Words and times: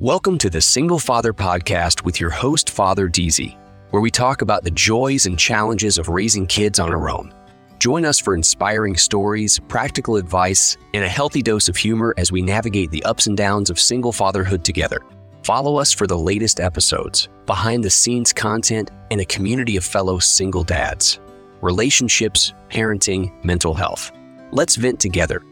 Welcome 0.00 0.38
to 0.38 0.48
the 0.48 0.62
Single 0.62 0.98
Father 0.98 1.34
Podcast 1.34 2.04
with 2.04 2.18
your 2.18 2.30
host, 2.30 2.70
Father 2.70 3.06
Deasy, 3.06 3.58
where 3.90 4.00
we 4.00 4.10
talk 4.10 4.40
about 4.40 4.64
the 4.64 4.70
joys 4.70 5.26
and 5.26 5.38
challenges 5.38 5.98
of 5.98 6.08
raising 6.08 6.46
kids 6.46 6.78
on 6.78 6.88
our 6.88 7.10
own. 7.10 7.34
Join 7.78 8.06
us 8.06 8.18
for 8.18 8.34
inspiring 8.34 8.96
stories, 8.96 9.58
practical 9.68 10.16
advice, 10.16 10.78
and 10.94 11.04
a 11.04 11.08
healthy 11.08 11.42
dose 11.42 11.68
of 11.68 11.76
humor 11.76 12.14
as 12.16 12.32
we 12.32 12.40
navigate 12.40 12.90
the 12.90 13.04
ups 13.04 13.26
and 13.26 13.36
downs 13.36 13.68
of 13.68 13.78
single 13.78 14.10
fatherhood 14.10 14.64
together. 14.64 15.02
Follow 15.42 15.76
us 15.76 15.92
for 15.92 16.06
the 16.06 16.18
latest 16.18 16.60
episodes, 16.60 17.28
behind 17.44 17.84
the 17.84 17.90
scenes 17.90 18.32
content, 18.32 18.90
and 19.10 19.20
a 19.20 19.26
community 19.26 19.76
of 19.76 19.84
fellow 19.84 20.18
single 20.18 20.64
dads. 20.64 21.20
Relationships, 21.60 22.54
parenting, 22.70 23.30
mental 23.44 23.74
health. 23.74 24.12
Let's 24.50 24.76
vent 24.76 24.98
together 24.98 25.42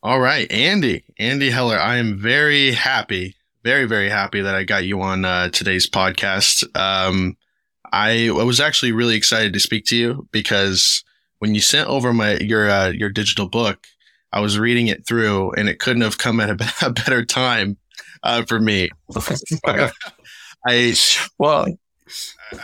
All 0.00 0.20
right, 0.20 0.50
Andy, 0.52 1.02
Andy 1.18 1.50
Heller. 1.50 1.76
I 1.76 1.96
am 1.96 2.18
very 2.18 2.70
happy, 2.70 3.34
very, 3.64 3.84
very 3.84 4.08
happy 4.08 4.40
that 4.40 4.54
I 4.54 4.62
got 4.62 4.84
you 4.84 5.02
on 5.02 5.24
uh, 5.24 5.48
today's 5.48 5.90
podcast. 5.90 6.64
Um, 6.76 7.36
I, 7.92 8.28
I 8.28 8.44
was 8.44 8.60
actually 8.60 8.92
really 8.92 9.16
excited 9.16 9.52
to 9.54 9.60
speak 9.60 9.86
to 9.86 9.96
you 9.96 10.28
because 10.30 11.02
when 11.40 11.56
you 11.56 11.60
sent 11.60 11.88
over 11.88 12.12
my 12.12 12.36
your 12.36 12.70
uh, 12.70 12.90
your 12.90 13.10
digital 13.10 13.48
book, 13.48 13.88
I 14.32 14.38
was 14.38 14.56
reading 14.56 14.86
it 14.86 15.04
through, 15.04 15.50
and 15.54 15.68
it 15.68 15.80
couldn't 15.80 16.02
have 16.02 16.18
come 16.18 16.38
at 16.38 16.50
a, 16.50 16.86
a 16.86 16.90
better 16.92 17.24
time 17.24 17.76
uh, 18.22 18.44
for 18.44 18.60
me. 18.60 18.90
I 20.64 20.94
well, 21.38 21.66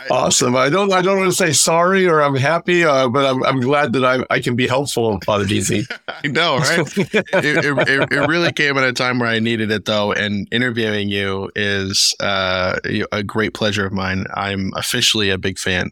Awesome. 0.09 0.55
I 0.55 0.69
don't. 0.69 0.91
I 0.91 1.01
don't 1.01 1.19
want 1.19 1.29
to 1.31 1.35
say 1.35 1.51
sorry 1.51 2.07
or 2.07 2.21
I'm 2.21 2.35
happy, 2.35 2.83
uh, 2.83 3.07
but 3.09 3.25
I'm, 3.25 3.43
I'm 3.43 3.59
glad 3.59 3.93
that 3.93 4.03
I, 4.03 4.25
I 4.29 4.39
can 4.39 4.55
be 4.55 4.67
helpful, 4.67 5.19
Father 5.25 5.45
Deasy. 5.45 5.85
I 6.07 6.27
know, 6.27 6.57
right? 6.57 6.79
it, 6.97 7.25
it, 7.33 8.11
it, 8.11 8.27
really 8.27 8.51
came 8.51 8.77
at 8.77 8.83
a 8.83 8.93
time 8.93 9.19
where 9.19 9.29
I 9.29 9.39
needed 9.39 9.71
it, 9.71 9.85
though. 9.85 10.11
And 10.11 10.47
interviewing 10.51 11.09
you 11.09 11.51
is 11.55 12.15
uh, 12.19 12.79
a 13.11 13.23
great 13.23 13.53
pleasure 13.53 13.85
of 13.85 13.93
mine. 13.93 14.25
I'm 14.33 14.71
officially 14.75 15.29
a 15.29 15.37
big 15.37 15.59
fan. 15.59 15.91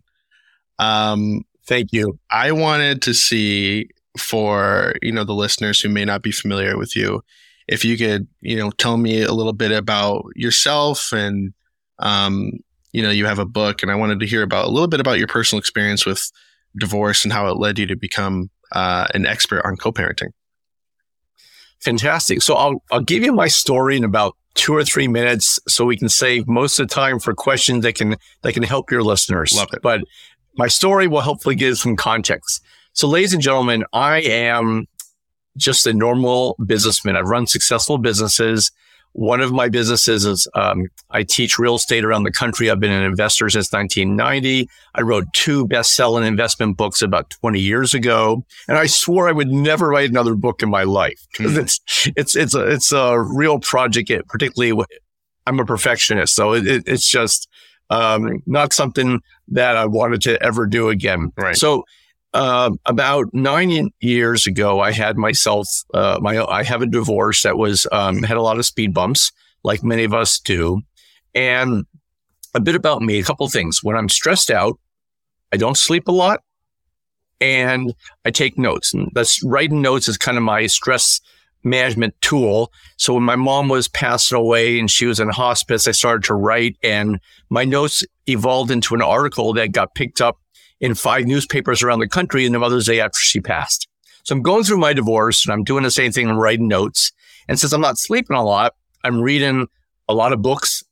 Um, 0.80 1.44
Thank 1.66 1.94
you. 1.94 2.19
I 2.30 2.52
wanted 2.52 3.02
to 3.03 3.13
see 3.13 3.89
for 4.17 4.94
you 5.02 5.11
know 5.11 5.23
the 5.23 5.33
listeners 5.33 5.80
who 5.80 5.89
may 5.89 6.05
not 6.05 6.22
be 6.22 6.31
familiar 6.31 6.78
with 6.78 6.95
you, 6.95 7.23
if 7.67 7.85
you 7.85 7.97
could 7.97 8.28
you 8.41 8.57
know 8.57 8.72
tell 8.72 8.97
me 8.97 9.22
a 9.22 9.31
little 9.31 9.53
bit 9.53 9.72
about 9.72 10.25
yourself 10.35 11.11
and 11.13 11.53
um, 12.00 12.52
you 12.94 13.02
know, 13.02 13.09
you 13.09 13.25
have 13.25 13.39
a 13.39 13.45
book, 13.45 13.81
and 13.81 13.91
I 13.91 13.95
wanted 13.95 14.19
to 14.22 14.25
hear 14.25 14.44
about 14.44 14.66
a 14.66 14.69
little 14.69 14.88
bit 14.88 14.99
about 14.99 15.17
your 15.17 15.27
personal 15.27 15.59
experience 15.59 16.05
with 16.05 16.31
divorce 16.80 17.25
and 17.25 17.33
how 17.33 17.47
it 17.47 17.58
led 17.58 17.77
you 17.77 17.85
to 17.88 17.95
become 17.95 18.50
uh, 18.72 19.08
an 19.13 19.25
expert 19.25 19.66
on 19.66 19.75
co-parenting. 19.75 20.30
Fantastic. 21.81 22.41
So 22.41 22.55
I'll 22.55 22.81
I'll 22.91 23.02
give 23.02 23.23
you 23.23 23.33
my 23.33 23.50
story 23.50 23.97
in 23.97 24.03
about 24.05 24.38
two 24.53 24.73
or 24.73 24.85
three 24.85 25.08
minutes, 25.08 25.59
so 25.67 25.83
we 25.83 25.97
can 25.97 26.08
save 26.08 26.47
most 26.47 26.80
of 26.80 26.88
the 26.88 26.94
time 26.94 27.19
for 27.19 27.33
questions 27.33 27.83
that 27.83 27.95
can 27.95 28.16
that 28.44 28.53
can 28.53 28.63
help 28.63 28.89
your 28.89 29.03
listeners. 29.03 29.53
Love 29.53 29.73
it. 29.73 29.81
But 29.81 30.02
my 30.56 30.67
story 30.67 31.07
will 31.07 31.22
hopefully 31.22 31.56
give 31.56 31.78
some 31.78 31.96
context. 31.96 32.63
So, 32.94 33.07
ladies 33.07 33.34
and 33.34 33.41
gentlemen, 33.41 33.84
I 33.91 34.22
am 34.22 34.88
just 35.57 35.85
a 35.88 35.94
normal 35.94 36.56
businessman. 36.66 37.17
I've 37.17 37.28
run 37.28 37.47
successful 37.47 37.97
businesses. 37.97 38.72
One 39.13 39.41
of 39.41 39.51
my 39.51 39.69
businesses 39.69 40.25
is 40.25 40.47
um, 40.56 40.88
I 41.12 41.24
teach 41.24 41.59
real 41.59 41.75
estate 41.75 42.03
around 42.03 42.24
the 42.24 42.31
country. 42.31 42.69
I've 42.69 42.79
been 42.79 42.91
an 42.91 43.03
investor 43.03 43.50
since 43.50 43.72
1990. 43.72 44.68
I 44.96 45.01
wrote 45.01 45.25
two 45.34 45.68
best-selling 45.68 46.25
investment 46.25 46.78
books 46.78 47.01
about 47.01 47.29
20 47.29 47.59
years 47.59 47.94
ago, 47.94 48.44
and 48.68 48.78
I 48.78 48.88
swore 48.88 49.29
I 49.29 49.31
would 49.31 49.50
never 49.50 49.90
write 49.90 50.09
another 50.09 50.35
book 50.35 50.63
in 50.63 50.69
my 50.69 50.84
life. 50.84 51.25
Mm-hmm. 51.38 51.59
It's 51.59 51.79
it's 52.16 52.35
it's 52.35 52.56
a 52.56 52.68
it's 52.68 52.91
a 52.91 53.19
real 53.19 53.59
project. 53.59 54.12
Particularly, 54.28 54.84
I'm 55.46 55.59
a 55.59 55.66
perfectionist, 55.66 56.35
so 56.35 56.53
it, 56.53 56.68
it, 56.68 56.84
it's 56.88 57.09
just 57.09 57.47
um, 57.90 58.41
not 58.46 58.73
something 58.73 59.22
that 59.50 59.78
I 59.78 59.85
wanted 59.85 60.22
to 60.23 60.41
ever 60.41 60.66
do 60.66 60.90
again. 60.90 61.31
Right. 61.38 61.56
So 61.56 61.85
uh, 62.33 62.71
about 62.85 63.33
nine 63.33 63.91
years 63.99 64.47
ago, 64.47 64.79
I 64.79 64.91
had 64.91 65.17
myself 65.17 65.67
uh, 65.94 66.19
my 66.21 66.44
I 66.44 66.63
have 66.63 66.81
a 66.81 66.88
divorce 66.88 67.44
that 67.44 67.57
was 67.57 67.88
um, 67.91 68.23
had 68.23 68.38
a 68.38 68.41
lot 68.41 68.57
of 68.57 68.66
speed 68.66 68.94
bumps, 68.94 69.31
like 69.63 69.83
many 69.83 70.03
of 70.03 70.13
us 70.13 70.39
do, 70.39 70.81
and 71.35 71.85
a 72.55 72.59
bit 72.59 72.75
about 72.75 73.01
me. 73.01 73.19
A 73.19 73.23
couple 73.23 73.47
things. 73.49 73.83
When 73.83 73.95
I'm 73.95 74.09
stressed 74.09 74.49
out, 74.49 74.79
I 75.51 75.57
don't 75.57 75.77
sleep 75.77 76.07
a 76.07 76.11
lot, 76.11 76.41
and 77.39 77.93
I 78.25 78.31
take 78.31 78.57
notes. 78.57 78.93
And 78.93 79.11
that's 79.13 79.43
writing 79.43 79.81
notes 79.81 80.07
is 80.07 80.17
kind 80.17 80.38
of 80.38 80.43
my 80.43 80.66
stress 80.66 81.22
management 81.63 82.13
tool. 82.22 82.72
So 82.97 83.13
when 83.13 83.23
my 83.23 83.35
mom 83.35 83.69
was 83.69 83.88
passing 83.88 84.38
away 84.38 84.79
and 84.79 84.89
she 84.89 85.05
was 85.05 85.19
in 85.19 85.29
hospice, 85.29 85.88
I 85.88 85.91
started 85.91 86.23
to 86.25 86.33
write, 86.33 86.77
and 86.83 87.19
my 87.49 87.63
notes 87.63 88.03
evolved 88.27 88.72
into 88.72 88.95
an 88.95 89.01
article 89.01 89.53
that 89.53 89.72
got 89.72 89.93
picked 89.93 90.19
up 90.19 90.39
in 90.83 90.94
five 90.94 91.25
newspapers 91.25 91.81
around 91.81 91.99
the 91.99 92.09
country 92.09 92.45
in 92.45 92.51
the 92.51 92.59
Mother's 92.59 92.88
Day 92.88 92.99
after 92.99 93.17
she 93.17 93.39
passed. 93.39 93.88
So 94.23 94.35
I'm 94.35 94.41
going 94.41 94.66
through 94.66 94.79
my 94.79 94.91
divorce 94.91 95.45
and 95.45 95.53
I'm 95.53 95.63
doing 95.63 95.83
the 95.83 95.89
same 95.89 96.11
thing 96.11 96.29
and 96.29 96.38
writing 96.38 96.67
notes. 96.67 97.13
And 97.47 97.57
since 97.57 97.71
I'm 97.71 97.79
not 97.79 97.97
sleeping 97.97 98.35
a 98.35 98.44
lot, 98.44 98.75
I'm 99.01 99.22
reading 99.22 99.67
a 100.09 100.13
lot 100.13 100.33
of 100.33 100.41
books 100.41 100.83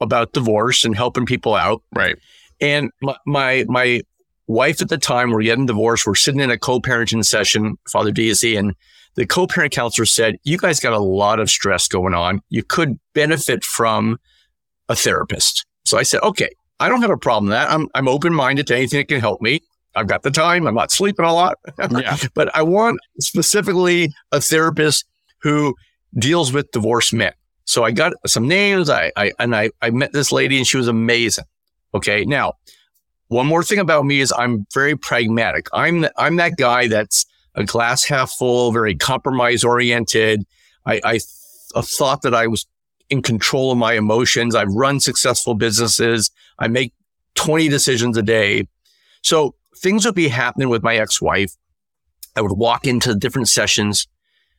about 0.00 0.32
divorce 0.32 0.84
and 0.84 0.96
helping 0.96 1.24
people 1.24 1.54
out. 1.54 1.84
Right. 1.94 2.16
And 2.60 2.90
my, 3.00 3.16
my, 3.26 3.64
my 3.68 4.00
wife 4.48 4.82
at 4.82 4.88
the 4.88 4.98
time, 4.98 5.30
we're 5.30 5.42
getting 5.42 5.66
divorced. 5.66 6.04
We're 6.04 6.16
sitting 6.16 6.40
in 6.40 6.50
a 6.50 6.58
co-parenting 6.58 7.24
session, 7.24 7.78
Father 7.88 8.10
Deasy, 8.10 8.56
and 8.56 8.74
the 9.14 9.24
co-parent 9.24 9.72
counselor 9.72 10.04
said, 10.04 10.34
you 10.42 10.58
guys 10.58 10.80
got 10.80 10.92
a 10.92 10.98
lot 10.98 11.38
of 11.38 11.48
stress 11.48 11.86
going 11.86 12.12
on. 12.12 12.40
You 12.48 12.64
could 12.64 12.98
benefit 13.14 13.62
from 13.62 14.18
a 14.88 14.96
therapist. 14.96 15.64
So 15.84 15.96
I 15.96 16.02
said, 16.02 16.22
okay, 16.22 16.50
I 16.80 16.88
don't 16.88 17.02
have 17.02 17.10
a 17.10 17.16
problem 17.16 17.46
with 17.46 17.54
that. 17.54 17.70
I'm, 17.70 17.88
I'm 17.94 18.08
open 18.08 18.32
minded 18.32 18.66
to 18.68 18.76
anything 18.76 19.00
that 19.00 19.08
can 19.08 19.20
help 19.20 19.40
me. 19.40 19.62
I've 19.94 20.06
got 20.06 20.22
the 20.22 20.30
time. 20.30 20.66
I'm 20.66 20.74
not 20.74 20.92
sleeping 20.92 21.24
a 21.24 21.32
lot. 21.32 21.58
yeah. 21.90 22.16
But 22.34 22.54
I 22.54 22.62
want 22.62 23.00
specifically 23.20 24.12
a 24.32 24.40
therapist 24.40 25.04
who 25.42 25.74
deals 26.18 26.52
with 26.52 26.70
divorced 26.70 27.12
men. 27.12 27.32
So 27.64 27.84
I 27.84 27.90
got 27.90 28.12
some 28.26 28.46
names. 28.46 28.88
I, 28.88 29.12
I 29.16 29.32
and 29.38 29.54
I, 29.54 29.70
I 29.82 29.90
met 29.90 30.12
this 30.12 30.32
lady 30.32 30.56
and 30.56 30.66
she 30.66 30.76
was 30.76 30.88
amazing. 30.88 31.44
Okay. 31.94 32.24
Now, 32.24 32.54
one 33.28 33.46
more 33.46 33.62
thing 33.62 33.78
about 33.78 34.06
me 34.06 34.20
is 34.20 34.32
I'm 34.32 34.66
very 34.72 34.96
pragmatic. 34.96 35.66
I'm 35.72 36.06
I'm 36.16 36.36
that 36.36 36.56
guy 36.56 36.88
that's 36.88 37.26
a 37.54 37.64
glass 37.64 38.04
half 38.04 38.30
full, 38.30 38.72
very 38.72 38.94
compromise 38.94 39.64
oriented. 39.64 40.46
I, 40.86 41.00
I, 41.04 41.12
th- 41.12 41.24
I 41.74 41.82
thought 41.82 42.22
that 42.22 42.34
I 42.34 42.46
was 42.46 42.66
in 43.10 43.22
control 43.22 43.72
of 43.72 43.78
my 43.78 43.94
emotions. 43.94 44.54
I've 44.54 44.68
run 44.68 45.00
successful 45.00 45.54
businesses. 45.54 46.30
I 46.58 46.68
make 46.68 46.92
20 47.34 47.68
decisions 47.68 48.16
a 48.16 48.22
day. 48.22 48.68
So 49.22 49.54
things 49.76 50.04
would 50.04 50.14
be 50.14 50.28
happening 50.28 50.68
with 50.68 50.82
my 50.82 50.96
ex-wife. 50.96 51.52
I 52.36 52.40
would 52.40 52.52
walk 52.52 52.86
into 52.86 53.14
different 53.14 53.48
sessions. 53.48 54.06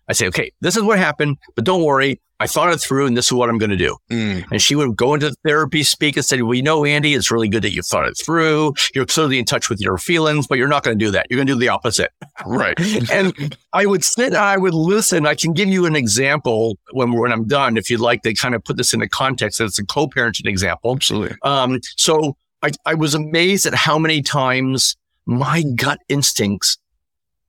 I 0.09 0.13
say, 0.13 0.27
okay, 0.27 0.51
this 0.61 0.75
is 0.75 0.83
what 0.83 0.97
happened, 0.97 1.37
but 1.55 1.63
don't 1.63 1.83
worry. 1.83 2.19
I 2.41 2.47
thought 2.47 2.71
it 2.71 2.77
through 2.77 3.05
and 3.05 3.17
this 3.17 3.25
is 3.25 3.33
what 3.33 3.49
I'm 3.49 3.57
going 3.57 3.69
to 3.69 3.77
do. 3.77 3.97
Mm. 4.09 4.45
And 4.49 4.61
she 4.61 4.73
would 4.73 4.95
go 4.95 5.13
into 5.13 5.35
therapy, 5.43 5.83
speak 5.83 6.15
and 6.15 6.25
say, 6.25 6.41
well, 6.41 6.53
you 6.53 6.63
know, 6.63 6.85
Andy, 6.85 7.13
it's 7.13 7.31
really 7.31 7.49
good 7.49 7.63
that 7.63 7.73
you 7.73 7.81
thought 7.81 8.07
it 8.07 8.17
through. 8.17 8.73
You're 8.95 9.05
clearly 9.05 9.39
in 9.39 9.45
touch 9.45 9.69
with 9.69 9.81
your 9.81 9.97
feelings, 9.97 10.47
but 10.47 10.57
you're 10.57 10.69
not 10.69 10.83
going 10.83 10.97
to 10.97 11.05
do 11.05 11.11
that. 11.11 11.27
You're 11.29 11.37
going 11.37 11.47
to 11.47 11.53
do 11.53 11.59
the 11.59 11.67
opposite. 11.67 12.11
Right. 12.45 12.79
and 13.11 13.57
I 13.73 13.85
would 13.85 14.05
sit, 14.05 14.27
and 14.27 14.37
I 14.37 14.55
would 14.55 14.73
listen. 14.73 15.27
I 15.27 15.35
can 15.35 15.51
give 15.51 15.67
you 15.67 15.85
an 15.85 15.97
example 15.97 16.77
when, 16.91 17.11
when 17.11 17.33
I'm 17.33 17.45
done, 17.45 17.75
if 17.75 17.89
you'd 17.89 17.99
like 17.99 18.21
to 18.21 18.33
kind 18.33 18.55
of 18.55 18.63
put 18.63 18.77
this 18.77 18.93
into 18.93 19.09
context. 19.09 19.59
It's 19.59 19.77
a 19.77 19.85
co-parenting 19.85 20.47
example. 20.47 20.93
Absolutely. 20.95 21.35
Um, 21.43 21.81
so 21.97 22.37
I, 22.63 22.71
I 22.85 22.93
was 22.93 23.15
amazed 23.15 23.65
at 23.65 23.73
how 23.73 23.99
many 23.99 24.21
times 24.21 24.95
my 25.25 25.63
gut 25.75 25.99
instincts 26.07 26.77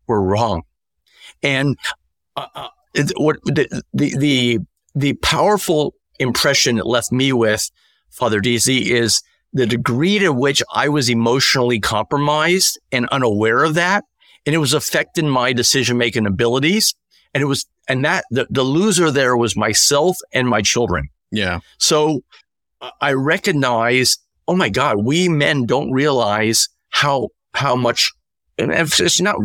were 0.08 0.20
wrong. 0.20 0.62
And 1.42 1.78
uh, 2.36 2.46
uh 2.54 2.68
what 3.16 3.36
the, 3.44 3.82
the, 3.92 4.16
the 4.16 4.58
the 4.94 5.14
powerful 5.14 5.94
impression 6.18 6.78
it 6.78 6.86
left 6.86 7.12
me 7.12 7.32
with, 7.32 7.70
Father 8.10 8.40
Deasy, 8.40 8.92
is 8.92 9.22
the 9.52 9.66
degree 9.66 10.18
to 10.18 10.32
which 10.32 10.62
I 10.72 10.88
was 10.88 11.08
emotionally 11.08 11.80
compromised 11.80 12.78
and 12.92 13.08
unaware 13.08 13.64
of 13.64 13.74
that. 13.74 14.04
And 14.46 14.54
it 14.54 14.58
was 14.58 14.72
affecting 14.74 15.28
my 15.28 15.52
decision 15.52 15.98
making 15.98 16.26
abilities. 16.26 16.94
And 17.34 17.42
it 17.42 17.46
was, 17.46 17.66
And 17.88 18.04
that 18.04 18.24
the, 18.30 18.46
the 18.50 18.62
loser 18.62 19.10
there 19.10 19.36
was 19.36 19.56
myself 19.56 20.16
and 20.32 20.48
my 20.48 20.62
children. 20.62 21.08
Yeah. 21.30 21.60
So 21.78 22.22
I 23.00 23.12
recognize, 23.12 24.18
oh 24.48 24.56
my 24.56 24.68
God, 24.68 25.04
we 25.04 25.28
men 25.28 25.66
don't 25.66 25.92
realize 25.92 26.68
how, 26.90 27.28
how 27.54 27.76
much, 27.76 28.10
it's 28.68 29.20
not 29.20 29.36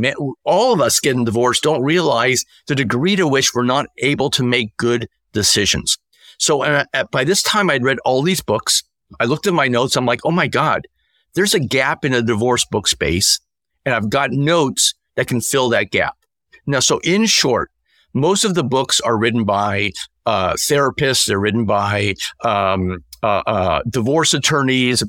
all 0.44 0.74
of 0.74 0.82
us 0.82 1.00
getting 1.00 1.26
divorced 1.26 1.64
don't 1.64 1.84
realize 1.84 2.44
the 2.68 2.76
degree 2.76 3.16
to 3.16 3.28
which 3.28 3.54
we're 3.54 3.64
not 3.64 3.88
able 4.00 4.30
to 4.32 4.44
make 4.44 4.76
good 4.78 5.08
decisions. 5.34 5.98
So 6.38 6.84
by 7.12 7.24
this 7.24 7.42
time, 7.44 7.70
I'd 7.70 7.84
read 7.84 8.00
all 8.06 8.22
these 8.22 8.42
books. 8.42 8.84
I 9.20 9.26
looked 9.26 9.48
at 9.48 9.54
my 9.54 9.68
notes. 9.68 9.96
I'm 9.96 10.06
like, 10.06 10.22
oh 10.26 10.32
my 10.32 10.48
God, 10.48 10.88
there's 11.36 11.54
a 11.54 11.60
gap 11.60 12.04
in 12.04 12.12
the 12.12 12.22
divorce 12.22 12.66
book 12.66 12.88
space. 12.88 13.40
And 13.86 13.94
I've 13.94 14.10
got 14.10 14.32
notes 14.32 14.94
that 15.16 15.28
can 15.28 15.42
fill 15.42 15.70
that 15.70 15.92
gap. 15.92 16.16
Now, 16.66 16.80
so 16.80 17.00
in 17.04 17.26
short, 17.28 17.72
most 18.14 18.44
of 18.44 18.56
the 18.56 18.64
books 18.64 19.00
are 19.02 19.18
written 19.18 19.44
by 19.44 19.92
uh, 20.26 20.54
therapists. 20.54 21.28
They're 21.28 21.40
written 21.40 21.66
by 21.66 22.16
um, 22.44 23.04
uh, 23.22 23.44
uh, 23.46 23.82
divorce 23.88 24.34
attorneys, 24.34 25.04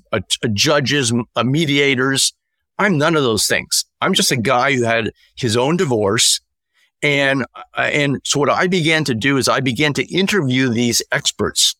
judges, 0.52 1.12
uh, 1.36 1.44
mediators. 1.44 2.34
I'm 2.78 2.98
none 2.98 3.16
of 3.16 3.22
those 3.22 3.46
things. 3.46 3.85
I'm 4.00 4.14
just 4.14 4.32
a 4.32 4.37
guy 4.37 4.75
who 4.75 4.84
had 4.84 5.12
his 5.37 5.56
own 5.56 5.76
divorce. 5.76 6.40
And, 7.02 7.44
and 7.76 8.20
so 8.25 8.40
what 8.40 8.50
I 8.50 8.66
began 8.66 9.04
to 9.04 9.14
do 9.14 9.37
is 9.37 9.48
I 9.48 9.60
began 9.60 9.93
to 9.94 10.04
interview 10.12 10.69
these 10.69 11.02
experts. 11.12 11.75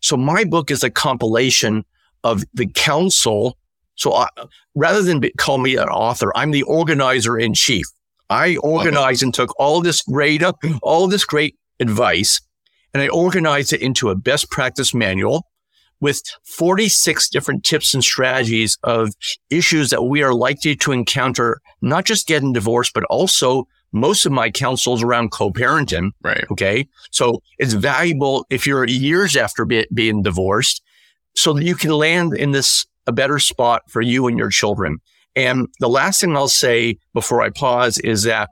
So 0.00 0.16
my 0.16 0.44
book 0.44 0.70
is 0.70 0.82
a 0.82 0.90
compilation 0.90 1.84
of 2.24 2.44
the 2.54 2.66
counsel. 2.66 3.56
So 3.94 4.14
I, 4.14 4.28
rather 4.74 5.02
than 5.02 5.20
be, 5.20 5.30
call 5.38 5.58
me 5.58 5.76
an 5.76 5.88
author, 5.88 6.32
I'm 6.36 6.50
the 6.50 6.62
organizer 6.64 7.38
in 7.38 7.54
chief. 7.54 7.86
I 8.30 8.56
organized 8.56 9.22
and 9.22 9.32
took 9.32 9.58
all 9.58 9.80
this 9.80 10.02
great, 10.02 10.42
all 10.82 11.08
this 11.08 11.24
great 11.24 11.56
advice 11.80 12.40
and 12.94 13.02
I 13.02 13.08
organized 13.08 13.72
it 13.72 13.82
into 13.82 14.10
a 14.10 14.14
best 14.14 14.50
practice 14.50 14.94
manual 14.94 15.46
with 16.00 16.22
46 16.44 17.28
different 17.28 17.64
tips 17.64 17.94
and 17.94 18.04
strategies 18.04 18.78
of 18.84 19.10
issues 19.50 19.90
that 19.90 20.04
we 20.04 20.22
are 20.22 20.34
likely 20.34 20.76
to 20.76 20.92
encounter, 20.92 21.60
not 21.80 22.04
just 22.04 22.26
getting 22.26 22.52
divorced, 22.52 22.94
but 22.94 23.04
also 23.04 23.66
most 23.92 24.26
of 24.26 24.32
my 24.32 24.50
counsels 24.50 25.02
around 25.02 25.30
co-parenting. 25.30 26.10
Right. 26.22 26.44
Okay. 26.50 26.86
So 27.10 27.42
it's 27.58 27.72
valuable 27.72 28.46
if 28.50 28.66
you're 28.66 28.86
years 28.86 29.36
after 29.36 29.64
be- 29.64 29.88
being 29.92 30.22
divorced 30.22 30.82
so 31.34 31.52
that 31.52 31.64
you 31.64 31.74
can 31.74 31.90
land 31.90 32.34
in 32.34 32.50
this 32.52 32.86
a 33.06 33.12
better 33.12 33.38
spot 33.38 33.82
for 33.88 34.02
you 34.02 34.26
and 34.26 34.38
your 34.38 34.50
children. 34.50 34.98
And 35.34 35.68
the 35.80 35.88
last 35.88 36.20
thing 36.20 36.36
I'll 36.36 36.48
say 36.48 36.98
before 37.14 37.42
I 37.42 37.50
pause 37.50 37.98
is 37.98 38.24
that 38.24 38.50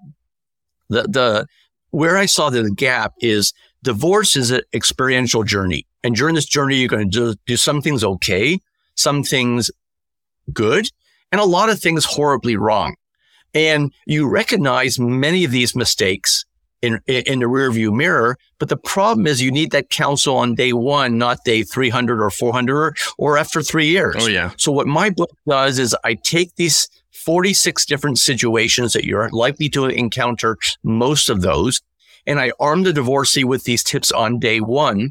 the, 0.88 1.02
the, 1.02 1.46
where 1.90 2.16
I 2.16 2.26
saw 2.26 2.48
the 2.48 2.70
gap 2.70 3.12
is 3.20 3.52
divorce 3.86 4.34
is 4.34 4.50
an 4.50 4.62
experiential 4.74 5.44
journey. 5.44 5.86
And 6.02 6.16
during 6.16 6.34
this 6.34 6.44
journey, 6.44 6.76
you're 6.76 6.88
going 6.88 7.08
to 7.08 7.34
do, 7.34 7.34
do 7.46 7.56
some 7.56 7.80
things 7.80 8.02
okay, 8.02 8.58
some 8.96 9.22
things 9.22 9.70
good, 10.52 10.90
and 11.30 11.40
a 11.40 11.44
lot 11.44 11.70
of 11.70 11.78
things 11.78 12.04
horribly 12.04 12.56
wrong. 12.56 12.96
And 13.54 13.92
you 14.04 14.28
recognize 14.28 14.98
many 14.98 15.44
of 15.44 15.52
these 15.52 15.76
mistakes 15.76 16.44
in, 16.82 17.00
in 17.06 17.38
the 17.38 17.46
rearview 17.46 17.94
mirror. 17.94 18.36
But 18.58 18.70
the 18.70 18.76
problem 18.76 19.24
is 19.28 19.40
you 19.40 19.52
need 19.52 19.70
that 19.70 19.88
counsel 19.88 20.36
on 20.36 20.56
day 20.56 20.72
one, 20.72 21.16
not 21.16 21.44
day 21.44 21.62
300 21.62 22.20
or 22.20 22.30
400 22.30 22.96
or 23.18 23.38
after 23.38 23.62
three 23.62 23.86
years. 23.86 24.16
Oh, 24.18 24.26
yeah. 24.26 24.50
So 24.56 24.72
what 24.72 24.88
my 24.88 25.10
book 25.10 25.30
does 25.48 25.78
is 25.78 25.96
I 26.02 26.14
take 26.14 26.56
these 26.56 26.88
46 27.12 27.86
different 27.86 28.18
situations 28.18 28.94
that 28.94 29.04
you're 29.04 29.30
likely 29.30 29.68
to 29.70 29.86
encounter 29.86 30.58
most 30.82 31.28
of 31.28 31.40
those. 31.40 31.80
And 32.26 32.40
I 32.40 32.52
arm 32.58 32.82
the 32.82 32.92
divorcee 32.92 33.44
with 33.44 33.64
these 33.64 33.82
tips 33.82 34.10
on 34.12 34.38
day 34.38 34.60
one 34.60 35.10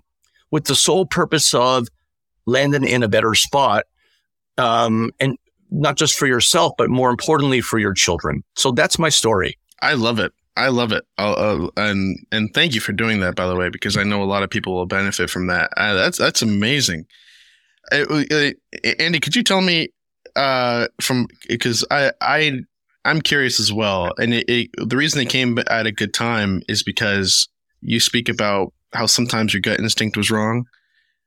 with 0.52 0.66
the 0.66 0.76
sole 0.76 1.06
purpose 1.06 1.54
of 1.54 1.88
landing 2.46 2.84
in 2.84 3.04
a 3.04 3.08
better 3.08 3.34
spot. 3.36 3.86
Um, 4.58 5.12
and 5.20 5.38
not 5.72 5.98
just 5.98 6.18
for 6.18 6.28
yourself, 6.28 6.74
but 6.78 6.90
more 6.90 7.10
importantly 7.10 7.62
for 7.62 7.80
your 7.80 7.94
children. 7.94 8.44
So 8.56 8.72
that's 8.72 8.98
my 9.00 9.10
story. 9.10 9.58
I 9.82 9.94
love 9.94 10.20
it. 10.20 10.32
I 10.58 10.70
love 10.70 10.94
it. 10.94 11.04
Uh, 11.18 11.68
and 11.76 12.18
and 12.32 12.54
thank 12.54 12.74
you 12.74 12.80
for 12.80 12.94
doing 12.94 13.20
that, 13.20 13.36
by 13.36 13.46
the 13.48 13.56
way, 13.56 13.70
because 13.70 13.98
I 13.98 14.04
know 14.04 14.24
a 14.24 14.26
lot 14.26 14.44
of 14.44 14.50
people 14.50 14.74
will 14.74 14.86
benefit 14.86 15.30
from 15.30 15.48
that. 15.48 15.70
Uh, 15.76 15.94
that's 15.94 16.18
that's 16.18 16.42
amazing. 16.42 17.06
Uh 17.92 18.24
Andy, 19.00 19.20
could 19.20 19.36
you 19.36 19.44
tell 19.44 19.62
me 19.62 19.90
uh, 20.36 20.88
from 21.02 21.28
because 21.48 21.86
I 21.92 22.12
I 22.22 22.62
I'm 23.06 23.22
curious 23.22 23.60
as 23.60 23.72
well, 23.72 24.12
and 24.18 24.34
it, 24.34 24.50
it, 24.50 24.70
the 24.78 24.98
reason 24.98 25.22
it 25.22 25.30
came 25.30 25.58
at 25.70 25.86
a 25.86 25.92
good 25.92 26.14
time 26.14 26.64
is 26.68 26.82
because 26.84 27.48
you 27.82 28.00
speak 28.00 28.30
about 28.30 28.74
how 28.94 29.06
sometimes 29.06 29.54
your 29.54 29.62
gut 29.62 29.80
instinct 29.80 30.18
was 30.18 30.32
wrong. 30.32 30.66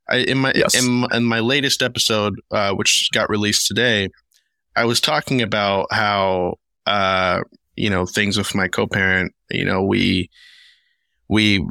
I, 0.08 0.16
in 0.16 0.38
my 0.38 0.52
yes. 0.54 0.75
in, 0.75 1.06
in, 1.12 1.25
my 1.25 1.40
latest 1.40 1.82
episode, 1.82 2.34
uh, 2.50 2.72
which 2.72 3.10
got 3.12 3.30
released 3.30 3.66
today, 3.66 4.08
I 4.75 4.86
was 4.86 5.00
talking 5.00 5.40
about 5.40 5.86
how 5.92 6.56
uh, 6.86 7.42
you 7.76 7.90
know 7.90 8.06
things 8.06 8.36
with 8.36 8.54
my 8.54 8.69
co-parent. 8.69 9.32
You 9.50 9.64
know, 9.64 9.82
we 9.82 10.30
we 11.28 11.64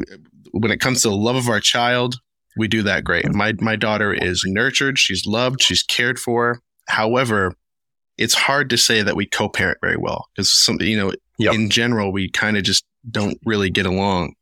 when 0.51 0.71
it 0.71 0.79
comes 0.79 1.01
to 1.01 1.09
the 1.09 1.15
love 1.15 1.35
of 1.35 1.49
our 1.49 1.59
child, 1.59 2.15
we 2.55 2.67
do 2.67 2.83
that 2.83 3.03
great. 3.03 3.33
My 3.33 3.53
my 3.59 3.75
daughter 3.75 4.13
is 4.13 4.43
nurtured, 4.45 4.99
she's 4.99 5.25
loved, 5.25 5.61
she's 5.61 5.83
cared 5.83 6.19
for. 6.19 6.61
However, 6.87 7.55
it's 8.17 8.33
hard 8.33 8.69
to 8.69 8.77
say 8.77 9.01
that 9.01 9.15
we 9.15 9.25
co-parent 9.25 9.77
very 9.81 9.97
well 9.97 10.27
because 10.35 10.51
some 10.51 10.77
you 10.81 10.97
know 10.97 11.13
yep. 11.37 11.53
in 11.53 11.69
general 11.69 12.11
we 12.11 12.29
kind 12.29 12.57
of 12.57 12.63
just 12.63 12.85
don't 13.09 13.39
really 13.45 13.69
get 13.69 13.85
along 13.85 14.33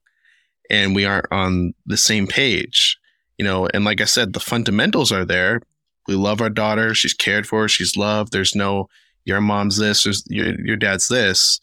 and 0.70 0.96
we 0.96 1.06
aren't 1.06 1.32
on 1.32 1.74
the 1.86 1.98
same 1.98 2.28
page 2.28 2.98
you 3.38 3.46
know 3.46 3.68
and 3.74 3.84
like 3.86 4.02
i 4.02 4.06
said 4.06 4.34
the 4.34 4.40
fundamentals 4.40 5.12
are 5.12 5.26
there 5.26 5.62
we 6.08 6.16
love 6.16 6.42
our 6.42 6.50
daughter 6.50 6.94
she's 6.94 7.14
cared 7.14 7.48
for 7.48 7.68
she's 7.68 7.98
loved 7.98 8.32
there's 8.32 8.56
no 8.56 8.88
your 9.26 9.42
mom's 9.42 9.78
this 9.78 10.06
or 10.06 10.12
your, 10.28 10.60
your 10.62 10.78
dad's 10.78 11.08
this 11.08 11.60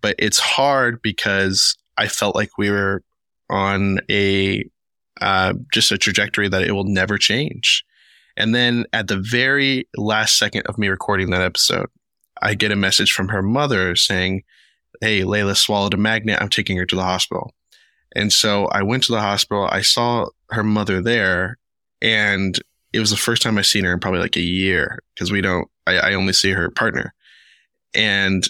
but 0.00 0.14
it's 0.18 0.38
hard 0.38 1.00
because 1.02 1.76
i 1.96 2.06
felt 2.06 2.34
like 2.34 2.50
we 2.58 2.70
were 2.70 3.02
on 3.50 3.98
a 4.10 4.64
uh, 5.20 5.54
just 5.72 5.92
a 5.92 5.98
trajectory 5.98 6.48
that 6.48 6.62
it 6.62 6.72
will 6.72 6.84
never 6.84 7.16
change 7.16 7.84
and 8.36 8.54
then 8.54 8.84
at 8.92 9.08
the 9.08 9.16
very 9.16 9.88
last 9.96 10.38
second 10.38 10.62
of 10.66 10.78
me 10.78 10.88
recording 10.88 11.30
that 11.30 11.42
episode 11.42 11.86
i 12.42 12.54
get 12.54 12.72
a 12.72 12.76
message 12.76 13.12
from 13.12 13.28
her 13.28 13.42
mother 13.42 13.94
saying 13.96 14.42
hey 15.00 15.22
layla 15.22 15.56
swallowed 15.56 15.94
a 15.94 15.98
magnet 15.98 16.40
i'm 16.40 16.48
taking 16.48 16.76
her 16.76 16.86
to 16.86 16.96
the 16.96 17.02
hospital 17.02 17.52
and 18.14 18.32
so 18.32 18.66
I 18.66 18.82
went 18.82 19.02
to 19.04 19.12
the 19.12 19.20
hospital. 19.20 19.68
I 19.70 19.82
saw 19.82 20.26
her 20.50 20.62
mother 20.62 21.00
there, 21.00 21.58
and 22.00 22.58
it 22.92 23.00
was 23.00 23.10
the 23.10 23.16
first 23.16 23.42
time 23.42 23.58
I 23.58 23.62
seen 23.62 23.84
her 23.84 23.92
in 23.92 24.00
probably 24.00 24.20
like 24.20 24.36
a 24.36 24.40
year 24.40 25.02
because 25.14 25.32
we 25.32 25.40
don't. 25.40 25.68
I, 25.86 25.98
I 25.98 26.14
only 26.14 26.32
see 26.32 26.52
her 26.52 26.70
partner, 26.70 27.12
and 27.94 28.48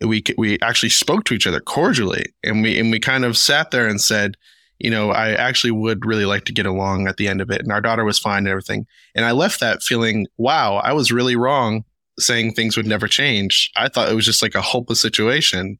we 0.00 0.24
we 0.36 0.58
actually 0.60 0.88
spoke 0.88 1.24
to 1.24 1.34
each 1.34 1.46
other 1.46 1.60
cordially, 1.60 2.26
and 2.42 2.62
we 2.62 2.78
and 2.78 2.90
we 2.90 2.98
kind 2.98 3.24
of 3.24 3.36
sat 3.36 3.70
there 3.70 3.86
and 3.86 4.00
said, 4.00 4.36
you 4.82 4.90
know, 4.90 5.10
I 5.10 5.32
actually 5.32 5.70
would 5.70 6.04
really 6.04 6.26
like 6.26 6.44
to 6.46 6.52
get 6.52 6.66
along 6.66 7.06
at 7.06 7.16
the 7.16 7.28
end 7.28 7.40
of 7.40 7.50
it, 7.50 7.62
and 7.62 7.72
our 7.72 7.80
daughter 7.80 8.04
was 8.04 8.18
fine 8.18 8.38
and 8.38 8.48
everything. 8.48 8.86
And 9.14 9.24
I 9.24 9.30
left 9.30 9.60
that 9.60 9.82
feeling, 9.82 10.26
wow, 10.36 10.76
I 10.76 10.92
was 10.92 11.12
really 11.12 11.36
wrong 11.36 11.84
saying 12.18 12.52
things 12.52 12.76
would 12.76 12.86
never 12.86 13.08
change. 13.08 13.70
I 13.76 13.88
thought 13.88 14.10
it 14.10 14.14
was 14.14 14.26
just 14.26 14.42
like 14.42 14.54
a 14.54 14.60
hopeless 14.60 15.00
situation 15.00 15.78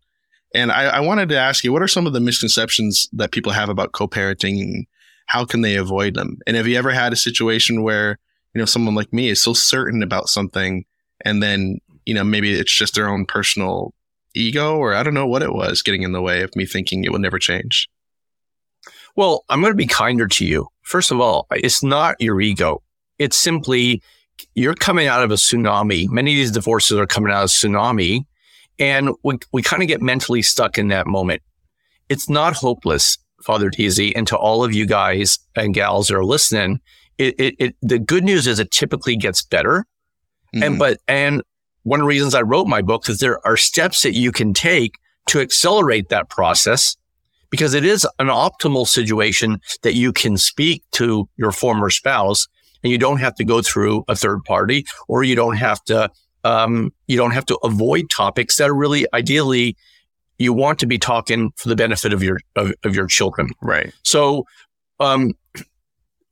and 0.54 0.71
I, 0.71 0.85
I, 0.85 1.00
wanted 1.00 1.28
to 1.30 1.38
ask 1.38 1.64
you, 1.64 1.73
what 1.73 1.82
are 1.82 1.88
some 1.88 2.06
of 2.06 2.12
the 2.12 2.21
misconceptions 2.21 3.09
that 3.12 3.32
people 3.32 3.52
have 3.52 3.68
about 3.68 3.92
co-parenting 3.92 4.87
how 5.26 5.44
can 5.44 5.62
they 5.62 5.76
avoid 5.76 6.14
them? 6.14 6.38
And 6.47 6.56
have 6.56 6.66
you 6.66 6.76
ever 6.76 6.90
had 6.90 7.12
a 7.12 7.16
situation 7.16 7.82
where, 7.82 8.18
you 8.54 8.59
know, 8.59 8.66
someone 8.66 8.94
like 8.94 9.12
me 9.12 9.30
is 9.30 9.40
so 9.40 9.54
certain 9.54 10.02
about 10.02 10.28
something 10.28 10.85
and 11.25 11.42
then, 11.42 11.78
you 12.04 12.12
know, 12.12 12.25
maybe 12.25 12.52
it's 12.52 12.76
just 12.76 12.97
their 12.97 13.09
own 13.09 13.25
personal 13.25 13.94
ego 14.35 14.76
or 14.76 14.94
I 14.94 15.02
don't 15.02 15.14
know 15.14 15.26
what 15.26 15.42
it 15.42 15.54
was 15.54 15.80
getting 15.80 16.02
in 16.02 16.12
the 16.12 16.21
way 16.21 16.42
of 16.42 16.54
me 16.54 16.66
thinking 16.66 17.04
it 17.04 17.12
would 17.12 17.21
never 17.21 17.38
change? 17.38 17.88
Well, 19.16 19.45
I'm 19.49 19.61
going 19.61 19.73
to 19.73 19.76
be 19.76 19.87
kinder 19.87 20.26
to 20.26 20.45
you. 20.45 20.69
First 20.83 21.11
of 21.11 21.21
all, 21.21 21.47
it's 21.50 21.83
not 21.83 22.21
your 22.21 22.40
ego. 22.40 22.83
It's 23.19 23.37
simply 23.37 24.02
you're 24.54 24.75
coming 24.75 25.07
out 25.07 25.23
of 25.23 25.31
a 25.31 25.35
tsunami. 25.35 26.09
Many 26.09 26.33
of 26.33 26.37
these 26.37 26.50
divorces 26.50 26.99
are 26.99 27.07
coming 27.07 27.33
out 27.33 27.45
of 27.45 27.50
tsunami 27.50 28.25
and 28.78 29.11
we, 29.23 29.38
we 29.52 29.62
kind 29.62 29.83
of 29.83 29.88
get 29.88 30.02
mentally 30.02 30.42
stuck 30.42 30.78
in 30.78 30.88
that 30.88 31.07
moment. 31.07 31.42
It's 32.09 32.28
not 32.28 32.54
hopeless, 32.54 33.19
Father 33.42 33.71
Deasy, 33.71 34.14
and 34.16 34.26
to 34.26 34.37
all 34.37 34.64
of 34.64 34.75
you 34.75 34.87
guys 34.87 35.38
and 35.54 35.75
gals 35.75 36.09
that 36.09 36.16
are 36.16 36.25
listening, 36.25 36.81
it, 37.19 37.38
it, 37.38 37.54
it 37.59 37.76
the 37.83 37.99
good 37.99 38.25
news 38.25 38.47
is 38.47 38.59
it 38.59 38.71
typically 38.71 39.16
gets 39.16 39.42
better. 39.42 39.87
Mm-hmm. 40.54 40.62
And, 40.62 40.78
but, 40.78 40.99
and 41.07 41.42
one 41.85 42.00
of 42.00 42.04
the 42.04 42.09
reasons 42.09 42.35
I 42.35 42.42
wrote 42.42 42.66
my 42.66 42.83
book 42.83 43.09
is 43.09 43.19
there 43.19 43.45
are 43.47 43.57
steps 43.57 44.02
that 44.02 44.14
you 44.14 44.33
can 44.33 44.52
take 44.54 44.95
to 45.26 45.40
accelerate 45.40 46.09
that 46.09 46.28
process 46.28 46.97
because 47.52 47.75
it 47.75 47.85
is 47.85 48.04
an 48.18 48.26
optimal 48.26 48.88
situation 48.88 49.61
that 49.82 49.94
you 49.94 50.12
can 50.12 50.37
speak 50.37 50.82
to 50.92 51.28
your 51.37 51.52
former 51.52 51.90
spouse 51.90 52.49
and 52.82 52.90
you 52.90 52.99
don't 52.99 53.18
have 53.18 53.37
to 53.37 53.44
go 53.44 53.62
through 53.62 54.04
a 54.09 54.16
third 54.16 54.42
party 54.42 54.85
or 55.06 55.23
you 55.23 55.37
don't 55.37 55.56
have 55.56 55.85
to 55.85 56.11
um, 56.44 56.92
you 57.06 57.16
don't 57.16 57.30
have 57.30 57.47
to 57.47 57.56
avoid 57.62 58.11
topics 58.11 58.56
that 58.56 58.68
are 58.68 58.75
really 58.75 59.06
ideally 59.14 59.76
you 60.38 60.52
want 60.52 60.80
to 60.80 60.87
be 60.87 60.99
talking 60.99 61.52
for 61.56 61.68
the 61.68 61.76
benefit 61.76 62.12
of 62.12 62.23
your 62.23 62.40
of, 62.56 62.73
of 62.82 62.97
your 62.97 63.06
children. 63.06 63.50
Right. 63.61 63.92
So, 64.02 64.44
um, 64.99 65.35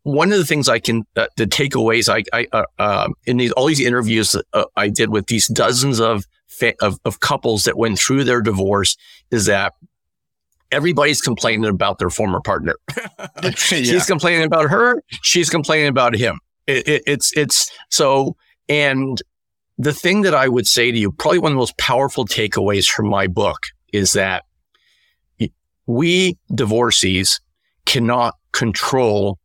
one 0.02 0.32
of 0.32 0.38
the 0.38 0.46
things 0.46 0.68
I 0.68 0.78
can 0.78 1.04
uh, 1.16 1.26
the 1.36 1.46
takeaways 1.46 2.08
I, 2.08 2.24
I 2.36 2.46
uh, 2.52 2.64
uh, 2.78 3.08
in 3.26 3.36
these 3.36 3.52
all 3.52 3.66
these 3.66 3.80
interviews 3.80 4.34
uh, 4.52 4.64
I 4.74 4.88
did 4.88 5.10
with 5.10 5.26
these 5.26 5.46
dozens 5.48 6.00
of, 6.00 6.24
fa- 6.48 6.74
of 6.80 6.98
of 7.04 7.20
couples 7.20 7.64
that 7.64 7.76
went 7.76 7.98
through 7.98 8.24
their 8.24 8.40
divorce 8.40 8.96
is 9.30 9.46
that 9.46 9.74
everybody's 10.72 11.20
complaining 11.20 11.64
about 11.68 11.98
their 11.98 12.10
former 12.10 12.40
partner. 12.40 12.74
yeah. 13.42 13.50
He's 13.68 14.06
complaining 14.06 14.42
about 14.44 14.70
her. 14.70 15.02
She's 15.22 15.50
complaining 15.50 15.88
about 15.88 16.14
him. 16.16 16.38
It, 16.66 16.86
it, 16.88 17.02
it's 17.06 17.36
it's 17.36 17.70
so 17.90 18.36
and 18.68 19.20
the 19.78 19.92
thing 19.94 20.22
that 20.22 20.34
I 20.34 20.46
would 20.48 20.66
say 20.66 20.92
to 20.92 20.98
you, 20.98 21.10
probably 21.12 21.38
one 21.38 21.52
of 21.52 21.56
the 21.56 21.60
most 21.60 21.78
powerful 21.78 22.26
takeaways 22.26 22.86
from 22.88 23.08
my 23.08 23.26
book 23.26 23.58
is 23.92 24.12
that 24.12 24.44
we 25.86 26.38
divorcees 26.54 27.40
cannot 27.86 28.34
control 28.52 29.38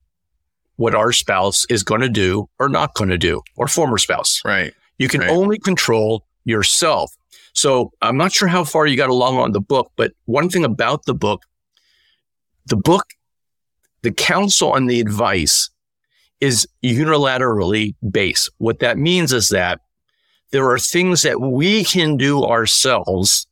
what 0.76 0.94
our 0.94 1.12
spouse 1.12 1.66
is 1.70 1.84
going 1.84 2.02
to 2.02 2.10
do 2.10 2.50
or 2.60 2.68
not 2.68 2.94
going 2.96 3.10
to 3.10 3.18
do, 3.18 3.42
or 3.56 3.68
former 3.68 3.98
spouse. 3.98 4.42
Right. 4.44 4.74
You 4.98 5.08
can 5.08 5.22
Right. 5.22 5.30
only 5.30 5.58
control 5.58 6.26
yourself. 6.44 7.12
So 7.56 7.94
I'm 8.02 8.18
not 8.18 8.34
sure 8.34 8.50
how 8.50 8.66
far 8.66 8.86
you 8.86 8.98
got 8.98 9.10
along 9.10 9.38
on 9.38 9.54
the 9.54 9.62
book, 9.62 9.92
but 9.96 10.12
one 10.26 10.50
thing 10.50 10.66
about 10.66 11.06
the 11.06 11.14
book, 11.14 11.42
the 12.66 12.76
book, 12.76 13.06
the 14.02 14.12
counsel 14.12 14.76
and 14.76 14.90
the 14.90 15.00
advice 15.00 15.70
is 16.42 16.68
unilaterally 16.84 17.96
based. 18.12 18.50
What 18.58 18.80
that 18.80 18.98
means 18.98 19.32
is 19.32 19.50
that 19.50 19.80
there 20.52 20.70
are 20.70 20.78
things 20.78 21.22
that 21.22 21.40
we 21.40 21.86
can 21.86 22.18
do 22.18 22.44
ourselves 22.44 23.48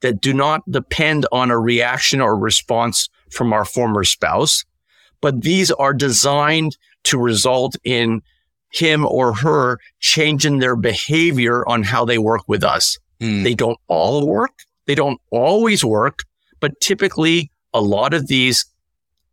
that 0.00 0.20
do 0.20 0.32
not 0.32 0.62
depend 0.70 1.26
on 1.32 1.50
a 1.50 1.58
reaction 1.58 2.20
or 2.20 2.38
response 2.38 3.08
from 3.30 3.52
our 3.52 3.64
former 3.64 4.04
spouse, 4.04 4.64
but 5.20 5.42
these 5.42 5.72
are 5.72 5.92
designed 5.92 6.76
to 7.04 7.18
result 7.18 7.74
in 7.82 8.22
him 8.70 9.04
or 9.04 9.34
her 9.34 9.78
changing 9.98 10.58
their 10.58 10.76
behavior 10.76 11.66
on 11.68 11.82
how 11.82 12.04
they 12.04 12.18
work 12.18 12.42
with 12.46 12.62
us. 12.62 12.98
Mm. 13.20 13.44
They 13.44 13.54
don't 13.54 13.78
all 13.88 14.26
work. 14.26 14.52
They 14.86 14.94
don't 14.94 15.20
always 15.30 15.84
work, 15.84 16.20
but 16.60 16.78
typically 16.80 17.50
a 17.72 17.80
lot 17.80 18.14
of 18.14 18.26
these, 18.26 18.66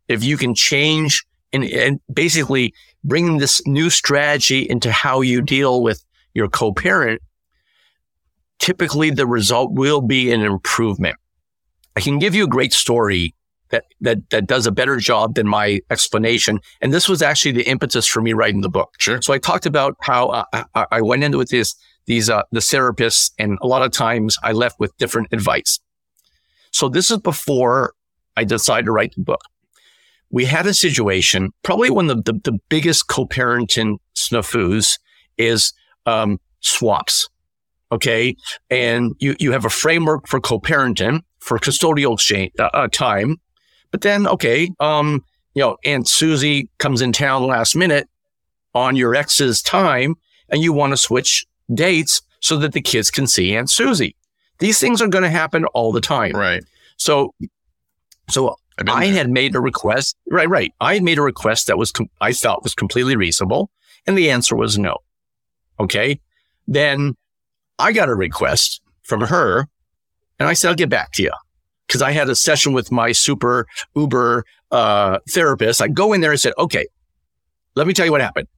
if 0.08 0.24
you 0.24 0.36
can 0.36 0.54
change 0.54 1.24
and, 1.52 1.64
and 1.64 2.00
basically 2.12 2.74
bring 3.04 3.38
this 3.38 3.60
new 3.66 3.90
strategy 3.90 4.62
into 4.68 4.90
how 4.90 5.20
you 5.20 5.42
deal 5.42 5.82
with 5.82 6.02
your 6.34 6.48
co-parent, 6.48 7.20
typically 8.58 9.10
the 9.10 9.26
result 9.26 9.72
will 9.72 10.00
be 10.00 10.32
an 10.32 10.40
improvement. 10.40 11.16
I 11.96 12.00
can 12.00 12.18
give 12.18 12.34
you 12.34 12.44
a 12.44 12.48
great 12.48 12.72
story 12.72 13.34
that, 13.68 13.84
that, 14.00 14.30
that 14.30 14.46
does 14.46 14.66
a 14.66 14.72
better 14.72 14.96
job 14.96 15.34
than 15.34 15.46
my 15.46 15.80
explanation. 15.90 16.60
And 16.80 16.92
this 16.92 17.08
was 17.08 17.22
actually 17.22 17.52
the 17.52 17.68
impetus 17.68 18.06
for 18.06 18.22
me 18.22 18.32
writing 18.32 18.60
the 18.60 18.68
book. 18.70 18.94
Sure. 18.98 19.20
So 19.20 19.32
I 19.32 19.38
talked 19.38 19.66
about 19.66 19.96
how 20.00 20.46
I, 20.52 20.86
I 20.90 21.00
went 21.00 21.24
into 21.24 21.38
with 21.38 21.50
this, 21.50 21.74
these, 22.06 22.28
uh, 22.28 22.42
the 22.52 22.60
therapists 22.60 23.30
and 23.38 23.58
a 23.62 23.66
lot 23.66 23.82
of 23.82 23.92
times 23.92 24.36
I 24.42 24.52
left 24.52 24.80
with 24.80 24.96
different 24.96 25.28
advice. 25.32 25.78
So 26.72 26.88
this 26.88 27.10
is 27.10 27.18
before 27.18 27.94
I 28.36 28.44
decided 28.44 28.86
to 28.86 28.92
write 28.92 29.14
the 29.14 29.22
book. 29.22 29.42
We 30.30 30.46
had 30.46 30.66
a 30.66 30.74
situation, 30.74 31.50
probably 31.62 31.90
one 31.90 32.08
of 32.08 32.24
the, 32.24 32.32
the, 32.32 32.52
the 32.52 32.58
biggest 32.68 33.08
co-parenting 33.08 33.98
snafus 34.16 34.98
is, 35.36 35.72
um, 36.06 36.38
swaps. 36.60 37.28
Okay. 37.90 38.34
And 38.70 39.14
you, 39.18 39.36
you 39.38 39.52
have 39.52 39.66
a 39.66 39.70
framework 39.70 40.26
for 40.26 40.40
co-parenting 40.40 41.20
for 41.40 41.58
custodial 41.58 42.14
exchange, 42.14 42.52
uh, 42.58 42.70
uh, 42.72 42.88
time. 42.88 43.36
But 43.90 44.00
then, 44.00 44.26
okay, 44.26 44.70
um, 44.80 45.22
you 45.54 45.60
know, 45.60 45.76
Aunt 45.84 46.08
Susie 46.08 46.70
comes 46.78 47.02
in 47.02 47.12
town 47.12 47.46
last 47.46 47.76
minute 47.76 48.08
on 48.74 48.96
your 48.96 49.14
ex's 49.14 49.60
time 49.60 50.14
and 50.48 50.62
you 50.62 50.72
want 50.72 50.92
to 50.92 50.96
switch 50.96 51.44
dates 51.74 52.22
so 52.40 52.56
that 52.58 52.72
the 52.72 52.80
kids 52.80 53.10
can 53.10 53.26
see 53.26 53.54
Aunt 53.54 53.70
Susie. 53.70 54.16
These 54.58 54.78
things 54.78 55.02
are 55.02 55.08
going 55.08 55.24
to 55.24 55.30
happen 55.30 55.64
all 55.66 55.92
the 55.92 56.00
time. 56.00 56.32
Right. 56.32 56.62
So, 56.96 57.34
so 58.28 58.56
I 58.78 59.06
there. 59.06 59.14
had 59.14 59.30
made 59.30 59.54
a 59.54 59.60
request. 59.60 60.16
Right, 60.30 60.48
right. 60.48 60.72
I 60.80 60.94
had 60.94 61.02
made 61.02 61.18
a 61.18 61.22
request 61.22 61.66
that 61.66 61.78
was 61.78 61.90
com- 61.92 62.10
I 62.20 62.32
thought 62.32 62.62
was 62.62 62.74
completely 62.74 63.16
reasonable, 63.16 63.70
and 64.06 64.16
the 64.16 64.30
answer 64.30 64.56
was 64.56 64.78
no. 64.78 64.98
Okay, 65.80 66.20
then 66.68 67.16
I 67.78 67.92
got 67.92 68.08
a 68.08 68.14
request 68.14 68.80
from 69.02 69.22
her, 69.22 69.66
and 70.38 70.48
I 70.48 70.52
said 70.52 70.68
I'll 70.68 70.74
get 70.74 70.90
back 70.90 71.12
to 71.12 71.22
you 71.22 71.32
because 71.86 72.02
I 72.02 72.12
had 72.12 72.28
a 72.28 72.36
session 72.36 72.72
with 72.72 72.92
my 72.92 73.12
super 73.12 73.66
Uber 73.94 74.44
uh, 74.70 75.18
therapist. 75.28 75.82
I 75.82 75.88
go 75.88 76.12
in 76.12 76.20
there 76.20 76.30
and 76.30 76.40
said, 76.40 76.54
okay, 76.56 76.86
let 77.74 77.86
me 77.86 77.92
tell 77.92 78.06
you 78.06 78.12
what 78.12 78.20
happened. 78.20 78.48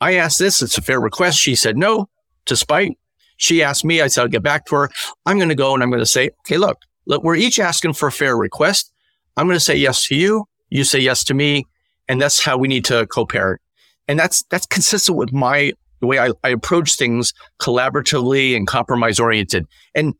I 0.00 0.14
asked 0.14 0.38
this. 0.38 0.62
It's 0.62 0.78
a 0.78 0.82
fair 0.82 1.00
request. 1.00 1.38
She 1.38 1.54
said 1.54 1.76
no, 1.76 2.08
to 2.48 2.56
spite. 2.56 2.98
She 3.36 3.62
asked 3.62 3.84
me. 3.84 4.00
I 4.00 4.08
said 4.08 4.22
I'll 4.22 4.28
get 4.28 4.42
back 4.42 4.66
to 4.66 4.74
her. 4.76 4.90
I'm 5.24 5.38
going 5.38 5.48
to 5.48 5.54
go 5.54 5.74
and 5.74 5.82
I'm 5.82 5.90
going 5.90 6.00
to 6.00 6.06
say, 6.06 6.30
okay, 6.40 6.58
look, 6.58 6.78
look, 7.06 7.22
we're 7.22 7.36
each 7.36 7.58
asking 7.58 7.94
for 7.94 8.08
a 8.08 8.12
fair 8.12 8.36
request. 8.36 8.92
I'm 9.36 9.46
going 9.46 9.56
to 9.56 9.64
say 9.64 9.76
yes 9.76 10.06
to 10.08 10.16
you. 10.16 10.46
You 10.70 10.84
say 10.84 10.98
yes 10.98 11.24
to 11.24 11.34
me. 11.34 11.64
And 12.08 12.20
that's 12.20 12.42
how 12.42 12.58
we 12.58 12.68
need 12.68 12.84
to 12.86 13.06
co-parent. 13.06 13.60
And 14.08 14.18
that's, 14.18 14.42
that's 14.50 14.66
consistent 14.66 15.16
with 15.16 15.32
my, 15.32 15.72
the 16.00 16.06
way 16.06 16.18
I, 16.18 16.30
I 16.42 16.48
approach 16.48 16.96
things 16.96 17.32
collaboratively 17.60 18.56
and 18.56 18.66
compromise 18.66 19.20
oriented. 19.20 19.66
And 19.94 20.14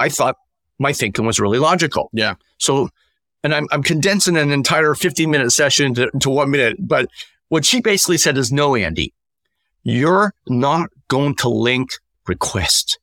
I 0.00 0.08
thought 0.08 0.36
my 0.78 0.92
thinking 0.92 1.26
was 1.26 1.40
really 1.40 1.58
logical. 1.58 2.10
Yeah. 2.12 2.34
So, 2.58 2.88
and 3.44 3.54
I'm, 3.54 3.66
I'm 3.72 3.82
condensing 3.82 4.36
an 4.36 4.50
entire 4.50 4.94
15 4.94 5.30
minute 5.30 5.50
session 5.50 5.94
to, 5.94 6.10
to 6.20 6.30
one 6.30 6.50
minute, 6.50 6.76
but 6.78 7.08
what 7.48 7.64
she 7.64 7.80
basically 7.80 8.18
said 8.18 8.38
is 8.38 8.52
no, 8.52 8.74
Andy, 8.74 9.12
you're 9.82 10.32
not 10.48 10.90
going 11.12 11.34
to 11.34 11.48
link 11.50 11.90
request. 12.26 12.98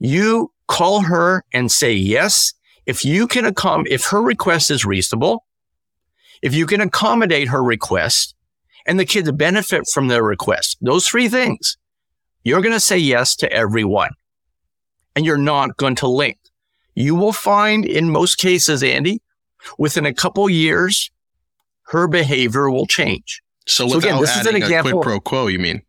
You 0.00 0.50
call 0.66 1.02
her 1.02 1.44
and 1.52 1.70
say 1.70 1.92
yes. 1.92 2.52
If 2.86 3.04
you 3.04 3.28
can 3.28 3.44
accommodate, 3.44 3.92
if 3.92 4.06
her 4.06 4.20
request 4.20 4.68
is 4.68 4.84
reasonable, 4.84 5.44
if 6.42 6.52
you 6.54 6.66
can 6.66 6.80
accommodate 6.80 7.46
her 7.48 7.62
request 7.62 8.34
and 8.84 8.98
the 8.98 9.04
kids 9.04 9.30
benefit 9.30 9.84
from 9.94 10.08
their 10.08 10.24
request, 10.24 10.78
those 10.80 11.06
three 11.06 11.28
things, 11.28 11.76
you're 12.42 12.62
going 12.62 12.74
to 12.74 12.80
say 12.80 12.98
yes 12.98 13.36
to 13.36 13.52
everyone 13.52 14.10
and 15.14 15.24
you're 15.24 15.36
not 15.36 15.76
going 15.76 15.94
to 15.94 16.08
link. 16.08 16.38
You 16.96 17.14
will 17.14 17.32
find 17.32 17.84
in 17.84 18.10
most 18.10 18.38
cases, 18.38 18.82
Andy, 18.82 19.22
within 19.78 20.04
a 20.04 20.12
couple 20.12 20.50
years, 20.50 21.12
her 21.92 22.08
behavior 22.08 22.68
will 22.68 22.86
change. 22.86 23.40
So 23.68 23.86
So 23.88 23.98
again, 23.98 24.20
this 24.20 24.36
is 24.36 24.46
an 24.46 24.56
example- 24.56 24.94
quid 24.94 25.04
pro 25.04 25.20
quo, 25.20 25.46
you 25.46 25.60
mean? 25.60 25.82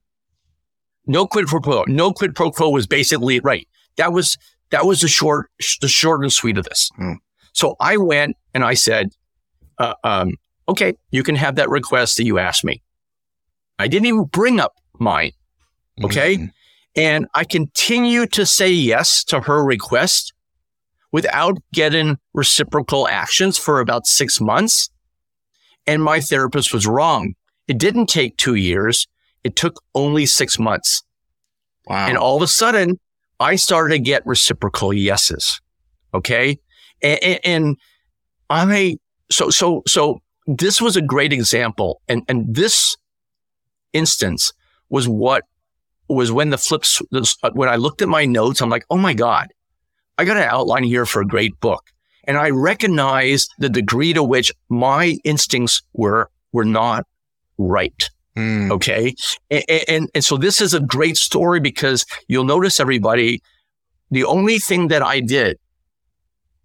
No 1.05 1.27
quid 1.27 1.48
pro 1.48 1.60
quo. 1.60 1.83
No 1.88 2.12
quid 2.13 2.36
pro 2.36 2.51
quo 2.51 2.69
was 2.69 2.88
basically 2.88 3.39
right. 3.41 3.67
That 3.98 4.13
was 4.13 4.38
that 4.72 4.86
was 4.86 5.01
the 5.01 5.07
short 5.07 5.50
the 5.81 5.88
short 5.88 6.22
and 6.22 6.31
sweet 6.31 6.57
of 6.57 6.65
this. 6.65 6.89
Hmm. 6.95 7.13
So 7.53 7.75
I 7.79 7.98
went 7.98 8.36
and 8.53 8.63
I 8.63 8.74
said, 8.74 9.10
uh, 9.77 9.93
um, 10.03 10.36
"Okay, 10.67 10.93
you 11.12 11.24
can 11.24 11.36
have 11.36 11.55
that 11.55 11.69
request 11.69 12.17
that 12.17 12.24
you 12.25 12.39
asked 12.39 12.63
me." 12.63 12.81
I 13.79 13.88
didn't 13.88 14.05
even 14.07 14.24
bring 14.25 14.60
up 14.60 14.74
mine, 15.00 15.31
Okay. 16.03 16.38
Mhm. 16.38 16.51
and 16.95 17.27
I 17.36 17.43
continued 17.43 18.31
to 18.33 18.45
say 18.45 18.72
yes 18.72 19.24
to 19.25 19.41
her 19.41 19.63
request 19.63 20.33
without 21.12 21.57
getting 21.74 22.17
reciprocal 22.33 23.07
actions 23.07 23.57
for 23.57 23.79
about 23.79 24.07
six 24.07 24.39
months. 24.41 24.89
And 25.86 26.01
my 26.03 26.19
therapist 26.22 26.74
was 26.74 26.88
wrong. 26.88 27.33
It 27.67 27.77
didn't 27.77 28.07
take 28.07 28.38
two 28.38 28.55
years. 28.55 29.07
It 29.43 29.55
took 29.55 29.81
only 29.93 30.25
six 30.25 30.57
months. 30.57 31.03
Wow. 31.88 32.07
And 32.07 32.17
all 32.17 32.38
of 32.38 32.41
a 32.41 32.47
sudden, 32.47 33.00
I 33.39 33.55
started 33.55 33.95
to 33.95 34.00
get 34.00 34.25
reciprocal 34.25 34.93
yeses. 34.93 35.59
Okay. 36.13 36.57
And, 37.01 37.39
and 37.43 37.77
I, 38.50 38.97
so, 39.29 39.50
so, 39.50 39.83
so 39.88 40.21
this 40.47 40.81
was 40.81 40.95
a 40.95 41.01
great 41.01 41.33
example. 41.33 42.01
And, 42.07 42.23
and 42.29 42.55
this 42.55 42.95
instance 43.91 44.53
was 44.89 45.07
what 45.07 45.43
was 46.07 46.31
when 46.31 46.50
the 46.51 46.57
flips, 46.57 47.01
uh, 47.13 47.50
when 47.53 47.69
I 47.69 47.75
looked 47.75 48.01
at 48.01 48.07
my 48.07 48.25
notes, 48.25 48.62
I'm 48.62 48.69
like, 48.69 48.85
oh 48.89 48.97
my 48.97 49.13
God, 49.13 49.47
I 50.17 50.25
got 50.25 50.38
an 50.38 50.43
outline 50.43 50.83
here 50.83 51.05
for 51.05 51.21
a 51.21 51.27
great 51.27 51.59
book. 51.59 51.83
And 52.25 52.38
I 52.38 52.51
recognized 52.51 53.51
the 53.57 53.69
degree 53.69 54.13
to 54.13 54.23
which 54.23 54.51
my 54.69 55.17
instincts 55.23 55.81
were, 55.93 56.29
were 56.51 56.65
not 56.65 57.05
right. 57.57 58.09
Mm. 58.38 58.72
Okay. 58.72 59.16
And, 59.52 59.63
and, 59.88 60.10
and 60.16 60.24
so 60.24 60.38
this 60.38 60.62
is 60.62 60.74
a 60.74 60.80
great 60.80 61.18
story 61.18 61.60
because 61.60 62.06
you'll 62.28 62.46
notice 62.46 62.80
everybody, 62.80 63.42
the 64.12 64.24
only 64.24 64.60
thing 64.60 64.88
that 64.88 65.02
I 65.04 65.20
did 65.20 65.60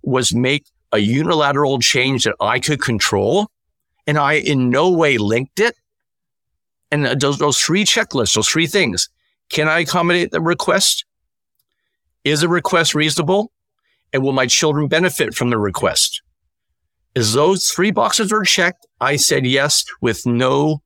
was 0.03 0.35
make 0.35 0.65
a 0.93 0.99
unilateral 0.99 1.79
change 1.81 2.25
that 2.25 2.37
I 2.41 2.61
could 2.61 2.81
control. 2.81 3.49
And 4.07 4.17
I 4.17 4.35
in 4.35 4.71
no 4.71 4.91
way 4.91 5.19
linked 5.19 5.61
it. 5.61 5.75
And 6.91 7.05
those, 7.21 7.39
those 7.39 7.61
three 7.61 7.85
checklists, 7.85 8.35
those 8.35 8.49
three 8.49 8.67
things. 8.67 9.11
Can 9.51 9.69
I 9.69 9.81
accommodate 9.81 10.31
the 10.31 10.41
request? 10.41 11.05
Is 12.25 12.41
the 12.41 12.49
request 12.49 12.95
reasonable? 12.95 13.53
And 14.13 14.23
will 14.23 14.33
my 14.33 14.47
children 14.47 14.89
benefit 14.89 15.35
from 15.35 15.51
the 15.51 15.59
request? 15.59 16.23
As 17.15 17.35
those 17.35 17.69
three 17.69 17.91
boxes 17.91 18.33
are 18.33 18.45
checked, 18.45 18.87
I 19.01 19.17
said 19.17 19.45
yes 19.45 19.85
with 20.01 20.25
no 20.25 20.83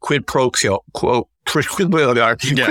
quid 0.00 0.26
pro 0.26 0.50
quo. 0.50 0.82
quid, 0.92 1.28
quid, 1.68 1.68
quid, 1.68 1.90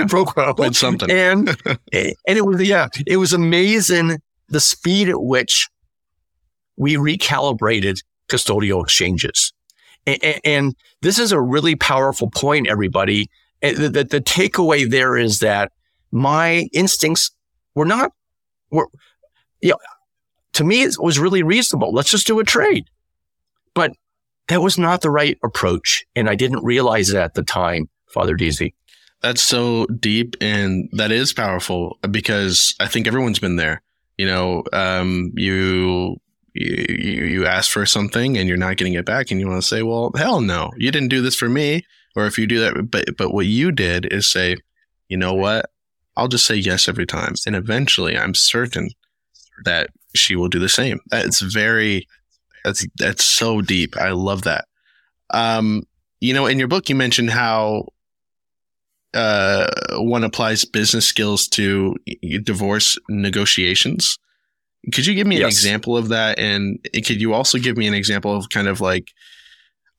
pro 0.08 0.24
quo. 0.24 0.54
With 0.56 0.76
something. 0.76 1.10
And 1.10 1.48
eh, 1.92 2.12
and 2.26 2.38
it 2.38 2.44
was 2.44 2.62
yeah, 2.62 2.88
it 3.06 3.16
was 3.16 3.32
amazing 3.32 4.18
the 4.48 4.60
speed 4.60 5.08
at 5.08 5.22
which 5.22 5.68
we 6.76 6.96
recalibrated 6.96 7.98
custodial 8.28 8.82
exchanges. 8.82 9.52
And, 10.06 10.40
and 10.44 10.76
this 11.02 11.18
is 11.18 11.32
a 11.32 11.40
really 11.40 11.74
powerful 11.74 12.30
point, 12.30 12.68
everybody. 12.68 13.28
And 13.62 13.76
The, 13.76 13.88
the, 13.88 14.04
the 14.04 14.20
takeaway 14.20 14.88
there 14.88 15.16
is 15.16 15.40
that 15.40 15.72
my 16.12 16.68
instincts 16.72 17.30
were 17.74 17.84
not, 17.84 18.12
were, 18.70 18.88
you 19.60 19.70
know, 19.70 19.78
to 20.54 20.64
me, 20.64 20.82
it 20.82 20.94
was 20.98 21.18
really 21.18 21.42
reasonable. 21.42 21.92
Let's 21.92 22.10
just 22.10 22.26
do 22.26 22.38
a 22.38 22.44
trade. 22.44 22.86
But 23.74 23.92
that 24.48 24.62
was 24.62 24.78
not 24.78 25.00
the 25.00 25.10
right 25.10 25.38
approach. 25.42 26.04
And 26.14 26.28
I 26.28 26.34
didn't 26.34 26.64
realize 26.64 27.10
it 27.10 27.16
at 27.16 27.34
the 27.34 27.42
time, 27.42 27.88
Father 28.06 28.34
Deasy. 28.34 28.74
That's 29.22 29.42
so 29.42 29.86
deep 29.86 30.36
and 30.40 30.88
that 30.92 31.10
is 31.10 31.32
powerful 31.32 31.98
because 32.10 32.74
I 32.78 32.86
think 32.86 33.06
everyone's 33.06 33.38
been 33.38 33.56
there. 33.56 33.82
You 34.18 34.26
know, 34.26 34.64
um, 34.72 35.32
you, 35.34 36.16
you, 36.54 37.24
you 37.24 37.46
ask 37.46 37.70
for 37.70 37.84
something 37.86 38.36
and 38.36 38.48
you're 38.48 38.56
not 38.56 38.76
getting 38.76 38.94
it 38.94 39.04
back 39.04 39.30
and 39.30 39.40
you 39.40 39.48
want 39.48 39.60
to 39.60 39.66
say, 39.66 39.82
well, 39.82 40.12
hell 40.16 40.40
no, 40.40 40.70
you 40.76 40.90
didn't 40.90 41.08
do 41.08 41.22
this 41.22 41.36
for 41.36 41.48
me. 41.48 41.84
Or 42.14 42.26
if 42.26 42.38
you 42.38 42.46
do 42.46 42.60
that, 42.60 42.90
but, 42.90 43.16
but 43.18 43.34
what 43.34 43.46
you 43.46 43.72
did 43.72 44.10
is 44.10 44.30
say, 44.30 44.56
you 45.08 45.16
know 45.16 45.34
what? 45.34 45.70
I'll 46.16 46.28
just 46.28 46.46
say 46.46 46.54
yes 46.54 46.88
every 46.88 47.04
time. 47.04 47.34
And 47.46 47.54
eventually 47.54 48.16
I'm 48.16 48.34
certain 48.34 48.90
that 49.64 49.90
she 50.14 50.34
will 50.34 50.48
do 50.48 50.58
the 50.58 50.68
same. 50.68 51.00
It's 51.12 51.40
very, 51.40 52.06
that's, 52.66 52.86
that's 52.96 53.24
so 53.24 53.62
deep. 53.62 53.96
I 53.96 54.10
love 54.10 54.42
that. 54.42 54.66
Um, 55.30 55.84
you 56.20 56.34
know, 56.34 56.46
in 56.46 56.58
your 56.58 56.68
book, 56.68 56.88
you 56.88 56.94
mentioned 56.94 57.30
how 57.30 57.88
uh, 59.14 59.66
one 59.92 60.24
applies 60.24 60.64
business 60.64 61.06
skills 61.06 61.48
to 61.48 61.96
divorce 62.42 62.98
negotiations. 63.08 64.18
Could 64.92 65.06
you 65.06 65.14
give 65.14 65.26
me 65.26 65.36
an 65.36 65.46
example 65.46 65.96
of 65.96 66.08
that? 66.08 66.38
And 66.38 66.78
could 66.92 67.20
you 67.20 67.32
also 67.34 67.58
give 67.58 67.76
me 67.76 67.86
an 67.86 67.94
example 67.94 68.36
of 68.36 68.50
kind 68.50 68.68
of 68.68 68.80
like 68.80 69.12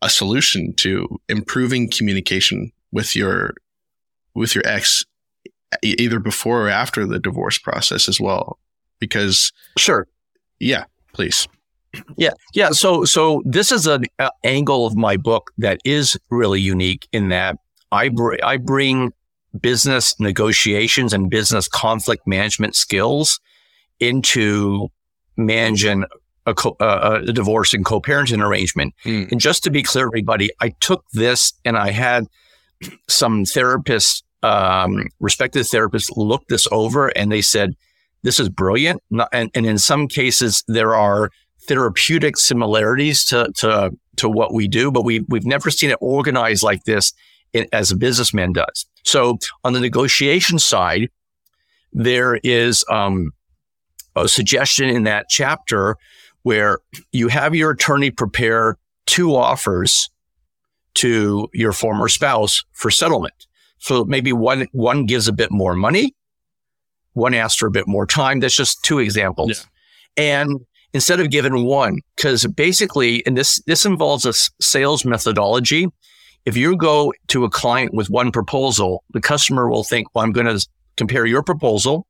a 0.02 0.10
solution 0.10 0.74
to 0.76 1.20
improving 1.28 1.90
communication 1.90 2.72
with 2.92 3.16
your 3.16 3.54
with 4.34 4.54
your 4.54 4.66
ex, 4.68 5.04
either 5.82 6.20
before 6.20 6.68
or 6.68 6.70
after 6.70 7.06
the 7.06 7.20
divorce 7.20 7.58
process 7.58 8.08
as 8.08 8.22
well? 8.22 8.60
Because 9.00 9.52
Sure. 9.78 10.08
yeah, 10.60 10.86
please. 11.14 11.48
Yeah, 12.18 12.32
yeah. 12.54 12.70
So, 12.72 13.06
so 13.06 13.42
this 13.46 13.72
is 13.72 13.88
an 13.88 14.04
uh, 14.20 14.30
angle 14.44 14.86
of 14.86 14.96
my 14.96 15.18
book 15.18 15.52
that 15.58 15.80
is 15.86 16.18
really 16.30 16.62
unique 16.62 17.08
in 17.12 17.30
that 17.30 17.58
I 17.92 18.10
br- 18.10 18.44
I 18.44 18.58
bring 18.58 19.14
business 19.60 20.20
negotiations 20.20 21.14
and 21.14 21.30
business 21.30 21.68
conflict 21.68 22.28
management 22.28 22.76
skills 22.76 23.40
into 24.00 24.90
managing 25.38 26.06
a, 26.46 26.54
co- 26.54 26.76
uh, 26.80 27.22
a 27.28 27.32
divorce 27.34 27.74
and 27.74 27.84
co-parenting 27.86 28.46
arrangement. 28.46 28.94
Mm. 29.06 29.32
And 29.32 29.42
just 29.42 29.64
to 29.64 29.70
be 29.72 29.84
clear, 29.84 30.06
everybody, 30.08 30.50
I 30.62 30.70
took 30.80 31.04
this 31.14 31.54
and 31.66 31.78
I 31.78 31.92
had 31.92 32.28
some 33.10 33.44
therapists, 33.44 34.24
um, 34.44 35.08
respected 35.20 35.64
therapists, 35.64 36.12
look 36.16 36.48
this 36.48 36.68
over 36.72 37.08
and 37.10 37.32
they 37.32 37.42
said, 37.42 37.76
"This 38.24 38.40
is 38.40 38.50
brilliant." 38.50 39.02
Not- 39.10 39.30
And, 39.34 39.50
and 39.56 39.66
in 39.66 39.78
some 39.78 40.08
cases, 40.08 40.64
there 40.68 40.94
are 40.96 41.32
therapeutic 41.68 42.38
similarities 42.38 43.26
to 43.26 43.52
to 43.58 43.92
to 44.18 44.30
what 44.30 44.54
we 44.54 44.68
do, 44.68 44.92
but 44.92 45.04
we 45.04 45.22
we've 45.28 45.46
never 45.46 45.70
seen 45.70 45.90
it 45.90 45.98
organized 46.02 46.64
like 46.64 46.84
this 46.86 47.14
in, 47.54 47.68
as 47.72 47.92
a 47.92 47.96
businessman 47.96 48.54
does. 48.54 48.86
So 49.04 49.38
on 49.64 49.74
the 49.74 49.80
negotiation 49.80 50.60
side, 50.60 51.10
there 51.94 52.40
is 52.44 52.84
um, 52.90 53.32
a 54.16 54.28
suggestion 54.28 54.90
in 54.90 55.04
that 55.04 55.28
chapter 55.30 55.96
where 56.44 56.80
you 57.12 57.28
have 57.28 57.56
your 57.56 57.72
attorney 57.72 58.12
prepare 58.12 58.78
two 59.06 59.36
offers 59.36 60.10
to 60.96 61.48
your 61.54 61.74
former 61.74 62.08
spouse 62.08 62.64
for 62.74 62.90
settlement. 62.90 63.48
So 63.80 64.04
maybe 64.06 64.34
one 64.34 64.68
one 64.72 65.06
gives 65.06 65.28
a 65.28 65.34
bit 65.34 65.52
more 65.52 65.76
money, 65.76 66.16
one 67.14 67.34
asks 67.34 67.60
for 67.60 67.68
a 67.68 67.72
bit 67.72 67.88
more 67.88 68.06
time. 68.06 68.40
That's 68.40 68.56
just 68.56 68.84
two 68.84 69.00
examples. 69.00 69.68
And 70.16 70.66
instead 70.98 71.20
of 71.20 71.30
giving 71.30 71.64
one, 71.64 72.00
because 72.16 72.48
basically, 72.48 73.24
and 73.28 73.38
this 73.38 73.62
this 73.68 73.86
involves 73.86 74.26
a 74.26 74.34
sales 74.60 75.06
methodology. 75.06 75.88
If 76.48 76.58
you 76.58 76.76
go 76.76 77.14
to 77.28 77.46
a 77.46 77.52
client 77.52 77.94
with 77.94 78.10
one 78.10 78.32
proposal, 78.32 79.04
the 79.12 79.22
customer 79.22 79.70
will 79.70 79.84
think, 79.84 80.08
"Well, 80.08 80.26
I'm 80.26 80.32
going 80.32 80.48
to 80.48 80.68
compare 80.96 81.28
your 81.28 81.44
proposal 81.44 82.08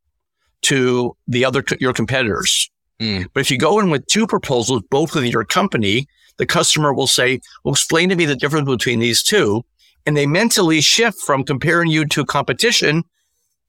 to 0.70 1.18
the 1.28 1.44
other 1.44 1.66
your 1.82 1.92
competitors." 1.92 2.70
Mm. 3.02 3.28
But 3.34 3.42
if 3.42 3.52
you 3.52 3.58
go 3.58 3.78
in 3.80 3.90
with 3.90 4.08
two 4.08 4.26
proposals, 4.26 4.84
both 4.90 5.14
with 5.14 5.26
your 5.26 5.44
company, 5.44 6.08
the 6.38 6.46
customer 6.46 6.94
will 6.94 7.08
say, 7.08 7.42
"Well, 7.66 7.74
explain 7.74 8.08
to 8.08 8.16
me 8.16 8.26
the 8.26 8.38
difference 8.38 8.70
between 8.70 9.00
these 9.00 9.22
two. 9.22 9.66
And 10.06 10.16
they 10.16 10.26
mentally 10.26 10.80
shift 10.80 11.18
from 11.26 11.44
comparing 11.44 11.90
you 11.90 12.06
to 12.06 12.24
competition 12.24 13.04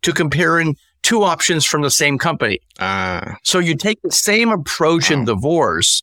to 0.03 0.13
comparing 0.13 0.77
two 1.09 1.23
options 1.23 1.65
from 1.65 1.81
the 1.81 1.91
same 1.91 2.19
company. 2.19 2.61
Uh, 2.79 3.33
So 3.43 3.59
you 3.59 3.75
take 3.75 3.99
the 4.03 4.13
same 4.13 4.51
approach 4.51 5.11
in 5.11 5.25
divorce. 5.25 6.03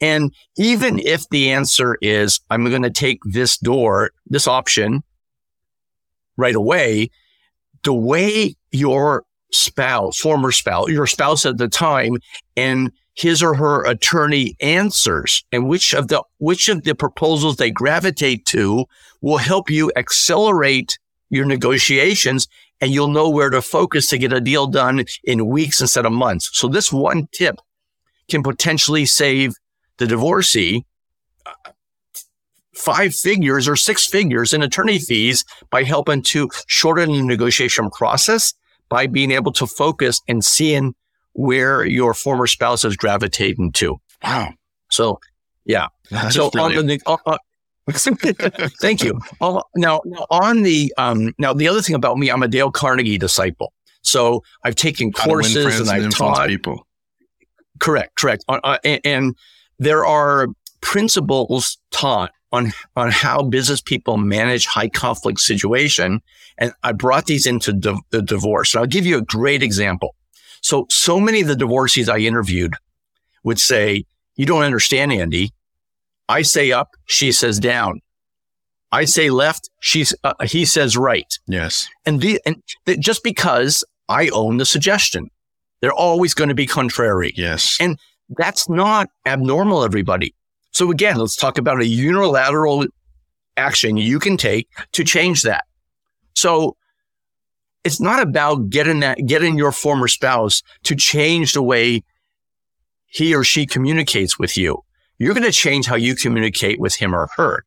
And 0.00 0.32
even 0.56 1.00
if 1.00 1.28
the 1.30 1.50
answer 1.50 1.98
is, 2.00 2.38
I'm 2.48 2.64
going 2.70 2.84
to 2.84 2.90
take 2.90 3.18
this 3.24 3.58
door, 3.58 4.12
this 4.26 4.46
option 4.46 5.02
right 6.36 6.54
away, 6.54 7.10
the 7.82 7.92
way 7.92 8.54
your 8.70 9.24
spouse, 9.50 10.18
former 10.20 10.52
spouse, 10.52 10.88
your 10.88 11.08
spouse 11.08 11.44
at 11.44 11.58
the 11.58 11.66
time 11.66 12.18
and 12.56 12.92
his 13.14 13.42
or 13.42 13.54
her 13.54 13.84
attorney 13.86 14.54
answers 14.60 15.42
and 15.50 15.68
which 15.68 15.94
of 15.94 16.06
the, 16.06 16.22
which 16.38 16.68
of 16.68 16.84
the 16.84 16.94
proposals 16.94 17.56
they 17.56 17.72
gravitate 17.72 18.46
to 18.46 18.84
will 19.20 19.38
help 19.38 19.68
you 19.68 19.90
accelerate 19.96 20.96
your 21.28 21.44
negotiations 21.44 22.46
and 22.80 22.92
you'll 22.92 23.08
know 23.08 23.28
where 23.28 23.50
to 23.50 23.62
focus 23.62 24.06
to 24.08 24.18
get 24.18 24.32
a 24.32 24.40
deal 24.40 24.66
done 24.66 25.04
in 25.24 25.46
weeks 25.46 25.80
instead 25.80 26.06
of 26.06 26.12
months. 26.12 26.50
So 26.52 26.68
this 26.68 26.92
one 26.92 27.28
tip 27.32 27.56
can 28.28 28.42
potentially 28.42 29.06
save 29.06 29.54
the 29.98 30.06
divorcee 30.06 30.86
uh, 31.46 31.70
five 32.74 33.14
figures 33.14 33.66
or 33.66 33.76
six 33.76 34.06
figures 34.06 34.52
in 34.52 34.62
attorney 34.62 34.98
fees 34.98 35.44
by 35.70 35.82
helping 35.82 36.22
to 36.22 36.48
shorten 36.68 37.10
the 37.12 37.22
negotiation 37.22 37.90
process 37.90 38.54
by 38.88 39.06
being 39.06 39.32
able 39.32 39.52
to 39.52 39.66
focus 39.66 40.20
and 40.28 40.44
seeing 40.44 40.94
where 41.32 41.84
your 41.84 42.14
former 42.14 42.46
spouse 42.46 42.84
is 42.84 42.96
gravitating 42.96 43.72
to. 43.72 43.96
wow. 44.22 44.52
So, 44.90 45.20
yeah. 45.64 45.88
So 46.30 46.46
on 46.46 46.86
the 46.86 47.00
uh, 47.06 47.36
thank 48.80 49.02
you. 49.02 49.18
Now, 49.40 49.62
now 50.04 50.26
on 50.30 50.62
the 50.62 50.92
um, 50.98 51.32
now 51.38 51.52
the 51.52 51.68
other 51.68 51.82
thing 51.82 51.94
about 51.94 52.18
me, 52.18 52.30
I'm 52.30 52.42
a 52.42 52.48
Dale 52.48 52.70
Carnegie 52.70 53.18
disciple. 53.18 53.72
So 54.02 54.42
I've 54.64 54.74
taken 54.74 55.12
courses 55.12 55.80
and 55.80 55.90
I've 55.90 56.04
influence 56.04 56.38
taught. 56.38 56.48
people. 56.48 56.86
Correct, 57.80 58.16
correct. 58.16 58.44
Uh, 58.48 58.60
uh, 58.64 58.78
and, 58.84 59.00
and 59.04 59.36
there 59.78 60.04
are 60.04 60.48
principles 60.80 61.78
taught 61.90 62.30
on 62.52 62.72
on 62.96 63.10
how 63.10 63.42
business 63.42 63.80
people 63.80 64.16
manage 64.16 64.66
high 64.66 64.88
conflict 64.88 65.40
situation, 65.40 66.20
and 66.58 66.72
I 66.82 66.92
brought 66.92 67.26
these 67.26 67.46
into 67.46 67.72
di- 67.72 68.00
the 68.10 68.22
divorce. 68.22 68.74
And 68.74 68.80
I'll 68.80 68.86
give 68.86 69.06
you 69.06 69.18
a 69.18 69.22
great 69.22 69.62
example. 69.62 70.14
So, 70.60 70.86
so 70.90 71.20
many 71.20 71.40
of 71.40 71.48
the 71.48 71.56
divorcees 71.56 72.08
I 72.08 72.18
interviewed 72.18 72.74
would 73.44 73.58
say, 73.58 74.04
"You 74.36 74.46
don't 74.46 74.62
understand, 74.62 75.12
Andy. 75.12 75.52
I 76.28 76.42
say 76.42 76.72
up, 76.72 76.90
she 77.06 77.32
says 77.32 77.58
down. 77.58 78.00
I 78.90 79.04
say 79.04 79.30
left, 79.30 79.68
she's 79.80 80.14
uh, 80.24 80.34
he 80.44 80.64
says 80.64 80.96
right." 80.96 81.32
Yes. 81.46 81.88
And, 82.06 82.20
the, 82.20 82.40
and 82.46 82.62
th- 82.86 82.98
just 82.98 83.22
because 83.22 83.84
I 84.08 84.28
own 84.28 84.56
the 84.56 84.64
suggestion, 84.64 85.30
they're 85.80 85.92
always 85.92 86.34
going 86.34 86.48
to 86.48 86.54
be 86.54 86.66
contrary. 86.66 87.32
Yes. 87.36 87.76
And 87.80 87.98
that's 88.36 88.68
not 88.68 89.08
abnormal, 89.26 89.84
everybody. 89.84 90.34
So 90.70 90.90
again, 90.90 91.16
let's 91.16 91.36
talk 91.36 91.58
about 91.58 91.80
a 91.80 91.86
unilateral 91.86 92.86
action 93.56 93.96
you 93.96 94.18
can 94.18 94.36
take 94.36 94.68
to 94.92 95.04
change 95.04 95.42
that. 95.42 95.64
So 96.34 96.76
it's 97.84 98.00
not 98.00 98.20
about 98.20 98.70
getting 98.70 99.00
that, 99.00 99.26
getting 99.26 99.56
your 99.56 99.72
former 99.72 100.08
spouse 100.08 100.62
to 100.84 100.94
change 100.94 101.52
the 101.52 101.62
way 101.62 102.02
he 103.06 103.34
or 103.34 103.44
she 103.44 103.66
communicates 103.66 104.38
with 104.38 104.56
you. 104.56 104.82
You're 105.18 105.34
going 105.34 105.44
to 105.44 105.52
change 105.52 105.86
how 105.86 105.96
you 105.96 106.14
communicate 106.14 106.78
with 106.78 106.94
him 106.94 107.14
or 107.14 107.28
her. 107.36 107.64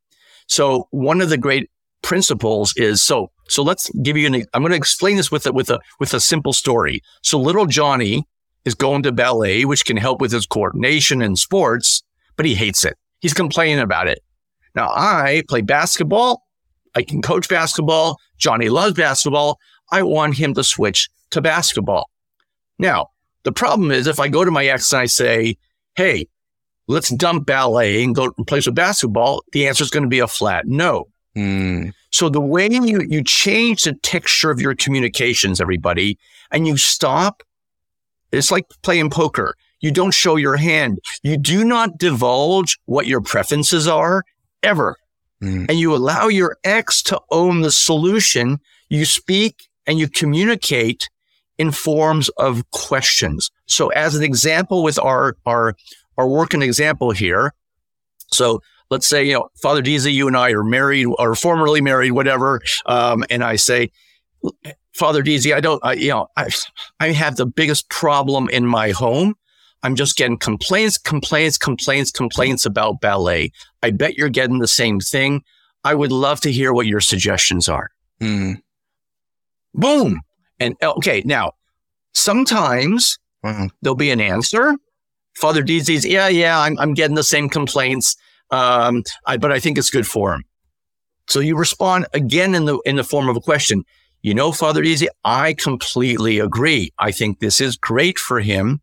So 0.47 0.87
one 0.91 1.21
of 1.21 1.29
the 1.29 1.37
great 1.37 1.69
principles 2.01 2.73
is 2.77 3.01
so, 3.01 3.31
so 3.47 3.63
let's 3.63 3.89
give 4.01 4.17
you 4.17 4.27
an, 4.27 4.35
I'm 4.53 4.61
going 4.61 4.71
to 4.71 4.77
explain 4.77 5.17
this 5.17 5.31
with 5.31 5.45
a, 5.45 5.51
with 5.51 5.69
a, 5.69 5.79
with 5.99 6.13
a 6.13 6.19
simple 6.19 6.53
story. 6.53 7.01
So 7.21 7.39
little 7.39 7.65
Johnny 7.65 8.25
is 8.65 8.75
going 8.75 9.03
to 9.03 9.11
ballet, 9.11 9.65
which 9.65 9.85
can 9.85 9.97
help 9.97 10.21
with 10.21 10.31
his 10.31 10.45
coordination 10.45 11.21
in 11.21 11.35
sports, 11.35 12.03
but 12.37 12.45
he 12.45 12.55
hates 12.55 12.85
it. 12.85 12.97
He's 13.19 13.33
complaining 13.33 13.79
about 13.79 14.07
it. 14.07 14.23
Now 14.75 14.89
I 14.89 15.43
play 15.47 15.61
basketball. 15.61 16.43
I 16.95 17.03
can 17.03 17.21
coach 17.21 17.47
basketball. 17.47 18.17
Johnny 18.37 18.69
loves 18.69 18.95
basketball. 18.95 19.59
I 19.91 20.03
want 20.03 20.37
him 20.37 20.53
to 20.55 20.63
switch 20.63 21.09
to 21.31 21.41
basketball. 21.41 22.09
Now, 22.79 23.07
the 23.43 23.51
problem 23.51 23.91
is 23.91 24.07
if 24.07 24.19
I 24.19 24.27
go 24.27 24.45
to 24.45 24.51
my 24.51 24.65
ex 24.65 24.91
and 24.91 25.01
I 25.01 25.05
say, 25.05 25.57
Hey, 25.95 26.27
let's 26.87 27.09
dump 27.09 27.45
ballet 27.45 28.03
and 28.03 28.15
go 28.15 28.31
play 28.47 28.61
some 28.61 28.73
basketball, 28.73 29.43
the 29.51 29.67
answer 29.67 29.83
is 29.83 29.89
going 29.89 30.03
to 30.03 30.09
be 30.09 30.19
a 30.19 30.27
flat 30.27 30.67
no. 30.67 31.07
Mm. 31.35 31.93
So 32.11 32.29
the 32.29 32.41
way 32.41 32.67
you, 32.69 33.01
you 33.07 33.23
change 33.23 33.83
the 33.83 33.93
texture 33.93 34.51
of 34.51 34.59
your 34.59 34.75
communications, 34.75 35.61
everybody, 35.61 36.17
and 36.51 36.67
you 36.67 36.77
stop, 36.77 37.43
it's 38.31 38.51
like 38.51 38.65
playing 38.81 39.09
poker. 39.09 39.55
You 39.79 39.91
don't 39.91 40.13
show 40.13 40.35
your 40.35 40.57
hand. 40.57 40.99
You 41.23 41.37
do 41.37 41.63
not 41.63 41.97
divulge 41.97 42.77
what 42.85 43.07
your 43.07 43.21
preferences 43.21 43.87
are 43.87 44.23
ever. 44.61 44.97
Mm. 45.41 45.67
And 45.69 45.79
you 45.79 45.95
allow 45.95 46.27
your 46.27 46.57
ex 46.63 47.01
to 47.03 47.19
own 47.31 47.61
the 47.61 47.71
solution. 47.71 48.59
You 48.89 49.05
speak 49.05 49.69
and 49.87 49.97
you 49.97 50.07
communicate 50.07 51.09
in 51.57 51.71
forms 51.71 52.29
of 52.29 52.69
questions. 52.71 53.51
So 53.65 53.89
as 53.89 54.15
an 54.15 54.23
example 54.23 54.83
with 54.83 54.99
our, 54.99 55.35
our, 55.45 55.75
our 56.21 56.27
working 56.27 56.61
example 56.61 57.11
here. 57.11 57.53
So 58.31 58.61
let's 58.91 59.07
say, 59.07 59.23
you 59.25 59.33
know, 59.33 59.49
Father 59.61 59.81
Deasy, 59.81 60.13
you 60.13 60.27
and 60.27 60.37
I 60.37 60.51
are 60.51 60.63
married 60.63 61.07
or 61.17 61.33
formerly 61.35 61.81
married, 61.81 62.11
whatever. 62.11 62.61
Um, 62.85 63.25
and 63.29 63.43
I 63.43 63.55
say, 63.55 63.91
Father 64.93 65.23
Deasy, 65.23 65.53
I 65.53 65.59
don't, 65.59 65.83
I, 65.83 65.93
you 65.93 66.09
know, 66.09 66.27
I, 66.37 66.49
I 66.99 67.11
have 67.11 67.37
the 67.37 67.45
biggest 67.45 67.89
problem 67.89 68.49
in 68.49 68.65
my 68.67 68.91
home. 68.91 69.33
I'm 69.83 69.95
just 69.95 70.15
getting 70.15 70.37
complaints, 70.37 70.99
complaints, 70.99 71.57
complaints, 71.57 72.11
complaints 72.11 72.65
about 72.67 73.01
ballet. 73.01 73.51
I 73.81 73.89
bet 73.89 74.15
you're 74.15 74.29
getting 74.29 74.59
the 74.59 74.67
same 74.67 74.99
thing. 74.99 75.43
I 75.83 75.95
would 75.95 76.11
love 76.11 76.39
to 76.41 76.51
hear 76.51 76.71
what 76.71 76.85
your 76.85 77.01
suggestions 77.01 77.67
are. 77.67 77.89
Mm. 78.21 78.61
Boom. 79.73 80.21
And 80.59 80.75
okay, 80.83 81.23
now 81.25 81.53
sometimes 82.13 83.17
Wow. 83.43 83.69
there'll 83.81 83.95
be 83.95 84.11
an 84.11 84.21
answer. 84.21 84.75
Father 85.35 85.63
Deasy's, 85.63 86.05
yeah, 86.05 86.27
yeah, 86.27 86.59
I'm, 86.59 86.77
I'm 86.79 86.93
getting 86.93 87.15
the 87.15 87.23
same 87.23 87.49
complaints. 87.49 88.15
Um, 88.51 89.03
I, 89.25 89.37
but 89.37 89.51
I 89.51 89.59
think 89.59 89.77
it's 89.77 89.89
good 89.89 90.05
for 90.05 90.33
him. 90.33 90.43
So 91.27 91.39
you 91.39 91.55
respond 91.55 92.07
again 92.13 92.53
in 92.53 92.65
the, 92.65 92.79
in 92.79 92.97
the 92.97 93.03
form 93.03 93.29
of 93.29 93.37
a 93.37 93.41
question. 93.41 93.85
You 94.21 94.33
know, 94.33 94.51
Father 94.51 94.81
Deasy, 94.81 95.07
I 95.23 95.53
completely 95.53 96.39
agree. 96.39 96.91
I 96.99 97.11
think 97.11 97.39
this 97.39 97.61
is 97.61 97.77
great 97.77 98.19
for 98.19 98.39
him. 98.39 98.81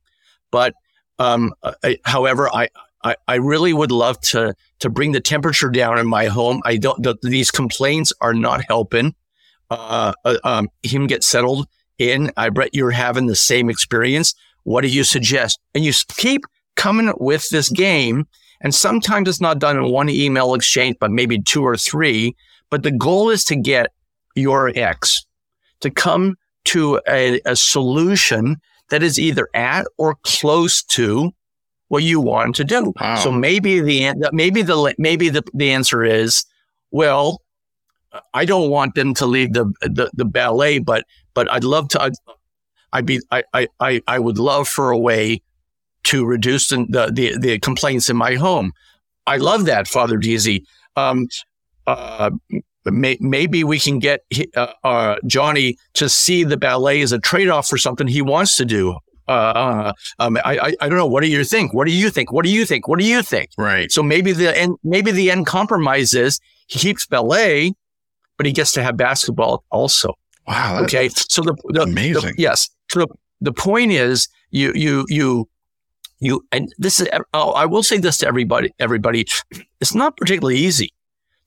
But, 0.51 0.75
um, 1.19 1.53
I, 1.85 1.99
however, 2.05 2.49
I, 2.49 2.69
I, 3.05 3.17
I 3.29 3.35
really 3.35 3.73
would 3.73 3.93
love 3.93 4.19
to, 4.21 4.55
to 4.81 4.91
bring 4.91 5.13
the 5.13 5.21
temperature 5.21 5.69
down 5.69 5.99
in 5.99 6.07
my 6.07 6.27
home. 6.27 6.63
I 6.65 6.79
don't, 6.79 7.03
the, 7.03 7.17
these 7.23 7.51
complaints 7.51 8.13
are 8.21 8.35
not 8.35 8.65
helping, 8.67 9.15
uh, 9.71 10.15
uh, 10.25 10.39
um, 10.43 10.71
him 10.83 11.07
get 11.07 11.23
settled 11.23 11.69
in. 11.99 12.33
I 12.37 12.49
bet 12.49 12.75
you're 12.75 12.91
having 12.91 13.27
the 13.27 13.37
same 13.37 13.69
experience. 13.69 14.35
What 14.69 14.83
do 14.83 14.89
you 14.89 15.03
suggest? 15.03 15.59
And 15.75 15.83
you 15.83 15.95
keep 16.17 16.43
coming 16.77 17.11
with 17.17 17.49
this 17.49 17.71
game. 17.71 18.27
And 18.61 18.75
sometimes 18.75 19.27
it's 19.27 19.41
not 19.41 19.61
done 19.61 19.79
in 19.79 19.91
one 19.91 20.11
email 20.11 20.53
exchange, 20.53 20.97
but 21.01 21.11
maybe 21.11 21.41
two 21.41 21.63
or 21.65 21.77
three. 21.77 22.37
But 22.69 22.83
the 22.83 22.91
goal 22.91 23.31
is 23.31 23.45
to 23.45 23.57
get 23.57 23.87
your 24.35 24.71
ex 24.75 25.25
to 25.81 25.91
come 25.91 26.37
to 26.67 27.01
a, 27.09 27.41
a 27.47 27.57
solution 27.57 28.61
that 28.91 29.03
is 29.03 29.19
either 29.19 29.49
at 29.55 29.87
or 29.97 30.17
close 30.23 30.83
to 30.83 31.33
what 31.89 32.03
you 32.03 32.21
want 32.21 32.55
to 32.57 32.65
do. 32.65 32.93
Wow. 33.01 33.17
So 33.17 33.33
maybe 33.33 33.81
the 33.81 34.15
maybe 34.33 34.61
the 34.61 34.95
maybe 34.99 35.31
the, 35.31 35.45
the 35.55 35.71
answer 35.71 36.05
is, 36.05 36.45
well, 36.91 37.41
I 38.35 38.45
don't 38.45 38.69
want 38.69 38.97
them 38.97 39.15
to 39.15 39.25
leave 39.25 39.55
the, 39.55 39.73
the, 39.81 40.11
the 40.13 40.27
ballet, 40.27 40.79
but 40.79 41.05
but 41.33 41.51
I'd 41.51 41.65
love 41.65 41.89
to. 41.91 42.13
I'd, 42.93 43.07
be 43.07 43.21
I, 43.31 43.45
I 43.53 43.69
I 43.81 44.03
I 44.07 44.19
would 44.19 44.39
love 44.39 44.69
for 44.69 44.91
a 44.91 44.99
way 44.99 45.43
to 46.05 46.25
reduce 46.25 46.69
the 46.69 47.11
the, 47.13 47.37
the 47.39 47.59
complaints 47.59 48.09
in 48.09 48.17
my 48.17 48.35
home. 48.35 48.73
I 49.27 49.37
love 49.37 49.67
that, 49.67 49.89
Father 49.89 50.17
Deasy. 50.17 50.65
Um, 50.97 51.27
uh, 51.87 52.31
may, 52.87 53.17
maybe 53.21 53.65
we 53.65 53.79
can 53.79 53.99
get 53.99 54.21
uh, 54.57 54.73
uh, 54.85 55.17
Johnny 55.27 55.77
to 55.95 56.09
see 56.09 56.45
the 56.45 56.57
ballet 56.57 57.03
as 57.03 57.13
a 57.13 57.19
trade 57.19 57.49
off 57.49 57.69
for 57.69 57.77
something 57.79 58.07
he 58.07 58.23
wants 58.23 58.57
to 58.57 58.65
do. 58.65 58.97
Uh, 59.27 59.93
um, 60.19 60.39
I, 60.45 60.59
I 60.59 60.75
I 60.81 60.89
don't 60.89 60.97
know. 60.97 61.07
What 61.07 61.23
do 61.23 61.29
you 61.29 61.45
think? 61.45 61.75
What 61.75 61.87
do 61.87 61.93
you 61.93 62.09
think? 62.09 62.33
What 62.33 62.45
do 62.47 62.51
you 62.51 62.65
think? 62.65 62.89
What 62.89 62.99
do 62.99 63.05
you 63.05 63.21
think? 63.23 63.51
Right. 63.59 63.93
So 63.93 64.03
maybe 64.03 64.33
the 64.33 64.57
end 64.57 64.77
maybe 64.83 65.11
the 65.11 65.31
end 65.31 65.47
compromise 65.47 66.15
is 66.15 66.41
he 66.67 66.79
keeps 66.79 67.07
ballet, 67.07 67.75
but 68.39 68.47
he 68.47 68.53
gets 68.53 68.73
to 68.73 68.83
have 68.83 68.97
basketball 68.97 69.65
also. 69.71 70.15
Wow. 70.47 70.83
Okay. 70.85 71.11
So 71.11 71.43
the, 71.43 71.55
the 71.69 71.83
amazing. 71.83 72.23
the- 72.23 72.35
yes. 72.39 72.71
So 72.91 73.07
the, 73.41 73.53
point 73.53 73.93
is 73.93 74.29
you 74.51 74.73
you 74.75 75.05
you 75.09 75.49
you 76.21 76.45
and 76.53 76.73
this 76.79 77.01
is 77.01 77.09
oh, 77.35 77.53
I 77.53 77.67
will 77.67 77.83
say 77.83 77.99
this 77.99 78.19
to 78.19 78.27
everybody 78.27 78.73
everybody 78.79 79.27
it's 79.81 79.95
not 79.95 80.17
particularly 80.17 80.59
easy 80.59 80.93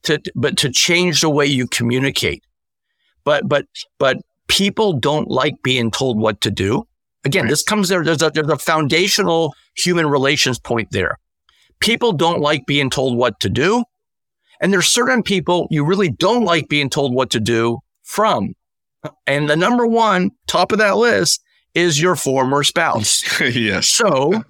to 0.04 0.20
but 0.34 0.56
to 0.58 0.70
change 0.70 1.20
the 1.20 1.30
way 1.30 1.46
you 1.46 1.66
communicate. 1.66 2.44
But 3.24 3.48
but 3.48 3.66
but 3.98 4.18
people 4.48 4.92
don't 4.94 5.28
like 5.28 5.54
being 5.62 5.90
told 5.90 6.18
what 6.18 6.40
to 6.42 6.50
do. 6.50 6.86
Again, 7.24 7.44
Right. 7.44 7.50
this 7.50 7.62
comes 7.62 7.88
there 7.88 8.04
there's 8.04 8.22
a 8.22 8.30
there's 8.30 8.48
a 8.48 8.58
foundational 8.58 9.54
human 9.76 10.06
relations 10.06 10.58
point 10.58 10.90
there. 10.90 11.18
People 11.80 12.12
don't 12.12 12.40
like 12.40 12.66
being 12.66 12.90
told 12.90 13.16
what 13.16 13.40
to 13.40 13.48
do. 13.48 13.84
And 14.60 14.72
there's 14.72 14.86
certain 14.86 15.24
people 15.24 15.66
you 15.70 15.84
really 15.84 16.08
don't 16.08 16.44
like 16.44 16.68
being 16.68 16.88
told 16.88 17.12
what 17.12 17.30
to 17.30 17.40
do 17.40 17.80
from. 18.04 18.54
And 19.26 19.48
the 19.48 19.56
number 19.56 19.86
one 19.86 20.30
top 20.46 20.72
of 20.72 20.78
that 20.78 20.96
list 20.96 21.42
is 21.74 22.00
your 22.00 22.16
former 22.16 22.62
spouse. 22.62 23.22
yes. 23.40 23.88
So, 23.88 24.42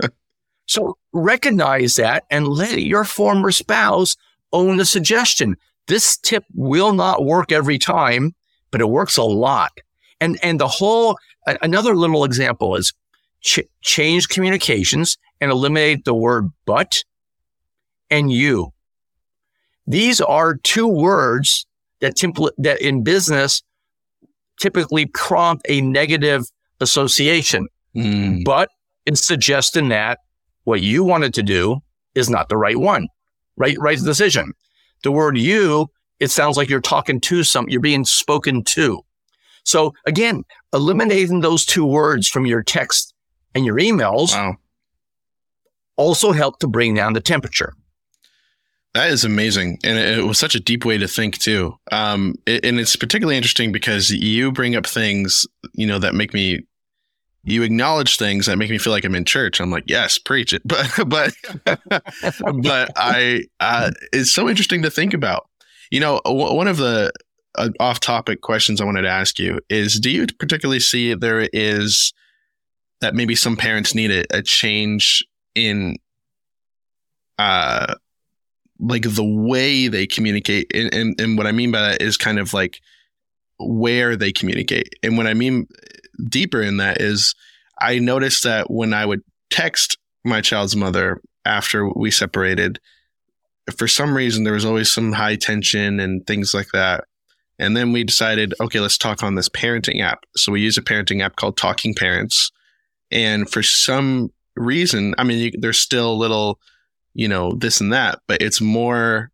so 0.66 0.98
recognize 1.12 1.96
that 1.96 2.24
and 2.30 2.48
let 2.48 2.82
your 2.82 3.04
former 3.04 3.52
spouse 3.52 4.16
own 4.52 4.76
the 4.76 4.84
suggestion. 4.84 5.56
This 5.86 6.16
tip 6.16 6.44
will 6.54 6.92
not 6.92 7.24
work 7.24 7.52
every 7.52 7.78
time, 7.78 8.34
but 8.70 8.80
it 8.80 8.88
works 8.88 9.16
a 9.16 9.22
lot. 9.22 9.72
And, 10.20 10.38
and 10.42 10.60
the 10.60 10.68
whole, 10.68 11.18
another 11.62 11.94
little 11.96 12.24
example 12.24 12.76
is 12.76 12.92
ch- 13.40 13.60
change 13.82 14.28
communications 14.28 15.16
and 15.40 15.50
eliminate 15.50 16.04
the 16.04 16.14
word 16.14 16.48
but 16.64 17.02
and 18.10 18.30
you. 18.30 18.72
These 19.86 20.20
are 20.20 20.54
two 20.54 20.86
words 20.86 21.66
that, 22.00 22.16
template 22.16 22.52
that 22.58 22.80
in 22.80 23.02
business 23.02 23.62
typically 24.60 25.06
prompt 25.06 25.64
a 25.68 25.80
negative 25.80 26.44
association 26.80 27.68
Mm. 27.94 28.42
but 28.44 28.70
it's 29.04 29.26
suggesting 29.26 29.90
that 29.90 30.18
what 30.64 30.80
you 30.80 31.04
wanted 31.04 31.34
to 31.34 31.42
do 31.42 31.80
is 32.14 32.30
not 32.30 32.48
the 32.48 32.56
right 32.56 32.78
one, 32.78 33.08
right? 33.56 33.76
Right 33.78 33.98
decision. 33.98 34.52
The 35.02 35.12
word 35.12 35.36
you, 35.36 35.88
it 36.18 36.30
sounds 36.30 36.56
like 36.56 36.70
you're 36.70 36.80
talking 36.80 37.20
to 37.20 37.42
some, 37.44 37.68
you're 37.68 37.80
being 37.80 38.06
spoken 38.06 38.64
to. 38.64 39.02
So 39.64 39.92
again, 40.06 40.44
eliminating 40.72 41.40
those 41.40 41.66
two 41.66 41.84
words 41.84 42.28
from 42.28 42.46
your 42.46 42.62
text 42.62 43.12
and 43.54 43.66
your 43.66 43.76
emails 43.76 44.32
Wow. 44.32 44.54
also 45.96 46.32
help 46.32 46.58
to 46.60 46.66
bring 46.66 46.94
down 46.94 47.12
the 47.12 47.20
temperature. 47.20 47.74
That 48.94 49.10
is 49.10 49.24
amazing, 49.24 49.78
and 49.84 49.96
it, 49.98 50.24
was 50.26 50.38
such 50.38 50.54
a 50.54 50.60
deep 50.60 50.84
way 50.84 50.98
to 50.98 51.08
think 51.08 51.38
too. 51.38 51.78
Um, 51.90 52.34
and 52.46 52.78
it's 52.78 52.94
particularly 52.94 53.38
interesting 53.38 53.72
because 53.72 54.10
you 54.10 54.52
bring 54.52 54.76
up 54.76 54.86
things, 54.86 55.46
you 55.72 55.86
know, 55.86 55.98
that 55.98 56.14
make 56.14 56.34
me. 56.34 56.66
You 57.44 57.64
acknowledge 57.64 58.18
things 58.18 58.46
that 58.46 58.56
make 58.56 58.70
me 58.70 58.78
feel 58.78 58.92
like 58.92 59.04
I'm 59.04 59.16
in 59.16 59.24
church. 59.24 59.60
I'm 59.60 59.70
like, 59.70 59.82
yes, 59.88 60.16
preach 60.16 60.52
it. 60.52 60.62
But 60.66 60.92
but 61.06 61.34
but 62.62 62.92
I, 62.94 63.44
uh, 63.58 63.90
it's 64.12 64.30
so 64.30 64.48
interesting 64.48 64.82
to 64.82 64.90
think 64.90 65.12
about. 65.12 65.48
You 65.90 65.98
know, 65.98 66.20
one 66.24 66.68
of 66.68 66.76
the 66.76 67.10
uh, 67.56 67.70
off-topic 67.80 68.42
questions 68.42 68.80
I 68.80 68.84
wanted 68.84 69.02
to 69.02 69.08
ask 69.08 69.38
you 69.38 69.58
is: 69.68 69.98
Do 69.98 70.10
you 70.10 70.26
particularly 70.38 70.80
see 70.80 71.14
there 71.14 71.48
is 71.52 72.12
that 73.00 73.14
maybe 73.14 73.34
some 73.34 73.56
parents 73.56 73.94
need 73.94 74.10
a, 74.10 74.24
a 74.30 74.42
change 74.42 75.26
in 75.54 75.96
uh 77.38 77.94
like 78.82 79.02
the 79.02 79.24
way 79.24 79.88
they 79.88 80.06
communicate 80.06 80.70
and, 80.74 80.92
and 80.92 81.20
and 81.20 81.38
what 81.38 81.46
i 81.46 81.52
mean 81.52 81.70
by 81.70 81.80
that 81.80 82.02
is 82.02 82.16
kind 82.16 82.38
of 82.38 82.52
like 82.52 82.80
where 83.58 84.16
they 84.16 84.32
communicate. 84.32 84.92
And 85.02 85.16
what 85.16 85.26
i 85.26 85.34
mean 85.34 85.66
deeper 86.28 86.60
in 86.60 86.78
that 86.78 87.00
is 87.00 87.34
i 87.80 87.98
noticed 87.98 88.42
that 88.44 88.70
when 88.70 88.92
i 88.92 89.06
would 89.06 89.22
text 89.50 89.96
my 90.24 90.40
child's 90.40 90.76
mother 90.76 91.20
after 91.44 91.88
we 91.88 92.10
separated 92.10 92.80
for 93.76 93.86
some 93.86 94.16
reason 94.16 94.44
there 94.44 94.52
was 94.52 94.64
always 94.64 94.90
some 94.90 95.12
high 95.12 95.36
tension 95.36 96.00
and 96.00 96.26
things 96.26 96.52
like 96.52 96.68
that. 96.72 97.04
And 97.58 97.76
then 97.76 97.92
we 97.92 98.04
decided 98.04 98.54
okay 98.60 98.80
let's 98.80 98.98
talk 98.98 99.22
on 99.22 99.34
this 99.34 99.48
parenting 99.48 100.02
app. 100.02 100.24
So 100.36 100.52
we 100.52 100.60
use 100.60 100.78
a 100.78 100.82
parenting 100.82 101.22
app 101.22 101.36
called 101.36 101.56
TalkingParents. 101.56 102.50
And 103.10 103.48
for 103.48 103.62
some 103.62 104.32
reason, 104.56 105.14
I 105.18 105.24
mean, 105.24 105.38
you, 105.38 105.50
there's 105.60 105.78
still 105.78 106.18
little, 106.18 106.58
you 107.14 107.28
know, 107.28 107.52
this 107.54 107.80
and 107.80 107.92
that, 107.92 108.20
but 108.26 108.40
it's 108.40 108.60
more, 108.60 109.30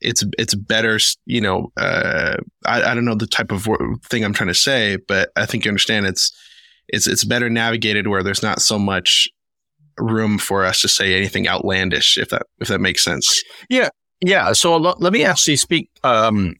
it's 0.00 0.24
it's 0.38 0.54
better, 0.54 0.98
you 1.24 1.40
know. 1.40 1.72
Uh, 1.76 2.36
I 2.66 2.82
I 2.82 2.94
don't 2.94 3.04
know 3.04 3.14
the 3.14 3.26
type 3.26 3.50
of 3.50 3.66
thing 4.04 4.24
I'm 4.24 4.34
trying 4.34 4.48
to 4.48 4.54
say, 4.54 4.98
but 5.08 5.30
I 5.36 5.46
think 5.46 5.64
you 5.64 5.70
understand. 5.70 6.06
It's 6.06 6.32
it's 6.88 7.06
it's 7.06 7.24
better 7.24 7.48
navigated 7.48 8.08
where 8.08 8.22
there's 8.22 8.42
not 8.42 8.60
so 8.60 8.78
much 8.78 9.28
room 9.98 10.38
for 10.38 10.64
us 10.64 10.82
to 10.82 10.88
say 10.88 11.14
anything 11.14 11.48
outlandish, 11.48 12.18
if 12.18 12.28
that 12.28 12.42
if 12.60 12.68
that 12.68 12.80
makes 12.80 13.02
sense. 13.02 13.42
Yeah, 13.70 13.88
yeah. 14.20 14.52
So 14.52 14.74
l- 14.74 14.96
let 14.98 15.12
me 15.12 15.24
actually 15.24 15.56
speak. 15.56 15.90
Um, 16.04 16.56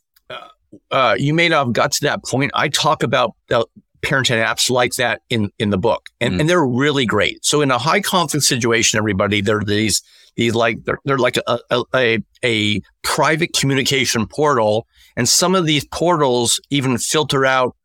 uh, 0.90 1.16
you 1.18 1.32
may 1.32 1.48
not 1.48 1.66
have 1.66 1.72
got 1.72 1.92
to 1.92 2.04
that 2.06 2.24
point. 2.24 2.50
I 2.54 2.68
talk 2.68 3.02
about 3.02 3.34
uh, 3.50 3.64
parenting 4.02 4.44
apps 4.44 4.70
like 4.70 4.94
that 4.94 5.22
in 5.30 5.50
in 5.58 5.70
the 5.70 5.78
book, 5.78 6.08
and 6.20 6.34
mm. 6.34 6.40
and 6.40 6.48
they're 6.48 6.66
really 6.66 7.06
great. 7.06 7.44
So 7.44 7.60
in 7.60 7.70
a 7.70 7.78
high 7.78 8.00
conflict 8.00 8.44
situation, 8.44 8.98
everybody, 8.98 9.40
they're 9.40 9.62
these 9.62 10.02
these 10.36 10.54
like 10.54 10.84
they're, 10.84 10.98
they're 11.04 11.18
like 11.18 11.38
a, 11.46 11.58
a, 11.70 11.84
a 11.94 12.18
a 12.44 12.80
private 13.02 13.52
communication 13.52 14.26
portal, 14.26 14.86
and 15.16 15.28
some 15.28 15.54
of 15.54 15.66
these 15.66 15.86
portals 15.86 16.60
even 16.70 16.98
filter 16.98 17.46
out 17.46 17.76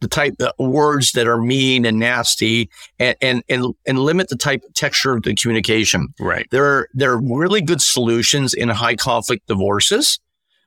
the 0.00 0.08
type 0.08 0.34
of 0.40 0.52
words 0.58 1.12
that 1.12 1.28
are 1.28 1.40
mean 1.40 1.86
and 1.86 1.98
nasty 1.98 2.68
and, 2.98 3.16
and, 3.22 3.42
and, 3.48 3.72
and 3.86 4.00
limit 4.00 4.28
the 4.28 4.36
type 4.36 4.60
of 4.68 4.74
texture 4.74 5.14
of 5.14 5.22
the 5.22 5.32
communication. 5.36 6.08
Right. 6.18 6.44
There 6.50 6.64
are, 6.64 6.88
there 6.92 7.12
are 7.12 7.20
really 7.20 7.60
good 7.60 7.80
solutions 7.80 8.52
in 8.52 8.68
high 8.68 8.96
conflict 8.96 9.46
divorces. 9.46 10.18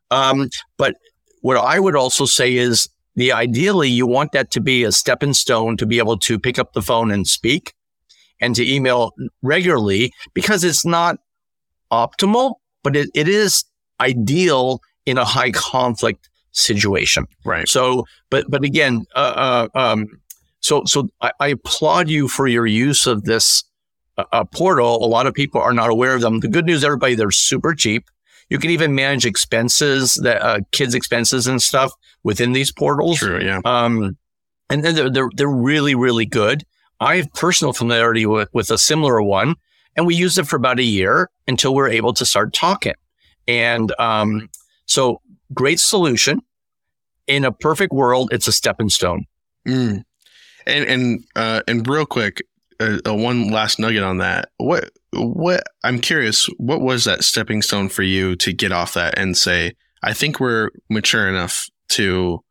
Um, 0.10 0.50
but 0.78 0.96
what 1.42 1.58
I 1.58 1.82
would 1.82 1.98
also 1.98 2.26
say 2.26 2.56
is 2.56 2.88
the 3.16 3.32
ideally 3.32 3.90
you 3.90 4.06
want 4.06 4.32
that 4.34 4.52
to 4.52 4.62
be 4.62 4.84
a 4.84 4.92
stepping 4.92 5.34
stone 5.34 5.78
to 5.78 5.86
be 5.86 5.98
able 5.98 6.18
to 6.18 6.40
pick 6.40 6.60
up 6.60 6.74
the 6.74 6.82
phone 6.82 7.12
and 7.12 7.28
speak 7.28 7.74
and 8.42 8.56
to 8.56 8.70
email 8.70 9.14
regularly 9.42 10.12
because 10.34 10.64
it's 10.64 10.86
not 10.86 11.18
optimal, 11.92 12.56
but 12.84 12.96
it, 12.96 13.10
it 13.14 13.28
is 13.28 13.64
ideal 14.00 14.82
in 15.06 15.18
a 15.18 15.26
high 15.26 15.52
conflict 15.52 16.30
situation. 16.52 17.28
Right. 17.44 17.68
So, 17.68 18.06
but 18.30 18.46
but 18.50 18.64
again, 18.64 19.06
uh, 19.16 19.68
uh, 19.76 19.80
um, 19.80 20.08
so 20.60 20.84
so 20.86 21.10
I, 21.22 21.32
I, 21.40 21.48
applaud 21.50 22.10
you 22.10 22.28
for 22.28 22.48
your 22.48 22.66
use 22.66 23.08
of 23.08 23.24
this 23.24 23.64
uh, 24.18 24.24
uh, 24.32 24.44
portal. 24.46 25.04
A 25.04 25.08
lot 25.08 25.28
of 25.28 25.34
people 25.34 25.62
are 25.62 25.74
not 25.74 25.90
aware 25.90 26.16
of 26.16 26.22
them. 26.22 26.40
The 26.40 26.48
good 26.48 26.66
news, 26.66 26.84
everybody, 26.84 27.16
they're 27.16 27.32
super 27.32 27.74
cheap. 27.74 28.10
You 28.50 28.60
can 28.60 28.70
even 28.70 28.94
manage 28.96 29.26
expenses, 29.26 30.16
that 30.24 30.42
uh, 30.42 30.60
kids' 30.72 30.94
expenses 30.94 31.48
and 31.48 31.62
stuff 31.62 31.92
within 32.26 32.54
these 32.54 32.72
portals. 32.72 33.20
True. 33.20 33.40
Yeah. 33.40 33.62
Um, 33.64 34.18
and 34.70 34.84
then 34.84 34.96
they're, 34.96 35.10
they're 35.10 35.30
they're 35.38 35.48
really 35.48 35.96
really 35.96 36.26
good. 36.26 36.66
I 37.00 37.18
have 37.18 37.32
personal 37.34 37.72
familiarity 37.72 38.26
with 38.26 38.50
with 38.52 38.70
a 38.72 38.78
similar 38.78 39.22
one, 39.22 39.56
and 39.96 40.06
we 40.06 40.16
used 40.16 40.38
it 40.38 40.48
for 40.48 40.58
about 40.58 40.80
a 40.80 40.84
year 40.84 41.30
until 41.48 41.74
we 41.74 41.82
are 41.84 41.88
able 41.88 42.14
to 42.16 42.26
start 42.26 42.52
talking. 42.52 42.96
And 43.48 43.94
um, 44.00 44.50
so 44.88 45.22
great 45.54 45.80
solution. 45.80 46.42
In 47.28 47.44
a 47.44 47.52
perfect 47.52 47.92
world, 47.92 48.30
it's 48.32 48.48
a 48.48 48.52
stepping 48.52 48.90
stone. 48.90 49.26
Mm. 49.68 50.04
And 50.68 50.86
and 50.86 51.24
uh, 51.36 51.62
and 51.68 51.88
real 51.88 52.06
quick, 52.06 52.44
uh, 52.80 53.00
uh, 53.08 53.14
one 53.14 53.52
last 53.52 53.80
nugget 53.80 54.04
on 54.04 54.18
that. 54.18 54.50
What 54.58 54.92
what 55.14 55.64
I'm 55.84 56.00
curious, 56.00 56.48
what 56.58 56.82
was 56.82 57.04
that 57.06 57.24
stepping 57.24 57.62
stone 57.62 57.90
for 57.90 58.04
you 58.04 58.36
to 58.38 58.52
get 58.52 58.72
off 58.72 58.94
that 58.96 59.18
and 59.18 59.38
say, 59.38 59.74
I 60.04 60.14
think 60.14 60.40
we're 60.40 60.70
mature 60.90 61.28
enough 61.28 61.68
to, 61.90 62.44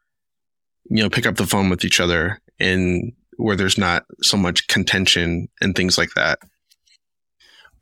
you 0.90 1.02
know, 1.02 1.10
pick 1.10 1.26
up 1.26 1.36
the 1.36 1.46
phone 1.46 1.70
with 1.70 1.84
each 1.84 2.00
other 2.00 2.40
and 2.60 3.12
where 3.36 3.56
there's 3.56 3.78
not 3.78 4.04
so 4.22 4.36
much 4.36 4.66
contention 4.68 5.48
and 5.60 5.74
things 5.74 5.98
like 5.98 6.10
that. 6.14 6.38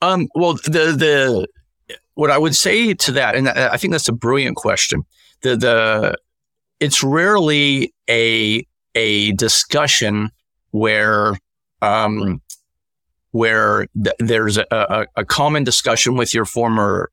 Um, 0.01 0.29
well, 0.35 0.55
the 0.55 0.95
the 0.97 1.49
what 2.15 2.31
I 2.31 2.39
would 2.39 2.57
say 2.57 2.95
to 2.95 3.13
that, 3.13 3.37
and 3.37 3.49
I 3.49 3.77
think 3.77 3.93
that's 3.93 4.09
a 4.09 4.13
brilliant 4.13 4.57
question. 4.57 5.05
The 5.43 5.57
the 5.57 6.17
it's 6.81 7.03
rarely 7.03 7.95
a 8.09 8.67
a 8.95 9.33
discussion 9.33 10.31
where 10.73 11.39
um, 11.81 12.43
where 13.31 13.87
th- 14.03 14.17
there's 14.19 14.59
a, 14.59 14.67
a, 14.71 15.07
a 15.17 15.25
common 15.25 15.65
discussion 15.65 16.17
with 16.17 16.35
your 16.35 16.45
former 16.45 17.11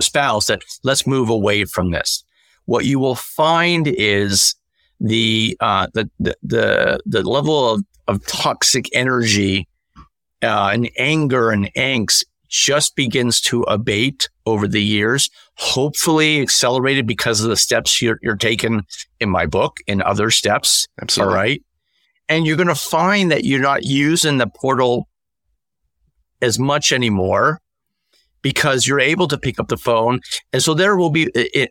spouse 0.00 0.46
that 0.46 0.62
let's 0.84 1.06
move 1.06 1.28
away 1.28 1.64
from 1.64 1.90
this. 1.90 2.24
What 2.66 2.84
you 2.84 2.98
will 2.98 3.14
find 3.14 3.88
is 3.88 4.54
the 5.00 5.56
uh, 5.60 5.88
the, 5.94 6.10
the 6.20 6.36
the 6.42 7.00
the 7.06 7.22
level 7.22 7.70
of, 7.70 7.82
of 8.08 8.24
toxic 8.26 8.88
energy 8.92 9.68
uh, 10.42 10.70
and 10.72 10.90
anger 10.98 11.50
and 11.50 11.72
angst 11.74 12.24
just 12.48 12.94
begins 12.96 13.40
to 13.40 13.62
abate 13.62 14.28
over 14.46 14.68
the 14.68 14.82
years, 14.82 15.28
hopefully 15.54 16.40
accelerated 16.40 17.06
because 17.06 17.40
of 17.40 17.50
the 17.50 17.56
steps 17.56 18.00
you're, 18.00 18.18
you're 18.22 18.36
taking 18.36 18.86
in 19.20 19.28
my 19.28 19.46
book 19.46 19.78
and 19.88 20.00
other 20.02 20.30
steps. 20.30 20.86
Absolutely. 21.02 21.30
All 21.30 21.36
right. 21.36 21.62
And 22.28 22.46
you're 22.46 22.56
going 22.56 22.68
to 22.68 22.74
find 22.74 23.30
that 23.30 23.44
you're 23.44 23.60
not 23.60 23.84
using 23.84 24.38
the 24.38 24.46
portal 24.46 25.08
as 26.40 26.58
much 26.58 26.92
anymore 26.92 27.60
because 28.46 28.86
you're 28.86 29.00
able 29.00 29.26
to 29.26 29.36
pick 29.36 29.58
up 29.58 29.66
the 29.66 29.76
phone. 29.76 30.20
And 30.52 30.62
so 30.62 30.72
there 30.72 30.96
will 30.96 31.10
be, 31.10 31.24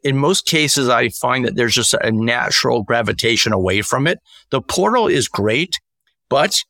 in 0.03 0.17
most 0.17 0.45
cases, 0.45 0.89
I 0.89 1.07
find 1.07 1.45
that 1.45 1.55
there's 1.55 1.73
just 1.73 1.93
a 1.93 2.11
natural 2.11 2.83
gravitation 2.83 3.53
away 3.53 3.81
from 3.81 4.07
it. 4.07 4.19
The 4.49 4.61
portal 4.61 5.07
is 5.07 5.29
great, 5.29 5.79
but, 6.27 6.61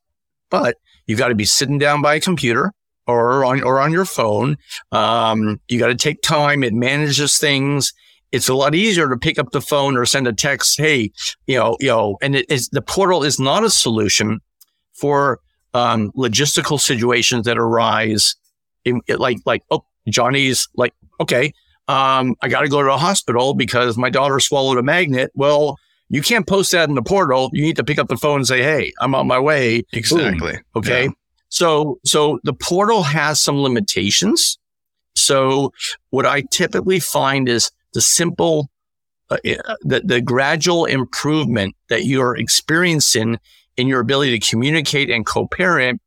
but 0.51 0.77
you 1.07 1.15
got 1.15 1.29
to 1.29 1.33
be 1.35 1.43
sitting 1.43 1.79
down 1.79 2.03
by 2.03 2.13
a 2.13 2.19
computer 2.19 2.71
or 3.07 3.43
on 3.45 3.63
or 3.63 3.79
on 3.79 3.91
your 3.91 4.05
phone. 4.05 4.57
Um, 4.91 5.59
you 5.69 5.79
got 5.79 5.87
to 5.87 5.95
take 5.95 6.21
time. 6.21 6.61
It 6.63 6.75
manages 6.75 7.39
things. 7.39 7.91
It's 8.31 8.47
a 8.47 8.53
lot 8.53 8.75
easier 8.75 9.09
to 9.09 9.17
pick 9.17 9.39
up 9.39 9.53
the 9.53 9.61
phone 9.61 9.97
or 9.97 10.05
send 10.05 10.27
a 10.27 10.33
text. 10.33 10.77
Hey, 10.77 11.13
you 11.47 11.57
know, 11.57 11.77
you 11.79 11.87
know, 11.87 12.17
and 12.21 12.35
it 12.35 12.45
is 12.47 12.69
the 12.69 12.83
portal 12.83 13.23
is 13.23 13.39
not 13.39 13.63
a 13.63 13.71
solution 13.71 14.39
for 14.93 15.39
um, 15.73 16.11
logistical 16.11 16.79
situations 16.79 17.47
that 17.47 17.57
arise. 17.57 18.35
In, 18.87 19.01
like 19.07 19.39
like 19.47 19.63
oh 19.71 19.83
Johnny's 20.09 20.67
like 20.75 20.93
okay, 21.19 21.53
um, 21.87 22.35
I 22.41 22.47
got 22.47 22.61
to 22.61 22.69
go 22.69 22.81
to 22.81 22.93
a 22.93 22.97
hospital 22.97 23.53
because 23.53 23.97
my 23.97 24.09
daughter 24.09 24.39
swallowed 24.39 24.77
a 24.77 24.83
magnet. 24.83 25.31
Well, 25.35 25.77
you 26.09 26.21
can't 26.21 26.47
post 26.47 26.71
that 26.71 26.89
in 26.89 26.95
the 26.95 27.01
portal. 27.01 27.49
You 27.53 27.63
need 27.63 27.75
to 27.77 27.83
pick 27.83 27.99
up 27.99 28.07
the 28.07 28.17
phone 28.17 28.37
and 28.37 28.47
say, 28.47 28.61
"Hey, 28.61 28.93
I'm 28.99 29.15
on 29.15 29.27
my 29.27 29.39
way." 29.39 29.83
Exactly. 29.91 30.53
Boom. 30.53 30.61
Okay. 30.75 31.05
Yeah. 31.05 31.11
So, 31.49 31.99
so 32.03 32.39
the 32.43 32.53
portal 32.53 33.03
has 33.03 33.39
some 33.39 33.61
limitations. 33.61 34.57
So 35.15 35.71
what 36.09 36.25
I 36.25 36.41
typically 36.51 36.99
find 36.99 37.47
is 37.47 37.71
the 37.93 38.01
simple, 38.01 38.69
uh, 39.29 39.37
the, 39.81 40.01
the 40.03 40.21
gradual 40.21 40.85
improvement 40.85 41.75
that 41.89 42.03
you're 42.05 42.35
experiencing 42.35 43.39
in 43.77 43.87
your 43.87 44.01
ability 44.01 44.37
to 44.37 44.49
communicate 44.49 45.09
and 45.09 45.25
co-parent 45.25 46.01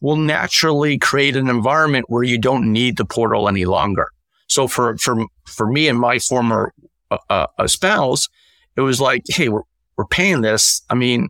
will 0.00 0.16
naturally 0.16 0.98
create 0.98 1.36
an 1.36 1.48
environment 1.48 2.06
where 2.08 2.22
you 2.22 2.38
don't 2.38 2.72
need 2.72 2.96
the 2.96 3.04
portal 3.04 3.48
any 3.48 3.64
longer. 3.64 4.08
So 4.46 4.68
for, 4.68 4.96
for, 4.98 5.24
for 5.44 5.66
me 5.66 5.88
and 5.88 5.98
my 5.98 6.18
former 6.18 6.72
uh, 7.10 7.46
uh, 7.58 7.66
spouse, 7.66 8.28
it 8.76 8.82
was 8.82 9.00
like, 9.00 9.24
Hey, 9.26 9.48
we're, 9.48 9.62
we're 9.96 10.06
paying 10.06 10.40
this. 10.40 10.82
I 10.88 10.94
mean, 10.94 11.28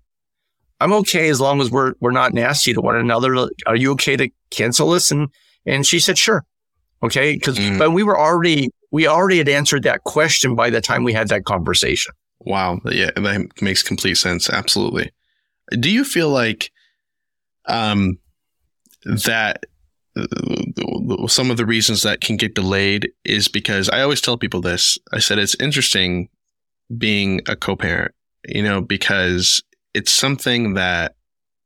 I'm 0.80 0.92
okay 0.92 1.28
as 1.28 1.40
long 1.40 1.60
as 1.60 1.70
we're 1.70 1.94
we're 2.00 2.12
not 2.12 2.32
nasty 2.32 2.72
to 2.72 2.80
one 2.80 2.96
another. 2.96 3.48
Are 3.66 3.76
you 3.76 3.92
okay 3.92 4.16
to 4.16 4.30
cancel 4.50 4.90
this? 4.90 5.10
And 5.10 5.28
and 5.66 5.86
she 5.86 5.98
said, 5.98 6.16
sure. 6.16 6.44
Okay. 7.02 7.34
Because 7.34 7.58
mm. 7.58 7.78
but 7.78 7.90
we 7.90 8.02
were 8.02 8.18
already 8.18 8.70
we 8.90 9.06
already 9.06 9.38
had 9.38 9.48
answered 9.48 9.82
that 9.82 10.04
question 10.04 10.54
by 10.54 10.70
the 10.70 10.80
time 10.80 11.04
we 11.04 11.12
had 11.12 11.28
that 11.28 11.44
conversation. 11.44 12.12
Wow. 12.40 12.80
Yeah, 12.84 13.10
that 13.16 13.60
makes 13.60 13.82
complete 13.82 14.16
sense. 14.16 14.48
Absolutely. 14.48 15.10
Do 15.78 15.90
you 15.90 16.04
feel 16.04 16.30
like 16.30 16.70
um 17.66 18.18
that 19.08 19.64
uh, 20.16 21.26
some 21.26 21.50
of 21.50 21.56
the 21.56 21.66
reasons 21.66 22.02
that 22.02 22.20
can 22.20 22.36
get 22.36 22.54
delayed 22.54 23.10
is 23.24 23.48
because 23.48 23.88
I 23.88 24.02
always 24.02 24.20
tell 24.20 24.36
people 24.36 24.60
this. 24.60 24.98
I 25.12 25.18
said 25.18 25.38
it's 25.38 25.56
interesting 25.60 26.28
being 26.96 27.40
a 27.48 27.56
co-parent, 27.56 28.14
you 28.46 28.62
know, 28.62 28.80
because 28.80 29.62
it's 29.94 30.12
something 30.12 30.74
that 30.74 31.14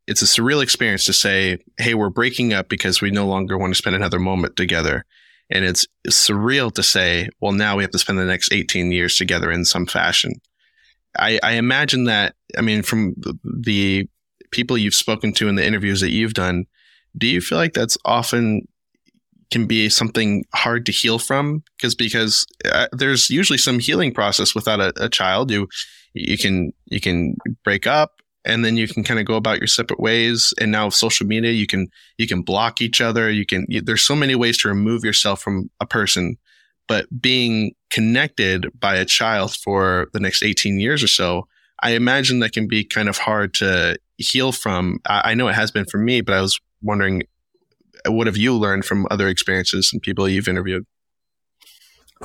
it's 0.06 0.22
a 0.22 0.26
surreal 0.26 0.62
experience 0.62 1.04
to 1.06 1.12
say, 1.12 1.58
Hey, 1.78 1.94
we're 1.94 2.10
breaking 2.10 2.52
up 2.52 2.68
because 2.68 3.00
we 3.00 3.10
no 3.10 3.26
longer 3.26 3.58
want 3.58 3.72
to 3.72 3.78
spend 3.78 3.96
another 3.96 4.18
moment 4.18 4.56
together. 4.56 5.04
And 5.50 5.64
it's 5.66 5.86
surreal 6.08 6.72
to 6.74 6.82
say, 6.82 7.28
well, 7.40 7.52
now 7.52 7.76
we 7.76 7.82
have 7.82 7.90
to 7.90 7.98
spend 7.98 8.18
the 8.18 8.24
next 8.24 8.52
18 8.52 8.90
years 8.90 9.16
together 9.16 9.50
in 9.50 9.66
some 9.66 9.86
fashion. 9.86 10.32
I, 11.18 11.38
I 11.42 11.52
imagine 11.52 12.04
that, 12.04 12.34
I 12.56 12.62
mean, 12.62 12.82
from 12.82 13.14
the 13.44 14.08
people 14.50 14.78
you've 14.78 14.94
spoken 14.94 15.34
to 15.34 15.48
in 15.48 15.56
the 15.56 15.66
interviews 15.66 16.00
that 16.00 16.10
you've 16.10 16.32
done, 16.32 16.64
do 17.16 17.26
you 17.26 17.40
feel 17.40 17.58
like 17.58 17.74
that's 17.74 17.98
often 18.04 18.66
can 19.50 19.66
be 19.66 19.88
something 19.90 20.44
hard 20.54 20.86
to 20.86 20.92
heal 20.92 21.18
from? 21.18 21.62
Because 21.76 21.94
because 21.94 22.46
uh, 22.64 22.88
there's 22.92 23.30
usually 23.30 23.58
some 23.58 23.78
healing 23.78 24.12
process 24.12 24.54
without 24.54 24.80
a, 24.80 24.92
a 24.96 25.08
child. 25.08 25.50
You 25.50 25.68
you 26.14 26.38
can 26.38 26.72
you 26.86 27.00
can 27.00 27.36
break 27.64 27.86
up 27.86 28.22
and 28.44 28.64
then 28.64 28.76
you 28.76 28.88
can 28.88 29.04
kind 29.04 29.20
of 29.20 29.26
go 29.26 29.36
about 29.36 29.58
your 29.58 29.66
separate 29.66 30.00
ways 30.00 30.52
and 30.60 30.72
now 30.72 30.86
with 30.86 30.94
social 30.94 31.26
media 31.26 31.52
you 31.52 31.66
can 31.66 31.88
you 32.18 32.26
can 32.26 32.42
block 32.42 32.80
each 32.80 33.00
other 33.00 33.30
you 33.30 33.46
can 33.46 33.64
you, 33.68 33.80
there's 33.80 34.02
so 34.02 34.16
many 34.16 34.34
ways 34.34 34.58
to 34.58 34.68
remove 34.68 35.04
yourself 35.04 35.40
from 35.40 35.70
a 35.80 35.86
person 35.86 36.36
but 36.88 37.06
being 37.20 37.72
connected 37.90 38.68
by 38.78 38.96
a 38.96 39.04
child 39.04 39.54
for 39.54 40.08
the 40.12 40.20
next 40.20 40.42
18 40.42 40.80
years 40.80 41.02
or 41.02 41.08
so 41.08 41.46
i 41.82 41.92
imagine 41.92 42.40
that 42.40 42.52
can 42.52 42.66
be 42.66 42.84
kind 42.84 43.08
of 43.08 43.18
hard 43.18 43.54
to 43.54 43.96
heal 44.18 44.52
from 44.52 44.98
i, 45.06 45.30
I 45.30 45.34
know 45.34 45.48
it 45.48 45.54
has 45.54 45.70
been 45.70 45.86
for 45.86 45.98
me 45.98 46.20
but 46.20 46.34
i 46.34 46.40
was 46.40 46.60
wondering 46.82 47.22
what 48.06 48.26
have 48.26 48.36
you 48.36 48.54
learned 48.56 48.84
from 48.84 49.06
other 49.10 49.28
experiences 49.28 49.90
and 49.92 50.02
people 50.02 50.28
you've 50.28 50.48
interviewed 50.48 50.84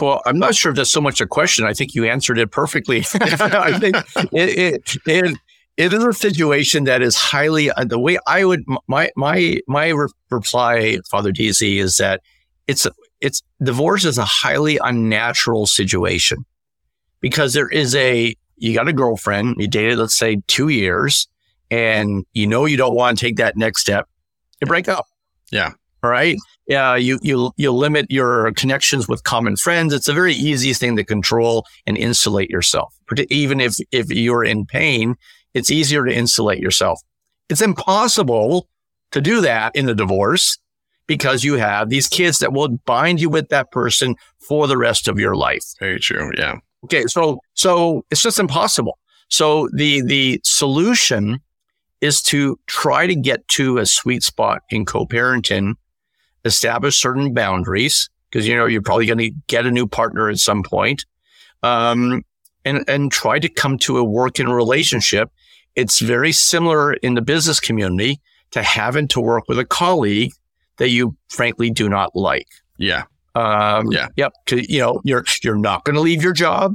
well, 0.01 0.21
I'm 0.25 0.37
not 0.37 0.55
sure 0.55 0.69
if 0.71 0.75
that's 0.75 0.91
so 0.91 1.01
much 1.01 1.21
a 1.21 1.25
question. 1.25 1.65
I 1.65 1.73
think 1.73 1.95
you 1.95 2.05
answered 2.05 2.37
it 2.37 2.51
perfectly. 2.51 2.99
I 3.15 3.79
think 3.79 3.95
it, 4.31 4.49
it, 4.57 4.97
it, 5.07 5.37
it 5.77 5.93
is 5.93 6.03
a 6.03 6.13
situation 6.13 6.83
that 6.83 7.01
is 7.01 7.15
highly 7.15 7.71
uh, 7.71 7.83
the 7.83 7.99
way 7.99 8.17
I 8.27 8.45
would 8.45 8.63
my 8.87 9.11
my 9.15 9.59
my 9.67 9.89
re- 9.89 10.07
reply, 10.29 10.99
Father 11.09 11.31
Deasy, 11.31 11.79
is 11.79 11.97
that 11.97 12.21
it's 12.67 12.87
it's 13.21 13.41
divorce 13.61 14.05
is 14.05 14.17
a 14.17 14.25
highly 14.25 14.79
unnatural 14.83 15.65
situation 15.65 16.45
because 17.21 17.53
there 17.53 17.69
is 17.69 17.95
a 17.95 18.35
you 18.57 18.73
got 18.73 18.87
a 18.87 18.93
girlfriend 18.93 19.55
you 19.57 19.67
dated 19.67 19.97
let's 19.97 20.17
say 20.17 20.41
two 20.47 20.69
years 20.69 21.27
and 21.69 22.25
you 22.33 22.47
know 22.47 22.65
you 22.65 22.77
don't 22.77 22.95
want 22.95 23.17
to 23.17 23.25
take 23.25 23.37
that 23.37 23.57
next 23.57 23.81
step 23.81 24.07
you 24.61 24.67
break 24.67 24.87
up 24.87 25.05
yeah 25.51 25.71
all 26.03 26.09
right 26.09 26.37
yeah 26.67 26.95
you 26.95 27.19
you 27.21 27.51
you 27.57 27.71
limit 27.71 28.05
your 28.09 28.51
connections 28.53 29.07
with 29.07 29.23
common 29.23 29.55
friends 29.55 29.93
it's 29.93 30.07
a 30.07 30.13
very 30.13 30.33
easy 30.33 30.73
thing 30.73 30.95
to 30.95 31.03
control 31.03 31.65
and 31.85 31.97
insulate 31.97 32.49
yourself 32.49 32.93
even 33.29 33.59
if 33.59 33.75
if 33.91 34.09
you're 34.09 34.43
in 34.43 34.65
pain 34.65 35.15
it's 35.57 35.71
easier 35.71 36.05
to 36.05 36.13
insulate 36.13 36.59
yourself. 36.59 37.01
It's 37.49 37.61
impossible 37.61 38.67
to 39.11 39.21
do 39.21 39.41
that 39.41 39.75
in 39.75 39.89
a 39.89 39.95
divorce 39.95 40.57
because 41.07 41.43
you 41.43 41.55
have 41.55 41.89
these 41.89 42.07
kids 42.07 42.39
that 42.39 42.53
will 42.53 42.67
bind 42.85 43.19
you 43.19 43.29
with 43.29 43.49
that 43.49 43.71
person 43.71 44.15
for 44.39 44.67
the 44.67 44.77
rest 44.77 45.07
of 45.07 45.17
your 45.17 45.35
life. 45.35 45.63
Very 45.79 45.99
true. 45.99 46.31
Yeah. 46.37 46.57
Okay. 46.83 47.05
So, 47.07 47.39
so 47.53 48.05
it's 48.11 48.21
just 48.21 48.37
impossible. 48.37 48.99
So 49.29 49.67
the, 49.73 50.01
the 50.03 50.39
solution 50.43 51.39
is 52.01 52.21
to 52.21 52.59
try 52.67 53.07
to 53.07 53.15
get 53.15 53.47
to 53.49 53.77
a 53.77 53.85
sweet 53.85 54.23
spot 54.23 54.61
in 54.69 54.85
co-parenting, 54.85 55.73
establish 56.45 56.99
certain 56.99 57.33
boundaries 57.33 58.09
because, 58.29 58.47
you 58.47 58.55
know, 58.55 58.65
you're 58.65 58.81
probably 58.81 59.05
going 59.05 59.17
to 59.17 59.31
get 59.47 59.65
a 59.65 59.71
new 59.71 59.87
partner 59.87 60.29
at 60.29 60.37
some 60.37 60.63
point. 60.63 61.05
Um, 61.63 62.23
and, 62.65 62.83
and 62.87 63.11
try 63.11 63.39
to 63.39 63.49
come 63.49 63.77
to 63.79 63.97
a 63.97 64.03
working 64.03 64.47
relationship 64.47 65.31
it's 65.77 65.99
very 65.99 66.31
similar 66.31 66.93
in 66.93 67.13
the 67.13 67.21
business 67.21 67.59
community 67.59 68.19
to 68.49 68.63
having 68.63 69.07
to 69.09 69.21
work 69.21 69.43
with 69.47 69.59
a 69.59 69.65
colleague 69.65 70.33
that 70.77 70.89
you 70.89 71.15
frankly 71.29 71.69
do 71.69 71.87
not 71.87 72.15
like. 72.15 72.47
Yeah. 72.77 73.03
Um, 73.35 73.91
yeah. 73.91 74.07
Yep. 74.17 74.33
You 74.51 74.79
know, 74.79 75.01
you're 75.03 75.23
you're 75.43 75.55
not 75.55 75.85
going 75.85 75.93
to 75.93 76.01
leave 76.01 76.23
your 76.23 76.33
job. 76.33 76.73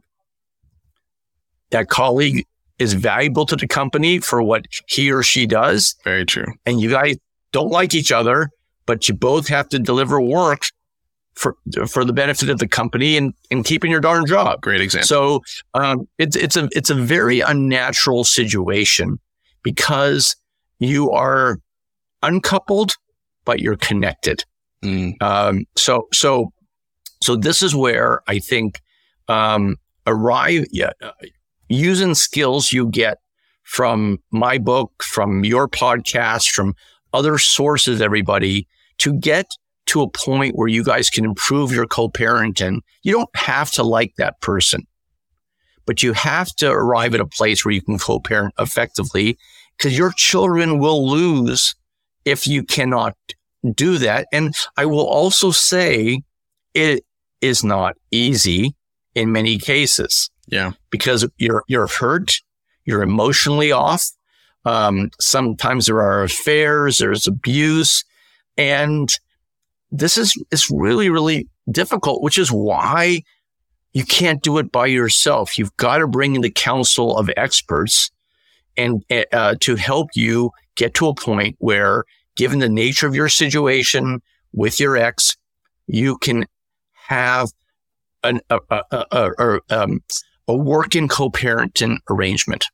That 1.71 1.89
colleague 1.89 2.47
is 2.83 2.93
valuable 2.93 3.47
to 3.47 3.57
the 3.57 3.67
company 3.67 4.19
for 4.19 4.43
what 4.43 4.67
he 4.87 5.11
or 5.11 5.23
she 5.23 5.47
does. 5.47 5.97
Very 6.05 6.27
true. 6.27 6.47
And 6.67 6.81
you 6.81 6.91
guys 6.91 7.17
don't 7.53 7.71
like 7.71 7.95
each 7.95 8.13
other, 8.13 8.51
but 8.87 9.09
you 9.09 9.15
both 9.15 9.49
have 9.49 9.69
to 9.71 9.79
deliver 9.79 10.21
work 10.21 10.67
for 11.35 11.57
for 11.89 12.05
the 12.05 12.13
benefit 12.13 12.51
of 12.51 12.59
the 12.59 12.69
company 12.69 13.17
and, 13.17 13.33
and 13.51 13.65
keeping 13.65 13.91
your 13.91 14.01
darn 14.01 14.27
job. 14.27 14.61
Great 14.61 14.81
example. 14.81 15.07
So 15.07 15.43
um, 15.75 16.09
it's 16.19 16.37
it's 16.37 16.57
a 16.57 16.69
it's 16.73 16.91
a 16.91 16.95
very 16.95 17.41
unnatural 17.41 18.25
situation 18.25 19.19
because 19.63 20.37
you 20.79 21.11
are 21.11 21.59
uncoupled, 22.23 22.97
but 23.45 23.61
you're 23.61 23.77
connected. 23.77 24.45
Mm. 24.85 25.21
Um, 25.23 25.65
so 25.77 26.09
so 26.13 26.53
so 27.23 27.37
this 27.37 27.63
is 27.63 27.75
where 27.75 28.21
I 28.27 28.39
think 28.39 28.81
um, 29.29 29.77
arrive 30.07 30.67
yeah, 30.71 30.91
uh, 31.01 31.13
using 31.75 32.15
skills 32.15 32.73
you 32.73 32.89
get 32.89 33.19
from 33.63 34.19
my 34.31 34.59
book, 34.59 35.03
from 35.03 35.45
your 35.45 35.69
podcast, 35.69 36.51
from 36.51 36.75
other 37.13 37.39
sources, 37.39 38.01
everybody 38.01 38.67
to 38.99 39.13
get 39.13 39.47
to 39.87 40.03
a 40.03 40.09
point 40.09 40.57
where 40.57 40.69
you 40.69 40.85
guys 40.85 41.11
can 41.11 41.25
improve 41.25 41.73
your 41.73 41.87
co-parenting. 41.87 42.81
You 43.03 43.13
don't 43.13 43.37
have 43.37 43.71
to 43.73 43.83
like 43.83 44.15
that 44.17 44.41
person, 44.41 44.87
but 45.87 46.03
you 46.03 46.13
have 46.13 46.55
to 46.57 46.71
arrive 46.71 47.15
at 47.15 47.21
a 47.21 47.27
place 47.27 47.65
where 47.65 47.73
you 47.73 47.83
can 47.83 47.99
co-parent 47.99 48.55
effectively 48.59 49.39
because 49.77 49.97
your 49.97 50.13
children 50.13 50.79
will 50.79 51.09
lose 51.09 51.75
if 52.25 52.47
you 52.47 52.63
cannot 52.63 53.17
do 53.75 53.99
that. 53.99 54.27
And 54.33 54.55
I 54.77 54.87
will 54.87 55.07
also 55.07 55.51
say 55.51 56.23
it 56.75 57.05
is 57.41 57.65
not 57.65 57.97
easy 58.11 58.75
in 59.15 59.33
many 59.33 59.59
cases. 59.59 60.31
Yeah. 60.49 60.73
Because 60.91 61.27
you're, 61.39 61.65
you're 61.69 61.87
hurt. 61.87 62.41
You're 62.85 63.03
emotionally 63.03 63.73
off. 63.73 64.11
Um, 64.65 65.11
sometimes 65.21 65.87
there 65.87 66.03
are 66.03 66.23
affairs, 66.23 66.99
there's 66.99 67.27
abuse 67.27 68.05
and 68.57 69.13
this 69.91 70.17
is, 70.17 70.35
is 70.51 70.71
really, 70.71 71.11
really 71.11 71.49
difficult, 71.71 72.23
which 72.23 72.39
is 72.39 72.51
why 72.51 73.23
you 73.93 74.05
can't 74.05 74.43
do 74.43 74.59
it 74.59 74.73
by 74.73 74.87
yourself. 74.87 75.59
You've 75.59 75.77
got 75.77 75.99
to 75.99 76.07
bring 76.07 76.35
in 76.35 76.41
the 76.41 76.51
council 76.51 77.17
of 77.17 77.31
experts 77.37 78.11
and 78.77 79.05
uh, 79.33 79.57
to 79.61 79.77
help 79.77 80.11
you 80.15 80.51
get 80.77 80.95
to 80.95 81.09
a 81.09 81.15
point 81.15 81.57
where, 81.59 82.05
given 82.37 82.61
the 82.61 82.69
nature 82.69 83.07
of 83.07 83.15
your 83.15 83.29
situation 83.29 84.23
with 84.53 84.81
your 84.81 84.97
ex, 84.97 85.37
you 85.87 86.17
can 86.17 86.47
have 86.95 87.51
an, 88.25 88.41
a, 88.49 88.61
a, 88.71 89.05
a, 89.11 89.61
um, 89.69 90.01
a 90.49 90.57
working 90.57 91.09
co-parenting 91.09 91.99
arrangement. 92.11 92.67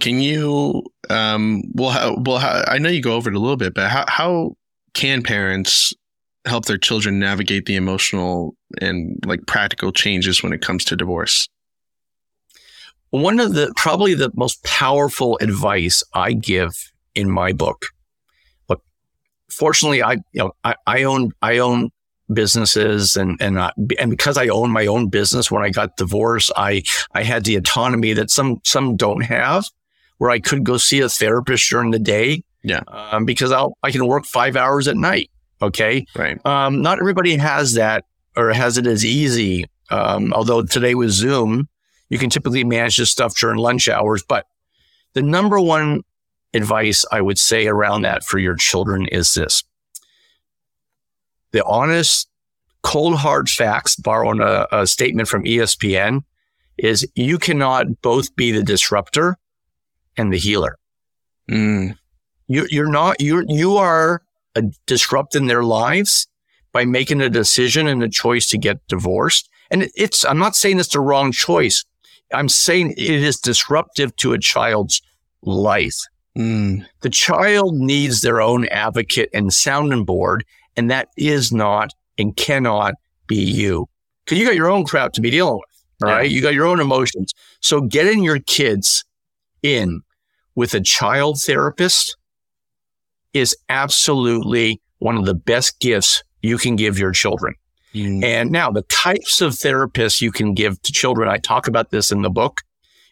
Can 0.00 0.20
you, 0.20 0.82
um, 1.10 1.62
well, 1.74 1.90
how, 1.90 2.16
well, 2.18 2.38
how, 2.38 2.64
I 2.66 2.78
know 2.78 2.88
you 2.88 3.02
go 3.02 3.14
over 3.14 3.30
it 3.30 3.36
a 3.36 3.38
little 3.38 3.56
bit, 3.56 3.74
but 3.74 3.88
how, 3.88 4.04
how 4.08 4.56
can 4.94 5.22
parents 5.22 5.92
help 6.44 6.64
their 6.64 6.78
children 6.78 7.18
navigate 7.18 7.66
the 7.66 7.76
emotional 7.76 8.56
and 8.80 9.18
like 9.26 9.46
practical 9.46 9.92
changes 9.92 10.42
when 10.42 10.52
it 10.52 10.62
comes 10.62 10.84
to 10.86 10.96
divorce? 10.96 11.48
One 13.10 13.38
of 13.38 13.54
the 13.54 13.72
probably 13.76 14.14
the 14.14 14.30
most 14.34 14.62
powerful 14.64 15.38
advice 15.40 16.02
I 16.12 16.32
give 16.32 16.72
in 17.14 17.30
my 17.30 17.52
book. 17.52 17.86
Look, 18.68 18.82
fortunately, 19.50 20.02
I 20.02 20.14
you 20.32 20.42
know 20.42 20.52
I, 20.64 20.74
I 20.86 21.02
own 21.04 21.30
I 21.40 21.58
own 21.58 21.90
businesses 22.32 23.16
and 23.16 23.40
and 23.40 23.60
I, 23.60 23.72
and 23.98 24.10
because 24.10 24.36
I 24.36 24.48
own 24.48 24.70
my 24.70 24.86
own 24.86 25.08
business 25.08 25.50
when 25.50 25.62
I 25.62 25.70
got 25.70 25.96
divorced, 25.96 26.52
I 26.56 26.82
I 27.12 27.22
had 27.22 27.44
the 27.44 27.56
autonomy 27.56 28.12
that 28.14 28.30
some 28.30 28.60
some 28.64 28.96
don't 28.96 29.22
have, 29.22 29.64
where 30.18 30.30
I 30.30 30.38
could 30.38 30.64
go 30.64 30.76
see 30.76 31.00
a 31.00 31.08
therapist 31.08 31.68
during 31.70 31.90
the 31.90 31.98
day 31.98 32.42
yeah. 32.66 32.80
Um, 32.88 33.24
because 33.24 33.52
I'll, 33.52 33.78
I 33.84 33.92
can 33.92 34.06
work 34.08 34.24
five 34.24 34.56
hours 34.56 34.88
at 34.88 34.96
night. 34.96 35.30
Okay. 35.62 36.04
Right. 36.16 36.44
Um, 36.44 36.82
not 36.82 36.98
everybody 36.98 37.36
has 37.36 37.74
that 37.74 38.04
or 38.36 38.52
has 38.52 38.76
it 38.76 38.88
as 38.88 39.04
easy. 39.04 39.66
Um, 39.90 40.32
although 40.32 40.62
today 40.64 40.96
with 40.96 41.10
Zoom, 41.10 41.68
you 42.08 42.18
can 42.18 42.28
typically 42.28 42.64
manage 42.64 42.96
this 42.96 43.08
stuff 43.08 43.36
during 43.36 43.58
lunch 43.58 43.88
hours. 43.88 44.24
But 44.28 44.46
the 45.14 45.22
number 45.22 45.60
one 45.60 46.02
advice 46.54 47.04
I 47.12 47.20
would 47.20 47.38
say 47.38 47.68
around 47.68 48.02
that 48.02 48.24
for 48.24 48.38
your 48.38 48.56
children 48.56 49.06
is 49.06 49.34
this. 49.34 49.62
The 51.56 51.64
honest, 51.64 52.28
cold 52.82 53.14
hard 53.14 53.48
facts, 53.48 53.96
borrowing 53.96 54.40
a, 54.42 54.66
a 54.70 54.86
statement 54.86 55.26
from 55.26 55.44
ESPN, 55.44 56.20
is 56.76 57.10
you 57.14 57.38
cannot 57.38 58.02
both 58.02 58.36
be 58.36 58.52
the 58.52 58.62
disruptor 58.62 59.38
and 60.18 60.30
the 60.30 60.36
healer. 60.36 60.76
Mm. 61.50 61.96
You, 62.46 62.66
you're 62.68 62.90
not, 62.90 63.22
you're, 63.22 63.44
you 63.48 63.78
are 63.78 64.20
uh, 64.54 64.64
disrupting 64.84 65.46
their 65.46 65.64
lives 65.64 66.28
by 66.72 66.84
making 66.84 67.22
a 67.22 67.30
decision 67.30 67.86
and 67.86 68.02
a 68.02 68.08
choice 68.10 68.46
to 68.48 68.58
get 68.58 68.86
divorced. 68.86 69.48
And 69.70 69.88
it's, 69.94 70.26
I'm 70.26 70.36
not 70.36 70.54
saying 70.54 70.78
it's 70.78 70.90
the 70.92 71.00
wrong 71.00 71.32
choice. 71.32 71.86
I'm 72.34 72.50
saying 72.50 72.90
it 72.98 72.98
is 72.98 73.38
disruptive 73.38 74.14
to 74.16 74.34
a 74.34 74.38
child's 74.38 75.00
life. 75.40 76.02
Mm. 76.36 76.84
The 77.00 77.08
child 77.08 77.76
needs 77.76 78.20
their 78.20 78.42
own 78.42 78.68
advocate 78.68 79.30
and 79.32 79.50
sounding 79.50 80.04
board, 80.04 80.44
and 80.76 80.90
that 80.90 81.08
is 81.16 81.52
not 81.52 81.92
and 82.18 82.36
cannot 82.36 82.94
be 83.26 83.36
you. 83.36 83.88
Because 84.24 84.38
you 84.38 84.46
got 84.46 84.56
your 84.56 84.70
own 84.70 84.84
crap 84.84 85.12
to 85.12 85.20
be 85.20 85.30
dealing 85.30 85.54
with, 85.54 85.84
right? 86.08 86.22
Yeah. 86.22 86.36
You 86.36 86.42
got 86.42 86.54
your 86.54 86.66
own 86.66 86.80
emotions. 86.80 87.32
So 87.60 87.80
getting 87.80 88.22
your 88.22 88.40
kids 88.40 89.04
in 89.62 90.02
with 90.54 90.74
a 90.74 90.80
child 90.80 91.40
therapist 91.40 92.16
is 93.32 93.56
absolutely 93.68 94.80
one 94.98 95.16
of 95.16 95.26
the 95.26 95.34
best 95.34 95.78
gifts 95.80 96.22
you 96.42 96.58
can 96.58 96.76
give 96.76 96.98
your 96.98 97.12
children. 97.12 97.54
Mm. 97.94 98.24
And 98.24 98.50
now 98.50 98.70
the 98.70 98.82
types 98.82 99.40
of 99.40 99.52
therapists 99.52 100.20
you 100.20 100.32
can 100.32 100.54
give 100.54 100.80
to 100.82 100.92
children, 100.92 101.28
I 101.28 101.38
talk 101.38 101.68
about 101.68 101.90
this 101.90 102.10
in 102.10 102.22
the 102.22 102.30
book, 102.30 102.62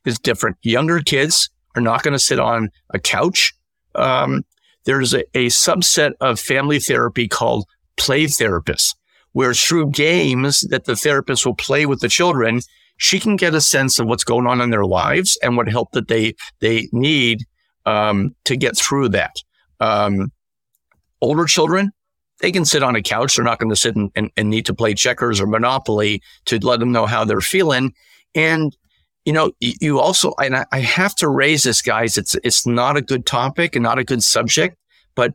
is 0.05 0.19
different. 0.19 0.57
Younger 0.63 1.01
kids 1.01 1.51
are 1.77 1.83
not 1.83 2.03
going 2.03 2.13
to 2.13 2.19
sit 2.19 2.39
on 2.39 2.71
a 2.91 2.99
couch. 2.99 3.55
Um, 3.95 4.45
there's 4.85 5.15
a, 5.15 5.21
a 5.37 5.47
subset 5.47 6.13
of 6.21 6.39
family 6.39 6.79
therapy 6.79 7.29
called 7.29 7.67
play 7.97 8.25
therapists, 8.25 8.95
where 9.33 9.55
through 9.55 9.91
games 9.91 10.63
that 10.63 10.85
the 10.85 10.97
therapist 10.97 11.47
will 11.47 11.55
play 11.55 11.87
with 11.87 12.01
the 12.01 12.09
children, 12.09 12.61
she 12.97 13.19
can 13.19 13.37
get 13.37 13.55
a 13.55 13.61
sense 13.61 13.99
of 13.99 14.07
what's 14.07 14.25
going 14.25 14.47
on 14.47 14.61
in 14.61 14.71
their 14.71 14.85
lives 14.85 15.39
and 15.43 15.57
what 15.57 15.69
help 15.69 15.91
that 15.93 16.09
they 16.09 16.35
they 16.61 16.89
need 16.93 17.45
um, 17.87 18.35
to 18.45 18.57
get 18.57 18.77
through 18.77 19.09
that. 19.11 19.37
Um, 19.81 20.33
older 21.21 21.45
children, 21.47 21.91
they 22.41 22.53
can 22.53 22.65
sit 22.65 22.83
on 22.83 22.97
a 22.97 23.03
couch. 23.03 23.37
They're 23.37 23.45
not 23.45 23.59
going 23.59 23.71
to 23.71 23.77
sit 23.77 23.97
and, 23.97 24.11
and, 24.15 24.31
and, 24.37 24.49
need 24.49 24.67
to 24.67 24.75
play 24.75 24.95
checkers 24.95 25.41
or 25.41 25.47
Monopoly 25.47 26.23
to 26.47 26.59
let 26.65 26.81
them 26.81 26.93
know 26.93 27.07
how 27.07 27.25
they're 27.25 27.41
feeling. 27.41 27.93
And 28.35 28.77
you 29.25 29.33
know, 29.33 29.53
you 29.61 29.99
also, 29.99 30.35
and 30.43 30.65
I 30.71 30.79
have 30.79 31.15
to 31.17 31.29
raise 31.29 31.63
this, 31.63 31.81
guys. 31.81 32.19
It's 32.19 32.37
it's 32.45 32.67
not 32.67 32.97
a 32.97 33.03
good 33.03 33.25
topic 33.25 33.75
and 33.75 33.83
not 33.83 33.99
a 33.99 34.05
good 34.05 34.23
subject, 34.23 34.77
but 35.15 35.33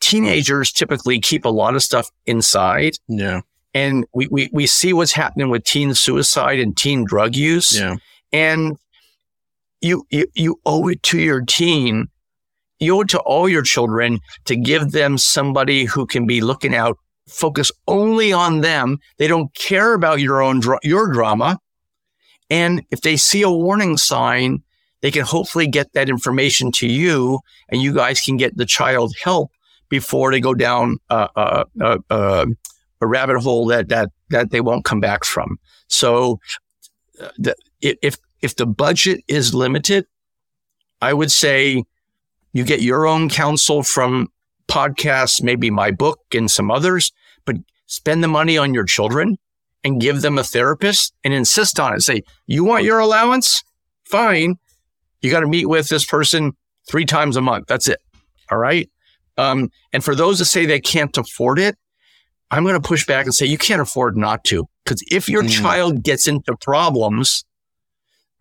teenagers 0.00 0.72
typically 0.72 1.20
keep 1.20 1.44
a 1.44 1.48
lot 1.50 1.74
of 1.74 1.82
stuff 1.82 2.10
inside. 2.26 2.94
Yeah. 3.08 3.42
And 3.74 4.04
we, 4.12 4.26
we, 4.30 4.50
we 4.52 4.66
see 4.66 4.92
what's 4.92 5.12
happening 5.12 5.48
with 5.48 5.64
teen 5.64 5.94
suicide 5.94 6.58
and 6.58 6.76
teen 6.76 7.04
drug 7.04 7.36
use. 7.36 7.78
Yeah. 7.78 7.96
And 8.32 8.76
you, 9.80 10.06
you, 10.10 10.26
you 10.34 10.60
owe 10.66 10.88
it 10.88 11.02
to 11.04 11.18
your 11.18 11.42
teen. 11.42 12.08
You 12.80 12.96
owe 12.96 13.00
it 13.02 13.08
to 13.10 13.20
all 13.20 13.48
your 13.48 13.62
children 13.62 14.18
to 14.44 14.56
give 14.56 14.92
them 14.92 15.16
somebody 15.16 15.84
who 15.84 16.04
can 16.04 16.26
be 16.26 16.40
looking 16.40 16.74
out, 16.74 16.98
focus 17.28 17.70
only 17.86 18.32
on 18.32 18.60
them. 18.60 18.98
They 19.18 19.28
don't 19.28 19.54
care 19.54 19.94
about 19.94 20.20
your 20.20 20.42
own, 20.42 20.60
your 20.82 21.12
drama. 21.12 21.58
And 22.52 22.84
if 22.90 23.00
they 23.00 23.16
see 23.16 23.40
a 23.40 23.50
warning 23.50 23.96
sign, 23.96 24.62
they 25.00 25.10
can 25.10 25.22
hopefully 25.22 25.66
get 25.66 25.94
that 25.94 26.10
information 26.10 26.70
to 26.72 26.86
you 26.86 27.40
and 27.70 27.80
you 27.80 27.94
guys 27.94 28.20
can 28.20 28.36
get 28.36 28.58
the 28.58 28.66
child 28.66 29.14
help 29.24 29.50
before 29.88 30.30
they 30.30 30.38
go 30.38 30.52
down 30.52 30.98
uh, 31.08 31.28
uh, 31.34 31.64
uh 32.10 32.46
a 33.00 33.06
rabbit 33.06 33.40
hole 33.40 33.66
that 33.66 33.88
that 33.88 34.10
that 34.28 34.50
they 34.50 34.60
won't 34.60 34.84
come 34.84 35.00
back 35.00 35.24
from. 35.24 35.58
So, 35.88 36.40
uh, 37.18 37.30
the, 37.38 37.56
if 37.80 38.18
if 38.42 38.54
the 38.56 38.66
budget 38.66 39.24
is 39.28 39.54
limited, 39.54 40.06
I 41.00 41.14
would 41.14 41.32
say 41.32 41.84
you 42.52 42.64
get 42.64 42.82
your 42.82 43.06
own 43.06 43.30
counsel 43.30 43.82
from 43.82 44.30
podcasts, 44.68 45.42
maybe 45.42 45.70
my 45.70 45.90
book 45.90 46.20
and 46.34 46.50
some 46.50 46.70
others, 46.70 47.12
but 47.46 47.56
spend 47.86 48.22
the 48.22 48.28
money 48.28 48.58
on 48.58 48.74
your 48.74 48.84
children 48.84 49.38
and 49.84 50.00
give 50.00 50.22
them 50.22 50.38
a 50.38 50.44
therapist 50.44 51.14
and 51.24 51.34
insist 51.34 51.80
on 51.80 51.94
it. 51.94 52.00
Say, 52.02 52.22
you 52.46 52.64
want 52.64 52.84
your 52.84 52.98
allowance? 52.98 53.62
Fine. 54.04 54.58
You 55.20 55.30
got 55.30 55.40
to 55.40 55.46
meet 55.46 55.68
with 55.68 55.88
this 55.88 56.04
person 56.04 56.52
three 56.88 57.04
times 57.04 57.36
a 57.36 57.40
month. 57.40 57.66
That's 57.66 57.88
it. 57.88 58.00
All 58.50 58.58
right. 58.58 58.90
Um, 59.38 59.70
and 59.92 60.04
for 60.04 60.14
those 60.14 60.38
that 60.38 60.44
say 60.46 60.66
they 60.66 60.80
can't 60.80 61.16
afford 61.16 61.58
it, 61.58 61.76
I'm 62.50 62.64
going 62.64 62.80
to 62.80 62.86
push 62.86 63.06
back 63.06 63.24
and 63.24 63.34
say 63.34 63.46
you 63.46 63.58
can't 63.58 63.80
afford 63.80 64.16
not 64.16 64.44
to. 64.44 64.68
Because 64.84 65.02
if 65.10 65.28
your 65.28 65.42
mm. 65.42 65.50
child 65.50 66.02
gets 66.02 66.28
into 66.28 66.54
problems, 66.56 67.44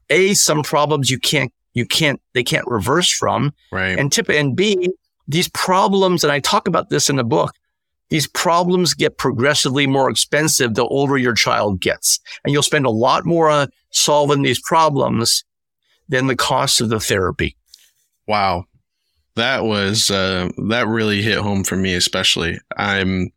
a 0.10 0.34
some 0.34 0.64
problems 0.64 1.10
you 1.10 1.18
can't 1.18 1.54
you 1.74 1.86
can't 1.86 2.22
they 2.34 2.44
can't 2.44 2.68
reverse 2.68 3.12
from, 3.12 3.54
right? 3.72 3.98
And 3.98 4.12
tip 4.12 4.30
and 4.30 4.56
b 4.56 4.90
these 5.28 5.48
problems, 5.50 6.24
and 6.24 6.34
I 6.34 6.40
talk 6.40 6.68
about 6.68 6.90
this 6.90 7.10
in 7.10 7.16
the 7.16 7.24
book. 7.24 7.54
These 8.12 8.28
problems 8.28 8.94
get 8.94 9.18
progressively 9.18 9.88
more 9.88 10.10
expensive 10.10 10.76
the 10.76 10.86
older 10.86 11.18
your 11.18 11.34
child 11.34 11.80
gets, 11.80 12.20
and 12.44 12.52
you'll 12.52 12.62
spend 12.62 12.86
a 12.86 12.92
lot 12.92 13.26
more 13.26 13.50
on 13.50 13.70
solving 13.92 14.42
these 14.42 14.62
problems 14.62 15.46
than 16.10 16.28
the 16.28 16.36
cost 16.36 16.82
of 16.82 16.90
the 16.90 17.00
therapy. 17.00 17.56
Wow, 18.28 18.66
that 19.36 19.64
was 19.64 20.12
uh, 20.12 20.50
that 20.68 20.88
really 20.88 21.22
hit 21.22 21.38
home 21.38 21.64
for 21.64 21.78
me, 21.78 21.96
especially. 21.96 22.60
I'm 22.78 23.32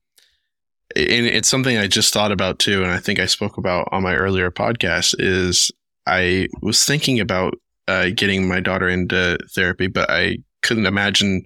and 0.96 1.26
it's 1.26 1.48
something 1.48 1.76
I 1.76 1.86
just 1.86 2.12
thought 2.12 2.32
about 2.32 2.58
too, 2.58 2.82
and 2.82 2.90
I 2.90 2.98
think 2.98 3.20
I 3.20 3.26
spoke 3.26 3.56
about 3.56 3.88
on 3.92 4.02
my 4.02 4.16
earlier 4.16 4.50
podcast. 4.50 5.14
Is 5.20 5.70
I 6.04 6.48
was 6.62 6.84
thinking 6.84 7.20
about 7.20 7.54
uh, 7.86 8.08
getting 8.12 8.48
my 8.48 8.58
daughter 8.58 8.88
into 8.88 9.38
therapy, 9.54 9.86
but 9.86 10.10
I 10.10 10.38
couldn't 10.62 10.86
imagine 10.86 11.44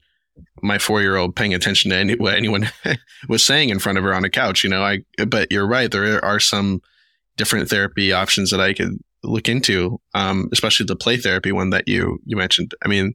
my 0.62 0.78
four 0.78 1.00
year 1.00 1.16
old 1.16 1.36
paying 1.36 1.54
attention 1.54 1.90
to 1.90 1.96
any, 1.96 2.14
what 2.14 2.34
anyone 2.34 2.70
was 3.28 3.44
saying 3.44 3.70
in 3.70 3.78
front 3.78 3.98
of 3.98 4.04
her 4.04 4.14
on 4.14 4.24
a 4.24 4.30
couch. 4.30 4.64
You 4.64 4.70
know, 4.70 4.82
I. 4.82 5.00
But 5.26 5.50
you're 5.52 5.66
right. 5.66 5.90
There 5.90 6.24
are 6.24 6.40
some 6.40 6.82
different 7.36 7.68
therapy 7.68 8.12
options 8.12 8.50
that 8.50 8.60
I 8.60 8.74
could 8.74 8.98
look 9.22 9.48
into, 9.48 10.00
um, 10.14 10.48
especially 10.52 10.86
the 10.86 10.96
play 10.96 11.16
therapy 11.16 11.52
one 11.52 11.70
that 11.70 11.88
you 11.88 12.20
you 12.24 12.36
mentioned. 12.36 12.74
I 12.84 12.88
mean, 12.88 13.14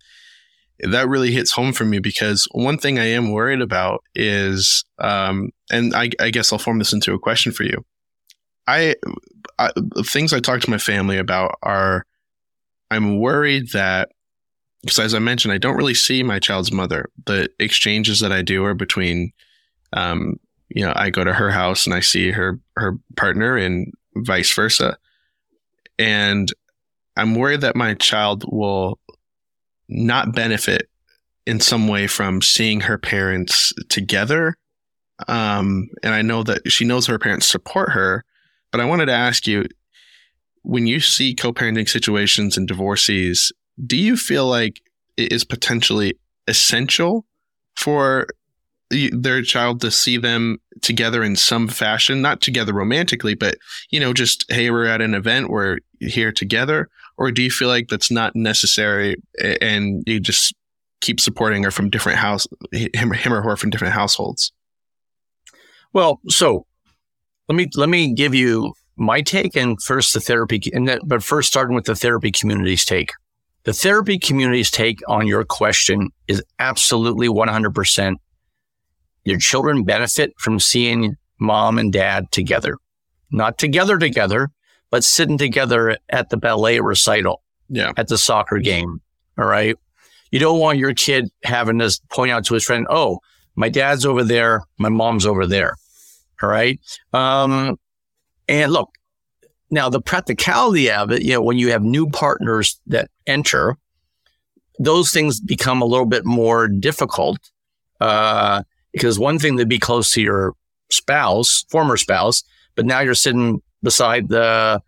that 0.80 1.08
really 1.08 1.32
hits 1.32 1.52
home 1.52 1.74
for 1.74 1.86
me 1.86 2.00
because 2.00 2.48
one 2.52 2.78
thing 2.78 3.00
I 3.00 3.06
am 3.06 3.32
worried 3.32 3.62
about 3.62 4.04
is, 4.16 4.84
um, 5.00 5.52
and 5.72 5.96
I, 5.96 6.10
I, 6.20 6.30
guess 6.30 6.52
I'll 6.52 6.60
form 6.60 6.80
this 6.80 6.94
into 6.94 7.14
a 7.14 7.20
question 7.20 7.52
for 7.52 7.64
you. 7.64 7.86
I, 8.68 8.96
I, 9.60 9.72
things 10.06 10.34
I 10.34 10.40
talk 10.40 10.62
to 10.62 10.70
my 10.70 10.78
family 10.78 11.18
about 11.18 11.56
are, 11.62 12.06
I'm 12.90 13.20
worried 13.20 13.72
that 13.72 14.10
because 14.84 15.00
as 15.00 15.14
I 15.14 15.20
mentioned, 15.20 15.54
I 15.54 15.58
don't 15.58 15.78
really 15.78 15.94
see 15.94 16.24
my 16.24 16.40
child's 16.40 16.72
mother. 16.72 17.10
The 17.26 17.50
exchanges 17.60 18.20
that 18.20 18.32
I 18.32 18.42
do 18.42 18.66
are 18.66 18.74
between, 18.74 19.32
um, 19.94 20.40
you 20.70 20.86
know, 20.86 20.94
I 20.96 21.10
go 21.10 21.24
to 21.24 21.34
her 21.34 21.50
house 21.50 21.86
and 21.86 21.94
I 21.94 22.02
see 22.02 22.32
her 22.32 22.60
her 22.76 22.98
partner, 23.16 23.58
and 23.58 23.94
vice 24.16 24.54
versa. 24.54 24.98
And 25.98 26.52
I'm 27.16 27.36
worried 27.36 27.62
that 27.62 27.76
my 27.76 27.94
child 27.94 28.44
will 28.48 29.00
not 29.88 30.34
benefit 30.34 30.90
in 31.46 31.60
some 31.60 31.88
way 31.88 32.08
from 32.08 32.42
seeing 32.42 32.82
her 32.82 32.98
parents 32.98 33.74
together. 33.90 34.58
Um, 35.28 35.90
and 36.02 36.14
I 36.14 36.22
know 36.22 36.44
that 36.44 36.70
she 36.72 36.86
knows 36.86 37.06
her 37.08 37.20
parents 37.20 37.48
support 37.48 37.92
her, 37.92 38.26
but 38.72 38.82
I 38.82 38.86
wanted 38.86 39.06
to 39.06 39.14
ask 39.14 39.46
you 39.46 39.66
when 40.64 40.88
you 40.88 41.00
see 41.00 41.36
co 41.36 41.54
parenting 41.54 41.88
situations 41.88 42.58
and 42.58 42.68
divorcees, 42.68 43.52
do 43.86 43.98
you 43.98 44.18
feel 44.18 44.48
like 44.48 44.82
it 45.18 45.32
is 45.32 45.44
potentially 45.44 46.18
essential 46.48 47.26
for 47.76 48.28
their 49.12 49.42
child 49.42 49.82
to 49.82 49.90
see 49.90 50.18
them 50.18 50.60
together 50.82 51.24
in 51.24 51.36
some 51.36 51.68
fashion, 51.68 52.22
not 52.22 52.42
together 52.42 52.74
romantically, 52.74 53.34
but 53.34 53.58
you 53.90 54.00
know, 54.00 54.14
just 54.14 54.46
hey, 54.52 54.70
we're 54.70 54.86
at 54.86 55.02
an 55.02 55.16
event, 55.16 55.50
we're 55.50 55.80
here 56.00 56.32
together, 56.32 56.90
or 57.18 57.32
do 57.32 57.42
you 57.42 57.52
feel 57.52 57.68
like 57.68 57.88
that's 57.88 58.12
not 58.12 58.36
necessary 58.36 59.16
and 59.62 60.04
you 60.06 60.20
just 60.20 60.54
keep 61.02 61.20
supporting 61.20 61.64
her 61.64 61.72
from 61.72 61.90
different 61.90 62.18
house 62.18 62.48
him, 62.72 63.12
him 63.12 63.34
or 63.34 63.42
her 63.42 63.56
from 63.56 63.70
different 63.70 63.94
households? 63.94 64.52
Well, 65.92 66.20
so 66.30 66.66
let 67.50 67.56
me 67.56 67.68
let 67.76 67.90
me 67.90 68.14
give 68.14 68.34
you 68.34 68.74
my 68.96 69.22
take 69.22 69.56
and 69.56 69.82
first 69.82 70.14
the 70.14 70.20
therapy 70.20 70.62
and 70.72 70.88
that, 70.88 71.02
but 71.06 71.24
first 71.24 71.50
starting 71.50 71.76
with 71.76 71.86
the 71.86 71.96
therapy 71.96 72.32
community's 72.32 72.86
take. 72.86 73.12
The 73.64 73.74
therapy 73.74 74.20
community's 74.20 74.70
take 74.70 75.00
on 75.08 75.26
your 75.26 75.46
question 75.46 76.10
is 76.28 76.44
absolutely 76.60 77.28
100% 77.28 78.16
your 79.26 79.40
children 79.40 79.84
benefit 79.84 80.34
from 80.38 80.60
seeing 80.60 81.16
mom 81.40 81.78
and 81.78 81.92
dad 81.92 82.30
together, 82.32 82.78
not 83.32 83.58
together 83.58 83.98
together, 83.98 84.50
but 84.90 85.04
sitting 85.04 85.38
together 85.38 85.98
at 86.10 86.30
the 86.30 86.38
ballet 86.38 86.80
recital, 86.80 87.42
yeah, 87.70 87.94
at 87.96 88.10
the 88.10 88.18
soccer 88.18 88.60
game. 88.60 89.02
All 89.38 89.46
right. 89.46 89.76
You 90.32 90.40
don't 90.40 90.60
want 90.60 90.78
your 90.78 90.94
kid 90.94 91.30
having 91.44 91.80
to 91.80 92.00
point 92.12 92.32
out 92.32 92.46
to 92.46 92.54
his 92.54 92.64
friend, 92.64 92.86
"Oh, 92.90 93.20
my 93.56 93.70
dad's 93.70 94.06
over 94.06 94.24
there, 94.24 94.64
my 94.78 94.90
mom's 94.90 95.26
over 95.26 95.48
there." 95.48 95.76
All 96.42 96.50
right. 96.50 96.80
Um, 97.14 97.80
and 98.48 98.74
look, 98.74 98.90
now 99.74 99.90
the 99.90 100.02
practicality 100.02 100.90
of 100.90 101.12
it, 101.12 101.24
you 101.24 101.34
know, 101.34 101.42
when 101.42 101.58
you 101.58 101.72
have 101.72 101.84
new 101.84 102.10
partners 102.10 102.80
that 102.88 103.10
enter, 103.28 103.78
those 104.80 105.12
things 105.12 105.40
become 105.40 105.82
a 105.82 105.86
little 105.86 106.06
bit 106.06 106.26
more 106.26 106.68
difficult. 106.68 107.38
Uh, 108.00 108.64
because 108.92 109.18
one 109.18 109.40
thing 109.40 109.58
to 109.58 109.66
be 109.66 109.80
close 109.80 110.12
to 110.14 110.22
your 110.22 110.54
spouse, 110.90 111.66
former 111.70 111.98
spouse, 111.98 112.44
but 112.76 112.86
now 112.86 113.00
you're 113.00 113.16
sitting 113.16 113.62
beside 113.82 114.30
the 114.30 114.82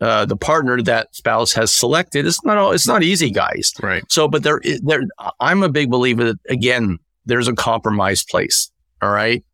uh, 0.00 0.24
the 0.24 0.36
partner 0.36 0.80
that 0.80 1.14
spouse 1.14 1.52
has 1.52 1.70
selected. 1.70 2.26
It's 2.26 2.42
not 2.42 2.56
all, 2.56 2.72
it's 2.72 2.86
not 2.86 3.02
easy, 3.02 3.30
guys. 3.30 3.74
Right. 3.82 4.02
So, 4.08 4.28
but 4.28 4.42
there, 4.42 4.60
there, 4.82 5.02
I'm 5.40 5.62
a 5.62 5.68
big 5.68 5.90
believer 5.90 6.24
that 6.24 6.38
again, 6.48 6.98
there's 7.26 7.48
a 7.48 7.54
compromise 7.54 8.24
place. 8.24 8.70
All 9.02 9.10
right. 9.10 9.44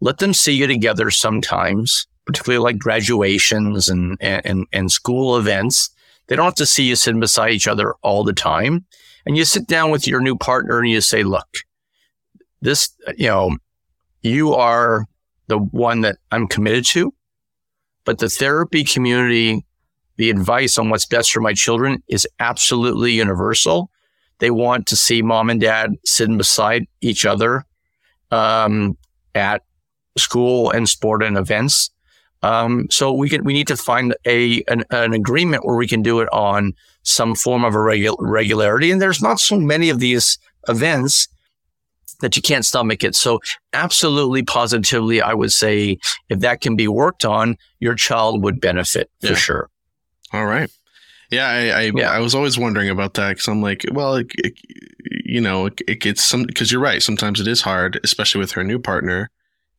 Let 0.00 0.18
them 0.18 0.34
see 0.34 0.54
you 0.54 0.66
together 0.66 1.10
sometimes, 1.12 2.08
particularly 2.26 2.62
like 2.62 2.78
graduations 2.78 3.88
and, 3.88 4.16
and, 4.20 4.66
and 4.72 4.92
school 4.92 5.36
events. 5.36 5.90
They 6.26 6.36
don't 6.36 6.44
have 6.44 6.54
to 6.56 6.66
see 6.66 6.84
you 6.84 6.96
sitting 6.96 7.20
beside 7.20 7.52
each 7.52 7.68
other 7.68 7.94
all 8.02 8.24
the 8.24 8.32
time. 8.32 8.84
And 9.24 9.36
you 9.36 9.44
sit 9.44 9.66
down 9.66 9.90
with 9.90 10.06
your 10.06 10.20
new 10.20 10.36
partner 10.36 10.78
and 10.78 10.88
you 10.88 11.00
say, 11.00 11.22
look, 11.22 11.48
this, 12.60 12.90
you 13.16 13.28
know, 13.28 13.56
you 14.22 14.54
are 14.54 15.06
the 15.46 15.58
one 15.58 16.00
that 16.02 16.16
I'm 16.32 16.48
committed 16.48 16.84
to, 16.86 17.14
but 18.04 18.18
the 18.18 18.28
therapy 18.28 18.82
community 18.82 19.64
the 20.16 20.30
advice 20.30 20.78
on 20.78 20.88
what's 20.88 21.06
best 21.06 21.30
for 21.30 21.40
my 21.40 21.52
children 21.52 22.02
is 22.08 22.26
absolutely 22.40 23.12
universal. 23.12 23.90
They 24.38 24.50
want 24.50 24.86
to 24.88 24.96
see 24.96 25.22
mom 25.22 25.50
and 25.50 25.60
dad 25.60 25.94
sitting 26.04 26.38
beside 26.38 26.86
each 27.00 27.24
other 27.24 27.64
um, 28.30 28.96
at 29.34 29.62
school 30.16 30.70
and 30.70 30.88
sport 30.88 31.22
and 31.22 31.36
events. 31.36 31.90
Um, 32.46 32.86
so 32.90 33.12
we 33.12 33.28
can 33.28 33.42
we 33.42 33.52
need 33.52 33.66
to 33.66 33.76
find 33.76 34.14
a 34.24 34.62
an, 34.68 34.84
an, 34.90 35.12
agreement 35.12 35.66
where 35.66 35.74
we 35.74 35.88
can 35.88 36.00
do 36.00 36.20
it 36.20 36.28
on 36.32 36.74
some 37.02 37.34
form 37.34 37.64
of 37.64 37.74
a 37.74 37.78
regu- 37.78 38.16
regularity. 38.20 38.92
And 38.92 39.02
there's 39.02 39.20
not 39.20 39.40
so 39.40 39.58
many 39.58 39.90
of 39.90 39.98
these 39.98 40.38
events 40.68 41.26
that 42.20 42.36
you 42.36 42.42
can't 42.42 42.64
stomach 42.64 43.02
it. 43.02 43.16
So 43.16 43.40
absolutely 43.72 44.44
positively, 44.44 45.20
I 45.20 45.34
would 45.34 45.52
say 45.52 45.98
if 46.28 46.38
that 46.40 46.60
can 46.60 46.76
be 46.76 46.86
worked 46.86 47.24
on, 47.24 47.58
your 47.80 47.96
child 47.96 48.42
would 48.44 48.60
benefit 48.60 49.10
for 49.20 49.34
sure. 49.34 49.68
All 50.32 50.46
right. 50.46 50.70
Yeah, 51.32 51.48
I 51.48 51.60
I, 51.70 51.92
Yeah. 51.96 52.12
I 52.12 52.20
was 52.20 52.34
always 52.34 52.56
wondering 52.56 52.90
about 52.90 53.14
that 53.14 53.30
because 53.30 53.48
I'm 53.48 53.60
like, 53.60 53.84
well, 53.90 54.14
it, 54.14 54.30
it, 54.36 54.54
you 55.24 55.40
know, 55.40 55.66
it, 55.66 55.80
it 55.88 56.00
gets 56.00 56.22
some 56.22 56.44
because 56.44 56.70
you're 56.70 56.80
right. 56.80 57.02
Sometimes 57.02 57.40
it 57.40 57.48
is 57.48 57.62
hard, 57.62 57.98
especially 58.04 58.38
with 58.38 58.52
her 58.52 58.62
new 58.62 58.78
partner. 58.78 59.30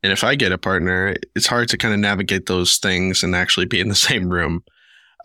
And 0.08 0.14
if 0.14 0.24
I 0.24 0.36
get 0.36 0.54
a 0.54 0.58
partner, 0.58 1.18
it's 1.36 1.48
hard 1.48 1.68
to 1.68 1.78
kind 1.78 1.94
of 1.94 2.00
navigate 2.00 2.46
those 2.46 2.78
things 2.78 3.24
and 3.24 3.36
actually 3.36 3.66
be 3.66 3.82
in 3.82 3.90
the 3.90 3.96
same 4.10 4.30
room. 4.30 4.64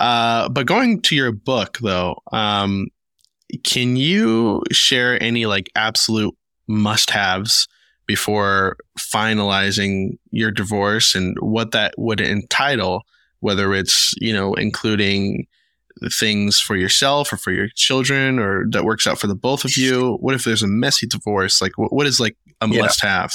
Uh, 0.01 0.49
but 0.49 0.67
going 0.67 1.01
to 1.03 1.15
your 1.15 1.31
book 1.31 1.79
though, 1.81 2.17
um, 2.33 2.89
can 3.63 3.95
you 3.95 4.61
share 4.73 5.23
any 5.23 5.47
like 5.47 5.71
absolute 5.77 6.35
must-haves 6.67 7.69
before 8.07 8.77
finalizing 8.99 10.19
your 10.33 10.51
divorce 10.51 11.15
and 11.15 11.37
what 11.39 11.71
that 11.71 11.95
would 11.97 12.21
entitle? 12.21 13.03
whether 13.39 13.75
it's 13.75 14.15
you 14.21 14.33
know 14.33 14.55
including 14.55 15.47
things 16.13 16.61
for 16.61 16.77
yourself 16.77 17.33
or 17.33 17.37
for 17.37 17.51
your 17.51 17.67
children 17.75 18.39
or 18.39 18.65
that 18.71 18.85
works 18.85 19.05
out 19.05 19.19
for 19.19 19.27
the 19.27 19.35
both 19.35 19.65
of 19.65 19.77
you 19.77 20.17
what 20.21 20.33
if 20.33 20.45
there's 20.45 20.63
a 20.63 20.69
messy 20.69 21.09
divorce 21.09 21.61
like 21.61 21.77
what, 21.77 21.93
what 21.93 22.07
is 22.07 22.21
like 22.21 22.37
a 22.61 22.69
Yeah. 22.69 22.83
must 22.83 23.01
have 23.03 23.33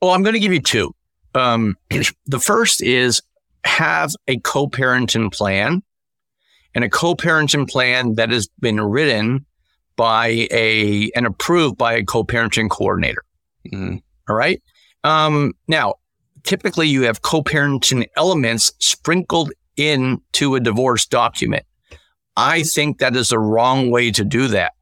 Well, 0.00 0.12
I'm 0.12 0.22
going 0.22 0.34
to 0.34 0.40
give 0.40 0.52
you 0.52 0.60
two. 0.60 0.94
Um, 1.34 1.76
the 2.26 2.40
first 2.40 2.82
is 2.82 3.20
have 3.64 4.14
a 4.28 4.38
co-parenting 4.38 5.32
plan 5.32 5.82
and 6.74 6.84
a 6.84 6.88
co-parenting 6.88 7.68
plan 7.68 8.14
that 8.14 8.30
has 8.30 8.48
been 8.60 8.80
written 8.80 9.44
by 9.96 10.46
a 10.50 11.10
and 11.16 11.26
approved 11.26 11.76
by 11.76 11.94
a 11.94 12.04
co-parenting 12.04 12.70
coordinator. 12.70 13.24
mm, 13.72 14.00
All 14.28 14.36
right. 14.36 14.62
Um, 15.02 15.54
now, 15.66 15.94
typically 16.44 16.88
you 16.88 17.02
have 17.02 17.22
co-parenting 17.22 18.06
elements 18.16 18.72
sprinkled 18.78 19.52
into 19.76 20.54
a 20.54 20.60
divorce 20.60 21.06
document. 21.06 21.64
I 22.36 22.62
think 22.62 22.98
that 22.98 23.16
is 23.16 23.30
the 23.30 23.38
wrong 23.38 23.90
way 23.90 24.12
to 24.12 24.24
do 24.24 24.46
that. 24.48 24.72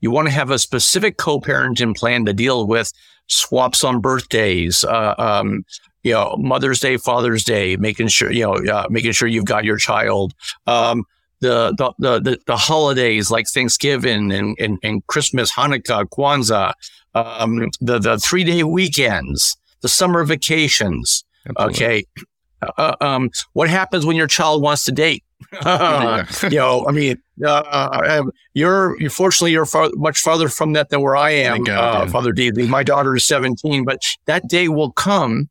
You 0.00 0.10
want 0.10 0.28
to 0.28 0.32
have 0.32 0.50
a 0.50 0.58
specific 0.58 1.18
co-parenting 1.18 1.94
plan 1.94 2.24
to 2.24 2.32
deal 2.32 2.66
with 2.66 2.92
swaps 3.28 3.84
on 3.84 4.00
birthdays, 4.00 4.84
uh, 4.84 5.14
um, 5.18 5.64
you 6.02 6.12
know, 6.12 6.36
Mother's 6.38 6.80
Day, 6.80 6.96
Father's 6.96 7.44
Day, 7.44 7.76
making 7.76 8.08
sure, 8.08 8.30
you 8.30 8.42
know, 8.42 8.54
uh, 8.72 8.86
making 8.90 9.12
sure 9.12 9.28
you've 9.28 9.44
got 9.44 9.64
your 9.64 9.76
child, 9.76 10.34
um, 10.66 11.04
the, 11.40 11.74
the, 11.76 12.20
the, 12.20 12.38
the, 12.46 12.56
holidays 12.56 13.30
like 13.30 13.46
Thanksgiving 13.48 14.32
and, 14.32 14.56
and, 14.58 14.78
and 14.82 15.06
Christmas, 15.06 15.52
Hanukkah, 15.52 16.06
Kwanzaa, 16.06 16.72
um, 17.14 17.70
the, 17.80 17.98
the 17.98 18.18
three 18.18 18.44
day 18.44 18.62
weekends, 18.62 19.56
the 19.82 19.88
summer 19.88 20.24
vacations. 20.24 21.24
Okay. 21.58 22.04
Uh, 22.78 22.96
um, 23.00 23.30
what 23.52 23.68
happens 23.68 24.06
when 24.06 24.16
your 24.16 24.26
child 24.26 24.62
wants 24.62 24.84
to 24.84 24.92
date? 24.92 25.22
you 25.52 26.58
know, 26.58 26.86
I 26.88 26.92
mean, 26.92 27.20
uh, 27.44 28.00
um, 28.08 28.32
you're, 28.54 29.00
you 29.00 29.10
fortunately 29.10 29.52
you're 29.52 29.66
far, 29.66 29.90
much 29.94 30.20
farther 30.20 30.48
from 30.48 30.72
that 30.72 30.88
than 30.90 31.02
where 31.02 31.16
I 31.16 31.30
am, 31.30 31.64
God, 31.64 32.08
uh. 32.08 32.10
Father 32.10 32.32
D. 32.32 32.50
My 32.50 32.82
daughter 32.82 33.14
is 33.16 33.24
17, 33.24 33.84
but 33.84 34.00
that 34.26 34.48
day 34.48 34.68
will 34.68 34.92
come. 34.92 35.48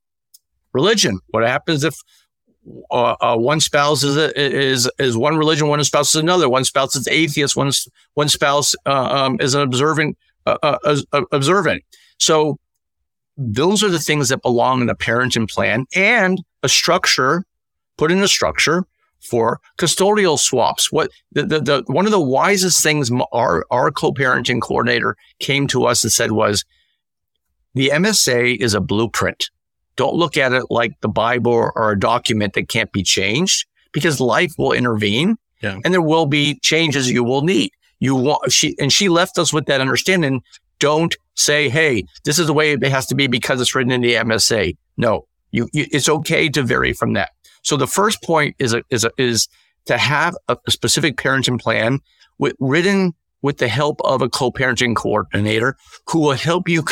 Religion. 0.73 1.19
What 1.27 1.47
happens 1.47 1.85
if 1.85 1.95
uh, 2.91 3.15
uh, 3.21 3.37
one 3.37 3.59
spouse 3.59 4.03
is 4.03 4.17
a, 4.17 4.37
is 4.37 4.89
is 4.99 5.15
one 5.15 5.37
religion, 5.37 5.67
one 5.67 5.83
spouse 5.83 6.13
is 6.15 6.21
another. 6.21 6.49
One 6.49 6.65
spouse 6.65 6.95
is 6.95 7.07
atheist, 7.07 7.55
one 7.55 7.71
one 8.15 8.27
spouse 8.27 8.75
uh, 8.85 8.91
um, 8.91 9.37
is 9.39 9.53
an 9.53 9.61
observant 9.61 10.17
uh, 10.45 10.57
uh, 10.61 10.97
uh, 11.13 11.21
observant. 11.31 11.83
So 12.19 12.57
those 13.37 13.83
are 13.83 13.89
the 13.89 13.99
things 13.99 14.29
that 14.29 14.41
belong 14.41 14.81
in 14.81 14.89
a 14.89 14.95
parenting 14.95 15.49
plan 15.49 15.85
and 15.95 16.43
a 16.63 16.69
structure, 16.69 17.43
put 17.97 18.11
in 18.11 18.21
a 18.21 18.27
structure 18.27 18.85
for 19.21 19.59
custodial 19.77 20.37
swaps. 20.39 20.91
What 20.91 21.09
the, 21.31 21.43
the, 21.43 21.59
the 21.59 21.83
one 21.87 22.05
of 22.05 22.11
the 22.11 22.19
wisest 22.19 22.81
things 22.83 23.11
our 23.31 23.65
our 23.71 23.91
co-parenting 23.91 24.61
coordinator 24.61 25.15
came 25.39 25.67
to 25.67 25.85
us 25.85 26.03
and 26.03 26.11
said 26.13 26.31
was, 26.31 26.63
the 27.73 27.89
MSA 27.93 28.57
is 28.57 28.73
a 28.73 28.81
blueprint. 28.81 29.49
Don't 29.95 30.15
look 30.15 30.37
at 30.37 30.53
it 30.53 30.65
like 30.69 30.93
the 31.01 31.07
Bible 31.09 31.51
or 31.75 31.91
a 31.91 31.99
document 31.99 32.53
that 32.53 32.69
can't 32.69 32.91
be 32.91 33.03
changed 33.03 33.65
because 33.93 34.19
life 34.19 34.53
will 34.57 34.73
intervene 34.73 35.37
Yeah. 35.61 35.79
and 35.83 35.93
there 35.93 36.01
will 36.01 36.25
be 36.25 36.59
changes 36.61 37.09
you 37.09 37.23
will 37.23 37.41
need. 37.41 37.71
You 37.99 38.15
want 38.15 38.51
she 38.51 38.75
and 38.79 38.91
she 38.91 39.07
left 39.09 39.37
us 39.37 39.53
with 39.53 39.65
that 39.67 39.81
understanding. 39.81 40.41
Don't 40.79 41.15
say, 41.35 41.69
"Hey, 41.69 42.03
this 42.25 42.37
is 42.37 42.47
the 42.47 42.53
way 42.53 42.73
it 42.73 42.83
has 42.83 43.05
to 43.07 43.15
be 43.15 43.27
because 43.27 43.61
it's 43.61 43.73
written 43.73 43.91
in 43.91 44.01
the 44.01 44.15
MSA." 44.15 44.75
No, 44.97 45.25
you, 45.51 45.69
you 45.71 45.85
it's 45.91 46.09
okay 46.09 46.49
to 46.49 46.61
vary 46.61 46.91
from 46.91 47.13
that. 47.13 47.29
So 47.65 47.77
the 47.77 47.87
first 47.87 48.21
point 48.21 48.55
is 48.59 48.73
a, 48.73 48.83
is 48.91 49.03
a, 49.03 49.11
is 49.17 49.47
to 49.87 49.97
have 49.97 50.37
a, 50.47 50.55
specific 50.69 51.17
parenting 51.17 51.59
plan 51.59 51.99
with, 52.37 52.55
written 52.59 53.13
with 53.41 53.57
the 53.57 53.67
help 53.67 53.99
of 54.03 54.21
a 54.21 54.29
co-parenting 54.29 54.95
coordinator 54.95 55.75
who 56.07 56.19
will 56.19 56.33
help 56.33 56.69
you 56.69 56.83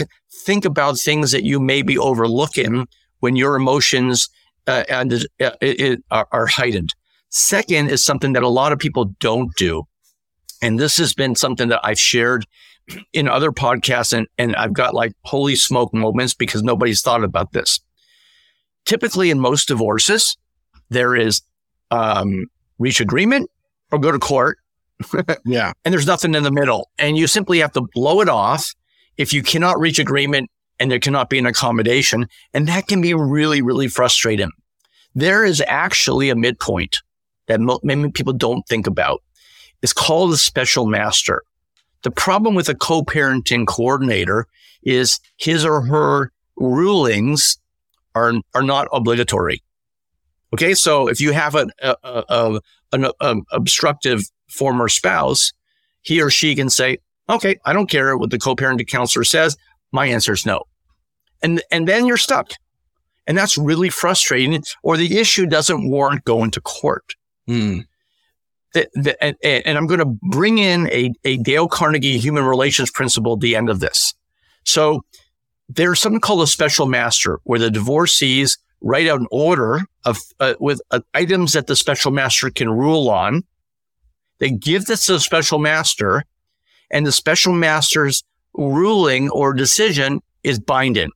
think 0.45 0.65
about 0.65 0.97
things 0.97 1.31
that 1.31 1.43
you 1.43 1.59
may 1.59 1.83
be 1.83 1.95
overlooking 1.97 2.87
when 3.19 3.35
your 3.35 3.55
emotions 3.55 4.29
uh, 4.65 4.83
and 4.89 5.13
uh, 5.13 5.51
it, 5.61 5.79
it 5.79 6.03
are, 6.09 6.27
are 6.31 6.47
heightened. 6.47 6.89
Second 7.29 7.91
is 7.91 8.03
something 8.03 8.33
that 8.33 8.41
a 8.43 8.49
lot 8.49 8.71
of 8.71 8.79
people 8.79 9.05
don't 9.19 9.55
do. 9.55 9.83
And 10.63 10.79
this 10.79 10.97
has 10.97 11.13
been 11.13 11.35
something 11.35 11.67
that 11.69 11.81
I've 11.83 11.99
shared 11.99 12.47
in 13.11 13.27
other 13.27 13.51
podcasts 13.51 14.11
and, 14.11 14.27
and 14.39 14.55
I've 14.55 14.73
got 14.73 14.95
like 14.95 15.13
holy 15.23 15.55
smoke 15.55 15.93
moments 15.93 16.33
because 16.33 16.63
nobody's 16.63 17.03
thought 17.03 17.23
about 17.23 17.51
this. 17.51 17.79
Typically 18.85 19.29
in 19.29 19.39
most 19.39 19.67
divorces, 19.67 20.35
there 20.93 21.15
is 21.15 21.41
um, 21.91 22.45
reach 22.79 22.99
agreement 22.99 23.49
or 23.91 23.99
go 23.99 24.11
to 24.11 24.19
court 24.19 24.57
yeah 25.45 25.73
and 25.83 25.93
there's 25.93 26.07
nothing 26.07 26.35
in 26.35 26.43
the 26.43 26.51
middle. 26.51 26.89
And 26.97 27.17
you 27.17 27.27
simply 27.27 27.59
have 27.59 27.73
to 27.73 27.81
blow 27.93 28.21
it 28.21 28.29
off 28.29 28.73
if 29.17 29.33
you 29.33 29.43
cannot 29.43 29.79
reach 29.79 29.99
agreement 29.99 30.49
and 30.79 30.89
there 30.89 30.99
cannot 30.99 31.29
be 31.29 31.39
an 31.39 31.45
accommodation. 31.45 32.27
And 32.53 32.67
that 32.67 32.87
can 32.87 33.01
be 33.01 33.13
really, 33.13 33.61
really 33.61 33.87
frustrating. 33.87 34.49
There 35.15 35.45
is 35.45 35.61
actually 35.67 36.29
a 36.29 36.35
midpoint 36.35 36.97
that 37.47 37.59
many 37.83 38.11
people 38.11 38.33
don't 38.33 38.67
think 38.67 38.87
about. 38.87 39.21
It's 39.81 39.93
called 39.93 40.33
a 40.33 40.37
special 40.37 40.85
master. 40.85 41.43
The 42.03 42.11
problem 42.11 42.55
with 42.55 42.69
a 42.69 42.75
co-parenting 42.75 43.67
coordinator 43.67 44.47
is 44.81 45.19
his 45.37 45.65
or 45.65 45.81
her 45.81 46.31
rulings 46.55 47.57
are, 48.15 48.33
are 48.53 48.63
not 48.63 48.87
obligatory. 48.91 49.61
Okay. 50.53 50.73
So 50.73 51.07
if 51.07 51.19
you 51.19 51.31
have 51.33 51.55
an, 51.55 51.71
a, 51.81 51.95
a, 52.03 52.23
a, 52.29 52.61
an 52.93 53.07
um, 53.19 53.43
obstructive 53.51 54.21
former 54.49 54.87
spouse, 54.87 55.51
he 56.01 56.21
or 56.21 56.29
she 56.29 56.55
can 56.55 56.69
say, 56.69 56.97
okay, 57.29 57.57
I 57.65 57.73
don't 57.73 57.89
care 57.89 58.17
what 58.17 58.29
the 58.29 58.37
co-parenting 58.39 58.87
counselor 58.87 59.23
says. 59.23 59.57
My 59.91 60.05
answer 60.07 60.33
is 60.33 60.45
no. 60.45 60.63
And, 61.41 61.61
and 61.71 61.87
then 61.87 62.05
you're 62.05 62.17
stuck. 62.17 62.51
And 63.25 63.37
that's 63.37 63.57
really 63.57 63.89
frustrating 63.89 64.61
or 64.83 64.97
the 64.97 65.17
issue 65.17 65.45
doesn't 65.45 65.89
warrant 65.89 66.25
going 66.25 66.51
to 66.51 66.61
court. 66.61 67.15
Mm, 67.49 67.85
The- 68.73 68.89
the- 68.93 69.23
and, 69.23 69.35
and 69.43 69.77
I'm 69.77 69.87
going 69.87 69.99
to 70.01 70.17
bring 70.29 70.57
in 70.57 70.87
a, 70.91 71.11
a 71.23 71.37
Dale 71.37 71.67
Carnegie 71.67 72.17
human 72.17 72.43
relations 72.43 72.91
principle 72.91 73.33
at 73.33 73.39
the 73.39 73.55
end 73.55 73.69
of 73.69 73.79
this. 73.79 74.13
So 74.65 75.03
there's 75.69 75.99
something 75.99 76.19
called 76.21 76.41
a 76.43 76.47
special 76.47 76.85
master 76.85 77.39
where 77.43 77.59
the 77.59 77.71
divorcees 77.71 78.57
write 78.83 79.07
out 79.07 79.19
an 79.19 79.27
order 79.31 79.81
of 80.05 80.19
uh, 80.39 80.53
with 80.59 80.81
uh, 80.91 80.99
items 81.13 81.53
that 81.53 81.67
the 81.67 81.75
special 81.75 82.11
master 82.11 82.49
can 82.51 82.69
rule 82.69 83.09
on. 83.09 83.43
They 84.39 84.51
give 84.51 84.85
this 84.85 85.05
to 85.07 85.13
the 85.13 85.19
special 85.19 85.57
master 85.57 86.23
and 86.91 87.05
the 87.05 87.11
special 87.11 87.53
master's 87.53 88.23
ruling 88.53 89.29
or 89.29 89.53
decision 89.53 90.21
is 90.43 90.59
binding. 90.59 91.11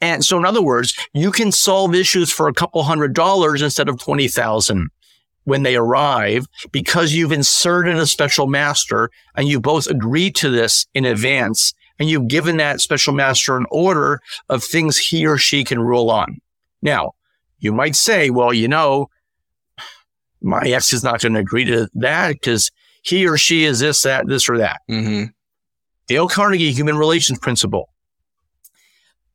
And 0.00 0.24
so 0.24 0.38
in 0.38 0.46
other 0.46 0.62
words, 0.62 0.96
you 1.12 1.30
can 1.30 1.52
solve 1.52 1.94
issues 1.94 2.32
for 2.32 2.48
a 2.48 2.54
couple 2.54 2.82
hundred 2.84 3.12
dollars 3.12 3.60
instead 3.60 3.88
of 3.88 3.98
20,000 3.98 4.88
when 5.44 5.62
they 5.62 5.76
arrive 5.76 6.46
because 6.70 7.12
you've 7.12 7.32
inserted 7.32 7.96
a 7.96 8.06
special 8.06 8.46
master 8.46 9.10
and 9.34 9.48
you 9.48 9.60
both 9.60 9.88
agreed 9.88 10.34
to 10.36 10.48
this 10.48 10.86
in 10.94 11.04
advance 11.04 11.74
and 12.00 12.08
you've 12.08 12.28
given 12.28 12.56
that 12.56 12.80
special 12.80 13.12
master 13.12 13.56
an 13.56 13.66
order 13.70 14.20
of 14.48 14.64
things 14.64 14.96
he 14.96 15.26
or 15.26 15.36
she 15.38 15.62
can 15.62 15.78
rule 15.78 16.10
on. 16.10 16.40
Now, 16.82 17.12
you 17.58 17.72
might 17.72 17.94
say, 17.94 18.30
well, 18.30 18.54
you 18.54 18.66
know, 18.66 19.10
my 20.40 20.62
ex 20.62 20.94
is 20.94 21.04
not 21.04 21.20
going 21.20 21.34
to 21.34 21.40
agree 21.40 21.66
to 21.66 21.88
that 21.94 22.32
because 22.32 22.70
he 23.02 23.28
or 23.28 23.36
she 23.36 23.64
is 23.64 23.80
this, 23.80 24.02
that, 24.02 24.26
this, 24.26 24.48
or 24.48 24.56
that. 24.58 24.80
Mm-hmm. 24.90 25.26
Dale 26.08 26.28
Carnegie 26.28 26.72
Human 26.72 26.96
Relations 26.96 27.38
Principle. 27.38 27.90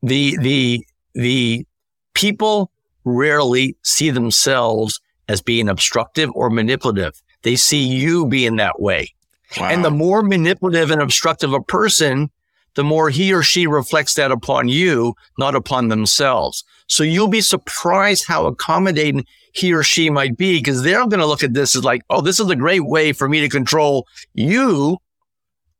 The 0.01 0.37
the 0.41 0.85
the 1.13 1.65
people 2.13 2.71
rarely 3.05 3.77
see 3.83 4.09
themselves 4.09 4.99
as 5.29 5.41
being 5.41 5.69
obstructive 5.69 6.29
or 6.33 6.49
manipulative. 6.49 7.21
They 7.43 7.55
see 7.55 7.83
you 7.87 8.27
being 8.27 8.55
that 8.57 8.81
way. 8.81 9.13
Wow. 9.59 9.69
And 9.69 9.85
the 9.85 9.91
more 9.91 10.21
manipulative 10.21 10.91
and 10.91 11.01
obstructive 11.01 11.53
a 11.53 11.61
person, 11.61 12.29
the 12.75 12.83
more 12.83 13.09
he 13.09 13.33
or 13.33 13.41
she 13.41 13.67
reflects 13.67 14.13
that 14.15 14.31
upon 14.31 14.67
you, 14.67 15.15
not 15.37 15.55
upon 15.55 15.87
themselves. 15.87 16.63
So 16.87 17.03
you'll 17.03 17.27
be 17.27 17.41
surprised 17.41 18.25
how 18.27 18.45
accommodating 18.45 19.25
he 19.53 19.73
or 19.73 19.83
she 19.83 20.09
might 20.09 20.37
be 20.37 20.59
because 20.59 20.83
they're 20.83 21.07
going 21.07 21.19
to 21.19 21.25
look 21.25 21.43
at 21.43 21.53
this 21.53 21.75
as 21.75 21.83
like, 21.83 22.03
oh, 22.09 22.21
this 22.21 22.39
is 22.39 22.49
a 22.49 22.55
great 22.55 22.85
way 22.85 23.13
for 23.13 23.27
me 23.27 23.41
to 23.41 23.49
control 23.49 24.05
you. 24.33 24.97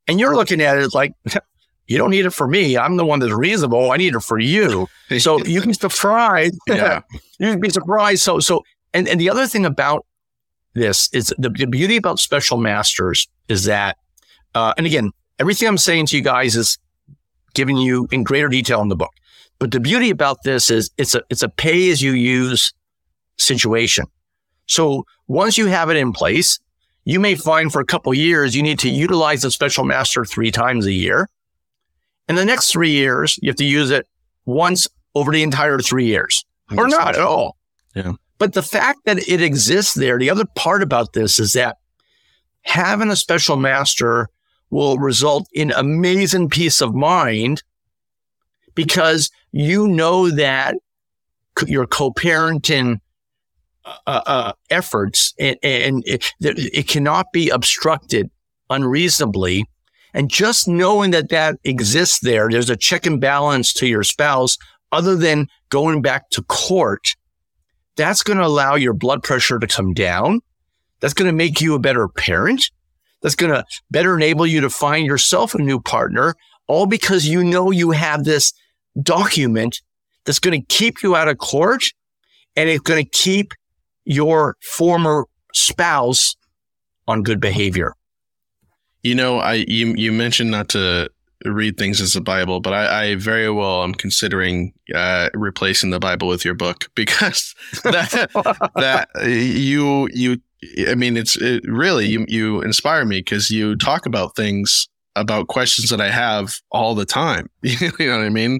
And 0.07 0.19
you're 0.19 0.35
looking 0.35 0.61
at 0.61 0.77
it 0.77 0.93
like, 0.93 1.13
you 1.87 1.97
don't 1.97 2.09
need 2.09 2.25
it 2.25 2.31
for 2.31 2.47
me. 2.47 2.77
I'm 2.77 2.95
the 2.95 3.05
one 3.05 3.19
that's 3.19 3.33
reasonable. 3.33 3.91
I 3.91 3.97
need 3.97 4.15
it 4.15 4.21
for 4.21 4.39
you. 4.39 4.87
So 5.19 5.37
you 5.45 5.61
can 5.61 5.71
be 5.71 5.73
surprised. 5.73 6.57
Yeah. 6.67 7.01
you 7.39 7.51
can 7.51 7.59
be 7.59 7.69
surprised. 7.69 8.23
So, 8.23 8.39
so, 8.39 8.63
and, 8.93 9.07
and 9.07 9.19
the 9.19 9.29
other 9.29 9.45
thing 9.45 9.65
about 9.65 10.05
this 10.73 11.09
is 11.13 11.33
the, 11.37 11.49
the 11.49 11.67
beauty 11.67 11.97
about 11.97 12.19
special 12.19 12.57
masters 12.57 13.27
is 13.49 13.65
that, 13.65 13.97
uh, 14.55 14.73
and 14.77 14.85
again, 14.85 15.11
everything 15.37 15.67
I'm 15.67 15.77
saying 15.77 16.07
to 16.07 16.17
you 16.17 16.23
guys 16.23 16.55
is 16.55 16.77
giving 17.55 17.77
you 17.77 18.07
in 18.11 18.23
greater 18.23 18.47
detail 18.47 18.81
in 18.81 18.89
the 18.89 18.95
book. 18.95 19.11
But 19.59 19.71
the 19.71 19.79
beauty 19.79 20.09
about 20.09 20.43
this 20.43 20.69
is 20.69 20.91
it's 20.97 21.15
a, 21.15 21.21
it's 21.29 21.43
a 21.43 21.49
pay 21.49 21.89
as 21.89 22.01
you 22.01 22.11
use 22.11 22.73
situation. 23.37 24.05
So 24.67 25.05
once 25.27 25.57
you 25.57 25.67
have 25.67 25.89
it 25.89 25.97
in 25.97 26.11
place, 26.11 26.59
you 27.05 27.19
may 27.19 27.35
find 27.35 27.71
for 27.71 27.79
a 27.79 27.85
couple 27.85 28.13
years 28.13 28.55
you 28.55 28.63
need 28.63 28.79
to 28.79 28.89
utilize 28.89 29.43
the 29.43 29.51
special 29.51 29.85
master 29.85 30.25
three 30.25 30.51
times 30.51 30.85
a 30.85 30.91
year. 30.91 31.29
In 32.27 32.35
the 32.35 32.45
next 32.45 32.71
three 32.71 32.91
years, 32.91 33.37
you 33.41 33.49
have 33.49 33.57
to 33.57 33.65
use 33.65 33.91
it 33.91 34.07
once 34.45 34.87
over 35.13 35.31
the 35.31 35.43
entire 35.43 35.79
three 35.79 36.05
years 36.05 36.45
or 36.75 36.87
not 36.87 37.15
at 37.15 37.21
all. 37.21 37.57
Yeah. 37.95 38.13
But 38.37 38.53
the 38.53 38.63
fact 38.63 38.99
that 39.05 39.29
it 39.29 39.41
exists 39.41 39.93
there, 39.93 40.19
the 40.19 40.29
other 40.29 40.45
part 40.55 40.83
about 40.83 41.13
this 41.13 41.39
is 41.39 41.53
that 41.53 41.77
having 42.63 43.09
a 43.09 43.15
special 43.15 43.55
master 43.55 44.29
will 44.75 44.97
result 44.97 45.47
in 45.53 45.71
amazing 45.71 46.49
peace 46.49 46.81
of 46.81 46.93
mind 46.93 47.63
because 48.75 49.31
you 49.53 49.87
know 49.87 50.29
that 50.29 50.75
your 51.65 51.87
co-parenting 51.87 52.99
uh, 53.85 54.21
uh, 54.25 54.51
efforts 54.69 55.33
and, 55.39 55.57
and 55.63 56.03
it, 56.05 56.25
it 56.41 56.89
cannot 56.89 57.31
be 57.31 57.49
obstructed 57.49 58.29
unreasonably. 58.69 59.63
And 60.13 60.29
just 60.29 60.67
knowing 60.67 61.11
that 61.11 61.29
that 61.29 61.55
exists 61.63 62.19
there, 62.19 62.49
there's 62.49 62.69
a 62.69 62.75
check 62.75 63.05
and 63.05 63.21
balance 63.21 63.71
to 63.75 63.87
your 63.87 64.03
spouse 64.03 64.57
other 64.91 65.15
than 65.15 65.47
going 65.69 66.01
back 66.01 66.29
to 66.31 66.41
court. 66.43 67.15
That's 67.95 68.23
going 68.23 68.39
to 68.39 68.45
allow 68.45 68.75
your 68.75 68.93
blood 68.93 69.23
pressure 69.23 69.57
to 69.57 69.67
come 69.67 69.93
down. 69.93 70.41
That's 70.99 71.13
going 71.13 71.29
to 71.29 71.33
make 71.33 71.61
you 71.61 71.75
a 71.75 71.79
better 71.79 72.09
parent. 72.09 72.71
That's 73.25 73.33
going 73.33 73.51
to 73.51 73.65
better 73.89 74.15
enable 74.15 74.45
you 74.45 74.61
to 74.61 74.69
find 74.69 75.07
yourself 75.07 75.55
a 75.55 75.57
new 75.57 75.79
partner, 75.79 76.35
all 76.67 76.85
because 76.85 77.25
you 77.25 77.43
know 77.43 77.71
you 77.71 77.89
have 77.89 78.23
this 78.23 78.53
document 79.01 79.81
that's 80.25 80.37
going 80.37 80.61
to 80.61 80.63
keep 80.67 81.01
you 81.01 81.15
out 81.15 81.27
of 81.27 81.39
court 81.39 81.83
and 82.55 82.69
it's 82.69 82.83
going 82.83 83.03
to 83.03 83.09
keep 83.09 83.53
your 84.03 84.57
former 84.61 85.25
spouse 85.55 86.35
on 87.07 87.23
good 87.23 87.39
behavior. 87.39 87.95
You 89.01 89.15
know, 89.15 89.39
I 89.39 89.65
you 89.67 89.95
you 89.95 90.11
mentioned 90.11 90.51
not 90.51 90.69
to 90.69 91.09
read 91.45 91.79
things 91.79 92.01
as 92.01 92.13
the 92.13 92.21
Bible, 92.21 92.59
but 92.59 92.73
I, 92.73 93.05
I 93.05 93.15
very 93.15 93.49
well 93.49 93.83
am 93.83 93.95
considering 93.95 94.71
uh, 94.93 95.29
replacing 95.33 95.89
the 95.89 95.99
Bible 95.99 96.27
with 96.27 96.45
your 96.45 96.53
book 96.53 96.91
because 96.95 97.55
that 97.83 98.29
that 98.75 99.09
you 99.25 100.09
you 100.13 100.39
I 100.87 100.95
mean 100.95 101.17
it's 101.17 101.35
it 101.37 101.63
really 101.65 102.07
you 102.07 102.25
you 102.27 102.61
inspire 102.61 103.05
me 103.05 103.19
because 103.19 103.49
you 103.49 103.75
talk 103.75 104.05
about 104.05 104.35
things 104.35 104.87
about 105.15 105.47
questions 105.47 105.89
that 105.89 106.01
I 106.01 106.09
have 106.09 106.55
all 106.71 106.95
the 106.95 107.05
time. 107.05 107.49
you 107.61 107.91
know 107.99 108.17
what 108.17 108.25
I 108.25 108.29
mean? 108.29 108.59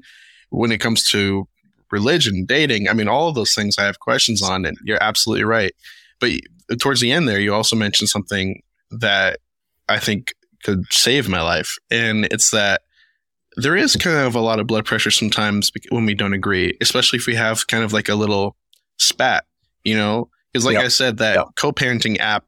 When 0.49 0.72
it 0.72 0.80
comes 0.80 1.10
to 1.10 1.47
religion, 1.91 2.45
dating, 2.45 2.88
I 2.89 2.93
mean 2.93 3.08
all 3.08 3.28
of 3.28 3.36
those 3.36 3.53
things 3.53 3.78
I 3.78 3.86
have 3.86 3.99
questions 3.99 4.41
on, 4.41 4.66
and 4.66 4.78
you're 4.84 5.01
absolutely 5.01 5.43
right. 5.43 5.74
But 6.20 6.32
towards 6.80 7.01
the 7.01 7.12
end 7.12 7.28
there, 7.28 7.39
you 7.39 7.53
also 7.53 7.76
mentioned 7.76 8.10
something 8.10 8.62
that 8.91 9.39
I 9.89 9.99
think 9.99 10.34
could 10.64 10.84
save 10.91 11.30
my 11.30 11.41
life. 11.41 11.78
And 11.91 12.26
it's 12.26 12.51
that 12.51 12.82
there 13.58 13.76
is 13.76 13.95
kind 13.95 14.18
of 14.18 14.36
a 14.36 14.41
lot 14.41 14.60
of 14.60 14.68
blood 14.68 14.86
pressure 14.86 15.12
sometimes 15.12 15.72
when 15.89 16.06
we 16.06 16.16
don't 16.16 16.34
agree, 16.34 16.76
especially 16.82 17.18
if 17.18 17.28
we 17.28 17.36
have 17.36 17.68
kind 17.68 17.84
of 17.84 17.93
like 17.93 18.10
a 18.10 18.16
little 18.16 18.56
spat, 18.97 19.45
you 19.84 19.95
know? 19.95 20.30
Because, 20.56 20.66
like 20.66 20.76
Yep. 20.76 20.86
I 20.86 20.88
said, 20.88 21.18
that 21.18 21.36
Yep. 21.36 21.47
co 21.58 21.74
parenting 21.74 22.18
app 22.22 22.45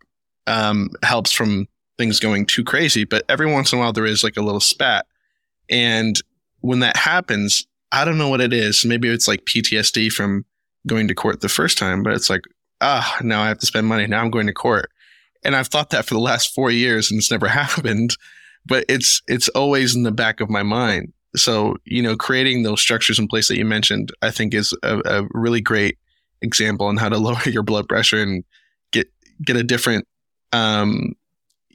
um, 0.48 0.92
helps 1.04 1.34
from 1.34 1.68
things 1.98 2.22
going 2.22 2.46
too 2.46 2.64
crazy, 2.64 3.04
but 3.04 3.26
every 3.28 3.52
once 3.52 3.74
in 3.74 3.80
a 3.80 3.82
while 3.82 3.92
there 3.92 4.06
is 4.06 4.24
like 4.24 4.38
a 4.38 4.42
little 4.42 4.62
spat. 4.62 5.06
And 5.70 6.16
when 6.62 6.80
that 6.80 6.96
happens, 6.96 7.68
I 7.92 8.06
don't 8.06 8.18
know 8.18 8.30
what 8.30 8.40
it 8.40 8.54
is. 8.54 8.86
Maybe 8.86 9.10
it's 9.10 9.28
like 9.28 9.44
PTSD 9.44 10.10
from 10.10 10.46
going 10.86 11.10
to 11.10 11.16
court 11.16 11.42
the 11.42 11.50
first 11.50 11.78
time, 11.78 12.02
but 12.02 12.14
it's 12.14 12.30
like, 12.30 12.44
ah, 12.80 13.18
now 13.22 13.42
I 13.42 13.50
have 13.50 13.60
to 13.60 13.66
spend 13.66 13.88
money. 13.88 14.08
Now 14.08 14.22
I'm 14.22 14.32
going 14.32 14.48
to 14.48 14.54
court. 14.54 14.90
And 15.44 15.54
I've 15.54 15.68
thought 15.68 15.90
that 15.90 16.06
for 16.06 16.14
the 16.14 16.22
last 16.22 16.56
four 16.56 16.72
years 16.72 17.12
and 17.12 17.18
it's 17.18 17.30
never 17.30 17.48
happened, 17.62 18.16
but 18.66 18.86
it's, 18.88 19.22
it's 19.28 19.50
always 19.50 19.98
in 19.98 20.04
the 20.04 20.14
back 20.14 20.40
of 20.40 20.50
my 20.50 20.64
mind. 20.64 21.12
So, 21.36 21.76
you 21.84 22.02
know, 22.02 22.16
creating 22.16 22.64
those 22.64 22.80
structures 22.80 23.20
in 23.20 23.28
place 23.28 23.50
that 23.50 23.58
you 23.58 23.66
mentioned, 23.66 24.14
I 24.22 24.32
think 24.32 24.54
is 24.54 24.74
a, 24.82 25.02
a 25.04 25.28
really 25.34 25.60
great 25.60 25.98
example 26.42 26.88
on 26.88 26.98
how 26.98 27.10
to 27.10 27.18
lower 27.28 27.42
your 27.46 27.64
blood 27.64 27.88
pressure 27.88 28.22
and 28.22 28.44
get, 28.92 29.08
get 29.44 29.56
a 29.56 29.64
different, 29.64 30.08
um, 30.54 31.14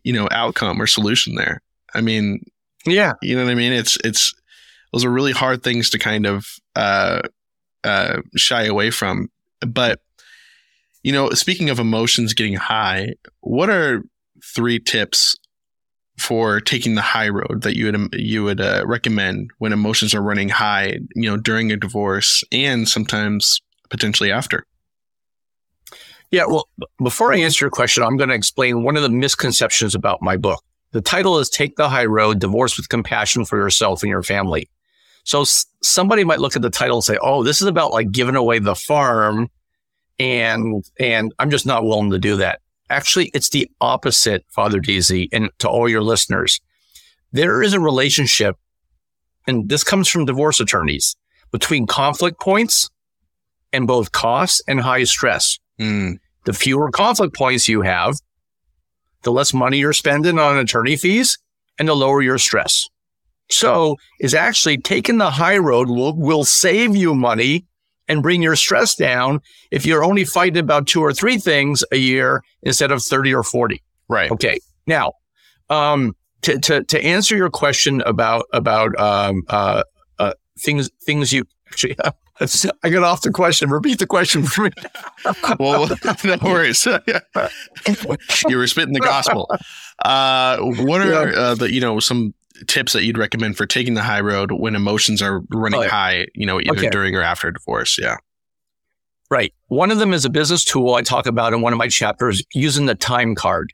you 0.04 0.12
know, 0.12 0.28
outcome 0.30 0.80
or 0.80 0.86
solution 0.86 1.34
there. 1.34 1.60
I 1.94 2.00
mean, 2.00 2.44
Yeah. 2.86 3.12
you 3.22 3.36
know 3.36 3.44
what 3.44 3.50
I 3.50 3.54
mean? 3.54 3.72
It's 3.72 3.96
it's 4.04 4.34
those 4.92 5.04
are 5.04 5.10
really 5.10 5.32
hard 5.32 5.62
things 5.62 5.88
to 5.90 5.98
kind 5.98 6.26
of 6.26 6.46
uh, 6.76 7.20
uh, 7.84 8.18
shy 8.36 8.64
away 8.64 8.90
from. 8.90 9.28
But 9.60 10.00
you 11.02 11.12
know, 11.12 11.30
speaking 11.30 11.70
of 11.70 11.78
emotions 11.78 12.34
getting 12.34 12.54
high, 12.56 13.14
what 13.40 13.70
are 13.70 14.02
three 14.54 14.78
tips 14.78 15.36
for 16.18 16.60
taking 16.60 16.94
the 16.94 17.00
high 17.02 17.28
road 17.28 17.62
that 17.62 17.76
you 17.76 17.86
would 17.86 18.08
you 18.14 18.44
would 18.44 18.60
uh, 18.60 18.84
recommend 18.86 19.50
when 19.58 19.72
emotions 19.72 20.14
are 20.14 20.22
running 20.22 20.48
high? 20.48 20.98
You 21.14 21.30
know, 21.30 21.36
during 21.36 21.70
a 21.72 21.76
divorce 21.76 22.42
and 22.52 22.88
sometimes 22.88 23.60
potentially 23.93 24.32
after. 24.32 24.66
Yeah. 26.32 26.47
Well, 26.47 26.66
before 27.01 27.32
I 27.32 27.38
answer 27.38 27.66
your 27.66 27.70
question, 27.70 28.03
I'm 28.03 28.16
going 28.16 28.30
to 28.30 28.34
explain 28.34 28.82
one 28.82 28.97
of 28.97 29.03
the 29.03 29.11
misconceptions 29.11 29.95
about 29.95 30.22
my 30.22 30.36
book. 30.38 30.64
The 30.93 31.03
title 31.03 31.38
is 31.38 31.51
Take 31.51 31.76
the 31.76 31.90
High 31.90 32.07
Road 32.07 32.40
Divorce 32.40 32.78
with 32.78 32.88
Compassion 32.88 33.45
for 33.45 33.59
Yourself 33.59 34.03
and 34.03 34.09
Your 34.09 34.22
Family. 34.22 34.68
So 35.24 35.45
somebody 35.82 36.24
might 36.24 36.40
look 36.40 36.57
at 36.57 36.62
the 36.62 36.70
title 36.70 36.97
and 36.97 37.05
say, 37.05 37.18
oh, 37.20 37.45
this 37.45 37.61
is 37.61 37.68
about 37.68 37.93
like 37.93 38.11
giving 38.11 38.34
away 38.34 38.59
the 38.59 38.74
farm. 38.74 39.51
And, 40.18 40.84
and 40.99 41.34
I'm 41.38 41.51
just 41.51 41.66
not 41.66 41.84
willing 41.84 42.11
to 42.11 42.18
do 42.18 42.36
that. 42.36 42.61
Actually, 42.88 43.30
it's 43.34 43.51
the 43.51 43.70
opposite, 43.80 44.45
Father 44.49 44.80
Deasy, 44.80 45.28
and 45.32 45.51
to 45.59 45.68
all 45.68 45.88
your 45.88 46.03
listeners. 46.03 46.61
There 47.32 47.62
is 47.62 47.74
a 47.74 47.80
relationship, 47.80 48.57
and 49.47 49.68
this 49.68 49.84
comes 49.84 50.09
from 50.09 50.24
divorce 50.24 50.61
attorneys, 50.61 51.14
between 51.51 51.86
conflict 51.86 52.40
points 52.40 52.90
and 53.73 53.87
both 53.87 54.12
costs 54.12 54.62
and 54.66 54.81
high 54.81 55.05
stress 55.05 55.59
Mm, 55.83 56.18
the 56.45 56.53
fewer 56.53 56.91
conflict 56.91 57.35
points 57.35 57.68
you 57.68 57.83
have, 57.83 58.16
the 59.23 59.33
less 59.33 59.53
money 59.53 59.79
you're 59.79 59.93
spending 59.93 60.39
on 60.39 60.59
attorney 60.59 60.97
fees 60.97 61.39
and 61.79 61.89
the 61.89 61.95
lower 61.95 62.23
your 62.23 62.39
stress. 62.39 62.87
So 63.51 63.97
is 64.20 64.35
actually 64.35 64.79
taking 64.79 65.18
the 65.18 65.31
high 65.31 65.59
road 65.59 65.89
will, 65.89 66.16
will 66.16 66.45
save 66.45 66.97
you 66.97 67.14
money 67.14 67.66
and 68.09 68.23
bring 68.23 68.43
your 68.43 68.57
stress 68.57 68.95
down 68.95 69.41
if 69.70 69.85
you're 69.85 70.05
only 70.05 70.25
fighting 70.25 70.59
about 70.59 70.87
two 70.87 71.01
or 71.01 71.12
three 71.12 71.39
things 71.39 71.85
a 71.93 71.97
year 71.97 72.43
instead 72.62 72.91
of 72.91 73.03
30 73.03 73.35
or 73.35 73.43
40. 73.43 73.83
right. 74.09 74.31
Okay. 74.31 74.61
Now, 74.87 75.12
um, 75.70 76.14
to, 76.43 76.59
to, 76.59 76.85
to 76.85 77.05
answer 77.05 77.37
your 77.37 77.51
question 77.51 78.03
about, 78.03 78.47
about, 78.53 78.99
um, 78.99 79.43
uh, 79.49 79.85
uh, 80.18 80.33
things, 80.59 80.91
things 81.05 81.33
you 81.33 81.45
actually, 81.68 81.97
I 82.82 82.90
got 82.90 83.03
off 83.03 83.22
the 83.22 83.30
question. 83.30 83.70
Repeat 83.70 83.99
the 83.99 84.07
question 84.07 84.43
for 84.43 84.62
me. 84.64 84.70
Well, 85.59 85.88
no 86.24 86.36
worries. 86.43 86.86
you 88.49 88.57
were 88.57 88.66
spitting 88.66 88.95
the 88.95 89.01
gospel. 89.01 89.51
Uh, 90.05 90.59
what 90.59 91.01
are 91.01 91.28
uh, 91.36 91.55
the 91.55 91.72
you 91.72 91.80
know 91.80 92.01
some 92.01 92.34
tips 92.66 92.93
that 92.93 93.05
you'd 93.05 93.18
recommend 93.18 93.57
for 93.57 93.66
taking 93.66 93.95
the 93.95 94.03
high 94.03 94.20
road 94.20 94.53
when 94.53 94.74
emotions 94.76 95.20
are 95.22 95.40
running 95.51 95.80
Oh, 95.80 95.82
yeah. 95.82 95.88
high? 95.88 96.26
You 96.34 96.47
know, 96.47 96.61
either 96.61 96.72
Okay. 96.72 96.90
during 96.90 97.14
or 97.16 97.22
after 97.22 97.49
a 97.49 97.53
divorce. 97.55 97.99
Yeah. 98.01 98.16
Right. 99.30 99.53
One 99.68 99.90
of 99.90 99.99
them 99.99 100.12
is 100.12 100.24
a 100.24 100.30
business 100.30 100.62
tool 100.64 100.95
I 100.95 101.03
talk 101.03 101.26
about 101.26 101.55
in 101.55 101.62
one 101.62 101.72
of 101.72 101.78
my 101.78 101.88
chapters 101.88 102.43
using 102.55 102.86
the 102.86 102.95
time 102.95 103.34
card. 103.34 103.72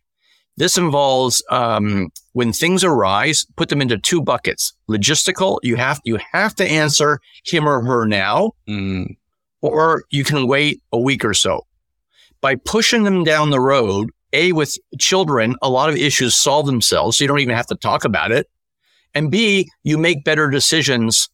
This 0.59 0.77
involves 0.77 1.41
um, 1.51 2.11
when 2.33 2.53
things 2.53 2.83
arise, 2.83 3.47
put 3.57 3.69
them 3.69 3.81
into 3.81 3.97
two 3.97 4.21
buckets. 4.21 4.73
Logistical, 4.91 5.61
you 5.63 5.77
have 5.77 6.01
you 6.05 6.19
have 6.33 6.53
to 6.57 6.69
answer 6.69 7.21
him 7.45 7.69
or 7.69 7.81
her 7.81 8.07
now, 8.07 8.53
Mm, 8.69 9.17
or 9.63 10.03
you 10.11 10.25
can 10.25 10.49
wait 10.49 10.83
a 10.93 10.99
week 10.99 11.25
or 11.25 11.33
so. 11.33 11.65
By 12.41 12.57
pushing 12.57 13.05
them 13.05 13.23
down 13.23 13.51
the 13.51 13.61
road, 13.61 14.11
a 14.33 14.51
with 14.51 14.77
children, 14.99 15.55
a 15.63 15.71
lot 15.71 15.91
of 15.91 15.97
issues 15.97 16.35
solve 16.35 16.67
themselves, 16.67 17.17
so 17.17 17.25
you 17.25 17.29
don't 17.29 17.39
even 17.39 17.55
have 17.55 17.69
to 17.69 17.77
talk 17.77 18.05
about 18.05 18.33
it. 18.33 18.49
And 19.15 19.31
B, 19.31 19.69
you 19.85 19.97
make 19.97 20.25
better 20.25 20.51
decisions 20.51 21.29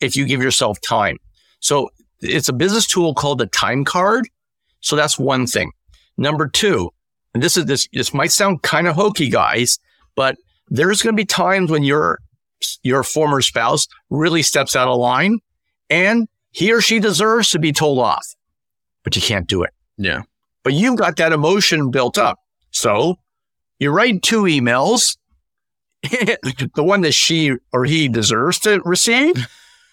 if 0.00 0.16
you 0.16 0.24
give 0.24 0.40
yourself 0.42 0.80
time. 0.80 1.18
So 1.60 1.90
it's 2.20 2.48
a 2.48 2.54
business 2.54 2.86
tool 2.86 3.12
called 3.12 3.38
the 3.38 3.46
time 3.46 3.84
card. 3.84 4.28
So 4.80 4.96
that's 4.96 5.18
one 5.18 5.46
thing. 5.46 5.72
Number 6.16 6.48
two, 6.48 6.90
and 7.36 7.42
this 7.42 7.58
is 7.58 7.66
this 7.66 7.86
this 7.92 8.14
might 8.14 8.32
sound 8.32 8.62
kind 8.62 8.86
of 8.86 8.94
hokey, 8.94 9.28
guys, 9.28 9.78
but 10.14 10.38
there's 10.68 11.02
going 11.02 11.14
to 11.14 11.20
be 11.20 11.26
times 11.26 11.70
when 11.70 11.82
your 11.82 12.18
your 12.82 13.02
former 13.02 13.42
spouse 13.42 13.86
really 14.08 14.40
steps 14.40 14.74
out 14.74 14.88
of 14.88 14.96
line 14.96 15.40
and 15.90 16.28
he 16.50 16.72
or 16.72 16.80
she 16.80 16.98
deserves 16.98 17.50
to 17.50 17.58
be 17.58 17.72
told 17.72 17.98
off, 17.98 18.26
but 19.04 19.14
you 19.14 19.20
can't 19.20 19.46
do 19.46 19.62
it. 19.62 19.74
yeah. 19.98 20.22
But 20.64 20.72
you've 20.72 20.96
got 20.96 21.16
that 21.16 21.34
emotion 21.34 21.90
built 21.90 22.16
up. 22.16 22.38
So 22.70 23.16
you 23.78 23.90
write 23.90 24.22
two 24.22 24.44
emails, 24.44 25.18
the 26.02 26.82
one 26.82 27.02
that 27.02 27.12
she 27.12 27.52
or 27.70 27.84
he 27.84 28.08
deserves 28.08 28.58
to 28.60 28.80
receive, 28.86 29.46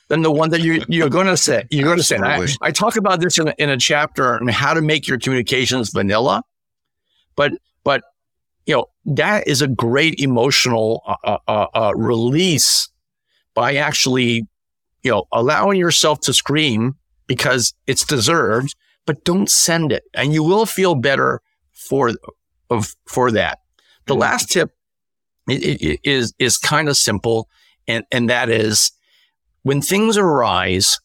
then 0.07 0.21
the 0.21 0.31
one 0.31 0.49
that 0.51 0.61
you, 0.61 0.81
you're 0.87 1.09
going 1.09 1.27
to 1.27 1.35
say, 1.35 1.65
you're 1.71 1.83
going 1.83 1.97
to 1.97 2.03
say, 2.03 2.15
I, 2.17 2.47
I 2.61 2.71
talk 2.71 2.95
about 2.95 3.19
this 3.19 3.37
in 3.37 3.49
a, 3.49 3.53
in 3.57 3.69
a 3.69 3.77
chapter 3.77 4.39
on 4.39 4.47
how 4.47 4.73
to 4.73 4.81
make 4.81 5.09
your 5.09 5.19
communications 5.19 5.89
vanilla, 5.89 6.41
but, 7.35 7.53
but, 7.83 8.03
you 8.65 8.75
know, 8.75 8.85
that 9.05 9.47
is 9.47 9.61
a 9.61 9.67
great 9.67 10.19
emotional 10.19 11.01
uh, 11.05 11.37
uh, 11.47 11.67
uh, 11.73 11.91
release 11.95 12.89
by 13.53 13.75
actually, 13.75 14.47
you 15.03 15.11
know, 15.11 15.25
allowing 15.31 15.79
yourself 15.79 16.19
to 16.21 16.33
scream 16.33 16.95
because 17.27 17.73
it's 17.87 18.05
deserved, 18.05 18.75
but 19.05 19.23
don't 19.25 19.49
send 19.49 19.91
it 19.91 20.03
and 20.13 20.33
you 20.33 20.43
will 20.43 20.65
feel 20.65 20.95
better 20.95 21.41
for, 21.73 22.11
of, 22.69 22.95
for 23.05 23.31
that. 23.31 23.59
The 24.07 24.15
Mhm. 24.15 24.19
last 24.19 24.49
tip 24.49 24.71
is, 25.49 26.33
is 26.39 26.57
kind 26.57 26.87
of 26.87 26.95
simple. 26.97 27.49
And, 27.87 28.05
and 28.11 28.29
that 28.29 28.49
is 28.49 28.91
when 29.63 29.81
things 29.81 30.17
arise, 30.17 30.99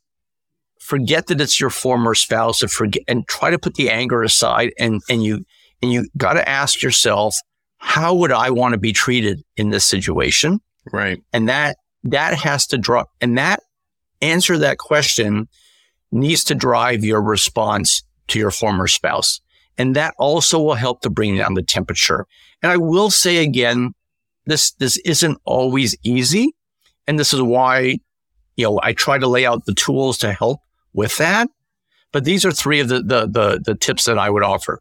forget 0.81 1.27
that 1.27 1.41
it's 1.41 1.61
your 1.61 1.71
former 1.71 2.15
spouse 2.15 2.63
and 2.63 2.71
forget 2.71 3.03
and 3.09 3.27
try 3.27 3.51
to 3.51 3.59
put 3.59 3.75
the 3.75 3.91
anger 3.91 4.23
aside 4.23 4.71
and, 4.79 5.01
and 5.11 5.25
you, 5.25 5.45
and 5.83 5.93
you 5.93 6.09
got 6.17 6.35
to 6.35 6.49
ask 6.49 6.83
yourself, 6.83 7.37
how 7.79 8.15
would 8.15 8.33
I 8.33 8.51
want 8.51 8.73
to 8.73 8.79
be 8.79 8.93
treated 8.93 9.43
in 9.57 9.71
this 9.71 9.85
situation? 9.85 10.61
Right. 10.93 11.23
And 11.33 11.49
that, 11.49 11.77
that 12.05 12.35
has 12.35 12.67
to 12.69 12.79
drop 12.79 13.11
and 13.21 13.39
that 13.39 13.61
answer 14.21 14.59
that 14.59 14.79
question 14.79 15.49
needs 16.11 16.45
to 16.45 16.55
drive 16.55 17.05
your 17.05 17.23
response 17.23 18.03
to 18.29 18.39
your 18.39 18.51
former 18.51 18.87
spouse. 18.87 19.41
And 19.77 19.95
that 19.95 20.15
also 20.19 20.59
will 20.61 20.75
help 20.75 21.03
to 21.03 21.11
bring 21.11 21.37
down 21.37 21.55
the 21.55 21.63
temperature. 21.63 22.27
And 22.63 22.73
I 22.73 22.77
will 22.77 23.11
say 23.11 23.39
again, 23.39 23.93
this, 24.47 24.73
this 24.73 24.97
isn't 24.99 25.39
always 25.45 25.97
easy. 26.03 26.55
And 27.07 27.19
this 27.19 27.33
is 27.33 27.41
why, 27.41 27.99
you 28.57 28.65
know, 28.65 28.81
I 28.83 28.93
try 28.93 29.19
to 29.19 29.29
lay 29.29 29.47
out 29.47 29.67
the 29.67 29.75
tools 29.75 30.19
to 30.19 30.33
help 30.33 30.61
with 30.93 31.17
that. 31.19 31.49
But 32.11 32.25
these 32.25 32.45
are 32.45 32.53
three 32.53 32.81
of 32.81 32.89
the, 32.89 33.03
the, 33.03 33.27
the, 33.27 33.63
the 33.65 33.75
tips 33.75 34.07
that 34.07 34.19
I 34.19 34.31
would 34.31 34.43
offer. 34.43 34.81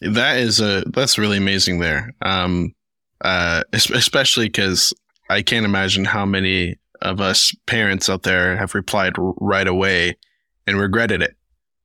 That 0.00 0.38
is 0.38 0.60
a 0.60 0.82
that's 0.86 1.18
really 1.18 1.38
amazing 1.38 1.78
there. 1.78 2.14
Um, 2.22 2.74
uh, 3.22 3.62
especially 3.72 4.46
because 4.46 4.92
I 5.30 5.42
can't 5.42 5.64
imagine 5.64 6.04
how 6.04 6.26
many 6.26 6.76
of 7.02 7.20
us 7.20 7.54
parents 7.66 8.08
out 8.08 8.22
there 8.22 8.56
have 8.56 8.74
replied 8.74 9.14
right 9.16 9.66
away 9.66 10.16
and 10.66 10.78
regretted 10.78 11.22
it. 11.22 11.36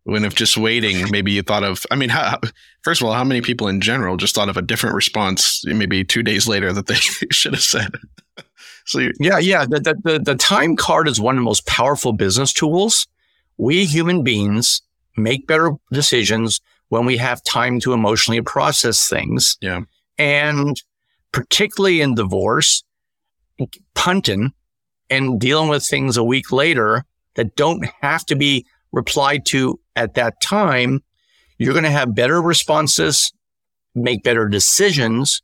When 0.04 0.26
if 0.26 0.36
just 0.36 0.58
waiting, 0.58 1.08
maybe 1.12 1.32
you 1.32 1.42
thought 1.42 1.64
of. 1.64 1.86
I 1.92 1.96
mean, 1.96 2.10
how, 2.10 2.40
first 2.84 3.02
of 3.02 3.08
all, 3.08 3.14
how 3.14 3.24
many 3.24 3.42
people 3.42 3.68
in 3.68 3.82
general 3.82 4.18
just 4.18 4.36
thought 4.36 4.50
of 4.50 4.58
a 4.58 4.62
different 4.62 4.96
response 4.96 5.64
maybe 5.66 6.04
two 6.04 6.24
days 6.24 6.48
later 6.48 6.74
that 6.74 6.88
they 6.88 6.96
should 7.32 7.54
have 7.54 7.64
said? 7.64 7.92
so 8.86 9.10
Yeah, 9.20 9.38
yeah. 9.38 9.66
The, 9.66 9.80
the, 9.80 10.12
the, 10.12 10.20
the 10.20 10.36
time 10.36 10.76
card 10.76 11.08
is 11.08 11.22
one 11.22 11.36
of 11.36 11.40
the 11.40 11.46
most 11.46 11.66
powerful 11.68 12.14
business 12.14 12.52
tools. 12.52 13.08
We 13.58 13.86
human 13.86 14.24
beings 14.24 14.82
make 15.18 15.46
better 15.46 15.72
decisions 15.92 16.62
when 16.92 17.06
we 17.06 17.16
have 17.16 17.42
time 17.44 17.80
to 17.80 17.94
emotionally 17.94 18.42
process 18.42 19.08
things. 19.08 19.58
Yeah. 19.62 19.84
And 20.18 20.76
particularly 21.32 22.02
in 22.02 22.16
divorce, 22.16 22.84
punting 23.96 24.52
and 25.10 25.40
dealing 25.40 25.70
with 25.70 25.86
things 25.88 26.18
a 26.18 26.24
week 26.24 26.52
later 26.52 27.06
that 27.36 27.56
don't 27.56 27.88
have 28.02 28.26
to 28.26 28.36
be 28.36 28.66
replied 28.92 29.46
to 29.46 29.80
at 29.96 30.16
that 30.16 30.42
time, 30.42 31.02
you're 31.58 31.72
going 31.72 31.86
to 31.86 31.90
have 31.90 32.14
better 32.14 32.42
responses, 32.42 33.32
make 33.96 34.22
better 34.22 34.50
decisions, 34.50 35.42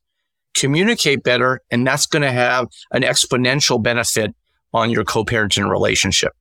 communicate 0.54 1.24
better, 1.24 1.62
and 1.72 1.88
that's 1.88 2.08
going 2.08 2.24
to 2.24 2.32
have 2.32 2.68
an 2.92 3.04
exponential 3.04 3.82
benefit 3.82 4.36
on 4.74 4.90
your 4.90 5.06
co-parenting 5.06 5.70
relationship. 5.70 6.34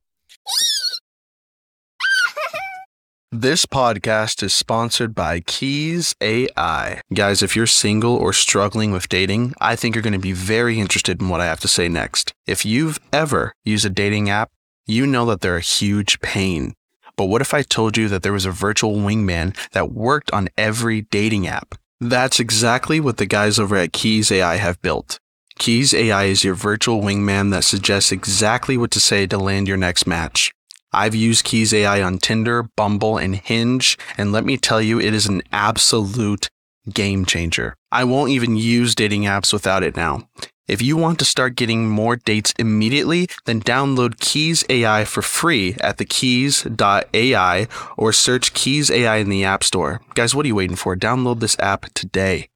This 3.33 3.65
podcast 3.65 4.41
is 4.41 4.55
sponsored 4.55 5.13
by 5.13 5.41
Keys 5.41 6.15
AI. 6.21 7.01
Guys, 7.13 7.43
if 7.43 7.57
you're 7.57 7.67
single 7.67 8.15
or 8.15 8.31
struggling 8.31 8.93
with 8.93 9.09
dating, 9.09 9.53
I 9.59 9.75
think 9.75 9.95
you're 9.95 10.01
going 10.01 10.13
to 10.13 10.17
be 10.17 10.31
very 10.31 10.79
interested 10.79 11.19
in 11.19 11.27
what 11.27 11.41
I 11.41 11.45
have 11.47 11.59
to 11.59 11.67
say 11.67 11.89
next. 11.89 12.33
If 12.45 12.65
you've 12.65 12.99
ever 13.11 13.51
used 13.65 13.85
a 13.85 13.89
dating 13.89 14.29
app, 14.29 14.49
you 14.85 15.05
know 15.05 15.25
that 15.25 15.41
they're 15.41 15.57
a 15.57 15.61
huge 15.61 16.21
pain. 16.21 16.73
But 17.17 17.25
what 17.25 17.41
if 17.41 17.53
I 17.53 17.63
told 17.63 17.97
you 17.97 18.07
that 18.07 18.23
there 18.23 18.31
was 18.31 18.45
a 18.45 18.51
virtual 18.51 18.95
wingman 18.95 19.57
that 19.73 19.91
worked 19.91 20.31
on 20.31 20.47
every 20.57 21.01
dating 21.01 21.47
app? 21.47 21.75
That's 21.99 22.39
exactly 22.39 23.01
what 23.01 23.17
the 23.17 23.25
guys 23.25 23.59
over 23.59 23.75
at 23.75 23.91
Keys 23.91 24.31
AI 24.31 24.55
have 24.55 24.81
built. 24.81 25.19
Keys 25.59 25.93
AI 25.93 26.25
is 26.25 26.45
your 26.45 26.55
virtual 26.55 27.01
wingman 27.01 27.51
that 27.51 27.65
suggests 27.65 28.13
exactly 28.13 28.77
what 28.77 28.91
to 28.91 29.01
say 29.01 29.27
to 29.27 29.37
land 29.37 29.67
your 29.67 29.75
next 29.75 30.07
match. 30.07 30.53
I've 30.93 31.15
used 31.15 31.45
Keys 31.45 31.73
AI 31.73 32.01
on 32.01 32.17
Tinder, 32.17 32.63
Bumble, 32.63 33.17
and 33.17 33.35
Hinge, 33.35 33.97
and 34.17 34.31
let 34.31 34.45
me 34.45 34.57
tell 34.57 34.81
you, 34.81 34.99
it 34.99 35.13
is 35.13 35.25
an 35.25 35.41
absolute 35.51 36.49
game 36.93 37.25
changer. 37.25 37.75
I 37.91 38.03
won't 38.03 38.31
even 38.31 38.55
use 38.55 38.95
dating 38.95 39.23
apps 39.23 39.51
without 39.51 39.83
it 39.83 39.95
now. 39.95 40.27
If 40.67 40.81
you 40.81 40.97
want 40.97 41.17
to 41.19 41.25
start 41.25 41.55
getting 41.55 41.87
more 41.89 42.17
dates 42.17 42.53
immediately, 42.59 43.29
then 43.45 43.61
download 43.61 44.19
Keys 44.19 44.65
AI 44.69 45.05
for 45.05 45.21
free 45.21 45.77
at 45.79 45.97
thekeys.ai 45.97 47.67
or 47.95 48.11
search 48.11 48.53
Keys 48.53 48.91
AI 48.91 49.17
in 49.17 49.29
the 49.29 49.45
App 49.45 49.63
Store. 49.63 50.01
Guys, 50.13 50.35
what 50.35 50.45
are 50.45 50.47
you 50.47 50.55
waiting 50.55 50.75
for? 50.75 50.95
Download 50.97 51.39
this 51.39 51.57
app 51.59 51.85
today. 51.93 52.49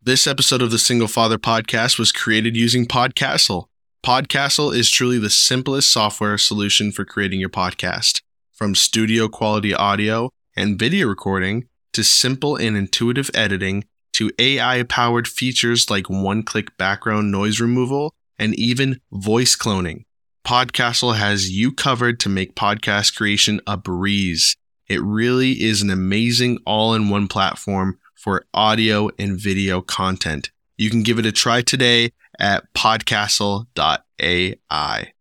This 0.00 0.26
episode 0.26 0.62
of 0.62 0.70
the 0.70 0.78
Single 0.78 1.08
Father 1.08 1.38
Podcast 1.38 1.98
was 1.98 2.12
created 2.12 2.56
using 2.56 2.86
Podcastle. 2.86 3.66
Podcastle 4.04 4.74
is 4.74 4.90
truly 4.90 5.20
the 5.20 5.30
simplest 5.30 5.88
software 5.88 6.36
solution 6.36 6.90
for 6.90 7.04
creating 7.04 7.38
your 7.38 7.48
podcast. 7.48 8.20
From 8.52 8.74
studio 8.74 9.28
quality 9.28 9.72
audio 9.72 10.30
and 10.56 10.76
video 10.76 11.06
recording 11.06 11.68
to 11.92 12.02
simple 12.02 12.56
and 12.56 12.76
intuitive 12.76 13.30
editing 13.32 13.84
to 14.14 14.32
AI 14.40 14.82
powered 14.82 15.28
features 15.28 15.88
like 15.88 16.10
one 16.10 16.42
click 16.42 16.76
background 16.76 17.30
noise 17.30 17.60
removal 17.60 18.12
and 18.40 18.56
even 18.56 19.00
voice 19.12 19.54
cloning. 19.54 20.04
Podcastle 20.44 21.14
has 21.14 21.50
you 21.52 21.70
covered 21.70 22.18
to 22.18 22.28
make 22.28 22.56
podcast 22.56 23.14
creation 23.14 23.60
a 23.68 23.76
breeze. 23.76 24.56
It 24.88 25.00
really 25.00 25.62
is 25.62 25.80
an 25.80 25.90
amazing 25.90 26.58
all 26.66 26.92
in 26.94 27.08
one 27.08 27.28
platform 27.28 28.00
for 28.16 28.46
audio 28.52 29.10
and 29.16 29.38
video 29.38 29.80
content. 29.80 30.50
You 30.76 30.90
can 30.90 31.04
give 31.04 31.20
it 31.20 31.26
a 31.26 31.30
try 31.30 31.62
today 31.62 32.10
at 32.42 32.74
podcastle.ai. 32.74 35.12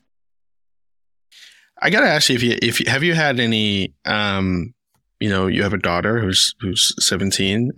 I 1.81 1.89
gotta 1.89 2.07
ask 2.07 2.29
you 2.29 2.35
if 2.35 2.43
you 2.43 2.55
if 2.61 2.79
you, 2.79 2.85
have 2.87 3.01
you 3.01 3.15
had 3.15 3.39
any 3.39 3.95
um 4.05 4.75
you 5.23 5.29
know 5.29 5.47
you 5.47 5.63
have 5.63 5.71
a 5.73 5.77
daughter 5.77 6.19
who's 6.19 6.53
who's 6.59 6.93
17 6.99 7.71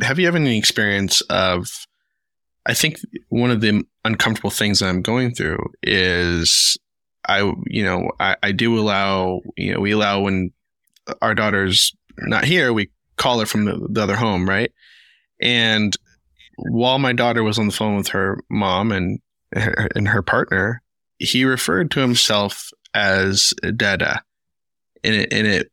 have 0.00 0.18
you 0.18 0.24
had 0.24 0.34
any 0.34 0.56
experience 0.56 1.20
of 1.28 1.86
I 2.64 2.72
think 2.72 2.96
one 3.28 3.50
of 3.50 3.60
the 3.60 3.84
uncomfortable 4.06 4.48
things 4.48 4.80
I'm 4.80 5.02
going 5.02 5.34
through 5.34 5.58
is 5.82 6.78
I 7.28 7.40
you 7.66 7.84
know 7.84 8.10
I, 8.18 8.36
I 8.42 8.52
do 8.52 8.78
allow 8.78 9.42
you 9.54 9.74
know 9.74 9.80
we 9.80 9.90
allow 9.90 10.20
when 10.20 10.52
our 11.20 11.34
daughter's 11.34 11.94
not 12.20 12.46
here 12.46 12.72
we 12.72 12.88
call 13.16 13.40
her 13.40 13.46
from 13.46 13.66
the, 13.66 13.86
the 13.90 14.02
other 14.02 14.16
home 14.16 14.48
right? 14.48 14.72
And 15.42 15.94
while 16.56 16.98
my 16.98 17.12
daughter 17.12 17.42
was 17.42 17.58
on 17.58 17.66
the 17.66 17.74
phone 17.74 17.98
with 17.98 18.08
her 18.08 18.42
mom 18.48 18.92
and 18.92 19.20
her, 19.54 19.90
and 19.94 20.08
her 20.08 20.22
partner, 20.22 20.82
he 21.18 21.44
referred 21.44 21.90
to 21.90 22.00
himself 22.00 22.70
as 22.94 23.52
Dada, 23.76 24.22
and 25.04 25.14
it 25.14 25.32
and 25.34 25.46
it 25.46 25.70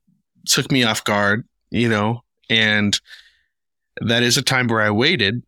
took 0.47 0.71
me 0.71 0.83
off 0.83 1.03
guard, 1.03 1.47
you 1.69 1.89
know. 1.89 2.23
And 2.49 2.99
that 4.01 4.23
is 4.23 4.37
a 4.37 4.41
time 4.41 4.67
where 4.67 4.81
I 4.81 4.91
waited 4.91 5.41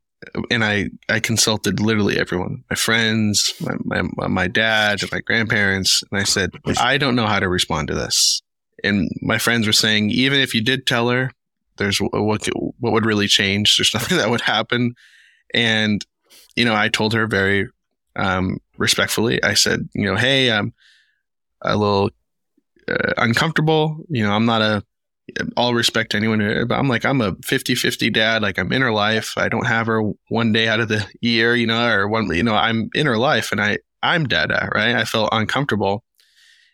and 0.50 0.64
I 0.64 0.90
I 1.10 1.20
consulted 1.20 1.80
literally 1.80 2.20
everyone, 2.20 2.64
my 2.70 2.76
friends, 2.76 3.54
my 3.62 4.02
my, 4.16 4.28
my 4.28 4.48
dad, 4.48 5.02
my 5.12 5.20
grandparents, 5.20 6.04
and 6.12 6.20
I 6.20 6.24
said 6.24 6.52
I 6.80 6.98
don't 6.98 7.16
know 7.16 7.28
how 7.28 7.40
to 7.40 7.50
respond 7.50 7.88
to 7.90 7.96
this. 7.96 8.42
And 8.84 9.10
my 9.22 9.38
friends 9.38 9.68
were 9.68 9.74
saying 9.74 10.10
even 10.12 10.40
if 10.40 10.54
you 10.54 10.62
did 10.62 10.88
tell 10.88 11.10
her, 11.10 11.32
there's 11.78 12.00
what 12.00 12.48
what 12.80 12.94
would 12.94 13.06
really 13.06 13.28
change. 13.28 13.78
There's 13.78 13.94
nothing 13.94 14.18
that 14.18 14.30
would 14.30 14.42
happen. 14.42 14.96
And, 15.54 16.06
you 16.56 16.66
know, 16.66 16.76
I 16.76 16.90
told 16.90 17.14
her 17.14 17.28
very 17.28 17.70
um, 18.16 18.58
respectfully, 18.78 19.42
I 19.44 19.54
said, 19.54 19.88
you 19.94 20.06
know, 20.06 20.16
hey, 20.16 20.52
I'm 20.52 20.74
a 21.62 21.78
little 21.78 22.10
uh, 22.90 23.14
uncomfortable. 23.18 23.98
You 24.10 24.24
know, 24.24 24.32
I'm 24.32 24.46
not 24.46 24.62
a, 24.62 24.84
all 25.56 25.74
respect 25.74 26.12
to 26.12 26.18
anyone, 26.18 26.68
but 26.68 26.76
I'm 26.76 26.88
like, 26.88 27.06
I'm 27.06 27.22
a 27.22 27.36
50 27.44 27.76
50 27.76 28.10
dad. 28.10 28.42
Like, 28.42 28.58
I'm 28.58 28.72
in 28.72 28.82
her 28.82 28.92
life. 28.92 29.34
I 29.38 29.50
don't 29.50 29.68
have 29.68 29.88
her 29.88 30.02
one 30.30 30.52
day 30.52 30.68
out 30.68 30.80
of 30.80 30.88
the 30.88 31.06
year, 31.22 31.56
you 31.56 31.68
know, 31.68 31.88
or 31.88 32.08
one, 32.08 32.34
you 32.34 32.44
know, 32.44 32.56
I'm 32.56 32.90
in 32.94 33.06
her 33.06 33.18
life 33.18 33.52
and 33.52 33.62
I, 33.62 33.80
I'm 34.02 34.26
dada, 34.26 34.70
right? 34.74 34.96
I 34.96 35.04
felt 35.04 35.30
uncomfortable. 35.32 36.04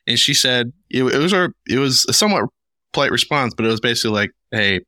And 0.06 0.20
she 0.20 0.34
said, 0.34 0.74
it, 0.90 1.04
it 1.04 1.18
was, 1.18 1.34
a, 1.34 1.54
it 1.68 1.80
was 1.80 2.06
a 2.10 2.14
somewhat 2.14 2.50
polite 2.92 3.12
response, 3.12 3.54
but 3.56 3.66
it 3.66 3.70
was 3.70 3.80
basically 3.80 4.12
like, 4.12 4.32
hey, 4.52 4.82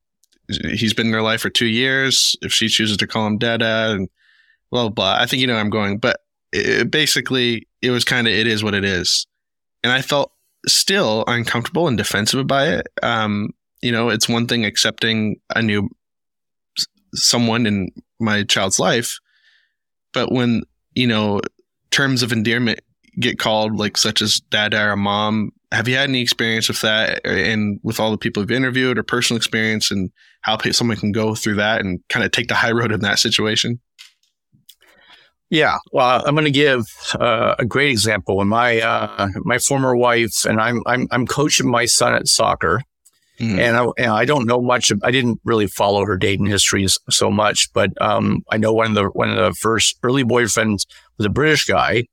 he's 0.48 0.94
been 0.94 1.08
in 1.08 1.12
their 1.12 1.22
life 1.22 1.42
for 1.42 1.50
two 1.50 1.66
years. 1.66 2.36
If 2.42 2.54
she 2.54 2.68
chooses 2.68 2.98
to 2.98 3.08
call 3.08 3.26
him 3.26 3.38
Dada 3.38 3.94
and 3.94 4.10
blah, 4.72 4.84
blah, 4.84 4.90
blah. 4.90 5.18
I 5.20 5.26
think 5.26 5.42
you 5.42 5.48
know 5.48 5.56
I'm 5.56 5.70
going, 5.70 5.98
but 5.98 6.20
it, 6.52 6.92
basically 6.92 7.68
it 7.82 7.90
was 7.90 8.04
kind 8.04 8.28
of, 8.28 8.34
it 8.34 8.46
is 8.46 8.64
what 8.64 8.74
it 8.74 8.86
is. 8.86 9.26
And 9.84 9.92
I 9.92 10.02
felt 10.02 10.32
still 10.68 11.24
uncomfortable 11.28 11.88
and 11.88 11.98
defensive 11.98 12.46
by 12.48 12.68
it. 12.68 12.88
Um, 13.04 13.50
you 13.82 13.92
know, 13.92 14.10
it's 14.10 14.30
one 14.30 14.48
thing 14.48 14.66
accepting 14.66 15.38
a 15.56 15.62
new 15.62 15.90
someone 17.14 17.66
in 17.66 17.90
my 18.20 18.44
child's 18.44 18.80
life, 18.80 19.20
but 20.14 20.32
when, 20.32 20.64
you 20.94 21.08
know, 21.08 21.42
terms 21.92 22.24
of 22.24 22.32
endearment 22.32 22.80
get 23.20 23.40
called 23.40 23.78
like 23.78 23.96
such 23.96 24.22
as 24.22 24.42
dad 24.50 24.74
or 24.74 24.98
mom 24.98 25.52
have 25.72 25.88
you 25.88 25.96
had 25.96 26.10
any 26.10 26.22
experience 26.22 26.68
with 26.68 26.82
that 26.82 27.26
and 27.26 27.80
with 27.84 28.00
all 28.00 28.12
the 28.12 28.18
people 28.18 28.42
you've 28.42 28.52
interviewed 28.52 28.98
or 28.98 29.04
personal 29.04 29.38
experience 29.38 29.92
and 29.92 30.12
how 30.42 30.58
someone 30.72 30.98
can 30.98 31.12
go 31.12 31.36
through 31.36 31.56
that 31.56 31.82
and 31.82 32.00
kind 32.10 32.26
of 32.26 32.32
take 32.32 32.48
the 32.48 32.56
high 32.56 32.72
road 32.72 32.92
in 32.92 33.02
that 33.02 33.20
situation? 33.20 33.80
Yeah, 35.56 35.78
well, 35.94 36.22
I'm 36.26 36.36
going 36.36 36.44
to 36.44 36.52
give 36.52 36.86
uh, 37.18 37.56
a 37.58 37.64
great 37.64 37.90
example. 37.90 38.36
When 38.36 38.50
my 38.50 38.82
uh, 38.82 39.30
my 39.38 39.58
former 39.58 39.96
wife 39.96 40.44
and 40.44 40.60
I'm 40.60 40.84
I'm 40.86 41.08
I'm 41.12 41.26
coaching 41.26 41.70
my 41.70 41.86
son 41.86 42.14
at 42.14 42.28
soccer, 42.28 42.84
mm-hmm. 43.40 43.58
and, 43.58 43.78
I, 43.78 43.86
and, 43.98 44.12
I, 44.12 44.26
don't 44.26 44.48
know 44.48 44.62
much. 44.62 44.92
I 45.02 45.12
didn't 45.12 45.40
really 45.46 45.68
follow 45.68 46.06
her 46.06 46.18
dating 46.18 46.48
history 46.48 46.86
so 47.10 47.32
much, 47.32 47.72
but 47.72 47.90
um, 48.02 48.44
I 48.52 48.58
know 48.58 48.74
one 48.74 48.88
of 48.88 48.96
the 48.96 49.06
one 49.06 49.30
of 49.30 49.38
the 49.38 49.54
first 49.54 49.98
early 50.04 50.26
boyfriends 50.26 50.88
was 51.18 51.26
a 51.26 51.30
British 51.30 51.64
guy, 51.64 52.04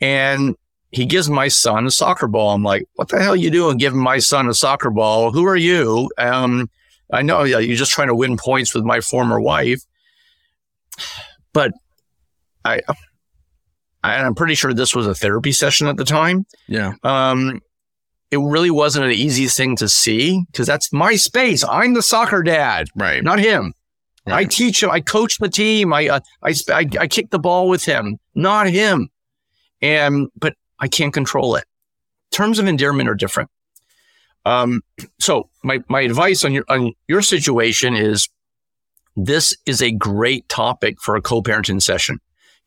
and 0.00 0.56
he 0.90 1.04
gives 1.04 1.28
my 1.28 1.48
son 1.48 1.86
a 1.86 1.90
soccer 1.90 2.28
ball. 2.28 2.54
I'm 2.54 2.64
like, 2.64 2.88
what 2.94 3.10
the 3.10 3.20
hell 3.20 3.34
are 3.34 3.36
you 3.36 3.50
doing 3.50 3.76
giving 3.76 4.00
my 4.00 4.20
son 4.20 4.48
a 4.48 4.54
soccer 4.54 4.88
ball? 4.88 5.32
Who 5.32 5.46
are 5.46 5.54
you? 5.54 6.10
Um, 6.16 6.70
I 7.12 7.20
know 7.20 7.44
you're 7.44 7.76
just 7.76 7.92
trying 7.92 8.08
to 8.08 8.14
win 8.14 8.38
points 8.38 8.74
with 8.74 8.84
my 8.84 9.02
former 9.02 9.38
wife, 9.38 9.82
but 11.52 11.72
I, 12.64 12.80
I'm 14.02 14.34
pretty 14.34 14.54
sure 14.54 14.72
this 14.72 14.94
was 14.94 15.06
a 15.06 15.14
therapy 15.14 15.52
session 15.52 15.86
at 15.86 15.96
the 15.96 16.04
time. 16.04 16.46
Yeah. 16.68 16.94
Um, 17.02 17.60
it 18.30 18.38
really 18.38 18.70
wasn't 18.70 19.06
an 19.06 19.12
easy 19.12 19.46
thing 19.46 19.76
to 19.76 19.88
see 19.88 20.44
because 20.50 20.66
that's 20.66 20.92
my 20.92 21.16
space. 21.16 21.64
I'm 21.64 21.94
the 21.94 22.02
soccer 22.02 22.42
dad, 22.42 22.88
right? 22.94 23.22
Not 23.22 23.40
him. 23.40 23.74
Right. 24.26 24.36
I 24.36 24.44
teach 24.44 24.82
him. 24.82 24.90
I 24.90 25.00
coach 25.00 25.38
the 25.38 25.48
team. 25.48 25.92
I, 25.92 26.08
uh, 26.08 26.20
I, 26.42 26.54
I, 26.68 26.86
I 27.00 27.06
kick 27.08 27.30
the 27.30 27.38
ball 27.38 27.68
with 27.68 27.84
him, 27.84 28.18
not 28.34 28.68
him. 28.68 29.08
And, 29.82 30.28
but 30.36 30.54
I 30.78 30.88
can't 30.88 31.12
control 31.12 31.56
it. 31.56 31.64
Terms 32.30 32.58
of 32.58 32.66
endearment 32.66 33.08
are 33.08 33.14
different. 33.14 33.50
Um, 34.46 34.82
so 35.18 35.50
my, 35.64 35.80
my 35.88 36.02
advice 36.02 36.44
on 36.44 36.52
your, 36.52 36.64
on 36.68 36.92
your 37.08 37.22
situation 37.22 37.96
is 37.96 38.28
this 39.16 39.56
is 39.66 39.82
a 39.82 39.90
great 39.90 40.48
topic 40.48 41.00
for 41.00 41.16
a 41.16 41.20
co-parenting 41.20 41.82
session 41.82 42.20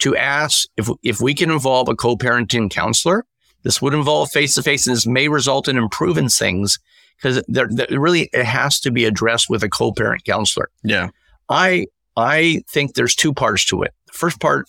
to 0.04 0.18
ask 0.18 0.68
if, 0.76 0.90
if 1.02 1.22
we 1.22 1.34
can 1.34 1.50
involve 1.50 1.88
a 1.88 1.96
co-parenting 1.96 2.70
counselor. 2.70 3.26
This 3.64 3.82
would 3.82 3.94
involve 3.94 4.30
face 4.32 4.56
to 4.56 4.62
face 4.62 4.86
and 4.86 4.94
this 4.94 5.08
may 5.08 5.30
result 5.30 5.70
in 5.70 5.78
improving 5.78 6.28
things 6.28 6.78
because 7.16 7.42
really, 7.90 8.30
it 8.34 8.44
has 8.44 8.82
to 8.82 8.92
be 8.92 9.06
addressed 9.06 9.50
with 9.50 9.64
a 9.64 9.70
co-parent 9.70 10.26
counselor. 10.26 10.70
Yeah. 10.84 11.08
I, 11.48 11.88
I 12.18 12.64
think 12.70 12.96
there's 12.96 13.16
two 13.16 13.34
parts 13.34 13.64
to 13.68 13.84
it. 13.84 13.94
The 14.08 14.14
first 14.14 14.42
part 14.42 14.68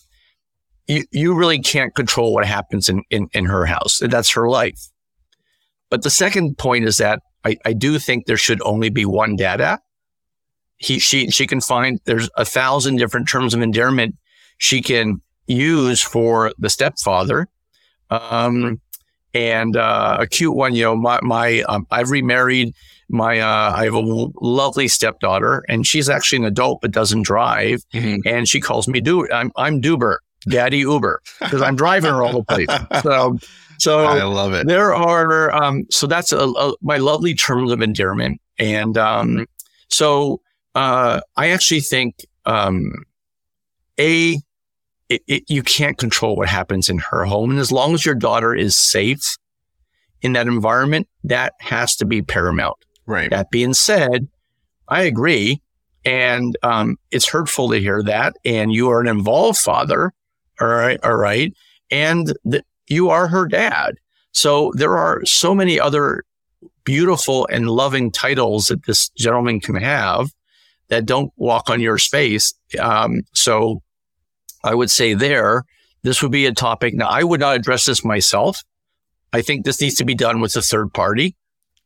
you, 0.86 1.02
you 1.10 1.34
really 1.34 1.58
can't 1.58 1.96
control 1.96 2.32
what 2.32 2.46
happens 2.46 2.88
in, 2.88 3.02
in, 3.10 3.28
in 3.32 3.46
her 3.46 3.66
house. 3.66 4.00
That's 4.00 4.30
her 4.30 4.48
life. 4.48 4.88
But 5.90 6.04
the 6.04 6.10
second 6.10 6.58
point 6.58 6.84
is 6.84 6.98
that 6.98 7.22
I, 7.44 7.56
I 7.64 7.72
do 7.72 7.98
think 7.98 8.26
there 8.26 8.36
should 8.36 8.62
only 8.62 8.88
be 8.88 9.04
one 9.04 9.34
dada. 9.34 9.80
He, 10.76 11.00
she, 11.00 11.28
she 11.30 11.48
can 11.48 11.60
find 11.60 11.98
there's 12.04 12.30
a 12.36 12.44
thousand 12.44 12.96
different 12.96 13.28
terms 13.28 13.52
of 13.52 13.62
endearment 13.62 14.14
she 14.58 14.82
can 14.82 15.20
use 15.46 16.00
for 16.00 16.52
the 16.58 16.70
stepfather. 16.70 17.48
Um, 18.10 18.80
and, 19.32 19.76
uh, 19.76 20.18
a 20.20 20.26
cute 20.26 20.54
one, 20.54 20.74
you 20.74 20.84
know, 20.84 20.96
my, 20.96 21.18
my, 21.22 21.62
um, 21.62 21.86
I've 21.90 22.10
remarried 22.10 22.74
my, 23.08 23.40
uh, 23.40 23.74
I 23.76 23.84
have 23.84 23.94
a 23.94 24.30
lovely 24.40 24.86
stepdaughter 24.88 25.64
and 25.68 25.86
she's 25.86 26.08
actually 26.08 26.38
an 26.38 26.44
adult, 26.44 26.80
but 26.80 26.92
doesn't 26.92 27.22
drive. 27.22 27.82
Mm-hmm. 27.92 28.26
And 28.26 28.48
she 28.48 28.60
calls 28.60 28.86
me, 28.86 29.00
do 29.00 29.28
I'm, 29.32 29.50
I'm 29.56 29.82
Duber. 29.82 30.18
Daddy 30.48 30.78
Uber 30.78 31.22
because 31.40 31.62
I'm 31.62 31.76
driving 31.76 32.10
her 32.10 32.22
all 32.22 32.32
the 32.32 32.44
place. 32.44 33.02
So, 33.02 33.38
so 33.78 34.04
I 34.04 34.22
love 34.24 34.52
it. 34.52 34.66
There 34.66 34.94
are, 34.94 35.50
um, 35.54 35.86
so 35.90 36.06
that's 36.06 36.32
a, 36.32 36.38
a, 36.38 36.74
my 36.82 36.98
lovely 36.98 37.34
terms 37.34 37.72
of 37.72 37.80
endearment. 37.80 38.40
And, 38.58 38.98
um, 38.98 39.46
so, 39.88 40.40
uh, 40.74 41.20
I 41.36 41.48
actually 41.48 41.80
think, 41.80 42.26
um, 42.44 42.92
a, 43.98 44.38
it, 45.08 45.22
it, 45.26 45.44
you 45.48 45.62
can't 45.62 45.98
control 45.98 46.36
what 46.36 46.48
happens 46.48 46.88
in 46.88 46.98
her 46.98 47.24
home. 47.24 47.50
And 47.50 47.60
as 47.60 47.72
long 47.72 47.94
as 47.94 48.04
your 48.04 48.14
daughter 48.14 48.54
is 48.54 48.76
safe 48.76 49.36
in 50.22 50.32
that 50.32 50.46
environment, 50.46 51.08
that 51.24 51.54
has 51.60 51.96
to 51.96 52.04
be 52.04 52.22
paramount. 52.22 52.76
Right. 53.06 53.30
That 53.30 53.50
being 53.50 53.74
said, 53.74 54.28
I 54.88 55.02
agree. 55.02 55.60
And 56.04 56.56
um, 56.62 56.96
it's 57.10 57.28
hurtful 57.28 57.70
to 57.70 57.80
hear 57.80 58.02
that. 58.02 58.36
And 58.44 58.72
you 58.72 58.90
are 58.90 59.00
an 59.00 59.08
involved 59.08 59.58
father. 59.58 60.12
All 60.60 60.68
right. 60.68 60.98
All 61.02 61.16
right. 61.16 61.52
And 61.90 62.32
the, 62.44 62.62
you 62.88 63.10
are 63.10 63.28
her 63.28 63.46
dad. 63.46 63.96
So 64.32 64.72
there 64.74 64.96
are 64.96 65.24
so 65.24 65.54
many 65.54 65.78
other 65.78 66.24
beautiful 66.84 67.46
and 67.50 67.70
loving 67.70 68.10
titles 68.10 68.66
that 68.66 68.84
this 68.84 69.08
gentleman 69.10 69.60
can 69.60 69.76
have 69.76 70.30
that 70.88 71.06
don't 71.06 71.32
walk 71.36 71.70
on 71.70 71.80
your 71.80 71.98
space. 71.98 72.52
Um, 72.78 73.22
so 73.32 73.82
I 74.64 74.74
would 74.74 74.90
say 74.90 75.14
there, 75.14 75.64
this 76.02 76.22
would 76.22 76.32
be 76.32 76.46
a 76.46 76.52
topic. 76.52 76.94
Now, 76.94 77.08
I 77.08 77.22
would 77.22 77.40
not 77.40 77.56
address 77.56 77.86
this 77.86 78.04
myself. 78.04 78.62
I 79.32 79.42
think 79.42 79.64
this 79.64 79.80
needs 79.80 79.94
to 79.96 80.04
be 80.04 80.14
done 80.14 80.40
with 80.40 80.56
a 80.56 80.62
third 80.62 80.92
party. 80.92 81.36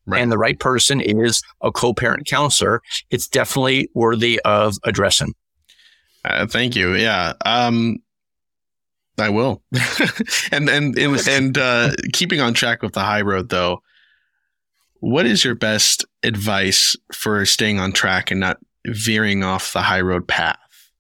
Right. 0.07 0.23
And 0.23 0.33
the 0.33 0.39
right 0.39 0.59
person 0.59 1.03
is 1.03 1.43
a 1.61 1.71
co-parent 1.71 2.27
counselor. 2.27 2.81
It's 3.11 3.29
definitely 3.29 3.91
worthy 3.95 4.41
of 4.45 4.77
addressing. 4.85 5.35
Uh, 6.25 6.47
thank 6.47 6.75
you. 6.75 6.95
Yeah. 6.95 7.35
Um, 7.45 7.99
I 9.19 9.29
will. 9.29 9.63
and 10.53 10.69
and 10.71 10.99
and, 10.99 11.29
and 11.29 11.59
uh, 11.59 11.91
keeping 12.13 12.41
on 12.41 12.55
track 12.55 12.83
with 12.83 12.95
the 12.95 13.01
high 13.01 13.23
road, 13.23 13.51
though, 13.51 13.83
what 15.01 15.27
is 15.27 15.45
your 15.45 15.55
best 15.55 16.05
advice 16.23 16.97
for 17.13 17.45
staying 17.45 17.79
on 17.79 17.93
track 17.93 18.31
and 18.31 18.41
not 18.41 18.59
veering 18.87 19.45
off 19.45 19.73
the 19.73 19.83
high 19.83 20.01
road 20.01 20.27
path? 20.27 20.59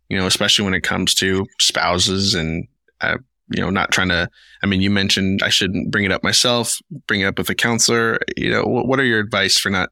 You 0.09 0.17
know, 0.17 0.27
especially 0.27 0.65
when 0.65 0.75
it 0.75 0.83
comes 0.83 1.15
to 1.17 1.47
spouses 1.59 2.35
and 2.35 2.67
uh, 3.01 3.19
you 3.51 3.63
know, 3.63 3.71
not 3.71 3.91
trying 3.91 4.09
to. 4.09 4.29
I 4.63 4.67
mean, 4.67 4.81
you 4.81 4.91
mentioned 4.91 5.43
I 5.43 5.49
shouldn't 5.49 5.91
bring 5.91 6.05
it 6.05 6.13
up 6.13 6.23
myself. 6.23 6.79
Bring 7.07 7.21
it 7.21 7.27
up 7.27 7.39
with 7.39 7.49
a 7.51 7.55
counselor. 7.55 8.19
You 8.37 8.51
know, 8.51 8.65
what, 8.65 8.87
what 8.87 9.01
are 9.01 9.05
your 9.05 9.21
advice 9.21 9.59
for 9.59 9.71
not 9.71 9.91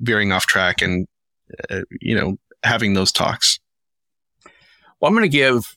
veering 0.00 0.32
off 0.32 0.46
track 0.46 0.82
and 0.82 1.06
uh, 1.70 1.82
you 2.00 2.14
know 2.14 2.36
having 2.62 2.94
those 2.94 3.12
talks? 3.12 3.58
Well, 5.00 5.08
I'm 5.08 5.14
going 5.14 5.22
to 5.22 5.28
give 5.28 5.76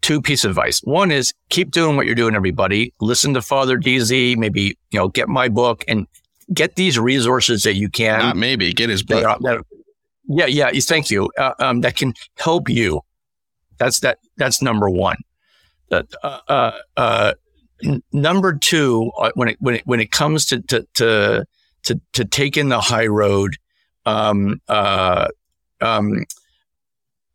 two 0.00 0.20
pieces 0.22 0.46
of 0.46 0.50
advice. 0.52 0.80
One 0.80 1.10
is 1.10 1.32
keep 1.50 1.70
doing 1.70 1.96
what 1.96 2.06
you're 2.06 2.14
doing, 2.14 2.34
everybody. 2.34 2.92
Listen 3.00 3.34
to 3.34 3.42
Father 3.42 3.76
Deasy, 3.76 4.34
maybe, 4.36 4.78
you 4.90 4.98
know, 4.98 5.08
get 5.08 5.28
my 5.28 5.48
book 5.48 5.84
and 5.86 6.06
get 6.52 6.76
these 6.76 6.98
resources 6.98 7.62
that 7.62 7.74
you 7.74 7.88
can. 7.88 8.18
Not 8.18 8.36
maybe, 8.36 8.72
get 8.72 8.88
his 8.88 9.02
book. 9.02 9.22
That, 9.22 9.42
that, 9.42 9.64
yeah, 10.30 10.46
yeah. 10.46 10.70
Thank 10.80 11.10
you. 11.10 11.30
Uh, 11.36 11.54
um, 11.58 11.80
that 11.80 11.96
can 11.96 12.14
help 12.36 12.68
you. 12.68 13.00
That's 13.78 14.00
that. 14.00 14.18
That's 14.36 14.62
number 14.62 14.88
one. 14.88 15.16
Uh, 15.90 16.02
uh, 16.22 16.72
uh 16.96 17.32
n- 17.82 18.02
number 18.12 18.56
two, 18.56 19.10
uh, 19.18 19.32
when 19.34 19.48
it 19.48 19.56
when 19.60 19.74
it 19.76 19.82
when 19.86 20.00
it 20.00 20.12
comes 20.12 20.46
to 20.46 20.60
to 20.62 20.86
to 20.94 21.44
to, 21.82 22.00
to 22.12 22.24
taking 22.24 22.68
the 22.68 22.80
high 22.80 23.06
road, 23.06 23.56
um, 24.06 24.60
uh, 24.68 25.28
um, 25.80 26.24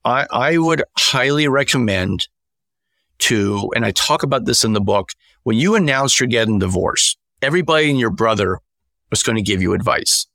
I 0.06 0.26
I 0.32 0.58
would 0.58 0.84
highly 0.98 1.48
recommend 1.48 2.28
to, 3.18 3.72
and 3.76 3.86
I 3.86 3.92
talk 3.92 4.24
about 4.24 4.46
this 4.46 4.64
in 4.64 4.74
the 4.74 4.82
book, 4.82 5.12
when 5.44 5.58
you 5.58 5.76
announce 5.76 6.20
you're 6.20 6.28
getting 6.28 6.60
divorced, 6.60 7.18
everybody 7.42 7.90
and 7.90 8.00
your 8.00 8.10
brother 8.10 8.60
was 9.10 9.24
going 9.24 9.36
to 9.36 9.42
give 9.42 9.62
you 9.62 9.74
advice. 9.74 10.28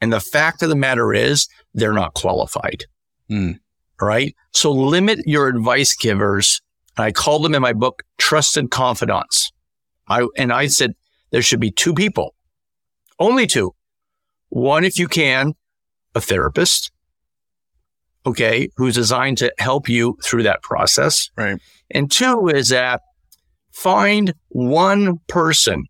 And 0.00 0.12
the 0.12 0.20
fact 0.20 0.62
of 0.62 0.68
the 0.68 0.76
matter 0.76 1.12
is, 1.12 1.48
they're 1.74 1.92
not 1.92 2.14
qualified. 2.14 2.84
Mm. 3.30 3.58
Right. 4.00 4.36
So 4.52 4.70
limit 4.70 5.20
your 5.26 5.48
advice 5.48 5.96
givers. 5.96 6.60
I 6.96 7.12
call 7.12 7.40
them 7.40 7.54
in 7.54 7.62
my 7.62 7.72
book 7.72 8.02
trusted 8.16 8.70
confidants. 8.70 9.50
I, 10.08 10.26
and 10.36 10.52
I 10.52 10.68
said 10.68 10.94
there 11.30 11.42
should 11.42 11.60
be 11.60 11.70
two 11.70 11.94
people, 11.94 12.34
only 13.18 13.46
two. 13.46 13.74
One, 14.50 14.84
if 14.84 14.98
you 14.98 15.08
can, 15.08 15.54
a 16.14 16.20
therapist. 16.20 16.90
Okay. 18.24 18.70
Who's 18.76 18.94
designed 18.94 19.38
to 19.38 19.52
help 19.58 19.88
you 19.88 20.16
through 20.22 20.44
that 20.44 20.62
process. 20.62 21.30
Right. 21.36 21.60
And 21.90 22.10
two 22.10 22.48
is 22.48 22.68
that 22.68 23.02
find 23.72 24.34
one 24.48 25.18
person 25.28 25.84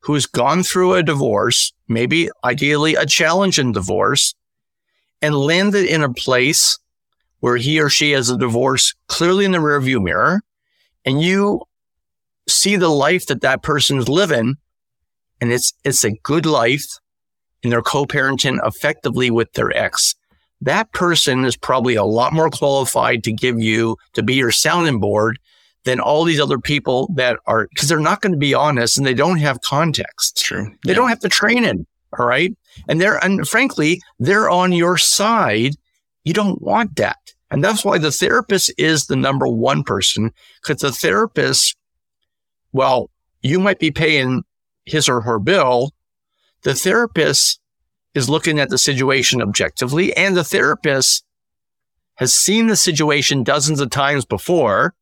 who's 0.00 0.26
gone 0.26 0.62
through 0.62 0.94
a 0.94 1.02
divorce, 1.02 1.72
maybe 1.90 2.30
ideally 2.44 2.94
a 2.94 3.04
challenging 3.04 3.72
divorce, 3.72 4.34
and 5.20 5.34
landed 5.34 5.84
in 5.84 6.02
a 6.02 6.12
place 6.12 6.78
where 7.40 7.56
he 7.56 7.80
or 7.80 7.90
she 7.90 8.12
has 8.12 8.30
a 8.30 8.38
divorce 8.38 8.94
clearly 9.08 9.44
in 9.44 9.52
the 9.52 9.58
rearview 9.58 10.02
mirror, 10.02 10.40
and 11.04 11.20
you 11.20 11.60
see 12.48 12.76
the 12.76 12.88
life 12.88 13.26
that 13.26 13.42
that 13.42 13.62
person 13.62 13.98
is 13.98 14.08
living, 14.08 14.54
and 15.40 15.52
it's 15.52 15.74
it's 15.84 16.04
a 16.04 16.12
good 16.22 16.46
life, 16.46 16.86
and 17.62 17.72
they're 17.72 17.82
co-parenting 17.82 18.58
effectively 18.66 19.30
with 19.30 19.52
their 19.52 19.76
ex. 19.76 20.14
That 20.60 20.92
person 20.92 21.44
is 21.44 21.56
probably 21.56 21.94
a 21.94 22.04
lot 22.04 22.32
more 22.32 22.50
qualified 22.50 23.24
to 23.24 23.32
give 23.32 23.58
you 23.58 23.96
to 24.12 24.22
be 24.22 24.34
your 24.34 24.50
sounding 24.50 25.00
board 25.00 25.38
than 25.84 26.00
all 26.00 26.24
these 26.24 26.40
other 26.40 26.58
people 26.58 27.10
that 27.14 27.38
are 27.46 27.68
because 27.72 27.88
they're 27.88 27.98
not 27.98 28.20
going 28.20 28.32
to 28.32 28.38
be 28.38 28.54
honest 28.54 28.98
and 28.98 29.06
they 29.06 29.14
don't 29.14 29.38
have 29.38 29.60
context. 29.62 30.42
True. 30.42 30.66
They 30.84 30.90
yeah. 30.90 30.94
don't 30.94 31.08
have 31.08 31.20
the 31.20 31.28
training. 31.28 31.86
All 32.18 32.26
right. 32.26 32.54
And 32.88 33.00
they're 33.00 33.22
and 33.24 33.46
frankly, 33.48 34.00
they're 34.18 34.50
on 34.50 34.72
your 34.72 34.98
side. 34.98 35.76
You 36.24 36.34
don't 36.34 36.60
want 36.60 36.96
that. 36.96 37.16
And 37.50 37.64
that's 37.64 37.84
why 37.84 37.98
the 37.98 38.12
therapist 38.12 38.72
is 38.78 39.06
the 39.06 39.16
number 39.16 39.46
one 39.46 39.82
person 39.82 40.32
because 40.62 40.82
the 40.82 40.92
therapist, 40.92 41.76
well, 42.72 43.10
you 43.42 43.58
might 43.58 43.78
be 43.78 43.90
paying 43.90 44.42
his 44.84 45.08
or 45.08 45.20
her 45.22 45.38
bill. 45.38 45.92
The 46.62 46.74
therapist 46.74 47.58
is 48.14 48.28
looking 48.28 48.58
at 48.58 48.68
the 48.68 48.78
situation 48.78 49.40
objectively 49.40 50.14
and 50.16 50.36
the 50.36 50.44
therapist 50.44 51.24
has 52.16 52.34
seen 52.34 52.66
the 52.66 52.76
situation 52.76 53.42
dozens 53.42 53.80
of 53.80 53.88
times 53.88 54.26
before 54.26 54.94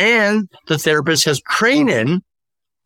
and 0.00 0.48
the 0.66 0.78
therapist 0.78 1.26
has 1.26 1.40
training 1.42 2.22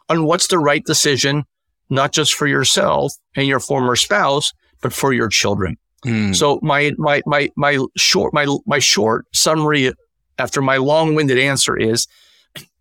on 0.08 0.24
what's 0.24 0.48
the 0.48 0.58
right 0.58 0.84
decision, 0.84 1.44
not 1.88 2.12
just 2.12 2.34
for 2.34 2.46
yourself 2.46 3.14
and 3.36 3.46
your 3.46 3.60
former 3.60 3.96
spouse, 3.96 4.52
but 4.82 4.92
for 4.92 5.12
your 5.12 5.28
children. 5.28 5.76
Mm. 6.04 6.34
So 6.34 6.58
my, 6.62 6.92
my, 6.98 7.22
my, 7.24 7.48
my 7.56 7.78
short, 7.96 8.34
my, 8.34 8.46
my 8.66 8.80
short 8.80 9.26
summary 9.32 9.92
after 10.38 10.60
my 10.60 10.76
long 10.76 11.14
winded 11.14 11.38
answer 11.38 11.76
is 11.76 12.06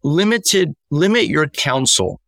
limited, 0.04 0.74
limit 0.90 1.28
your 1.28 1.48
counsel 1.48 2.20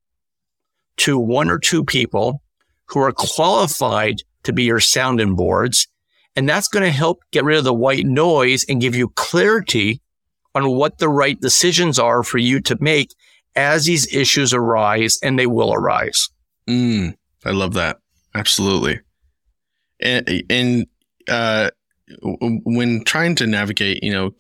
to 0.98 1.18
one 1.18 1.50
or 1.50 1.60
two 1.60 1.84
people 1.84 2.42
who 2.86 3.00
are 3.00 3.12
qualified 3.12 4.18
to 4.44 4.54
be 4.54 4.64
your 4.64 4.80
sounding 4.80 5.36
boards. 5.36 5.88
And 6.36 6.48
that's 6.48 6.68
going 6.68 6.86
to 6.86 6.92
help 6.92 7.24
get 7.32 7.44
rid 7.44 7.58
of 7.58 7.64
the 7.64 7.74
white 7.74 8.06
noise 8.06 8.64
and 8.70 8.80
give 8.80 8.96
you 8.96 9.10
clarity 9.10 10.02
on 10.56 10.72
what 10.72 10.98
the 10.98 11.10
right 11.10 11.40
decisions 11.40 12.00
are 12.00 12.24
for 12.24 12.40
you 12.40 12.60
to 12.62 12.78
make 12.80 13.14
as 13.56 13.86
these 13.86 14.12
issues 14.14 14.54
arise 14.54 15.20
and 15.22 15.38
they 15.38 15.46
will 15.46 15.74
arise. 15.74 16.30
Mm, 16.68 17.16
I 17.46 17.52
love 17.52 17.74
that. 17.74 18.00
Absolutely. 18.34 19.02
And, 20.00 20.44
and 20.50 20.88
uh, 21.30 21.70
when 22.66 23.04
trying 23.04 23.36
to 23.36 23.48
navigate, 23.48 24.04
you 24.04 24.12
know, 24.12 24.32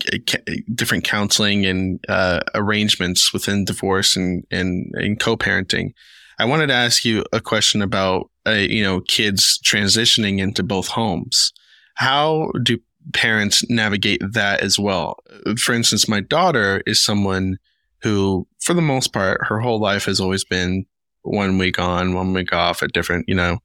different 0.73 1.03
counseling 1.03 1.65
and 1.65 1.99
uh, 2.09 2.41
arrangements 2.55 3.31
within 3.31 3.65
divorce 3.65 4.15
and, 4.15 4.45
and, 4.51 4.91
and 4.95 5.19
co-parenting, 5.19 5.93
I 6.39 6.45
wanted 6.45 6.67
to 6.67 6.73
ask 6.73 7.05
you 7.05 7.23
a 7.31 7.39
question 7.39 7.81
about, 7.81 8.29
uh, 8.45 8.51
you 8.51 8.83
know, 8.83 9.01
kids 9.01 9.59
transitioning 9.63 10.39
into 10.39 10.63
both 10.63 10.87
homes. 10.87 11.53
How 11.95 12.51
do 12.61 12.77
parents 13.13 13.63
navigate 13.69 14.21
that 14.33 14.61
as 14.61 14.79
well? 14.79 15.19
For 15.57 15.73
instance, 15.73 16.07
my 16.07 16.21
daughter 16.21 16.81
is 16.85 17.03
someone 17.03 17.57
who, 18.01 18.47
for 18.61 18.73
the 18.73 18.81
most 18.81 19.13
part, 19.13 19.45
her 19.47 19.59
whole 19.59 19.79
life 19.79 20.05
has 20.05 20.19
always 20.19 20.43
been 20.43 20.85
one 21.23 21.57
week 21.57 21.79
on, 21.79 22.13
one 22.13 22.33
week 22.33 22.53
off 22.53 22.83
at 22.83 22.93
different, 22.93 23.25
you 23.27 23.35
know, 23.35 23.59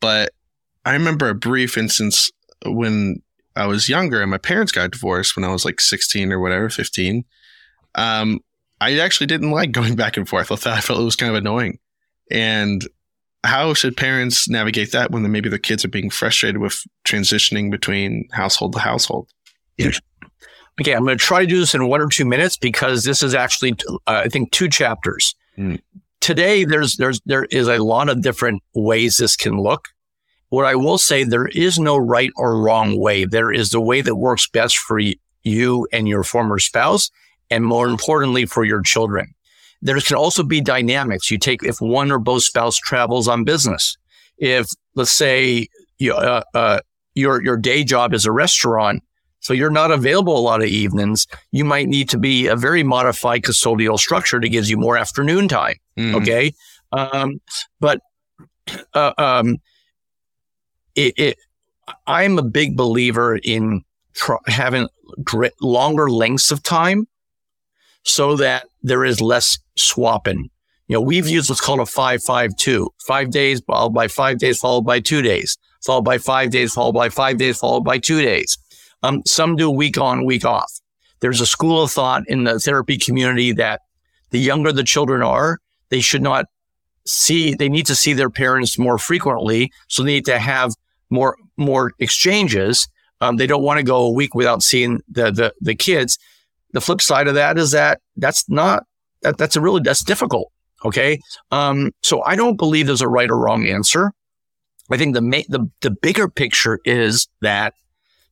but 0.00 0.32
I 0.84 0.92
remember 0.92 1.28
a 1.28 1.34
brief 1.34 1.76
instance 1.76 2.30
when 2.64 3.22
I 3.56 3.66
was 3.66 3.88
younger 3.88 4.22
and 4.22 4.30
my 4.30 4.38
parents 4.38 4.72
got 4.72 4.90
divorced 4.90 5.36
when 5.36 5.44
I 5.44 5.52
was 5.52 5.64
like 5.64 5.80
16 5.80 6.32
or 6.32 6.40
whatever, 6.40 6.68
15. 6.68 7.24
Um, 7.94 8.40
I 8.80 8.98
actually 8.98 9.26
didn't 9.26 9.50
like 9.50 9.72
going 9.72 9.96
back 9.96 10.16
and 10.16 10.28
forth. 10.28 10.50
I 10.50 10.56
thought 10.56 10.78
I 10.78 10.80
felt 10.80 11.00
it 11.00 11.04
was 11.04 11.16
kind 11.16 11.30
of 11.30 11.36
annoying. 11.36 11.78
And 12.30 12.86
how 13.44 13.74
should 13.74 13.96
parents 13.96 14.48
navigate 14.48 14.92
that 14.92 15.10
when 15.10 15.30
maybe 15.30 15.48
the 15.48 15.58
kids 15.58 15.84
are 15.84 15.88
being 15.88 16.10
frustrated 16.10 16.60
with 16.60 16.84
transitioning 17.04 17.70
between 17.70 18.28
household 18.32 18.74
to 18.74 18.78
household? 18.78 19.28
Yeah. 19.76 19.92
Okay, 20.80 20.94
I'm 20.94 21.04
going 21.04 21.18
to 21.18 21.24
try 21.24 21.40
to 21.40 21.46
do 21.46 21.58
this 21.58 21.74
in 21.74 21.88
one 21.88 22.00
or 22.00 22.08
two 22.08 22.24
minutes 22.24 22.56
because 22.56 23.04
this 23.04 23.22
is 23.22 23.34
actually, 23.34 23.74
uh, 24.06 24.22
I 24.24 24.28
think, 24.28 24.50
two 24.50 24.68
chapters. 24.68 25.34
Mm. 25.58 25.80
Today, 26.20 26.64
there's 26.64 26.96
there's 26.96 27.20
there 27.26 27.44
is 27.44 27.66
a 27.68 27.82
lot 27.82 28.08
of 28.08 28.22
different 28.22 28.62
ways 28.74 29.16
this 29.16 29.36
can 29.36 29.58
look. 29.58 29.88
What 30.50 30.66
I 30.66 30.74
will 30.74 30.98
say, 30.98 31.24
there 31.24 31.46
is 31.48 31.78
no 31.78 31.96
right 31.96 32.30
or 32.36 32.60
wrong 32.60 32.98
way. 32.98 33.24
There 33.24 33.52
is 33.52 33.70
the 33.70 33.80
way 33.80 34.00
that 34.00 34.16
works 34.16 34.48
best 34.48 34.76
for 34.76 35.00
you 35.44 35.86
and 35.92 36.08
your 36.08 36.24
former 36.24 36.58
spouse, 36.58 37.10
and 37.50 37.64
more 37.64 37.88
importantly, 37.88 38.46
for 38.46 38.64
your 38.64 38.82
children. 38.82 39.34
There 39.82 39.98
can 40.00 40.16
also 40.16 40.42
be 40.42 40.60
dynamics. 40.60 41.30
You 41.30 41.38
take 41.38 41.62
if 41.62 41.80
one 41.80 42.10
or 42.12 42.18
both 42.18 42.42
spouse 42.42 42.76
travels 42.76 43.28
on 43.28 43.44
business. 43.44 43.96
If 44.38 44.66
let's 44.94 45.10
say 45.10 45.68
you, 45.98 46.14
uh, 46.14 46.42
uh, 46.54 46.80
your 47.14 47.42
your 47.42 47.56
day 47.56 47.84
job 47.84 48.12
is 48.14 48.26
a 48.26 48.32
restaurant, 48.32 49.02
So 49.40 49.54
you're 49.54 49.70
not 49.70 49.90
available 49.90 50.36
a 50.36 50.40
lot 50.40 50.60
of 50.62 50.68
evenings. 50.68 51.26
You 51.50 51.64
might 51.64 51.88
need 51.88 52.08
to 52.10 52.18
be 52.18 52.46
a 52.46 52.56
very 52.56 52.82
modified 52.82 53.42
custodial 53.42 53.98
structure 53.98 54.38
that 54.40 54.48
gives 54.50 54.68
you 54.70 54.76
more 54.76 54.98
afternoon 54.98 55.48
time. 55.48 55.76
Mhm. 55.98 56.14
Okay. 56.20 56.52
Um, 56.92 57.40
but 57.80 58.00
uh, 58.94 59.12
um, 59.16 59.56
it, 60.94 61.14
it, 61.16 61.36
I'm 62.06 62.38
a 62.38 62.42
big 62.42 62.76
believer 62.76 63.36
in 63.42 63.82
tr- 64.14 64.44
having 64.46 64.88
gr- 65.24 65.46
longer 65.60 66.10
lengths 66.10 66.50
of 66.50 66.62
time 66.62 67.06
so 68.04 68.36
that 68.36 68.66
there 68.82 69.04
is 69.04 69.20
less 69.20 69.58
swapping. 69.76 70.50
You 70.88 70.94
know, 70.94 71.00
we've 71.00 71.28
used 71.28 71.48
what's 71.48 71.60
called 71.60 71.80
a 71.80 71.86
five, 71.86 72.22
five, 72.22 72.50
five 72.98 73.30
days 73.30 73.60
followed 73.66 73.90
by 73.90 74.08
five 74.08 74.38
days, 74.38 74.58
followed 74.58 74.82
by 74.82 74.98
two 74.98 75.22
days, 75.22 75.56
followed 75.84 76.02
by 76.02 76.18
five 76.18 76.50
days, 76.50 76.74
followed 76.74 76.92
by 76.92 77.08
five 77.08 77.38
days, 77.38 77.58
followed 77.58 77.84
by 77.84 77.98
two 77.98 78.20
days. 78.20 78.58
Um, 79.02 79.22
some 79.24 79.56
do 79.56 79.70
week 79.70 79.98
on, 79.98 80.26
week 80.26 80.44
off. 80.44 80.72
There's 81.20 81.40
a 81.40 81.46
school 81.46 81.82
of 81.82 81.90
thought 81.90 82.24
in 82.26 82.44
the 82.44 82.58
therapy 82.58 82.98
community 82.98 83.52
that 83.52 83.82
the 84.30 84.40
younger 84.40 84.72
the 84.72 84.84
children 84.84 85.22
are, 85.22 85.58
they 85.90 86.00
should 86.00 86.22
not 86.22 86.46
see, 87.06 87.54
they 87.54 87.68
need 87.68 87.86
to 87.86 87.94
see 87.94 88.12
their 88.12 88.30
parents 88.30 88.78
more 88.78 88.98
frequently. 88.98 89.72
So 89.88 90.02
they 90.02 90.14
need 90.14 90.26
to 90.26 90.38
have 90.38 90.72
more, 91.08 91.36
more 91.56 91.92
exchanges. 91.98 92.88
Um, 93.20 93.36
they 93.36 93.46
don't 93.46 93.62
want 93.62 93.78
to 93.78 93.84
go 93.84 94.06
a 94.06 94.10
week 94.10 94.34
without 94.34 94.62
seeing 94.62 95.02
the, 95.08 95.30
the, 95.30 95.54
the 95.60 95.74
kids. 95.74 96.18
The 96.72 96.80
flip 96.80 97.00
side 97.00 97.28
of 97.28 97.34
that 97.34 97.58
is 97.58 97.72
that 97.72 98.00
that's 98.16 98.48
not, 98.48 98.84
that, 99.22 99.38
that's 99.38 99.56
a 99.56 99.60
really, 99.60 99.80
that's 99.82 100.04
difficult. 100.04 100.52
Okay. 100.84 101.20
Um, 101.50 101.92
so 102.02 102.22
I 102.22 102.36
don't 102.36 102.56
believe 102.56 102.86
there's 102.86 103.02
a 103.02 103.08
right 103.08 103.30
or 103.30 103.38
wrong 103.38 103.66
answer. 103.66 104.12
I 104.90 104.96
think 104.96 105.14
the, 105.14 105.20
ma- 105.20 105.42
the, 105.48 105.68
the 105.82 105.90
bigger 105.90 106.28
picture 106.28 106.80
is 106.84 107.28
that 107.42 107.74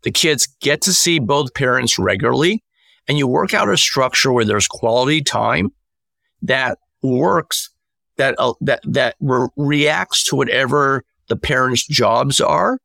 the 0.02 0.10
kids 0.10 0.48
get 0.60 0.80
to 0.82 0.92
see 0.92 1.18
both 1.18 1.54
parents 1.54 1.98
regularly 1.98 2.62
and 3.06 3.18
you 3.18 3.26
work 3.26 3.54
out 3.54 3.68
a 3.68 3.76
structure 3.76 4.32
where 4.32 4.44
there's 4.44 4.66
quality 4.66 5.22
time 5.22 5.70
that 6.42 6.78
works 7.02 7.70
that 8.16 8.34
uh, 8.38 8.52
that 8.60 8.80
that 8.84 9.16
re- 9.20 9.48
reacts 9.56 10.24
to 10.24 10.36
whatever 10.36 11.04
the 11.28 11.36
parents' 11.36 11.86
jobs 11.86 12.40
are. 12.40 12.78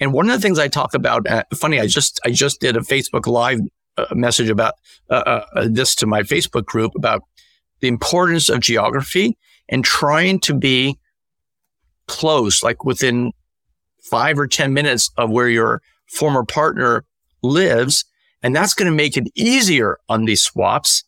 And 0.00 0.12
one 0.12 0.30
of 0.30 0.36
the 0.36 0.40
things 0.40 0.58
I 0.58 0.68
talk 0.68 0.94
about, 0.94 1.26
uh, 1.28 1.42
funny, 1.54 1.80
I 1.80 1.86
just 1.86 2.20
I 2.24 2.30
just 2.30 2.60
did 2.60 2.76
a 2.76 2.80
Facebook 2.80 3.26
Live 3.26 3.60
uh, 3.98 4.14
message 4.14 4.48
about 4.48 4.74
uh, 5.10 5.42
uh, 5.54 5.68
this 5.68 5.94
to 5.96 6.06
my 6.06 6.22
Facebook 6.22 6.64
group 6.64 6.92
about 6.94 7.22
the 7.80 7.88
importance 7.88 8.48
of 8.48 8.60
geography 8.60 9.36
and 9.68 9.84
trying 9.84 10.40
to 10.40 10.54
be 10.54 10.98
close, 12.06 12.62
like 12.62 12.84
within 12.84 13.32
five 14.02 14.38
or 14.38 14.46
ten 14.46 14.72
minutes 14.72 15.10
of 15.18 15.30
where 15.30 15.48
your 15.48 15.82
former 16.06 16.44
partner 16.44 17.04
lives, 17.42 18.04
and 18.42 18.56
that's 18.56 18.74
going 18.74 18.90
to 18.90 18.96
make 18.96 19.16
it 19.16 19.30
easier 19.34 19.98
on 20.08 20.24
these 20.24 20.42
swaps. 20.42 21.04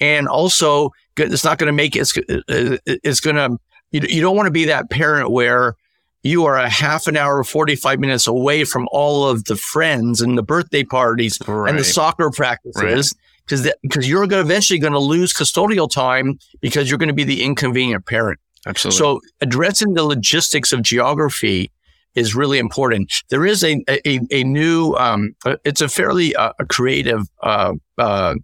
And 0.00 0.28
also, 0.28 0.90
it's 1.16 1.44
not 1.44 1.58
going 1.58 1.66
to 1.66 1.72
make 1.72 1.96
it, 1.96 2.00
it's, 2.00 2.80
it's 2.86 3.20
going 3.20 3.36
to, 3.36 3.58
you, 3.90 4.00
you 4.08 4.22
don't 4.22 4.36
want 4.36 4.46
to 4.46 4.52
be 4.52 4.64
that 4.66 4.90
parent 4.90 5.30
where 5.30 5.74
you 6.22 6.44
are 6.46 6.56
a 6.56 6.68
half 6.68 7.06
an 7.06 7.16
hour, 7.16 7.42
45 7.44 8.00
minutes 8.00 8.26
away 8.26 8.64
from 8.64 8.88
all 8.90 9.28
of 9.28 9.44
the 9.44 9.56
friends 9.56 10.20
and 10.20 10.36
the 10.36 10.42
birthday 10.42 10.82
parties 10.84 11.38
Right. 11.46 11.70
and 11.70 11.78
the 11.78 11.84
soccer 11.84 12.30
practices. 12.30 13.14
Because 13.44 13.70
because 13.82 14.08
you're 14.08 14.26
going 14.26 14.44
eventually 14.44 14.78
going 14.78 14.92
to 14.92 14.98
lose 14.98 15.32
custodial 15.32 15.90
time 15.90 16.38
because 16.60 16.90
you're 16.90 16.98
going 16.98 17.08
to 17.08 17.14
be 17.14 17.24
the 17.24 17.42
inconvenient 17.42 18.04
parent. 18.04 18.38
Absolutely. 18.66 18.98
So 18.98 19.20
addressing 19.40 19.94
the 19.94 20.02
logistics 20.04 20.70
of 20.72 20.82
geography 20.82 21.70
is 22.14 22.34
really 22.34 22.58
important. 22.58 23.10
There 23.30 23.46
is 23.46 23.64
a 23.64 23.82
a, 23.88 24.20
a 24.30 24.44
new 24.44 24.94
um, 24.96 25.34
uh, 25.46 25.56
it's 25.64 25.80
a 25.80 25.88
fairly 25.88 26.34
uh, 26.36 26.52
a 26.58 26.66
creative 26.66 27.22
uh, 27.42 27.72
uh, 27.96 28.34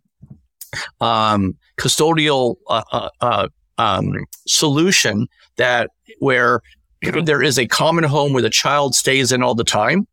um, 1.01 1.57
custodial 1.77 2.57
uh, 2.68 3.09
uh, 3.20 3.49
um, 3.79 4.25
solution 4.47 5.27
that 5.57 5.91
where 6.18 6.61
there 7.25 7.43
is 7.43 7.59
a 7.59 7.67
common 7.67 8.05
home 8.05 8.33
where 8.33 8.43
the 8.43 8.51
child 8.51 8.95
stays 8.95 9.33
in 9.33 9.43
all 9.43 9.55
the 9.55 9.65
time. 9.65 10.07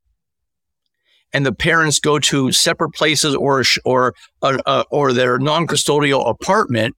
And 1.33 1.45
the 1.45 1.53
parents 1.53 1.99
go 1.99 2.19
to 2.19 2.51
separate 2.51 2.93
places 2.93 3.35
or 3.35 3.63
or 3.85 4.13
uh, 4.41 4.57
uh, 4.65 4.83
or 4.91 5.13
their 5.13 5.39
non-custodial 5.39 6.29
apartment 6.29 6.95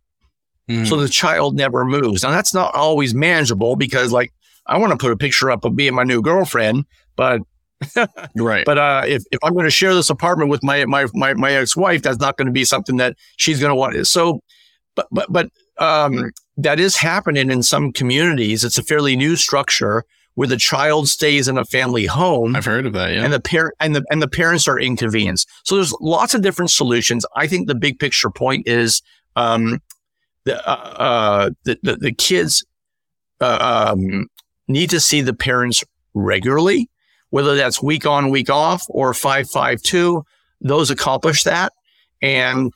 Mhm. 0.69 0.87
so 0.87 0.95
the 0.95 1.09
child 1.09 1.55
never 1.57 1.83
moves. 1.83 2.23
Now 2.23 2.31
that's 2.31 2.53
not 2.53 2.73
always 2.73 3.13
manageable 3.13 3.75
because 3.75 4.11
like 4.13 4.31
I 4.65 4.77
want 4.77 4.91
to 4.91 4.97
put 4.97 5.11
a 5.11 5.17
picture 5.17 5.51
up 5.51 5.65
of 5.65 5.73
me 5.75 5.87
and 5.87 5.95
my 5.95 6.03
new 6.03 6.21
girlfriend, 6.21 6.85
but 7.17 7.41
right. 8.37 8.65
but 8.65 8.77
uh, 8.77 9.03
if, 9.05 9.23
if 9.31 9.39
I'm 9.43 9.51
going 9.53 9.65
to 9.65 9.69
share 9.69 9.93
this 9.93 10.09
apartment 10.09 10.49
with 10.49 10.63
my 10.63 10.85
my 10.85 11.05
my, 11.13 11.33
my 11.33 11.51
ex-wife, 11.51 12.01
that's 12.01 12.19
not 12.19 12.37
going 12.37 12.45
to 12.45 12.53
be 12.53 12.63
something 12.63 12.95
that 12.95 13.17
she's 13.35 13.59
going 13.59 13.71
to 13.71 13.75
want. 13.75 14.07
So, 14.07 14.39
but 14.95 15.07
but 15.11 15.27
but 15.29 15.49
um, 15.79 16.31
that 16.57 16.79
is 16.79 16.95
happening 16.95 17.49
in 17.49 17.63
some 17.63 17.91
communities. 17.91 18.63
It's 18.63 18.77
a 18.77 18.83
fairly 18.83 19.15
new 19.15 19.35
structure 19.35 20.05
where 20.35 20.47
the 20.47 20.57
child 20.57 21.07
stays 21.07 21.47
in 21.47 21.57
a 21.57 21.65
family 21.65 22.05
home 22.05 22.55
I've 22.55 22.65
heard 22.65 22.85
of 22.85 22.93
that. 22.93 23.13
Yeah. 23.13 23.23
and 23.23 23.33
the 23.33 23.39
parent 23.39 23.75
and 23.79 23.95
the 23.95 24.03
and 24.09 24.21
the 24.21 24.27
parents 24.27 24.67
are 24.67 24.79
inconvenienced. 24.79 25.47
So 25.63 25.75
there's 25.75 25.93
lots 26.01 26.33
of 26.33 26.41
different 26.41 26.71
solutions. 26.71 27.25
I 27.35 27.47
think 27.47 27.67
the 27.67 27.75
big 27.75 27.99
picture 27.99 28.29
point 28.29 28.67
is 28.67 29.01
um, 29.35 29.79
the, 30.45 30.67
uh, 30.67 30.73
uh, 30.73 31.49
the, 31.65 31.77
the 31.83 31.95
the 31.97 32.11
kids 32.13 32.65
uh, 33.41 33.93
um, 33.93 34.27
need 34.67 34.89
to 34.89 34.99
see 34.99 35.21
the 35.21 35.33
parents 35.33 35.83
regularly, 36.13 36.89
whether 37.29 37.55
that's 37.55 37.81
week 37.81 38.05
on, 38.05 38.29
week 38.29 38.49
off, 38.49 38.85
or 38.89 39.13
five 39.13 39.49
five 39.49 39.81
two. 39.81 40.23
Those 40.61 40.89
accomplish 40.89 41.43
that, 41.43 41.73
and. 42.21 42.71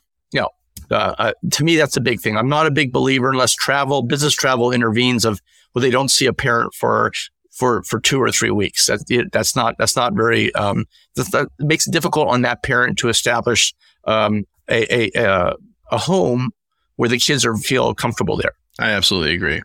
Uh, 0.90 1.14
uh, 1.18 1.32
to 1.52 1.64
me, 1.64 1.76
that's 1.76 1.96
a 1.96 2.00
big 2.00 2.20
thing. 2.20 2.36
I'm 2.36 2.48
not 2.48 2.66
a 2.66 2.70
big 2.70 2.92
believer 2.92 3.30
unless 3.30 3.54
travel, 3.54 4.02
business 4.02 4.34
travel 4.34 4.72
intervenes 4.72 5.24
of, 5.24 5.40
well, 5.74 5.82
they 5.82 5.90
don't 5.90 6.10
see 6.10 6.26
a 6.26 6.32
parent 6.32 6.74
for 6.74 7.12
for 7.52 7.82
for 7.82 8.00
two 8.00 8.20
or 8.20 8.30
three 8.30 8.50
weeks. 8.50 8.86
That 8.86 9.28
that's 9.32 9.56
not 9.56 9.74
that's 9.78 9.96
not 9.96 10.14
very 10.14 10.54
um, 10.54 10.86
that, 11.16 11.30
that 11.32 11.48
makes 11.58 11.86
it 11.86 11.92
difficult 11.92 12.28
on 12.28 12.42
that 12.42 12.62
parent 12.62 12.98
to 12.98 13.08
establish 13.08 13.74
um, 14.04 14.44
a, 14.68 14.94
a 14.94 15.10
a 15.16 15.54
a 15.90 15.98
home 15.98 16.50
where 16.96 17.08
the 17.08 17.18
kids 17.18 17.44
are 17.44 17.56
feel 17.56 17.94
comfortable 17.94 18.36
there. 18.36 18.54
I 18.78 18.90
absolutely 18.90 19.34
agree. 19.34 19.62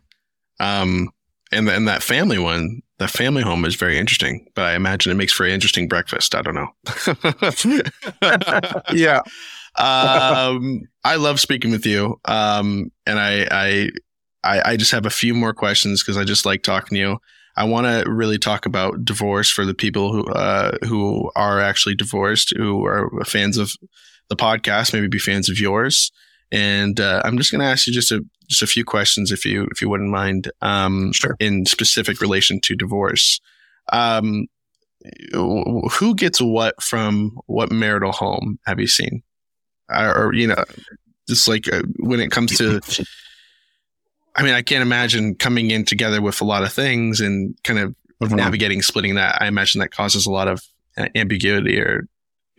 Um, 0.60 1.10
and 1.52 1.70
and 1.70 1.88
that 1.88 2.04
family 2.04 2.40
one, 2.40 2.82
the 2.98 3.08
family 3.08 3.44
home 3.44 3.66
is 3.66 3.76
very 3.76 3.98
interesting, 3.98 4.48
but 4.56 4.66
I 4.66 4.76
imagine 4.76 5.12
it 5.12 5.16
makes 5.16 5.34
for 5.34 5.46
an 5.46 5.52
interesting 5.52 5.88
breakfast. 5.88 6.36
I 6.36 6.42
don't 6.42 6.56
know. 6.56 6.70
Yeah, 8.94 9.22
um, 9.76 10.82
I 11.04 11.16
love 11.16 11.40
speaking 11.40 11.72
with 11.72 11.86
you. 11.86 12.20
Um, 12.26 12.92
and 13.06 13.20
I, 13.20 13.48
I, 13.52 13.90
I, 14.44 14.72
I 14.72 14.78
just 14.78 14.92
have 14.92 15.06
a 15.06 15.10
few 15.12 15.34
more 15.34 15.54
questions 15.54 16.02
because 16.04 16.18
I 16.18 16.24
just 16.24 16.46
like 16.46 16.64
talking 16.64 16.96
to 16.96 17.00
you. 17.00 17.18
I 17.56 17.66
want 17.66 17.86
to 17.86 18.10
really 18.10 18.40
talk 18.40 18.66
about 18.66 19.06
divorce 19.06 19.50
for 19.50 19.64
the 19.66 19.76
people 19.76 20.12
who, 20.12 20.26
uh, 20.32 20.78
who 20.86 21.30
are 21.36 21.60
actually 21.60 21.96
divorced, 21.96 22.54
who 22.58 22.84
are 22.86 23.10
fans 23.26 23.58
of 23.58 23.74
the 24.30 24.36
podcast, 24.36 24.92
maybe 24.94 25.08
be 25.08 25.20
fans 25.20 25.50
of 25.50 25.60
yours. 25.60 26.12
And 26.52 27.00
uh, 27.00 27.22
I'm 27.24 27.38
just 27.38 27.52
going 27.52 27.62
to 27.62 27.68
ask 27.68 27.86
you 27.88 27.94
just 27.94 28.12
a 28.12 28.24
just 28.50 28.62
a 28.62 28.68
few 28.68 28.84
questions, 28.84 29.32
if 29.32 29.46
you 29.46 29.68
if 29.72 29.82
you 29.82 29.90
wouldn't 29.90 30.10
mind, 30.12 30.52
um, 30.62 31.12
Sure. 31.14 31.36
in 31.40 31.66
specific 31.66 32.20
relation 32.22 32.60
to 32.62 32.76
divorce. 32.76 33.40
Um, 33.92 34.48
who 35.34 36.16
gets 36.16 36.42
what 36.42 36.82
from 36.82 37.38
what 37.48 37.72
marital 37.72 38.12
home 38.12 38.60
have 38.66 38.80
you 38.80 38.88
seen? 38.88 39.24
Or, 39.90 40.34
you 40.34 40.48
know, 40.48 40.64
just 41.28 41.48
like 41.48 41.72
uh, 41.72 41.84
when 42.00 42.20
it 42.20 42.32
comes 42.32 42.58
to, 42.58 42.80
I 44.36 44.44
mean, 44.44 44.54
I 44.54 44.62
can't 44.62 44.82
imagine 44.82 45.36
coming 45.36 45.72
in 45.72 45.86
together 45.86 46.22
with 46.22 46.42
a 46.42 46.46
lot 46.46 46.64
of 46.64 46.72
things 46.74 47.20
and 47.22 47.58
kind 47.64 47.80
of 47.80 47.96
Mhm. 48.22 48.38
navigating, 48.38 48.82
splitting 48.82 49.16
that. 49.16 49.42
I 49.42 49.48
imagine 49.48 49.80
that 49.80 49.92
causes 49.92 50.26
a 50.26 50.32
lot 50.32 50.48
of 50.48 50.62
uh, 50.98 51.08
ambiguity 51.16 51.78
or 51.80 52.08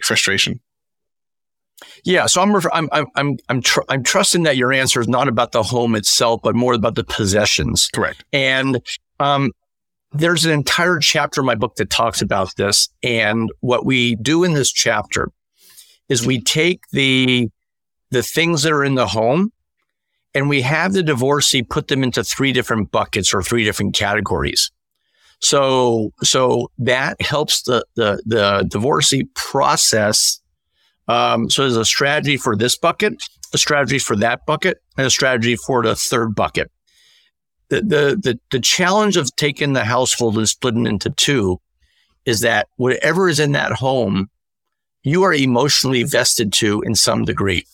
frustration. 0.02 0.60
yeah. 2.04 2.26
So 2.26 2.42
I'm 2.42 2.54
ref- 2.54 2.66
I'm 2.72 2.88
I'm 2.92 3.06
I'm 3.16 3.36
I'm, 3.48 3.62
tr- 3.62 3.80
I'm 3.88 4.02
trusting 4.02 4.42
that 4.42 4.56
your 4.56 4.72
answer 4.72 5.00
is 5.00 5.08
not 5.08 5.26
about 5.28 5.52
the 5.52 5.62
home 5.62 5.94
itself, 5.94 6.40
but 6.42 6.54
more 6.54 6.74
about 6.74 6.96
the 6.96 7.04
possessions. 7.04 7.88
Correct. 7.94 8.24
And 8.32 8.80
um, 9.20 9.52
there's 10.12 10.44
an 10.44 10.52
entire 10.52 10.98
chapter 10.98 11.40
in 11.40 11.46
my 11.46 11.54
book 11.54 11.76
that 11.76 11.88
talks 11.90 12.20
about 12.20 12.54
this. 12.56 12.88
And 13.02 13.50
what 13.60 13.86
we 13.86 14.16
do 14.16 14.44
in 14.44 14.52
this 14.54 14.70
chapter 14.72 15.30
is 16.08 16.26
we 16.26 16.40
take 16.40 16.82
the 16.92 17.48
the 18.10 18.22
things 18.22 18.62
that 18.62 18.72
are 18.72 18.84
in 18.84 18.94
the 18.94 19.06
home 19.06 19.52
and 20.34 20.48
we 20.48 20.62
have 20.62 20.92
the 20.92 21.02
divorcee 21.02 21.62
put 21.62 21.88
them 21.88 22.02
into 22.02 22.22
three 22.22 22.52
different 22.52 22.90
buckets 22.90 23.32
or 23.34 23.42
three 23.42 23.64
different 23.64 23.94
categories. 23.94 24.70
So 25.40 26.12
so 26.22 26.70
that 26.78 27.20
helps 27.20 27.62
the 27.62 27.84
the 27.96 28.22
the 28.26 28.66
divorcee 28.68 29.24
process. 29.34 30.40
Um, 31.06 31.50
so 31.50 31.62
there's 31.62 31.76
a 31.76 31.84
strategy 31.84 32.38
for 32.38 32.56
this 32.56 32.78
bucket, 32.78 33.22
a 33.52 33.58
strategy 33.58 33.98
for 33.98 34.16
that 34.16 34.46
bucket, 34.46 34.78
and 34.96 35.06
a 35.06 35.10
strategy 35.10 35.56
for 35.56 35.82
the 35.82 35.94
third 35.94 36.34
bucket 36.34 36.70
the, 37.68 37.80
the 37.80 38.20
the 38.22 38.40
the 38.50 38.60
challenge 38.60 39.16
of 39.16 39.34
taking 39.36 39.72
the 39.72 39.84
household 39.84 40.36
and 40.36 40.48
splitting 40.48 40.86
into 40.86 41.10
two 41.10 41.60
is 42.24 42.40
that 42.40 42.68
whatever 42.76 43.28
is 43.28 43.40
in 43.40 43.52
that 43.52 43.72
home 43.72 44.30
you 45.04 45.22
are 45.22 45.32
emotionally 45.32 46.02
vested 46.02 46.52
to 46.54 46.82
in 46.82 46.94
some 46.94 47.24
degree. 47.24 47.66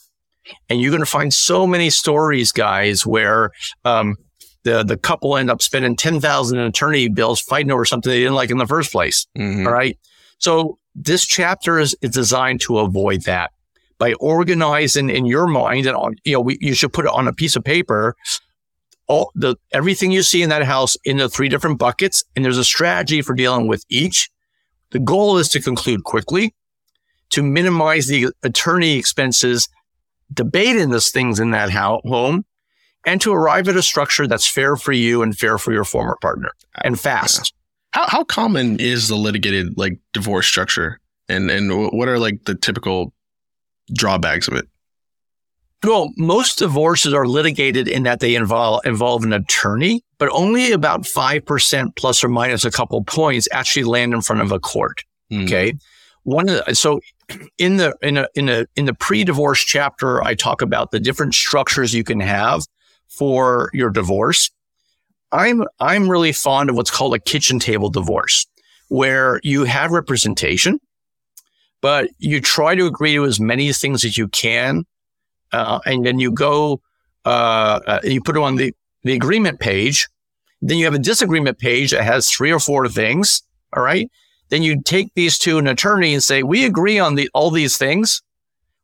And 0.69 0.81
you're 0.81 0.91
going 0.91 1.03
to 1.03 1.07
find 1.07 1.33
so 1.33 1.67
many 1.67 1.91
stories, 1.91 2.51
guys, 2.53 3.07
where 3.07 3.53
um, 3.85 4.17
the 4.65 4.83
the 4.83 4.97
couple 4.97 5.37
end 5.37 5.51
up 5.51 5.63
spending 5.63 5.97
ten 5.97 6.21
thousand 6.21 6.59
in 6.59 6.67
attorney 6.67 7.09
bills 7.09 7.41
fighting 7.41 7.71
over 7.71 7.85
something 7.85 8.11
they 8.11 8.21
didn't 8.21 8.35
like 8.35 8.51
in 8.51 8.59
the 8.59 8.67
first 8.67 8.91
place. 8.93 9.27
Mhm. 9.39 9.67
All 9.67 9.73
right. 9.73 9.97
So 10.39 10.79
this 10.95 11.25
chapter 11.25 11.79
is, 11.79 11.95
is 12.03 12.11
designed 12.11 12.61
to 12.63 12.79
avoid 12.79 13.23
that 13.23 13.53
by 13.99 14.15
organizing 14.15 15.09
in 15.11 15.27
your 15.27 15.47
mind, 15.47 15.87
and 15.87 15.95
on, 15.97 16.17
you 16.25 16.33
know, 16.33 16.41
we, 16.41 16.59
you 16.61 16.75
should 16.75 16.93
put 16.93 17.05
it 17.05 17.13
on 17.13 17.29
a 17.29 17.33
piece 17.33 17.55
of 17.55 17.63
paper. 17.63 18.17
All 19.07 19.31
the 19.35 19.57
everything 19.73 20.11
you 20.11 20.23
see 20.23 20.43
in 20.43 20.51
that 20.51 20.63
house 20.65 20.97
into 21.05 21.29
three 21.29 21.49
different 21.49 21.79
buckets, 21.79 22.25
and 22.35 22.45
there's 22.45 22.59
a 22.59 22.65
strategy 22.65 23.23
for 23.23 23.35
dealing 23.35 23.67
with 23.69 23.85
each. 23.89 24.31
The 24.91 25.01
goal 25.01 25.37
is 25.39 25.49
to 25.51 25.61
conclude 25.61 26.05
quickly, 26.05 26.55
to 27.31 27.43
minimize 27.43 28.07
the 28.07 28.29
attorney 28.43 28.97
expenses 28.97 29.69
debating 30.33 30.91
these 30.91 31.11
things 31.11 31.41
in 31.41 31.51
that 31.51 31.71
home, 31.71 32.45
and 33.07 33.21
to 33.21 33.33
arrive 33.33 33.69
at 33.69 33.77
a 33.77 33.83
structure 33.83 34.27
that's 34.27 34.47
fair 34.47 34.77
for 34.77 34.93
you 34.93 35.23
and 35.23 35.37
fair 35.37 35.59
for 35.59 35.73
your 35.73 35.85
former 35.85 36.17
partner 36.21 36.53
and 36.83 37.01
fast. 37.01 37.55
How 37.93 38.07
how 38.09 38.25
common 38.25 38.79
is 38.79 39.09
the 39.09 39.17
litigated 39.17 39.77
like 39.77 39.99
divorce 40.13 40.47
structure, 40.47 41.01
and 41.29 41.51
and 41.51 41.91
what 41.93 42.09
are 42.09 42.19
like 42.19 42.45
the 42.45 42.55
typical 42.55 43.13
drawbacks 43.93 44.47
of 44.47 44.55
it? 44.55 44.69
Well, 45.83 46.11
most 46.17 46.59
divorces 46.59 47.15
are 47.15 47.27
litigated 47.27 47.89
in 47.89 48.03
that 48.03 48.21
they 48.21 48.35
involve 48.35 48.85
involve 48.85 49.25
an 49.25 49.33
attorney, 49.33 50.05
but 50.19 50.29
only 50.31 50.73
about 50.73 51.07
five 51.07 51.45
percent 51.45 51.97
plus 51.97 52.23
or 52.23 52.29
minus 52.29 52.65
a 52.65 52.71
couple 52.71 53.03
points 53.03 53.49
actually 53.51 53.85
land 53.85 54.13
in 54.13 54.21
front 54.21 54.43
of 54.43 54.53
a 54.53 54.61
court. 54.61 55.03
Hmm. 55.31 55.45
Okay, 55.45 55.73
one 56.25 56.49
of 56.49 56.65
the, 56.65 56.75
so 56.75 57.01
in 57.59 57.77
the 57.77 57.97
in 58.03 58.17
a 58.17 58.29
in 58.35 58.49
a 58.49 58.67
in 58.77 58.87
the 58.87 58.95
pre-divorce 58.95 59.61
chapter, 59.65 60.23
I 60.23 60.35
talk 60.35 60.63
about 60.63 60.91
the 60.91 61.01
different 61.01 61.35
structures 61.35 61.95
you 61.95 62.05
can 62.05 62.21
have 62.21 62.63
for 63.09 63.71
your 63.73 63.91
divorce. 63.91 64.51
I'm 65.33 65.65
I'm 65.79 66.11
really 66.11 66.33
fond 66.33 66.71
of 66.71 66.77
what's 66.77 66.91
called 66.91 67.15
a 67.15 67.19
kitchen 67.19 67.59
table 67.59 67.89
divorce, 67.89 68.47
where 68.89 69.41
you 69.43 69.65
have 69.65 69.93
representation, 69.93 70.81
but 71.81 72.11
you 72.19 72.41
try 72.41 72.75
to 72.75 72.87
agree 72.87 73.15
to 73.15 73.25
as 73.25 73.41
many 73.41 73.73
things 73.73 74.05
as 74.05 74.19
you 74.19 74.29
can 74.29 74.85
uh, 75.53 75.81
and 75.87 76.05
then 76.05 76.19
you 76.19 76.31
go, 76.31 76.81
uh, 77.25 77.81
uh, 77.87 78.01
you 78.05 78.21
put 78.21 78.37
it 78.37 78.43
on 78.43 78.57
the, 78.57 78.75
the 79.03 79.13
agreement 79.13 79.61
page. 79.61 80.09
Then 80.63 80.79
you 80.79 80.85
have 80.85 80.95
a 80.95 80.99
disagreement 80.99 81.59
page 81.59 81.91
that 81.91 82.05
has 82.05 82.31
three 82.31 82.53
or 82.53 82.61
four 82.61 82.89
things. 82.89 83.43
All 83.75 83.83
right. 83.83 84.11
Then 84.51 84.63
you 84.63 84.83
take 84.83 85.15
these 85.15 85.39
to 85.41 85.59
an 85.59 85.67
attorney 85.67 86.13
and 86.13 86.23
say, 86.23 86.43
we 86.43 86.65
agree 86.65 86.99
on 86.99 87.15
the, 87.15 87.31
all 87.35 87.51
these 87.51 87.77
things. 87.77 88.23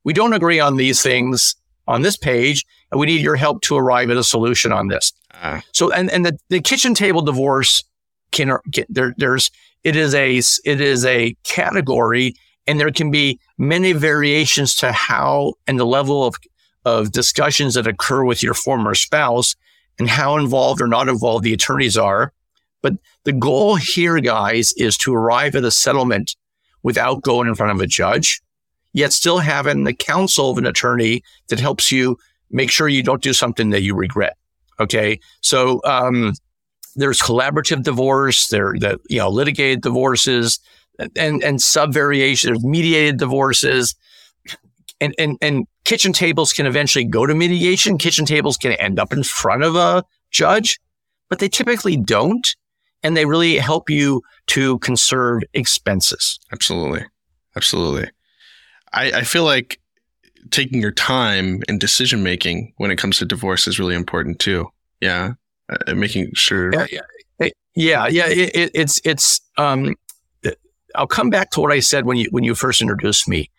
We 0.05 0.13
don't 0.13 0.33
agree 0.33 0.61
on 0.61 0.77
these 0.77 1.03
things 1.03 1.55
on 1.89 2.03
this 2.03 2.17
page, 2.17 2.65
and 2.91 2.99
we 3.01 3.07
need 3.07 3.21
your 3.21 3.37
help 3.37 3.61
to 3.63 3.77
arrive 3.77 4.11
at 4.11 4.17
a 4.17 4.25
solution 4.25 4.73
on 4.73 4.89
this. 4.89 5.13
Ah, 5.35 5.63
So, 5.73 5.93
and, 5.93 6.11
and 6.11 6.25
the, 6.25 6.39
the 6.49 6.61
kitchen 6.61 6.95
table 6.95 7.23
divorce 7.23 7.85
can, 8.33 8.57
can 8.73 8.85
there, 8.89 9.15
there's, 9.19 9.51
it 9.85 9.95
is 9.95 10.15
a, 10.15 10.37
it 10.37 10.81
is 10.81 11.05
a 11.05 11.37
category 11.45 12.35
and 12.67 12.81
there 12.81 12.91
can 12.91 13.11
be 13.11 13.39
many 13.59 13.93
variations 13.93 14.75
to 14.77 14.93
how 14.93 15.55
and 15.67 15.79
the 15.79 15.87
level 15.87 16.25
of, 16.25 16.35
of 16.85 17.13
discussions 17.13 17.75
that 17.75 17.87
occur 17.87 18.25
with 18.25 18.43
your 18.43 18.55
former 18.55 18.95
spouse 18.95 19.55
and 19.99 20.09
how 20.09 20.37
involved 20.37 20.81
or 20.81 20.89
not 20.89 21.09
involved 21.09 21.45
the 21.45 21.53
attorneys 21.53 21.97
are. 21.97 22.33
But 22.87 22.99
the 23.25 23.33
goal 23.33 23.75
here, 23.75 24.21
guys, 24.21 24.73
is 24.77 24.97
to 24.99 25.13
arrive 25.13 25.57
at 25.57 25.65
a 25.65 25.73
settlement 25.73 26.37
without 26.85 27.21
going 27.21 27.49
in 27.49 27.57
front 27.57 27.73
of 27.73 27.81
a 27.81 27.87
judge, 27.89 28.41
yet 28.93 29.13
still 29.13 29.39
having 29.39 29.83
the 29.83 29.93
counsel 29.93 30.51
of 30.53 30.59
an 30.59 30.67
attorney 30.67 31.25
that 31.49 31.59
helps 31.59 31.91
you 31.91 32.17
make 32.49 32.71
sure 32.71 32.87
you 32.87 33.03
don't 33.03 33.25
do 33.25 33.33
something 33.33 33.71
that 33.71 33.83
you 33.83 33.97
regret. 33.97 34.37
Okay. 34.79 35.19
So, 35.41 35.81
um, 35.83 36.35
there's 36.95 37.21
collaborative 37.21 37.83
divorce, 37.83 38.47
there, 38.51 38.75
the, 38.79 39.01
you 39.11 39.19
know, 39.19 39.31
litigated 39.31 39.81
divorces 39.81 40.61
and, 41.17 41.43
and 41.43 41.61
sub 41.61 41.93
variation. 41.93 42.53
there's 42.53 42.65
mediated 42.65 43.17
divorces 43.19 43.97
and, 45.01 45.13
and, 45.19 45.39
and 45.43 45.67
kitchen 45.85 46.13
tables 46.13 46.53
can 46.53 46.67
eventually 46.67 47.05
go 47.05 47.27
to 47.27 47.35
mediation. 47.35 47.99
Kitchen 47.99 48.27
tables 48.27 48.57
can 48.57 48.75
end 48.75 49.01
up 49.01 49.13
in 49.13 49.25
front 49.25 49.65
of 49.65 49.75
a 49.75 50.05
judge, 50.31 50.79
but 51.29 51.41
they 51.41 51.49
typically 51.49 51.97
don't. 51.97 52.55
And 53.03 53.17
they 53.17 53.27
really 53.27 53.57
help 53.59 53.89
you 53.89 54.23
to 54.49 54.79
conserve 54.81 55.43
expenses. 55.55 56.39
absolutely, 56.53 57.05
absolutely. 57.57 58.11
I 58.93 59.13
I 59.13 59.23
feel 59.23 59.45
like 59.45 59.81
taking 60.51 60.81
your 60.81 60.93
time 60.93 61.63
and 61.69 61.81
decision 61.81 62.23
making 62.23 62.73
when 62.77 62.91
it 62.91 62.97
comes 62.97 63.19
to 63.19 63.25
divorce 63.25 63.67
is 63.67 63.79
really 63.79 63.95
important 63.95 64.39
too. 64.39 64.69
Yeah, 65.01 65.35
uh, 65.69 65.95
making 65.95 66.33
sure. 66.35 66.73
Yeah, 66.73 66.87
yeah, 67.39 67.51
yeah. 67.75 68.07
yeah 68.09 68.27
it, 68.29 68.57
it, 68.57 68.71
it's 68.75 69.01
it's. 69.05 69.41
Um, 69.57 69.95
I'll 70.95 71.07
come 71.07 71.31
back 71.31 71.51
to 71.51 71.61
what 71.61 71.73
I 71.73 71.81
said 71.81 72.07
when 72.07 72.17
you 72.17 72.29
when 72.31 72.45
you 72.45 72.55
first 72.55 72.81
introduced 72.81 73.29
me. 73.29 73.51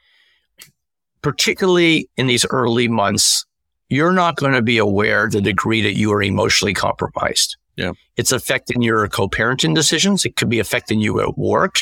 Particularly 1.22 2.09
in 2.15 2.27
these 2.27 2.45
early 2.49 2.88
months, 2.88 3.45
you're 3.89 4.14
not 4.14 4.38
going 4.38 4.53
to 4.53 4.61
be 4.61 4.77
aware 4.77 5.27
the 5.30 5.41
degree 5.41 5.81
that 5.81 5.97
you 5.97 6.11
are 6.14 6.22
emotionally 6.22 6.73
compromised. 6.73 7.57
Yeah. 7.78 7.91
it's 8.16 8.32
affecting 8.32 8.82
your 8.82 9.08
co-parenting 9.08 9.76
decisions. 9.76 10.26
It 10.26 10.36
could 10.36 10.49
be 10.49 10.60
affecting 10.60 10.99
you 10.99 11.22
at 11.22 11.38
work. 11.38 11.82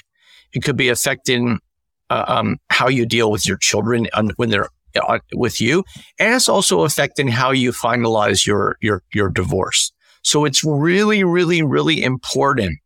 It 0.53 0.61
could 0.63 0.75
be 0.75 0.89
affecting 0.89 1.59
uh, 2.09 2.25
um, 2.27 2.57
how 2.69 2.89
you 2.89 3.05
deal 3.05 3.31
with 3.31 3.47
your 3.47 3.57
children 3.57 4.07
when 4.35 4.49
they're 4.49 4.69
uh, 5.01 5.19
with 5.33 5.59
you, 5.59 5.83
and 6.19 6.33
it's 6.35 6.47
also 6.49 6.81
affecting 6.81 7.27
how 7.27 7.51
you 7.51 7.71
finalize 7.71 8.45
your 8.45 8.77
your 8.81 9.03
your 9.13 9.29
divorce. 9.29 9.91
So 10.21 10.43
it's 10.43 10.63
really, 10.63 11.23
really, 11.23 11.61
really 11.61 12.03
important 12.03 12.79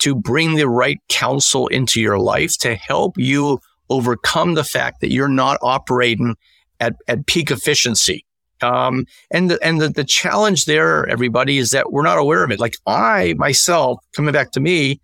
to 0.00 0.14
bring 0.14 0.56
the 0.56 0.68
right 0.68 0.98
counsel 1.08 1.68
into 1.68 2.00
your 2.00 2.18
life 2.18 2.58
to 2.58 2.74
help 2.74 3.16
you 3.16 3.60
overcome 3.88 4.54
the 4.54 4.64
fact 4.64 5.00
that 5.00 5.12
you're 5.12 5.28
not 5.28 5.58
operating 5.62 6.34
at, 6.80 6.96
at 7.06 7.26
peak 7.26 7.50
efficiency. 7.50 8.25
Um, 8.62 9.06
and 9.30 9.50
the, 9.50 9.58
and 9.62 9.80
the, 9.80 9.88
the 9.88 10.04
challenge 10.04 10.64
there, 10.64 11.06
everybody, 11.08 11.58
is 11.58 11.70
that 11.72 11.92
we're 11.92 12.02
not 12.02 12.18
aware 12.18 12.44
of 12.44 12.50
it. 12.50 12.60
Like 12.60 12.76
I 12.86 13.34
myself, 13.36 14.00
coming 14.14 14.32
back 14.32 14.52
to 14.52 14.60
me, 14.60 15.00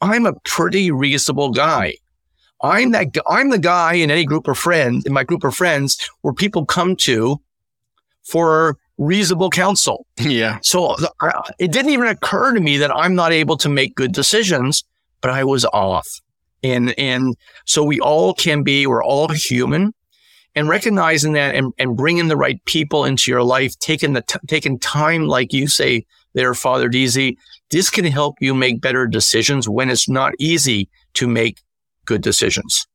I'm 0.00 0.26
a 0.26 0.34
pretty 0.44 0.90
reasonable 0.90 1.50
guy. 1.50 1.94
I'm 2.62 2.90
that, 2.92 3.14
I'm 3.28 3.50
the 3.50 3.58
guy 3.58 3.94
in 3.94 4.10
any 4.10 4.24
group 4.24 4.48
of 4.48 4.58
friends, 4.58 5.06
in 5.06 5.12
my 5.12 5.24
group 5.24 5.44
of 5.44 5.54
friends, 5.54 6.10
where 6.22 6.34
people 6.34 6.66
come 6.66 6.96
to 6.96 7.40
for 8.24 8.76
reasonable 8.98 9.50
counsel. 9.50 10.06
yeah, 10.18 10.58
So 10.62 10.96
it 11.58 11.72
didn't 11.72 11.92
even 11.92 12.08
occur 12.08 12.52
to 12.52 12.60
me 12.60 12.76
that 12.78 12.94
I'm 12.94 13.14
not 13.14 13.32
able 13.32 13.56
to 13.58 13.68
make 13.68 13.94
good 13.94 14.12
decisions, 14.12 14.84
but 15.20 15.30
I 15.30 15.44
was 15.44 15.64
off. 15.66 16.08
And, 16.64 16.98
and 16.98 17.36
so 17.64 17.84
we 17.84 18.00
all 18.00 18.34
can 18.34 18.64
be, 18.64 18.86
we're 18.86 19.04
all 19.04 19.28
human 19.28 19.94
and 20.58 20.68
recognizing 20.68 21.34
that 21.34 21.54
and, 21.54 21.72
and 21.78 21.96
bringing 21.96 22.26
the 22.26 22.36
right 22.36 22.62
people 22.64 23.04
into 23.04 23.30
your 23.30 23.44
life, 23.44 23.78
taking 23.78 24.14
the, 24.14 24.22
t- 24.22 24.40
taking 24.48 24.76
time, 24.76 25.28
like 25.28 25.52
you 25.52 25.68
say 25.68 26.04
there, 26.34 26.52
Father 26.52 26.88
Deasy, 26.88 27.38
this 27.70 27.90
can 27.90 28.04
help 28.04 28.34
you 28.40 28.54
make 28.54 28.80
better 28.80 29.06
decisions 29.06 29.68
when 29.68 29.88
it's 29.88 30.08
not 30.08 30.32
easy 30.40 30.88
to 31.14 31.28
make 31.28 31.62
good 32.06 32.22
decisions. 32.22 32.88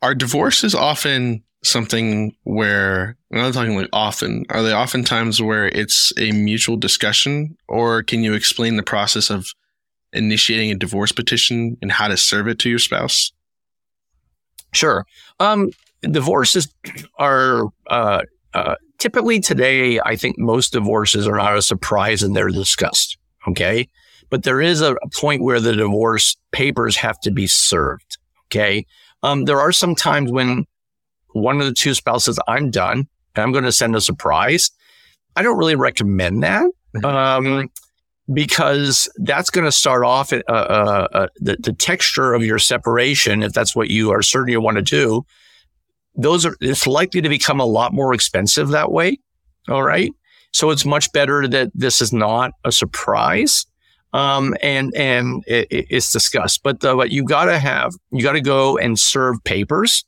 Our 0.00 0.14
divorce 0.14 0.62
is 0.62 0.76
often 0.76 1.42
something 1.64 2.36
where 2.44 3.16
I'm 3.32 3.38
not 3.38 3.52
talking 3.52 3.76
like 3.76 3.88
often. 3.92 4.44
Are 4.50 4.62
they 4.62 4.72
often 4.72 5.02
times 5.02 5.42
where 5.42 5.66
it's 5.66 6.12
a 6.18 6.30
mutual 6.30 6.76
discussion, 6.76 7.56
or 7.66 8.04
can 8.04 8.22
you 8.22 8.32
explain 8.34 8.76
the 8.76 8.84
process 8.84 9.28
of 9.28 9.48
initiating 10.12 10.70
a 10.70 10.76
divorce 10.76 11.10
petition 11.10 11.76
and 11.82 11.90
how 11.90 12.06
to 12.06 12.16
serve 12.16 12.46
it 12.46 12.60
to 12.60 12.70
your 12.70 12.78
spouse? 12.78 13.32
Sure. 14.72 15.04
Um, 15.40 15.70
divorces 16.02 16.72
are 17.18 17.64
uh, 17.88 18.22
uh, 18.54 18.74
typically 18.98 19.40
today. 19.40 20.00
I 20.00 20.16
think 20.16 20.38
most 20.38 20.72
divorces 20.72 21.26
are 21.26 21.36
not 21.36 21.56
a 21.56 21.62
surprise 21.62 22.22
and 22.22 22.34
they're 22.34 22.48
discussed. 22.48 23.18
Okay, 23.48 23.88
but 24.28 24.42
there 24.42 24.60
is 24.60 24.80
a, 24.80 24.94
a 24.94 25.08
point 25.14 25.42
where 25.42 25.60
the 25.60 25.74
divorce 25.74 26.36
papers 26.52 26.96
have 26.96 27.18
to 27.20 27.30
be 27.30 27.46
served. 27.46 28.18
Okay, 28.46 28.86
um, 29.22 29.44
there 29.44 29.60
are 29.60 29.72
some 29.72 29.94
times 29.94 30.30
when 30.30 30.66
one 31.32 31.60
of 31.60 31.66
the 31.66 31.72
two 31.72 31.94
spouses, 31.94 32.38
I'm 32.48 32.70
done, 32.70 33.08
and 33.34 33.42
I'm 33.42 33.52
going 33.52 33.64
to 33.64 33.72
send 33.72 33.94
a 33.94 34.00
surprise. 34.00 34.70
I 35.36 35.42
don't 35.42 35.58
really 35.58 35.76
recommend 35.76 36.42
that. 36.42 36.70
Um, 37.04 37.70
because 38.32 39.08
that's 39.18 39.50
going 39.50 39.64
to 39.64 39.72
start 39.72 40.04
off 40.04 40.32
uh, 40.32 40.40
uh, 40.48 41.08
uh, 41.12 41.26
the, 41.36 41.56
the 41.60 41.72
texture 41.72 42.34
of 42.34 42.44
your 42.44 42.58
separation, 42.58 43.42
if 43.42 43.52
that's 43.52 43.74
what 43.74 43.90
you 43.90 44.10
are 44.10 44.22
certain 44.22 44.52
you 44.52 44.60
want 44.60 44.76
to 44.76 44.82
do. 44.82 45.24
Those 46.16 46.46
are, 46.46 46.56
it's 46.60 46.86
likely 46.86 47.22
to 47.22 47.28
become 47.28 47.60
a 47.60 47.66
lot 47.66 47.92
more 47.92 48.14
expensive 48.14 48.68
that 48.70 48.92
way. 48.92 49.18
All 49.68 49.82
right. 49.82 50.12
So 50.52 50.70
it's 50.70 50.84
much 50.84 51.12
better 51.12 51.46
that 51.48 51.70
this 51.74 52.02
is 52.02 52.12
not 52.12 52.52
a 52.64 52.72
surprise. 52.72 53.66
um, 54.12 54.56
and 54.62 54.94
and 54.96 55.44
it, 55.46 55.68
it's 55.70 56.12
discussed. 56.12 56.62
But 56.62 56.80
the, 56.80 56.96
what 56.96 57.10
you 57.12 57.24
got 57.24 57.46
to 57.46 57.58
have, 57.58 57.94
you 58.12 58.22
got 58.22 58.32
to 58.32 58.40
go 58.40 58.76
and 58.78 58.98
serve 58.98 59.42
papers, 59.44 60.04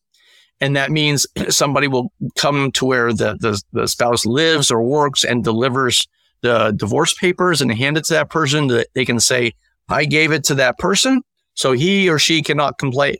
and 0.60 0.76
that 0.76 0.90
means 0.90 1.26
somebody 1.48 1.88
will 1.88 2.12
come 2.36 2.72
to 2.72 2.84
where 2.84 3.12
the, 3.12 3.36
the 3.40 3.62
the 3.72 3.88
spouse 3.88 4.26
lives 4.26 4.70
or 4.70 4.82
works 4.82 5.24
and 5.24 5.44
delivers 5.44 6.08
the 6.42 6.72
divorce 6.76 7.14
papers 7.14 7.60
and 7.60 7.72
hand 7.72 7.96
it 7.96 8.04
to 8.04 8.14
that 8.14 8.30
person. 8.30 8.68
That 8.68 8.88
they 8.94 9.04
can 9.04 9.20
say, 9.20 9.52
"I 9.88 10.04
gave 10.04 10.32
it 10.32 10.44
to 10.44 10.54
that 10.56 10.78
person," 10.78 11.22
so 11.54 11.72
he 11.72 12.08
or 12.08 12.18
she 12.18 12.42
cannot 12.42 12.78
complain 12.78 13.16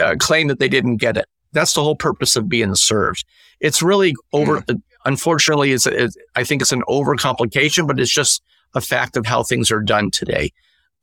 uh, 0.00 0.16
claim 0.18 0.48
that 0.48 0.58
they 0.58 0.68
didn't 0.68 0.96
get 0.96 1.16
it. 1.16 1.26
That's 1.56 1.72
the 1.72 1.82
whole 1.82 1.96
purpose 1.96 2.36
of 2.36 2.50
being 2.50 2.74
served. 2.74 3.24
It's 3.60 3.82
really 3.82 4.14
over. 4.34 4.60
Mm. 4.60 4.82
Unfortunately, 5.06 5.72
it's, 5.72 5.86
it's 5.86 6.14
I 6.34 6.44
think 6.44 6.60
it's 6.60 6.72
an 6.72 6.82
overcomplication, 6.82 7.86
but 7.86 7.98
it's 7.98 8.12
just 8.12 8.42
a 8.74 8.82
fact 8.82 9.16
of 9.16 9.24
how 9.24 9.42
things 9.42 9.70
are 9.70 9.80
done 9.80 10.10
today. 10.10 10.52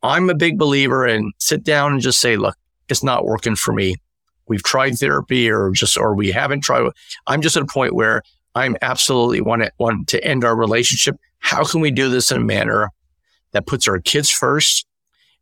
I'm 0.03 0.29
a 0.29 0.35
big 0.35 0.59
believer 0.59 1.07
in 1.07 1.31
sit 1.39 1.63
down 1.63 1.93
and 1.93 2.01
just 2.01 2.21
say, 2.21 2.37
look, 2.37 2.55
it's 2.87 3.03
not 3.03 3.25
working 3.25 3.55
for 3.55 3.73
me. 3.73 3.95
We've 4.47 4.61
tried 4.61 4.99
therapy 4.99 5.49
or 5.49 5.71
just, 5.71 5.97
or 5.97 6.13
we 6.13 6.31
haven't 6.31 6.61
tried. 6.61 6.87
I'm 7.25 7.41
just 7.41 7.57
at 7.57 7.63
a 7.63 7.65
point 7.65 7.95
where 7.95 8.21
I'm 8.53 8.77
absolutely 8.83 9.41
want 9.41 9.63
to, 9.63 9.71
want 9.79 10.07
to 10.09 10.23
end 10.23 10.45
our 10.45 10.55
relationship. 10.55 11.15
How 11.39 11.63
can 11.63 11.81
we 11.81 11.89
do 11.89 12.09
this 12.09 12.29
in 12.31 12.37
a 12.37 12.45
manner 12.45 12.91
that 13.53 13.65
puts 13.65 13.87
our 13.87 13.99
kids 13.99 14.29
first 14.29 14.85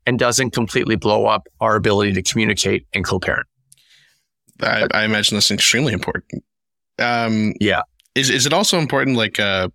and 0.06 0.18
doesn't 0.18 0.52
completely 0.52 0.96
blow 0.96 1.26
up 1.26 1.50
our 1.60 1.76
ability 1.76 2.14
to 2.14 2.22
communicate 2.22 2.88
and 2.94 3.04
co-parent? 3.04 3.48
I, 4.62 4.88
I 4.94 5.04
imagine 5.04 5.36
that's 5.36 5.52
extremely 5.52 5.94
important. 5.94 6.44
Um, 7.00 7.54
yeah. 7.60 7.82
Is, 8.16 8.30
is 8.30 8.46
it 8.46 8.54
also 8.54 8.78
important, 8.78 9.18
like, 9.18 9.40
uh, 9.40 9.70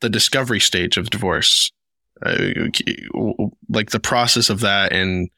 the 0.00 0.08
discovery 0.08 0.60
stage 0.60 0.96
of 0.96 1.10
divorce? 1.10 1.72
uh, 2.24 2.52
like 3.68 3.90
the 3.90 4.00
process 4.00 4.48
of 4.48 4.60
that 4.60 4.92
and 4.92 5.28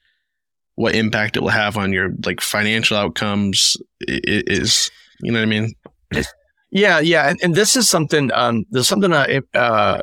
what 0.75 0.95
impact 0.95 1.37
it 1.37 1.41
will 1.41 1.49
have 1.49 1.77
on 1.77 1.93
your 1.93 2.11
like 2.25 2.41
financial 2.41 2.97
outcomes 2.97 3.77
is 4.07 4.91
you 5.21 5.33
know 5.33 5.41
what 5.41 5.45
I 5.45 5.47
mean? 5.47 5.73
Yeah, 6.71 7.01
yeah, 7.01 7.31
and, 7.31 7.41
and 7.43 7.55
this 7.55 7.77
is 7.77 7.89
something. 7.89 8.31
Um, 8.33 8.65
there's 8.71 8.87
something 8.87 9.13
uh, 9.13 9.41
uh, 9.55 10.01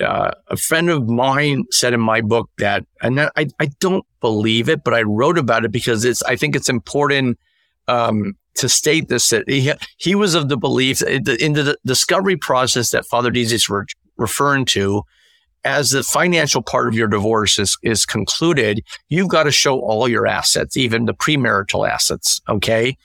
uh, 0.00 0.30
a 0.48 0.56
friend 0.56 0.90
of 0.90 1.08
mine 1.08 1.64
said 1.70 1.94
in 1.94 2.00
my 2.00 2.20
book 2.20 2.50
that, 2.58 2.84
and 3.00 3.20
I 3.20 3.30
I 3.36 3.66
don't 3.80 4.04
believe 4.20 4.68
it, 4.68 4.84
but 4.84 4.94
I 4.94 5.02
wrote 5.02 5.38
about 5.38 5.64
it 5.64 5.72
because 5.72 6.04
it's 6.04 6.22
I 6.24 6.36
think 6.36 6.56
it's 6.56 6.68
important 6.68 7.38
um, 7.88 8.34
to 8.54 8.68
state 8.68 9.08
this 9.08 9.30
that 9.30 9.48
he 9.48 9.72
he 9.98 10.14
was 10.14 10.34
of 10.34 10.48
the 10.48 10.56
belief 10.56 11.02
in 11.02 11.24
the, 11.24 11.42
in 11.44 11.52
the 11.54 11.76
discovery 11.84 12.36
process 12.36 12.90
that 12.90 13.06
Father 13.06 13.30
Deasy 13.30 13.56
is 13.56 13.68
re- 13.68 13.84
referring 14.16 14.64
to 14.66 15.02
as 15.64 15.90
the 15.90 16.02
financial 16.02 16.62
part 16.62 16.88
of 16.88 16.94
your 16.94 17.08
divorce 17.08 17.58
is, 17.58 17.76
is 17.82 18.06
concluded, 18.06 18.82
you've 19.08 19.28
got 19.28 19.42
to 19.42 19.50
show 19.50 19.80
all 19.80 20.08
your 20.08 20.26
assets, 20.26 20.76
even 20.76 21.04
the 21.04 21.14
premarital 21.14 21.88
assets. 21.88 22.40
Okay. 22.48 22.96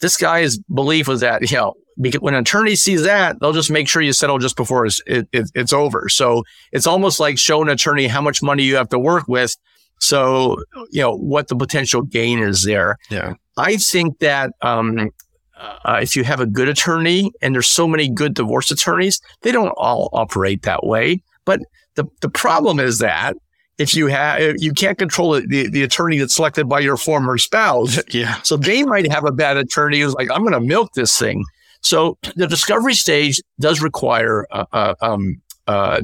This 0.00 0.16
guy's 0.16 0.58
belief 0.58 1.08
was 1.08 1.20
that, 1.20 1.50
you 1.50 1.56
know, 1.56 1.74
when 2.20 2.34
an 2.34 2.40
attorney 2.40 2.74
sees 2.74 3.04
that, 3.04 3.40
they'll 3.40 3.54
just 3.54 3.70
make 3.70 3.88
sure 3.88 4.02
you 4.02 4.12
settle 4.12 4.38
just 4.38 4.54
before 4.54 4.84
it's, 4.84 5.00
it, 5.06 5.26
it, 5.32 5.50
it's 5.54 5.72
over. 5.72 6.10
So 6.10 6.44
it's 6.72 6.86
almost 6.86 7.18
like 7.18 7.38
showing 7.38 7.68
an 7.68 7.74
attorney 7.74 8.06
how 8.06 8.20
much 8.20 8.42
money 8.42 8.62
you 8.62 8.76
have 8.76 8.90
to 8.90 8.98
work 8.98 9.26
with. 9.26 9.56
So, 9.98 10.58
you 10.90 11.00
know, 11.00 11.16
what 11.16 11.48
the 11.48 11.56
potential 11.56 12.02
gain 12.02 12.38
is 12.38 12.64
there. 12.64 12.98
Yeah. 13.10 13.34
I 13.56 13.76
think 13.76 14.18
that, 14.18 14.52
um, 14.62 15.10
uh, 15.58 16.00
if 16.02 16.14
you 16.14 16.24
have 16.24 16.40
a 16.40 16.46
good 16.46 16.68
attorney 16.68 17.32
and 17.40 17.54
there's 17.54 17.66
so 17.66 17.88
many 17.88 18.08
good 18.08 18.34
divorce 18.34 18.70
attorneys, 18.70 19.20
they 19.42 19.52
don't 19.52 19.70
all 19.70 20.10
operate 20.12 20.62
that 20.62 20.84
way. 20.84 21.22
But 21.46 21.60
the, 21.94 22.04
the 22.20 22.28
problem 22.28 22.78
is 22.78 22.98
that 22.98 23.36
if 23.78 23.94
you 23.94 24.06
have, 24.06 24.56
you 24.58 24.72
can't 24.72 24.98
control 24.98 25.32
the, 25.32 25.68
the 25.68 25.82
attorney 25.82 26.18
that's 26.18 26.34
selected 26.34 26.68
by 26.68 26.80
your 26.80 26.96
former 26.96 27.38
spouse. 27.38 27.98
Yeah. 28.10 28.40
So 28.42 28.56
they 28.56 28.82
might 28.84 29.10
have 29.10 29.24
a 29.24 29.32
bad 29.32 29.56
attorney 29.56 30.00
who's 30.00 30.14
like, 30.14 30.30
I'm 30.30 30.42
going 30.42 30.52
to 30.52 30.60
milk 30.60 30.92
this 30.94 31.18
thing. 31.18 31.44
So 31.80 32.18
the 32.36 32.46
discovery 32.46 32.94
stage 32.94 33.40
does 33.60 33.80
require, 33.80 34.46
uh, 34.50 34.64
uh, 34.72 34.94
um, 35.02 35.42
uh, 35.66 36.00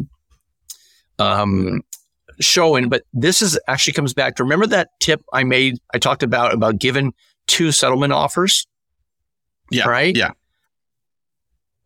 um, 1.19 1.83
showing, 2.41 2.89
but 2.89 3.05
this 3.13 3.41
is 3.41 3.59
actually 3.69 3.95
comes 3.95 4.13
back 4.13 4.37
to 4.37 4.43
remember 4.43 4.67
that 4.67 4.91
tip 5.01 5.23
I 5.33 5.45
made, 5.45 5.79
I 5.95 5.99
talked 5.99 6.23
about, 6.23 6.53
about 6.53 6.79
giving 6.79 7.15
two 7.47 7.73
settlement 7.73 8.13
offers. 8.13 8.67
Yeah. 9.71 9.89
Right. 9.89 10.17
Yeah. 10.17 10.33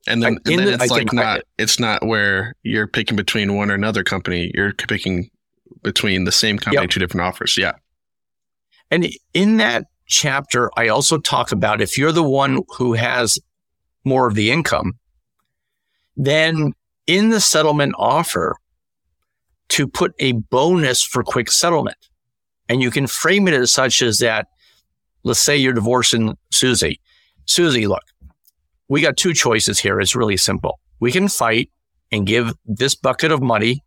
And 0.09 0.23
then, 0.23 0.39
and 0.47 0.59
then 0.59 0.67
the, 0.67 0.75
it's 0.75 0.91
like 0.91 1.13
not 1.13 1.43
it's 1.59 1.81
not 1.81 2.07
where 2.07 2.55
you're 2.63 2.87
picking 2.87 3.17
between 3.17 3.57
one 3.57 3.71
or 3.71 3.75
another 3.75 4.05
company. 4.05 4.53
You're 4.55 4.73
picking 4.73 5.31
between 5.83 6.25
the 6.25 6.33
same 6.33 6.59
company, 6.59 6.85
yep. 6.85 6.91
two 6.91 7.01
different 7.01 7.27
offers. 7.27 7.57
Yeah. 7.57 7.73
And 8.91 9.09
in 9.35 9.57
that 9.57 9.87
chapter, 10.07 10.71
I 10.77 10.89
also 10.89 11.19
talk 11.19 11.51
about 11.51 11.81
if 11.81 11.99
you're 11.99 12.13
the 12.13 12.23
one 12.23 12.61
who 12.77 12.93
has 12.93 13.39
more 14.05 14.29
of 14.29 14.35
the 14.35 14.53
income, 14.53 14.93
then 16.17 16.73
in 17.07 17.31
the 17.31 17.41
settlement 17.41 17.95
offer 17.99 18.57
to 19.69 19.89
put 19.89 20.15
a 20.21 20.33
bonus 20.33 21.03
for 21.03 21.25
quick 21.25 21.51
settlement. 21.51 21.97
And 22.69 22.81
you 22.81 22.91
can 22.91 23.07
frame 23.07 23.49
it 23.49 23.55
as 23.55 23.73
such 23.73 24.03
as 24.03 24.19
that, 24.19 24.47
let's 25.27 25.41
say 25.41 25.57
you're 25.57 25.73
divorcing 25.73 26.39
Susie. 26.53 27.01
Susie, 27.47 27.87
look, 27.87 28.03
we 28.89 29.01
got 29.01 29.17
two 29.17 29.35
choices 29.35 29.79
here. 29.79 30.01
It's 30.01 30.15
really 30.15 30.37
simple. 30.37 30.79
We 31.01 31.11
can 31.11 31.29
fight 31.29 31.71
and 32.13 32.27
give 32.27 32.55
this 32.65 32.95
bucket 32.95 33.33
of 33.33 33.43
money 33.43 33.83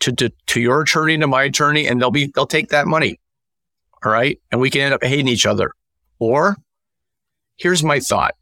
to, 0.00 0.12
to, 0.12 0.30
to 0.46 0.60
your 0.60 0.80
attorney 0.80 1.18
to 1.18 1.26
my 1.26 1.44
attorney, 1.44 1.86
and 1.86 2.00
they'll 2.00 2.10
be 2.10 2.32
they'll 2.34 2.46
take 2.46 2.70
that 2.70 2.86
money. 2.86 3.20
All 4.02 4.10
right. 4.10 4.40
And 4.50 4.60
we 4.60 4.70
can 4.70 4.80
end 4.80 4.94
up 4.94 5.04
hating 5.04 5.28
each 5.28 5.46
other. 5.46 5.72
Or 6.18 6.56
here's 7.56 7.84
my 7.84 8.00
thought. 8.00 8.34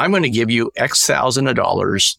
I'm 0.00 0.10
going 0.10 0.24
to 0.24 0.30
give 0.30 0.50
you 0.50 0.72
X 0.76 1.06
thousand 1.06 1.46
of 1.46 1.54
dollars 1.56 2.16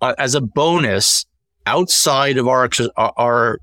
uh, 0.00 0.14
as 0.18 0.34
a 0.36 0.40
bonus 0.40 1.26
outside 1.66 2.38
of 2.38 2.46
our 2.46 2.70
our 2.96 3.58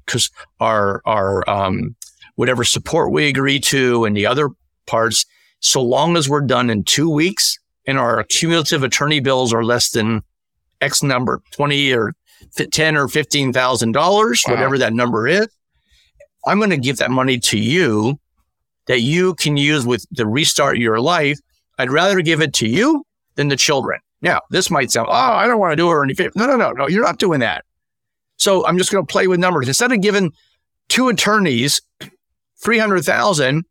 our 0.60 1.02
our 1.06 1.50
um 1.50 1.96
whatever 2.36 2.64
support 2.64 3.12
we 3.12 3.28
agree 3.28 3.60
to 3.60 4.06
and 4.06 4.16
the 4.16 4.26
other 4.26 4.50
parts 4.86 5.26
so 5.60 5.82
long 5.82 6.16
as 6.18 6.30
we're 6.30 6.42
done 6.42 6.70
in 6.70 6.84
two 6.84 7.10
weeks 7.10 7.58
and 7.88 7.98
our 7.98 8.24
cumulative 8.26 8.84
attorney 8.84 9.20
bills 9.20 9.54
are 9.54 9.64
less 9.64 9.92
than 9.92 10.22
X 10.82 11.02
number, 11.02 11.42
20 11.52 11.94
or 11.94 12.14
10 12.56 12.98
or 12.98 13.08
$15,000, 13.08 13.96
wow. 13.96 14.54
whatever 14.54 14.78
that 14.78 14.94
number 14.94 15.28
is, 15.28 15.48
I'm 16.46 16.58
going 16.58 16.70
to 16.70 16.78
give 16.78 16.98
that 16.98 17.12
money 17.12 17.40
to 17.40 17.58
you 17.58 18.20
that 18.88 19.02
you 19.02 19.34
can 19.36 19.58
use 19.58 19.86
with 19.86 20.06
to 20.16 20.26
restart 20.26 20.78
your 20.78 21.00
life. 21.00 21.40
I'd 21.80 21.90
rather 21.90 22.22
give 22.22 22.42
it 22.42 22.54
to 22.56 22.68
you 22.68 23.06
than 23.36 23.48
the 23.48 23.56
children. 23.56 24.00
Now, 24.22 24.42
this 24.50 24.70
might 24.70 24.92
sound, 24.92 25.08
oh, 25.10 25.12
I 25.12 25.48
don't 25.48 25.60
want 25.60 25.72
to 25.72 25.76
do 25.76 25.88
it 25.88 25.94
or 25.94 26.04
anything. 26.04 26.30
No, 26.36 26.46
no, 26.46 26.56
no, 26.56 26.72
no, 26.72 26.88
you're 26.88 27.04
not 27.04 27.18
doing 27.18 27.40
that. 27.40 27.66
So 28.38 28.66
I'm 28.66 28.78
just 28.78 28.92
going 28.92 29.06
to 29.06 29.12
play 29.12 29.28
with 29.28 29.40
numbers. 29.40 29.68
Instead 29.68 29.92
of 29.92 30.02
giving 30.02 30.32
two 30.90 31.10
attorneys 31.10 31.82
300,000, 32.66 33.64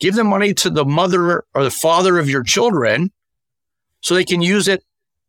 Give 0.00 0.14
the 0.14 0.24
money 0.24 0.52
to 0.54 0.70
the 0.70 0.84
mother 0.84 1.44
or 1.54 1.62
the 1.62 1.70
father 1.70 2.18
of 2.18 2.28
your 2.28 2.42
children 2.42 3.12
so 4.00 4.14
they 4.14 4.24
can 4.24 4.42
use 4.42 4.68
it 4.68 4.82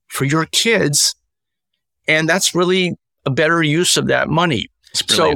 for 0.07 0.25
your 0.25 0.45
kids. 0.47 1.15
And 2.07 2.27
that's 2.27 2.55
really 2.55 2.95
a 3.25 3.29
better 3.29 3.61
use 3.61 3.95
of 3.95 4.07
that 4.07 4.27
money. 4.27 4.69
So, 4.93 5.35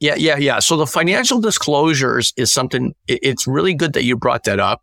yeah, 0.00 0.16
yeah, 0.16 0.36
yeah. 0.36 0.58
So 0.58 0.76
the 0.76 0.86
financial 0.86 1.40
disclosures 1.40 2.32
is 2.36 2.52
something, 2.52 2.94
it's 3.06 3.46
really 3.46 3.74
good 3.74 3.92
that 3.92 4.04
you 4.04 4.16
brought 4.16 4.44
that 4.44 4.60
up. 4.60 4.82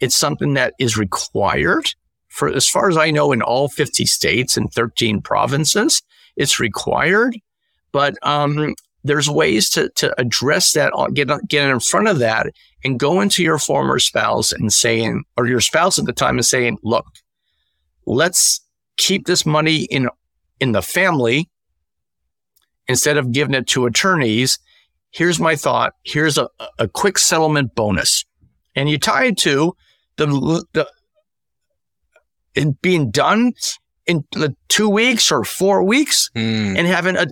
It's 0.00 0.14
something 0.14 0.54
that 0.54 0.74
is 0.78 0.96
required 0.96 1.94
for, 2.28 2.48
as 2.48 2.68
far 2.68 2.88
as 2.88 2.96
I 2.96 3.10
know, 3.10 3.32
in 3.32 3.42
all 3.42 3.68
50 3.68 4.04
states 4.06 4.56
and 4.56 4.72
13 4.72 5.22
provinces. 5.22 6.02
It's 6.36 6.60
required. 6.60 7.36
But 7.90 8.14
um, 8.22 8.74
there's 9.04 9.28
ways 9.28 9.68
to, 9.70 9.88
to 9.90 10.18
address 10.20 10.72
that, 10.72 10.92
get, 11.14 11.28
get 11.48 11.68
in 11.68 11.80
front 11.80 12.08
of 12.08 12.18
that 12.20 12.46
and 12.84 12.98
go 12.98 13.20
into 13.20 13.42
your 13.42 13.58
former 13.58 13.98
spouse 13.98 14.52
and 14.52 14.72
saying, 14.72 15.24
or 15.36 15.46
your 15.46 15.60
spouse 15.60 15.98
at 15.98 16.04
the 16.04 16.12
time 16.12 16.36
and 16.36 16.46
saying, 16.46 16.78
look, 16.82 17.06
let's 18.06 18.60
keep 18.96 19.26
this 19.26 19.44
money 19.44 19.82
in, 19.84 20.08
in 20.60 20.72
the 20.72 20.82
family 20.82 21.48
instead 22.86 23.16
of 23.16 23.32
giving 23.32 23.54
it 23.54 23.66
to 23.68 23.86
attorneys. 23.86 24.58
Here's 25.10 25.40
my 25.40 25.56
thought. 25.56 25.94
Here's 26.04 26.38
a, 26.38 26.48
a 26.78 26.88
quick 26.88 27.18
settlement 27.18 27.74
bonus. 27.74 28.24
And 28.74 28.88
you 28.88 28.98
tie 28.98 29.26
it 29.26 29.38
to 29.38 29.76
the, 30.16 30.64
the, 30.72 30.88
it 32.54 32.80
being 32.82 33.10
done 33.10 33.52
in 34.06 34.24
two 34.68 34.88
weeks 34.88 35.30
or 35.30 35.44
four 35.44 35.82
weeks 35.82 36.30
mm. 36.34 36.76
and 36.76 36.86
having 36.86 37.16
a, 37.16 37.26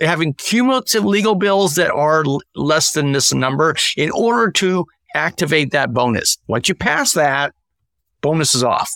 having 0.00 0.34
cumulative 0.34 1.04
legal 1.04 1.34
bills 1.34 1.76
that 1.76 1.90
are 1.90 2.24
l- 2.24 2.42
less 2.54 2.92
than 2.92 3.12
this 3.12 3.32
number 3.32 3.74
in 3.96 4.10
order 4.10 4.50
to 4.50 4.84
activate 5.14 5.70
that 5.70 5.92
bonus. 5.92 6.36
Once 6.48 6.68
you 6.68 6.74
pass 6.74 7.12
that, 7.12 7.54
bonus 8.20 8.54
is 8.54 8.64
off. 8.64 8.90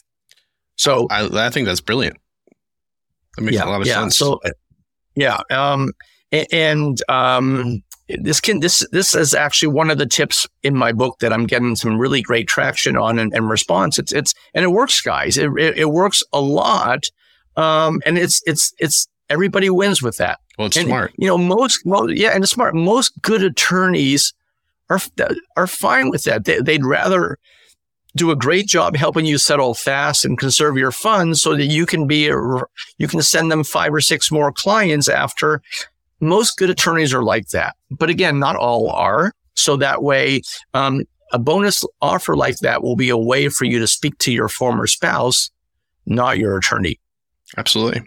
So 0.76 1.06
I, 1.10 1.28
I 1.46 1.50
think 1.50 1.66
that's 1.66 1.80
brilliant. 1.80 2.16
That 3.36 3.42
makes 3.42 3.56
yeah, 3.56 3.64
a 3.64 3.70
lot 3.70 3.80
of 3.80 3.86
yeah. 3.86 4.00
sense. 4.00 4.18
So 4.18 4.40
Yeah. 5.14 5.40
Um, 5.50 5.92
and 6.52 7.02
um, 7.08 7.82
this 8.18 8.40
can 8.40 8.60
this 8.60 8.86
this 8.92 9.14
is 9.14 9.34
actually 9.34 9.72
one 9.72 9.90
of 9.90 9.98
the 9.98 10.06
tips 10.06 10.46
in 10.62 10.76
my 10.76 10.92
book 10.92 11.18
that 11.20 11.32
I'm 11.32 11.46
getting 11.46 11.76
some 11.76 11.98
really 11.98 12.22
great 12.22 12.48
traction 12.48 12.96
on 12.96 13.18
and, 13.18 13.32
and 13.34 13.48
response. 13.48 13.98
It's 13.98 14.12
it's 14.12 14.34
and 14.54 14.64
it 14.64 14.68
works, 14.68 15.00
guys. 15.00 15.36
It 15.36 15.50
it, 15.58 15.78
it 15.78 15.90
works 15.90 16.22
a 16.32 16.40
lot, 16.40 17.04
um, 17.56 18.00
and 18.04 18.18
it's 18.18 18.42
it's 18.46 18.72
it's 18.78 19.08
everybody 19.28 19.70
wins 19.70 20.02
with 20.02 20.16
that. 20.18 20.40
Well, 20.58 20.66
it's 20.66 20.76
and, 20.76 20.88
smart. 20.88 21.12
You 21.16 21.28
know, 21.28 21.38
most, 21.38 21.86
most 21.86 22.16
yeah, 22.16 22.30
and 22.30 22.44
it's 22.44 22.52
smart. 22.52 22.74
Most 22.74 23.12
good 23.22 23.42
attorneys 23.42 24.34
are 24.90 25.00
are 25.56 25.66
fine 25.66 26.10
with 26.10 26.24
that. 26.24 26.44
They, 26.44 26.60
they'd 26.60 26.84
rather 26.84 27.38
do 28.16 28.30
a 28.30 28.36
great 28.36 28.66
job 28.66 28.96
helping 28.96 29.24
you 29.24 29.38
settle 29.38 29.74
fast 29.74 30.24
and 30.24 30.38
conserve 30.38 30.76
your 30.76 30.90
funds 30.90 31.40
so 31.40 31.56
that 31.56 31.66
you 31.66 31.86
can 31.86 32.06
be 32.06 32.28
a, 32.28 32.34
you 32.98 33.06
can 33.06 33.22
send 33.22 33.50
them 33.50 33.64
five 33.64 33.94
or 33.94 34.00
six 34.00 34.30
more 34.30 34.52
clients 34.52 35.08
after 35.08 35.62
most 36.20 36.58
good 36.58 36.70
attorneys 36.70 37.14
are 37.14 37.22
like 37.22 37.48
that 37.48 37.76
but 37.90 38.10
again 38.10 38.38
not 38.38 38.56
all 38.56 38.90
are 38.90 39.32
so 39.54 39.76
that 39.76 40.02
way 40.02 40.42
um, 40.74 41.04
a 41.32 41.38
bonus 41.38 41.84
offer 42.02 42.36
like 42.36 42.56
that 42.58 42.82
will 42.82 42.96
be 42.96 43.08
a 43.08 43.16
way 43.16 43.48
for 43.48 43.64
you 43.64 43.78
to 43.78 43.86
speak 43.86 44.18
to 44.18 44.32
your 44.32 44.48
former 44.48 44.86
spouse 44.86 45.50
not 46.06 46.36
your 46.36 46.58
attorney 46.58 46.99
absolutely 47.56 48.02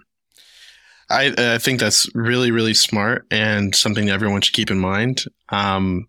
I, 1.09 1.33
I 1.37 1.57
think 1.57 1.79
that's 1.79 2.07
really 2.15 2.51
really 2.51 2.73
smart 2.73 3.25
and 3.29 3.75
something 3.75 4.05
that 4.05 4.13
everyone 4.13 4.41
should 4.41 4.55
keep 4.55 4.71
in 4.71 4.79
mind 4.79 5.25
um, 5.49 6.07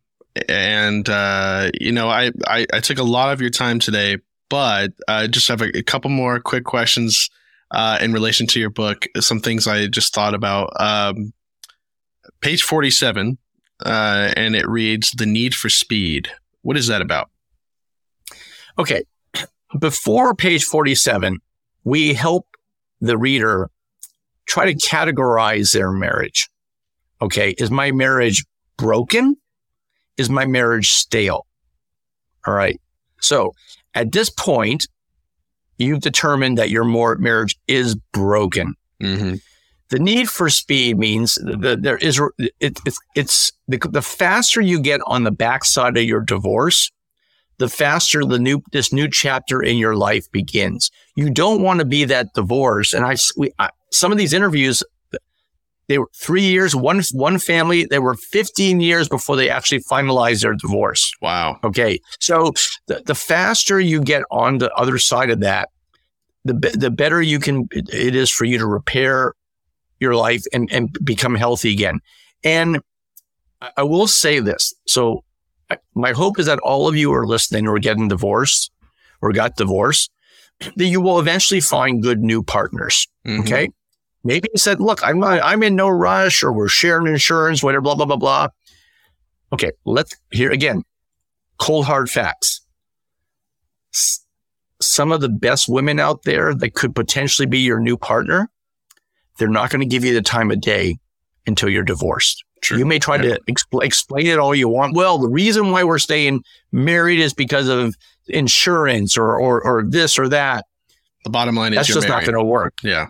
and 0.49 1.09
uh, 1.09 1.71
you 1.81 1.93
know, 1.93 2.09
I, 2.09 2.33
I, 2.47 2.67
I 2.73 2.81
took 2.81 2.99
a 2.99 3.05
lot 3.05 3.33
of 3.33 3.41
your 3.41 3.51
time 3.51 3.79
today, 3.79 4.19
but 4.49 4.93
I 5.09 5.27
just 5.27 5.49
have 5.49 5.61
a, 5.61 5.77
a 5.77 5.83
couple 5.83 6.11
more 6.11 6.41
quick 6.41 6.65
questions 6.65 7.31
uh, 7.71 7.99
in 8.01 8.13
relation 8.13 8.47
to 8.49 8.61
your 8.61 8.71
book. 8.71 9.07
Some 9.21 9.41
things 9.41 9.67
I 9.67 9.87
just 9.87 10.15
thought 10.15 10.35
about. 10.35 10.73
Um, 10.81 11.33
page 12.41 12.63
forty-seven, 12.63 13.39
uh, 13.85 14.33
and 14.37 14.57
it 14.57 14.69
reads: 14.69 15.13
"The 15.13 15.27
need 15.27 15.55
for 15.55 15.69
speed." 15.69 16.29
What 16.63 16.77
is 16.77 16.89
that 16.89 17.03
about? 17.03 17.31
Okay, 18.79 19.05
before 19.79 20.35
page 20.35 20.65
forty-seven, 20.65 21.41
we 21.85 22.15
help 22.15 22.47
the 23.05 23.19
reader 23.19 23.71
try 24.47 24.73
to 24.73 24.75
categorize 24.75 25.73
their 25.73 25.91
marriage. 25.91 26.49
Okay, 27.23 27.51
is 27.59 27.71
my 27.71 27.93
marriage 27.93 28.45
broken? 28.77 29.37
is 30.17 30.31
my 30.31 30.47
marriage 30.47 30.91
stale? 30.91 31.47
All 32.47 32.55
right. 32.55 32.81
So 33.21 33.55
at 33.95 34.13
this 34.13 34.31
point, 34.31 34.87
you've 35.79 36.01
determined 36.01 36.59
that 36.59 36.71
your 36.71 36.85
marriage 36.85 37.59
is 37.67 37.97
broken. 38.13 38.75
Mm-hmm. 39.03 39.35
The 39.91 39.99
need 39.99 40.29
for 40.29 40.49
speed 40.49 40.99
means 40.99 41.37
that 41.37 41.83
there 41.83 41.99
is 41.99 42.21
it, 42.61 42.81
it's, 42.85 42.99
it's 43.15 43.53
the, 43.69 43.79
the 43.91 44.03
faster 44.03 44.61
you 44.61 44.81
get 44.81 45.01
on 45.07 45.25
the 45.25 45.31
backside 45.31 45.97
of 45.97 46.05
your 46.05 46.21
divorce, 46.21 46.91
the 47.59 47.69
faster 47.69 48.25
the 48.25 48.39
new 48.39 48.63
this 48.73 48.93
new 48.93 49.09
chapter 49.09 49.63
in 49.63 49.77
your 49.77 49.97
life 49.97 50.31
begins. 50.33 50.91
You 51.17 51.31
don't 51.31 51.63
want 51.63 51.81
to 51.81 51.85
be 51.85 52.05
that 52.05 52.35
divorce. 52.35 52.93
And 52.93 53.05
I, 53.05 53.17
we, 53.37 53.51
I 53.59 53.71
some 53.91 54.13
of 54.13 54.19
these 54.19 54.33
interviews 54.33 54.83
they 55.89 55.99
were 55.99 56.09
three 56.15 56.43
years, 56.43 56.75
one 56.75 57.03
one 57.13 57.39
family. 57.39 57.85
They 57.85 57.99
were 57.99 58.15
15 58.15 58.81
years 58.81 59.09
before 59.09 59.37
they 59.37 59.51
actually 59.51 59.81
finalized 59.81 60.43
their 60.43 60.55
divorce. 60.55 61.13
Wow. 61.21 61.59
Okay. 61.63 62.01
So 62.21 62.53
the, 62.87 63.03
the 63.05 63.15
faster 63.15 63.79
you 63.81 64.01
get 64.01 64.23
on 64.31 64.59
the 64.59 64.73
other 64.75 64.99
side 64.99 65.31
of 65.31 65.41
that, 65.41 65.69
the 66.45 66.55
the 66.75 66.91
better 66.91 67.21
you 67.21 67.39
can 67.39 67.69
it 67.71 68.15
is 68.15 68.31
for 68.31 68.45
you 68.45 68.59
to 68.59 68.67
repair 68.67 69.35
your 70.01 70.15
life 70.15 70.45
and, 70.53 70.71
and 70.73 70.97
become 71.05 71.35
healthy 71.35 71.73
again. 71.73 72.01
And 72.43 72.81
I 73.77 73.83
will 73.83 74.07
say 74.07 74.41
this. 74.41 74.75
So 74.87 75.24
my 75.95 76.13
hope 76.13 76.39
is 76.39 76.47
that 76.47 76.59
all 76.61 76.89
of 76.89 76.97
you 76.97 77.13
are 77.13 77.27
listening 77.27 77.67
or 77.67 77.79
getting 77.79 78.09
divorced 78.09 78.71
or 79.21 79.33
got 79.33 79.57
divorced, 79.57 80.11
that 80.77 80.87
you 80.87 81.01
will 81.01 81.19
eventually 81.19 81.61
find 81.61 82.03
good 82.03 82.21
new 82.21 82.43
partners. 82.43 83.07
Mm-hmm. 83.27 83.41
Okay. 83.41 83.71
Maybe 84.25 84.49
you 84.53 84.59
said, 84.59 84.81
look, 84.81 85.07
I'm 85.07 85.19
not, 85.19 85.41
I'm 85.43 85.63
in 85.63 85.77
no 85.77 85.89
rush 85.89 86.43
or 86.43 86.53
we're 86.53 86.69
sharing 86.69 87.07
insurance, 87.07 87.63
whatever, 87.63 87.83
blah, 87.83 87.95
blah, 87.95 88.07
blah, 88.07 88.17
blah. 88.17 88.49
Okay. 89.53 89.73
Let's 89.85 90.17
hear 90.31 90.51
again. 90.51 90.83
Cold 91.59 91.85
hard 91.85 92.09
facts. 92.11 92.63
S- 93.95 94.25
some 94.81 95.13
of 95.13 95.21
the 95.21 95.29
best 95.29 95.69
women 95.69 96.01
out 96.01 96.23
there 96.23 96.55
that 96.55 96.75
could 96.75 96.95
potentially 96.95 97.47
be 97.47 97.61
your 97.61 97.81
new 97.81 97.97
partner, 97.97 98.51
they're 99.39 99.49
not 99.49 99.71
going 99.71 99.81
to 99.81 99.87
give 99.87 100.05
you 100.05 100.15
the 100.15 100.23
time 100.23 100.51
of 100.51 100.61
day 100.61 100.97
until 101.47 101.69
you're 101.69 101.85
divorced. 101.85 102.45
True. 102.65 102.79
You 102.79 102.87
may 102.87 102.99
try 102.99 103.17
yeah. 103.17 103.35
to 103.35 103.41
expl- 103.43 103.85
explain 103.85 104.27
it 104.27 104.39
all 104.39 104.55
you 104.55 104.69
want. 104.69 104.97
Well, 104.97 105.19
the 105.19 105.29
reason 105.29 105.71
why 105.71 105.85
we're 105.85 105.99
staying 105.99 106.43
married 106.73 107.21
is 107.21 107.35
because 107.35 107.69
of 107.69 107.95
insurance 108.27 109.19
or, 109.19 109.37
or, 109.39 109.63
or 109.63 109.85
this 109.87 110.19
or 110.19 110.31
that. 110.31 110.65
The 111.25 111.31
bottom 111.31 111.57
line 111.57 111.75
is 111.75 111.81
that's 111.81 111.89
just 111.89 112.09
married. 112.09 112.23
not 112.23 112.33
going 112.33 112.39
to 112.39 112.45
work. 112.45 112.79
Yeah. 112.83 113.09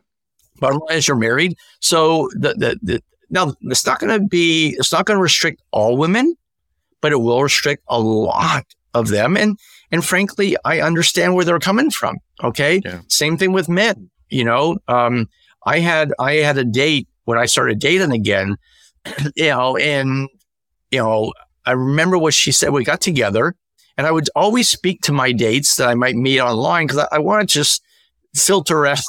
Bottom 0.58 0.80
line 0.88 0.98
is 0.98 1.06
you're 1.06 1.16
married. 1.16 1.56
So 1.78 2.28
the, 2.32 2.54
the, 2.54 2.78
the 2.82 3.02
now 3.30 3.54
it's 3.60 3.86
not 3.86 4.00
going 4.00 4.20
to 4.20 4.26
be, 4.26 4.74
it's 4.76 4.92
not 4.92 5.06
going 5.06 5.18
to 5.18 5.22
restrict 5.22 5.62
all 5.70 5.96
women, 5.96 6.36
but 7.00 7.12
it 7.12 7.20
will 7.20 7.40
restrict 7.40 7.84
a 7.88 8.00
lot 8.00 8.64
of 8.92 9.06
them. 9.06 9.36
And, 9.36 9.56
and 9.92 10.04
frankly, 10.04 10.56
I 10.64 10.80
understand 10.80 11.36
where 11.36 11.44
they're 11.44 11.60
coming 11.60 11.90
from. 11.92 12.18
Okay. 12.42 12.80
Yeah. 12.84 13.02
Same 13.08 13.36
thing 13.36 13.52
with 13.52 13.68
men. 13.68 14.10
You 14.30 14.44
know, 14.44 14.78
um, 14.88 15.28
I 15.64 15.78
had, 15.78 16.12
I 16.18 16.34
had 16.34 16.58
a 16.58 16.64
date 16.64 17.06
when 17.24 17.38
I 17.38 17.46
started 17.46 17.78
dating 17.78 18.10
again, 18.10 18.56
you 19.36 19.48
know, 19.48 19.76
and, 19.76 20.28
you 20.90 20.98
know, 20.98 21.32
I 21.66 21.72
remember 21.72 22.18
what 22.18 22.34
she 22.34 22.52
said. 22.52 22.70
We 22.70 22.84
got 22.84 23.00
together 23.00 23.54
and 23.96 24.06
I 24.06 24.10
would 24.10 24.28
always 24.34 24.68
speak 24.68 25.02
to 25.02 25.12
my 25.12 25.32
dates 25.32 25.76
that 25.76 25.88
I 25.88 25.94
might 25.94 26.16
meet 26.16 26.40
online 26.40 26.86
because 26.86 27.06
I, 27.10 27.16
I 27.16 27.18
want 27.18 27.48
to 27.48 27.52
just 27.52 27.82
filter 28.34 28.86
out. 28.86 29.00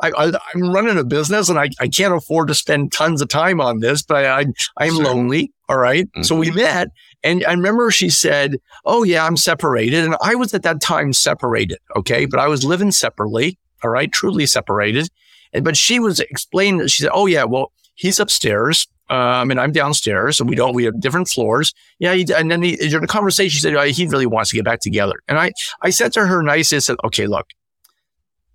I, 0.00 0.32
am 0.54 0.72
running 0.72 0.98
a 0.98 1.04
business 1.04 1.48
and 1.48 1.58
I, 1.58 1.70
I 1.80 1.88
can't 1.88 2.14
afford 2.14 2.48
to 2.48 2.54
spend 2.54 2.92
tons 2.92 3.22
of 3.22 3.28
time 3.28 3.60
on 3.60 3.80
this, 3.80 4.02
but 4.02 4.24
I, 4.24 4.46
I, 4.76 4.86
am 4.86 4.96
sure. 4.96 5.04
lonely. 5.04 5.52
All 5.68 5.78
right? 5.78 6.06
mm-hmm. 6.06 6.22
So 6.22 6.36
we 6.36 6.48
mm-hmm. 6.48 6.58
met 6.58 6.88
and 7.22 7.44
I 7.44 7.52
remember 7.52 7.90
she 7.90 8.10
said, 8.10 8.58
Oh 8.84 9.02
yeah, 9.02 9.26
I'm 9.26 9.36
separated. 9.36 10.04
And 10.04 10.16
I 10.22 10.34
was 10.34 10.54
at 10.54 10.62
that 10.62 10.80
time 10.80 11.12
separated. 11.12 11.78
Okay. 11.96 12.26
But 12.26 12.40
I 12.40 12.46
was 12.46 12.64
living 12.64 12.92
separately. 12.92 13.58
All 13.82 13.90
right. 13.90 14.10
Truly 14.12 14.46
separated. 14.46 15.08
And, 15.52 15.64
but 15.64 15.76
she 15.76 15.98
was 15.98 16.20
explaining, 16.20 16.78
that 16.78 16.90
she 16.90 17.02
said, 17.02 17.10
Oh 17.12 17.26
yeah, 17.26 17.44
well, 17.44 17.72
he's 17.94 18.20
upstairs. 18.20 18.86
Um, 19.08 19.52
and 19.52 19.60
I'm 19.60 19.70
downstairs 19.70 20.40
and 20.40 20.50
we 20.50 20.56
don't, 20.56 20.74
we 20.74 20.82
have 20.84 21.00
different 21.00 21.28
floors. 21.28 21.72
Yeah. 22.00 22.14
He, 22.14 22.26
and 22.34 22.50
then 22.50 22.60
he, 22.62 22.74
during 22.76 23.02
the 23.02 23.06
conversation, 23.06 23.50
she 23.50 23.60
said, 23.60 23.88
he 23.90 24.06
really 24.06 24.26
wants 24.26 24.50
to 24.50 24.56
get 24.56 24.64
back 24.64 24.80
together. 24.80 25.20
And 25.28 25.38
I, 25.38 25.52
I 25.80 25.90
said 25.90 26.12
to 26.14 26.26
her 26.26 26.42
nicely, 26.42 26.76
I 26.76 26.80
said, 26.80 26.96
okay, 27.04 27.28
look, 27.28 27.46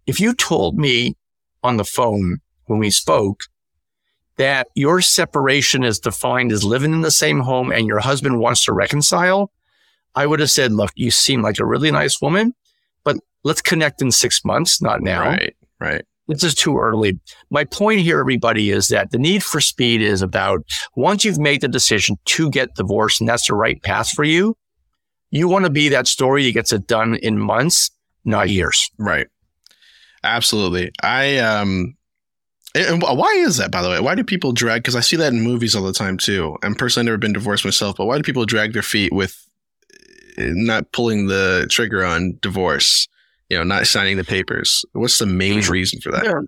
if 0.07 0.19
you 0.19 0.33
told 0.33 0.77
me 0.77 1.15
on 1.63 1.77
the 1.77 1.85
phone 1.85 2.39
when 2.65 2.79
we 2.79 2.89
spoke 2.89 3.43
that 4.37 4.67
your 4.75 4.99
separation 4.99 5.83
is 5.83 5.99
defined 5.99 6.51
as 6.51 6.65
living 6.65 6.91
in 6.91 7.01
the 7.01 7.11
same 7.11 7.39
home 7.39 7.71
and 7.71 7.87
your 7.87 7.99
husband 7.99 8.39
wants 8.39 8.65
to 8.65 8.73
reconcile, 8.73 9.51
I 10.15 10.25
would 10.25 10.41
have 10.41 10.51
said, 10.51 10.73
look, 10.73 10.91
you 10.95 11.11
seem 11.11 11.41
like 11.41 11.59
a 11.59 11.65
really 11.65 11.91
nice 11.91 12.21
woman, 12.21 12.53
but 13.05 13.17
let's 13.43 13.61
connect 13.61 14.01
in 14.01 14.11
six 14.11 14.43
months, 14.43 14.81
not 14.81 15.01
now. 15.01 15.21
Right, 15.21 15.55
right. 15.79 16.03
This 16.31 16.43
is 16.45 16.55
too 16.55 16.77
early. 16.77 17.19
My 17.49 17.65
point 17.65 17.99
here, 17.99 18.19
everybody, 18.19 18.71
is 18.71 18.87
that 18.87 19.11
the 19.11 19.17
need 19.17 19.43
for 19.43 19.59
speed 19.59 20.01
is 20.01 20.21
about 20.21 20.63
once 20.95 21.25
you've 21.25 21.39
made 21.39 21.59
the 21.59 21.67
decision 21.67 22.17
to 22.25 22.49
get 22.49 22.75
divorced 22.75 23.19
and 23.19 23.29
that's 23.29 23.47
the 23.47 23.53
right 23.55 23.81
path 23.83 24.09
for 24.09 24.23
you, 24.23 24.55
you 25.29 25.49
want 25.49 25.65
to 25.65 25.71
be 25.71 25.89
that 25.89 26.07
story 26.07 26.45
that 26.45 26.53
gets 26.53 26.71
it 26.71 26.87
done 26.87 27.15
in 27.15 27.37
months, 27.37 27.91
not 28.23 28.49
years. 28.49 28.89
Right. 28.97 29.27
Absolutely. 30.23 30.91
I 31.03 31.37
um 31.39 31.97
and 32.73 33.01
why 33.01 33.33
is 33.39 33.57
that, 33.57 33.69
by 33.69 33.81
the 33.81 33.89
way? 33.89 33.99
Why 33.99 34.15
do 34.15 34.23
people 34.23 34.53
drag? 34.53 34.83
Because 34.83 34.95
I 34.95 35.01
see 35.01 35.17
that 35.17 35.33
in 35.33 35.41
movies 35.41 35.75
all 35.75 35.83
the 35.83 35.91
time 35.91 36.17
too. 36.17 36.57
And 36.63 36.77
personally, 36.77 36.77
personally 36.77 37.05
never 37.07 37.17
been 37.17 37.33
divorced 37.33 37.65
myself, 37.65 37.97
but 37.97 38.05
why 38.05 38.15
do 38.15 38.23
people 38.23 38.45
drag 38.45 38.71
their 38.71 38.81
feet 38.81 39.11
with 39.11 39.45
eh, 40.37 40.51
not 40.53 40.93
pulling 40.93 41.27
the 41.27 41.67
trigger 41.69 42.05
on 42.05 42.37
divorce? 42.41 43.09
You 43.51 43.57
know, 43.57 43.63
not 43.63 43.85
signing 43.85 44.15
the 44.15 44.23
papers. 44.23 44.85
What's 44.93 45.19
the 45.19 45.25
main 45.25 45.59
reason 45.63 45.99
for 45.99 46.09
that? 46.13 46.23
There, 46.23 46.45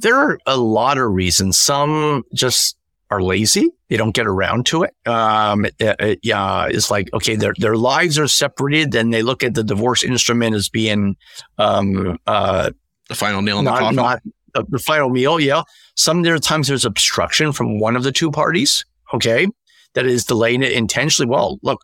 there 0.00 0.16
are 0.16 0.36
a 0.46 0.56
lot 0.56 0.98
of 0.98 1.12
reasons. 1.12 1.56
Some 1.56 2.24
just 2.34 2.76
are 3.08 3.22
lazy. 3.22 3.68
They 3.88 3.96
don't 3.96 4.16
get 4.16 4.26
around 4.26 4.66
to 4.66 4.82
it. 4.82 4.96
Um, 5.06 5.64
it, 5.64 5.74
it, 5.78 6.18
yeah, 6.24 6.66
it's 6.68 6.90
like, 6.90 7.08
okay, 7.14 7.36
their, 7.36 7.54
their 7.58 7.76
lives 7.76 8.18
are 8.18 8.26
separated. 8.26 8.90
Then 8.90 9.10
they 9.10 9.22
look 9.22 9.44
at 9.44 9.54
the 9.54 9.62
divorce 9.62 10.02
instrument 10.02 10.56
as 10.56 10.68
being, 10.68 11.16
um, 11.56 12.18
uh, 12.26 12.72
the 13.08 13.14
final 13.14 13.40
nail 13.40 13.60
in 13.60 13.66
not, 13.66 13.74
the 13.74 13.80
coffin. 13.80 13.96
Not 13.96 14.22
uh, 14.56 14.64
the 14.68 14.80
final 14.80 15.10
meal. 15.10 15.38
Yeah. 15.38 15.62
Some 15.94 16.22
there 16.22 16.34
are 16.34 16.40
times 16.40 16.66
there's 16.66 16.84
obstruction 16.84 17.52
from 17.52 17.78
one 17.78 17.94
of 17.94 18.02
the 18.02 18.10
two 18.10 18.32
parties. 18.32 18.84
Okay. 19.14 19.46
That 19.94 20.04
is 20.04 20.24
delaying 20.24 20.64
it 20.64 20.72
intentionally. 20.72 21.30
Well, 21.30 21.60
look, 21.62 21.82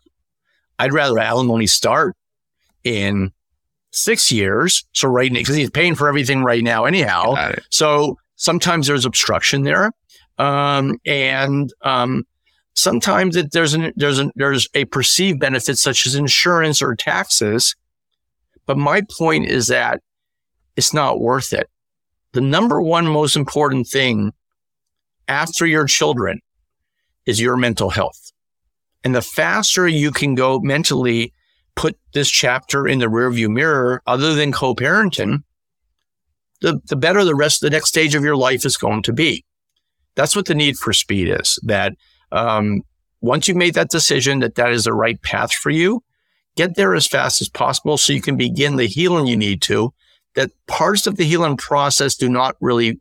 I'd 0.77 0.91
rather 0.91 1.19
alimony 1.19 1.67
start 1.67 2.17
in 2.83 3.31
six 3.95 4.31
years. 4.31 4.85
So 4.91 5.07
right 5.07 5.31
now, 5.31 5.39
because 5.39 5.55
he's 5.55 5.69
paying 5.69 5.95
for 5.95 6.07
everything 6.07 6.43
right 6.43 6.63
now 6.63 6.85
anyhow. 6.85 7.33
So 7.69 8.17
sometimes 8.35 8.87
there's 8.87 9.05
obstruction 9.05 9.63
there. 9.63 9.91
Um, 10.37 10.99
and 11.05 11.73
um, 11.81 12.25
sometimes 12.73 13.37
it, 13.37 13.51
there's 13.51 13.73
an, 13.73 13.93
there's 13.95 14.19
an, 14.19 14.31
there's 14.35 14.67
a 14.73 14.85
perceived 14.85 15.39
benefit 15.39 15.77
such 15.77 16.05
as 16.05 16.15
insurance 16.15 16.81
or 16.81 16.95
taxes. 16.95 17.75
But 18.65 18.77
my 18.77 19.01
point 19.17 19.45
is 19.45 19.67
that 19.67 20.01
it's 20.75 20.93
not 20.93 21.21
worth 21.21 21.53
it. 21.53 21.69
The 22.33 22.41
number 22.41 22.81
one 22.81 23.07
most 23.07 23.37
important 23.37 23.87
thing 23.87 24.33
after 25.29 25.65
your 25.65 25.85
children 25.85 26.41
is 27.25 27.39
your 27.39 27.55
mental 27.55 27.89
health. 27.89 28.33
And 29.05 29.15
the 29.15 29.21
faster 29.21 29.87
you 29.87 30.11
can 30.11 30.35
go 30.35 30.59
mentally 30.59 31.31
put 31.75 31.97
this 32.13 32.29
chapter 32.29 32.87
in 32.87 32.99
the 32.99 33.07
rearview 33.07 33.49
mirror, 33.49 34.01
other 34.07 34.33
than 34.33 34.51
co-parenting, 34.51 35.43
the, 36.61 36.79
the 36.87 36.95
better 36.95 37.23
the 37.23 37.35
rest 37.35 37.61
of 37.61 37.67
the 37.67 37.75
next 37.75 37.89
stage 37.89 38.15
of 38.15 38.23
your 38.23 38.35
life 38.35 38.65
is 38.65 38.77
going 38.77 39.03
to 39.03 39.13
be. 39.13 39.43
That's 40.15 40.35
what 40.35 40.45
the 40.45 40.55
need 40.55 40.77
for 40.77 40.93
speed 40.93 41.29
is. 41.29 41.59
That 41.63 41.93
um, 42.31 42.81
once 43.21 43.47
you've 43.47 43.57
made 43.57 43.73
that 43.73 43.89
decision 43.89 44.39
that 44.39 44.55
that 44.55 44.71
is 44.71 44.85
the 44.85 44.93
right 44.93 45.21
path 45.21 45.53
for 45.53 45.69
you, 45.69 46.03
get 46.55 46.75
there 46.75 46.95
as 46.95 47.07
fast 47.07 47.41
as 47.41 47.49
possible 47.49 47.97
so 47.97 48.13
you 48.13 48.21
can 48.21 48.37
begin 48.37 48.77
the 48.77 48.87
healing 48.87 49.27
you 49.27 49.37
need 49.37 49.61
to. 49.63 49.93
That 50.35 50.51
parts 50.67 51.07
of 51.07 51.15
the 51.15 51.25
healing 51.25 51.57
process 51.57 52.15
do 52.15 52.29
not 52.29 52.55
really 52.59 52.99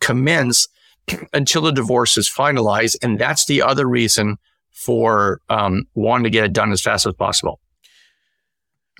commence 0.00 0.68
until 1.32 1.62
the 1.62 1.72
divorce 1.72 2.16
is 2.16 2.30
finalized. 2.30 2.96
And 3.02 3.18
that's 3.18 3.46
the 3.46 3.62
other 3.62 3.86
reason 3.86 4.36
for 4.70 5.40
um, 5.48 5.84
wanting 5.94 6.24
to 6.24 6.30
get 6.30 6.44
it 6.44 6.52
done 6.52 6.72
as 6.72 6.80
fast 6.80 7.06
as 7.06 7.14
possible. 7.14 7.60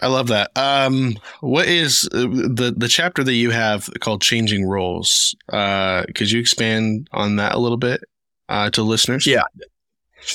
I 0.03 0.09
love 0.09 0.27
that. 0.29 0.51
Um, 0.57 1.16
what 1.41 1.69
is 1.69 2.09
uh, 2.12 2.19
the 2.19 2.74
the 2.77 2.89
chapter 2.89 3.23
that 3.23 3.35
you 3.35 3.51
have 3.51 3.89
called 4.01 4.20
"Changing 4.20 4.66
Roles"? 4.66 5.35
Uh, 5.49 6.05
could 6.15 6.31
you 6.31 6.41
expand 6.41 7.09
on 7.12 7.37
that 7.37 7.55
a 7.55 7.59
little 7.59 7.79
bit 7.79 8.03
uh, 8.49 8.69
to 8.70 8.83
listeners? 8.83 9.27
Yeah, 9.27 9.45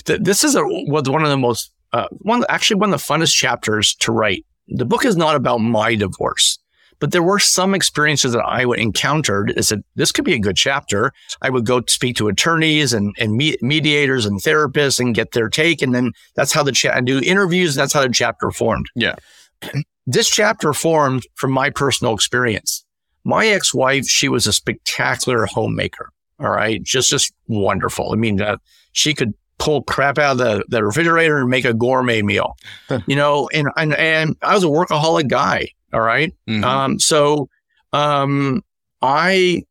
this 0.05 0.43
is 0.43 0.55
a 0.55 0.63
was 0.63 1.09
one 1.09 1.23
of 1.23 1.29
the 1.29 1.37
most 1.37 1.71
uh, 1.91 2.07
one 2.11 2.43
actually 2.49 2.79
one 2.79 2.93
of 2.93 2.99
the 2.99 3.13
funnest 3.13 3.35
chapters 3.35 3.93
to 3.95 4.11
write. 4.11 4.45
The 4.69 4.85
book 4.85 5.05
is 5.05 5.17
not 5.17 5.35
about 5.35 5.57
my 5.59 5.95
divorce. 5.95 6.57
But 6.99 7.11
there 7.11 7.21
were 7.21 7.37
some 7.37 7.75
experiences 7.75 8.33
that 8.33 8.41
I 8.41 8.63
encountered. 8.75 9.53
I 9.55 9.61
said, 9.61 9.83
this 9.95 10.11
could 10.11 10.25
be 10.25 10.33
a 10.33 10.39
good 10.39 10.55
chapter. 10.55 11.11
I 11.43 11.49
would 11.51 11.65
go 11.65 11.83
speak 11.87 12.15
to 12.17 12.27
attorneys 12.27 12.91
and, 12.91 13.15
and 13.19 13.37
mediators 13.61 14.25
and 14.25 14.39
therapists 14.41 14.99
and 14.99 15.13
get 15.13 15.33
their 15.33 15.47
take. 15.47 15.83
And 15.83 15.93
then 15.93 16.13
that's 16.35 16.51
how 16.51 16.63
the 16.63 16.71
chat, 16.71 17.05
do 17.05 17.19
interviews. 17.19 17.77
And 17.77 17.83
That's 17.83 17.93
how 17.93 18.01
the 18.01 18.09
chapter 18.09 18.49
formed. 18.49 18.87
Yeah. 18.95 19.15
This 20.09 20.29
chapter 20.29 20.71
formed 20.71 21.27
from 21.35 21.51
my 21.51 21.69
personal 21.69 22.13
experience. 22.13 22.85
My 23.25 23.47
ex-wife, 23.47 24.07
she 24.07 24.29
was 24.29 24.47
a 24.47 24.53
spectacular 24.53 25.45
homemaker. 25.45 26.13
All 26.39 26.49
right. 26.49 26.81
Just, 26.81 27.09
just 27.09 27.33
wonderful. 27.47 28.13
I 28.13 28.15
mean, 28.15 28.41
uh, 28.41 28.55
she 28.93 29.13
could 29.13 29.33
pull 29.57 29.83
crap 29.83 30.17
out 30.17 30.31
of 30.31 30.37
the, 30.37 30.65
the 30.69 30.85
refrigerator 30.85 31.39
and 31.39 31.49
make 31.49 31.65
a 31.65 31.73
gourmet 31.73 32.21
meal, 32.21 32.55
you 33.05 33.17
know, 33.17 33.49
and, 33.53 33.67
and, 33.75 33.95
and 33.95 34.37
I 34.41 34.55
was 34.55 34.63
a 34.63 34.67
workaholic 34.67 35.27
guy. 35.27 35.67
All 35.91 35.99
right? 35.99 36.33
mm-hmm. 36.47 36.63
Um, 36.63 36.99
so, 36.99 37.49
um, 37.91 38.63
I 39.01 39.63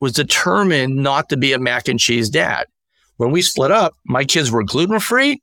was 0.00 0.12
determined 0.12 0.96
not 0.96 1.28
to 1.30 1.36
be 1.36 1.54
a 1.54 1.58
mac 1.58 1.88
and 1.88 1.98
cheese 1.98 2.28
dad. 2.28 2.66
When 3.16 3.30
we 3.30 3.42
split 3.42 3.70
up, 3.70 3.94
my 4.04 4.24
kids 4.24 4.50
were 4.50 4.62
gluten 4.62 5.00
free, 5.00 5.42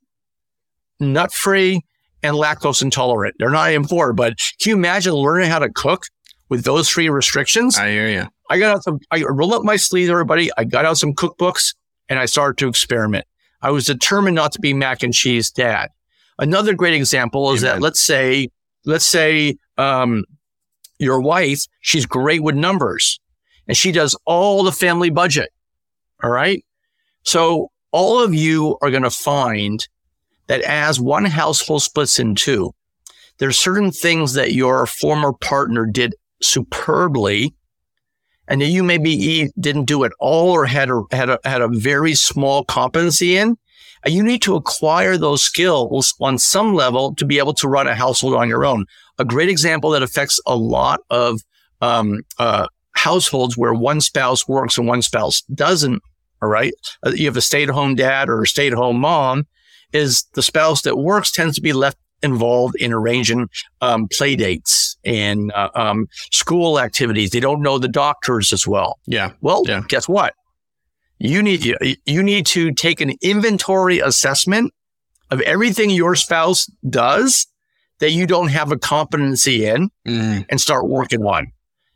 nut 1.00 1.32
free, 1.32 1.82
and 2.28 2.38
lactose 2.38 2.82
intolerant. 2.82 3.36
They're 3.40 3.50
not 3.50 3.72
even 3.72 3.88
four, 3.88 4.14
but 4.14 4.38
can 4.62 4.72
you 4.72 4.76
imagine 4.76 5.14
learning 5.14 5.50
how 5.50 5.60
to 5.60 5.70
cook 5.70 6.06
with 6.50 6.64
those 6.64 6.90
three 6.90 7.10
restrictions? 7.10 7.78
I 7.78 7.90
hear 7.90 8.10
you. 8.10 8.28
I 8.50 8.60
got 8.60 8.76
out 8.76 8.84
some, 8.84 9.00
I 9.12 9.24
rolled 9.24 9.54
up 9.54 9.64
my 9.64 9.76
sleeves, 9.76 10.10
everybody. 10.10 10.50
I 10.58 10.64
got 10.64 10.86
out 10.86 10.98
some 10.98 11.14
cookbooks 11.14 11.76
and 12.10 12.20
I 12.20 12.26
started 12.26 12.58
to 12.60 12.68
experiment. 12.68 13.26
I 13.62 13.72
was 13.72 13.86
determined 13.86 14.36
not 14.36 14.52
to 14.54 14.60
be 14.60 14.74
mac 14.74 15.04
and 15.04 15.14
cheese 15.14 15.52
dad. 15.52 15.90
Another 16.40 16.74
great 16.74 16.94
example 16.94 17.52
is 17.52 17.64
Amen. 17.64 17.76
that 17.76 17.82
let's 17.82 18.00
say, 18.00 18.50
let's 18.86 19.06
say, 19.06 19.58
um, 19.78 20.24
your 21.00 21.22
wife, 21.22 21.66
she's 21.82 22.06
great 22.06 22.42
with 22.42 22.56
numbers 22.56 23.20
and 23.68 23.76
she 23.76 23.92
does 23.92 24.16
all 24.26 24.64
the 24.64 24.72
family 24.72 25.10
budget. 25.10 25.50
All 26.24 26.30
right. 26.30 26.64
So 27.24 27.72
all 27.92 28.20
of 28.20 28.34
you 28.34 28.78
are 28.82 28.90
going 28.90 29.04
to 29.04 29.12
find 29.12 29.88
that 30.48 30.62
as 30.62 31.00
one 31.00 31.26
household 31.26 31.84
splits 31.84 32.20
in 32.20 32.36
two, 32.36 32.74
there's 33.38 33.58
certain 33.58 33.92
things 33.92 34.34
that 34.34 34.54
your 34.54 34.86
former 34.86 35.34
partner 35.34 35.86
did 35.86 36.16
superbly 36.42 37.54
and 38.48 38.62
that 38.62 38.68
you 38.68 38.84
maybe 38.84 39.50
didn't 39.60 39.86
do 39.86 40.04
at 40.04 40.12
all 40.20 40.52
or 40.52 40.66
had 40.66 40.90
a, 40.90 41.04
had 41.12 41.30
a, 41.30 41.40
had 41.44 41.62
a 41.62 41.68
very 41.68 42.16
small 42.16 42.64
competency 42.64 43.38
in. 43.38 43.58
And 44.04 44.14
you 44.14 44.24
need 44.24 44.42
to 44.44 44.56
acquire 44.56 45.18
those 45.18 45.42
skills 45.42 46.14
on 46.22 46.38
some 46.38 46.74
level 46.74 47.14
to 47.16 47.26
be 47.26 47.40
able 47.40 47.54
to 47.56 47.68
run 47.68 47.88
a 47.88 47.96
household 47.96 48.36
on 48.36 48.48
your 48.48 48.64
own. 48.64 48.86
A 49.18 49.26
great 49.26 49.50
example 49.50 49.90
that 49.92 50.04
affects 50.04 50.40
a 50.46 50.56
lot 50.56 51.02
of 51.10 51.42
um, 51.82 52.22
uh, 52.38 52.68
households 52.94 53.58
where 53.58 53.74
one 53.74 54.00
spouse 54.00 54.48
works 54.48 54.78
and 54.78 54.88
one 54.88 55.02
spouse 55.02 55.42
doesn't. 55.54 56.02
All 56.42 56.50
right. 56.50 56.74
Uh, 57.06 57.12
you 57.16 57.26
have 57.26 57.38
a 57.38 57.42
stay 57.42 57.64
at 57.64 57.70
home 57.70 57.96
dad 57.96 58.30
or 58.30 58.44
a 58.44 58.48
stay 58.48 58.68
at 58.68 58.74
home 58.74 59.00
mom 59.00 59.46
is 59.94 60.26
the 60.34 60.42
spouse 60.42 60.82
that 60.84 60.98
works 60.98 61.32
tends 61.32 61.56
to 61.56 61.62
be 61.62 61.74
left 61.74 61.98
involved 62.24 62.76
in 62.76 62.92
arranging 62.92 63.48
um, 63.82 64.08
play 64.12 64.36
dates 64.36 64.98
and 65.06 65.52
uh, 65.54 65.70
um, 65.76 66.08
school 66.32 66.80
activities. 66.80 67.30
They 67.30 67.40
don't 67.40 67.62
know 67.62 67.78
the 67.78 67.88
doctors 67.88 68.52
as 68.54 68.68
well. 68.68 69.00
Yeah. 69.06 69.32
Well, 69.42 69.64
yeah. 69.66 69.82
guess 69.88 70.10
what? 70.10 70.34
You 71.20 71.42
need 71.42 71.76
you 72.06 72.22
need 72.22 72.46
to 72.48 72.72
take 72.74 73.02
an 73.02 73.14
inventory 73.22 74.00
assessment 74.00 74.72
of 75.32 75.42
everything 75.42 75.90
your 75.90 76.16
spouse 76.16 76.68
does 76.88 77.48
that 78.00 78.12
you 78.12 78.28
don't 78.28 78.50
have 78.50 78.72
a 78.72 78.78
competency 78.78 79.66
in 79.66 79.90
mm. 80.08 80.46
and 80.48 80.62
start 80.62 80.88
working 80.88 81.24
on. 81.24 81.52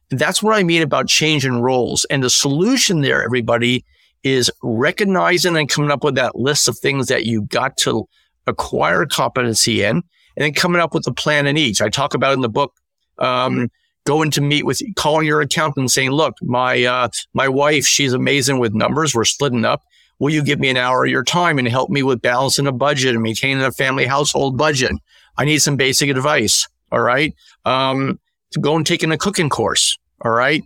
That's 0.09 0.41
what 0.41 0.55
I 0.55 0.63
mean 0.63 0.81
about 0.81 1.07
changing 1.07 1.61
roles. 1.61 2.05
And 2.05 2.23
the 2.23 2.29
solution 2.29 3.01
there, 3.01 3.23
everybody, 3.23 3.85
is 4.23 4.51
recognizing 4.61 5.57
and 5.57 5.69
coming 5.69 5.91
up 5.91 6.03
with 6.03 6.15
that 6.15 6.35
list 6.35 6.67
of 6.67 6.77
things 6.77 7.07
that 7.07 7.25
you 7.25 7.43
got 7.43 7.77
to 7.77 8.07
acquire 8.47 9.05
competency 9.05 9.83
in 9.83 9.97
and 9.97 10.03
then 10.45 10.53
coming 10.53 10.81
up 10.81 10.93
with 10.93 11.07
a 11.07 11.13
plan 11.13 11.47
in 11.47 11.57
each. 11.57 11.81
I 11.81 11.89
talk 11.89 12.13
about 12.13 12.33
in 12.33 12.41
the 12.41 12.49
book, 12.49 12.73
um, 13.17 13.69
going 14.05 14.31
to 14.31 14.41
meet 14.41 14.65
with 14.65 14.81
calling 14.95 15.27
your 15.27 15.41
accountant 15.41 15.77
and 15.77 15.91
saying, 15.91 16.11
look, 16.11 16.35
my, 16.41 16.83
uh, 16.83 17.09
my 17.33 17.47
wife, 17.47 17.85
she's 17.85 18.13
amazing 18.13 18.59
with 18.59 18.73
numbers. 18.73 19.13
We're 19.13 19.25
splitting 19.25 19.65
up. 19.65 19.83
Will 20.19 20.31
you 20.31 20.43
give 20.43 20.59
me 20.59 20.69
an 20.69 20.77
hour 20.77 21.03
of 21.03 21.11
your 21.11 21.23
time 21.23 21.57
and 21.57 21.67
help 21.67 21.89
me 21.89 22.03
with 22.03 22.21
balancing 22.21 22.67
a 22.67 22.71
budget 22.71 23.15
and 23.15 23.23
maintaining 23.23 23.63
a 23.63 23.71
family 23.71 24.05
household 24.05 24.57
budget? 24.57 24.91
I 25.37 25.45
need 25.45 25.59
some 25.59 25.77
basic 25.77 26.09
advice. 26.09 26.67
All 26.91 27.01
right. 27.01 27.33
Um, 27.65 28.19
to 28.51 28.59
go 28.59 28.75
and 28.75 28.85
taking 28.85 29.11
a 29.11 29.17
cooking 29.17 29.49
course. 29.49 29.97
All 30.23 30.31
right. 30.31 30.63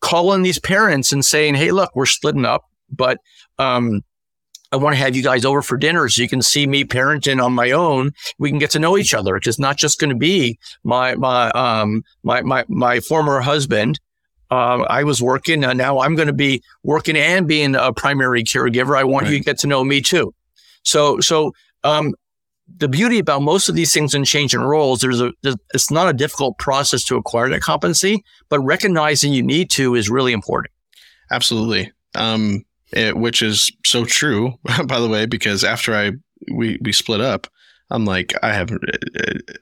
Calling 0.00 0.42
these 0.42 0.58
parents 0.58 1.12
and 1.12 1.24
saying, 1.24 1.54
Hey, 1.54 1.70
look, 1.70 1.94
we're 1.94 2.06
splitting 2.06 2.44
up, 2.44 2.64
but, 2.90 3.18
um, 3.58 4.02
I 4.70 4.76
want 4.76 4.94
to 4.94 5.00
have 5.00 5.16
you 5.16 5.22
guys 5.22 5.46
over 5.46 5.62
for 5.62 5.78
dinner 5.78 6.08
so 6.10 6.20
you 6.20 6.28
can 6.28 6.42
see 6.42 6.66
me 6.66 6.84
parenting 6.84 7.42
on 7.42 7.54
my 7.54 7.70
own. 7.70 8.12
We 8.38 8.50
can 8.50 8.58
get 8.58 8.70
to 8.72 8.78
know 8.78 8.98
each 8.98 9.14
other. 9.14 9.36
It's 9.36 9.58
not 9.58 9.78
just 9.78 9.98
going 9.98 10.10
to 10.10 10.16
be 10.16 10.58
my, 10.84 11.14
my, 11.14 11.50
um, 11.52 12.04
my, 12.22 12.42
my, 12.42 12.66
my 12.68 13.00
former 13.00 13.40
husband. 13.40 13.98
Uh, 14.50 14.84
I 14.88 15.04
was 15.04 15.22
working 15.22 15.64
and 15.64 15.78
now 15.78 16.00
I'm 16.00 16.14
going 16.14 16.28
to 16.28 16.34
be 16.34 16.62
working 16.82 17.16
and 17.16 17.48
being 17.48 17.74
a 17.74 17.94
primary 17.94 18.44
caregiver. 18.44 18.96
I 18.96 19.04
want 19.04 19.24
right. 19.24 19.32
you 19.32 19.38
to 19.38 19.44
get 19.44 19.58
to 19.60 19.66
know 19.66 19.84
me 19.84 20.02
too. 20.02 20.34
So, 20.82 21.18
so, 21.20 21.52
um, 21.84 22.14
the 22.76 22.88
beauty 22.88 23.18
about 23.18 23.40
most 23.40 23.70
of 23.70 23.74
these 23.74 23.94
things 23.94 24.14
in 24.14 24.24
changing 24.24 24.60
roles, 24.60 25.00
there's 25.00 25.22
a, 25.22 25.32
there's, 25.42 25.56
it's 25.72 25.90
not 25.90 26.08
a 26.08 26.12
difficult 26.12 26.58
process 26.58 27.02
to 27.04 27.16
acquire 27.16 27.48
that 27.48 27.62
competency, 27.62 28.22
but 28.50 28.60
recognizing 28.60 29.32
you 29.32 29.42
need 29.42 29.70
to 29.70 29.94
is 29.94 30.10
really 30.10 30.34
important. 30.34 30.72
Absolutely. 31.30 31.90
Um, 32.14 32.64
it, 32.92 33.16
which 33.16 33.42
is 33.42 33.70
so 33.84 34.04
true, 34.04 34.54
by 34.86 35.00
the 35.00 35.08
way, 35.08 35.26
because 35.26 35.64
after 35.64 35.94
I 35.94 36.12
we 36.52 36.78
we 36.80 36.92
split 36.92 37.20
up, 37.20 37.46
I'm 37.90 38.04
like 38.04 38.34
I 38.42 38.52
have 38.52 38.70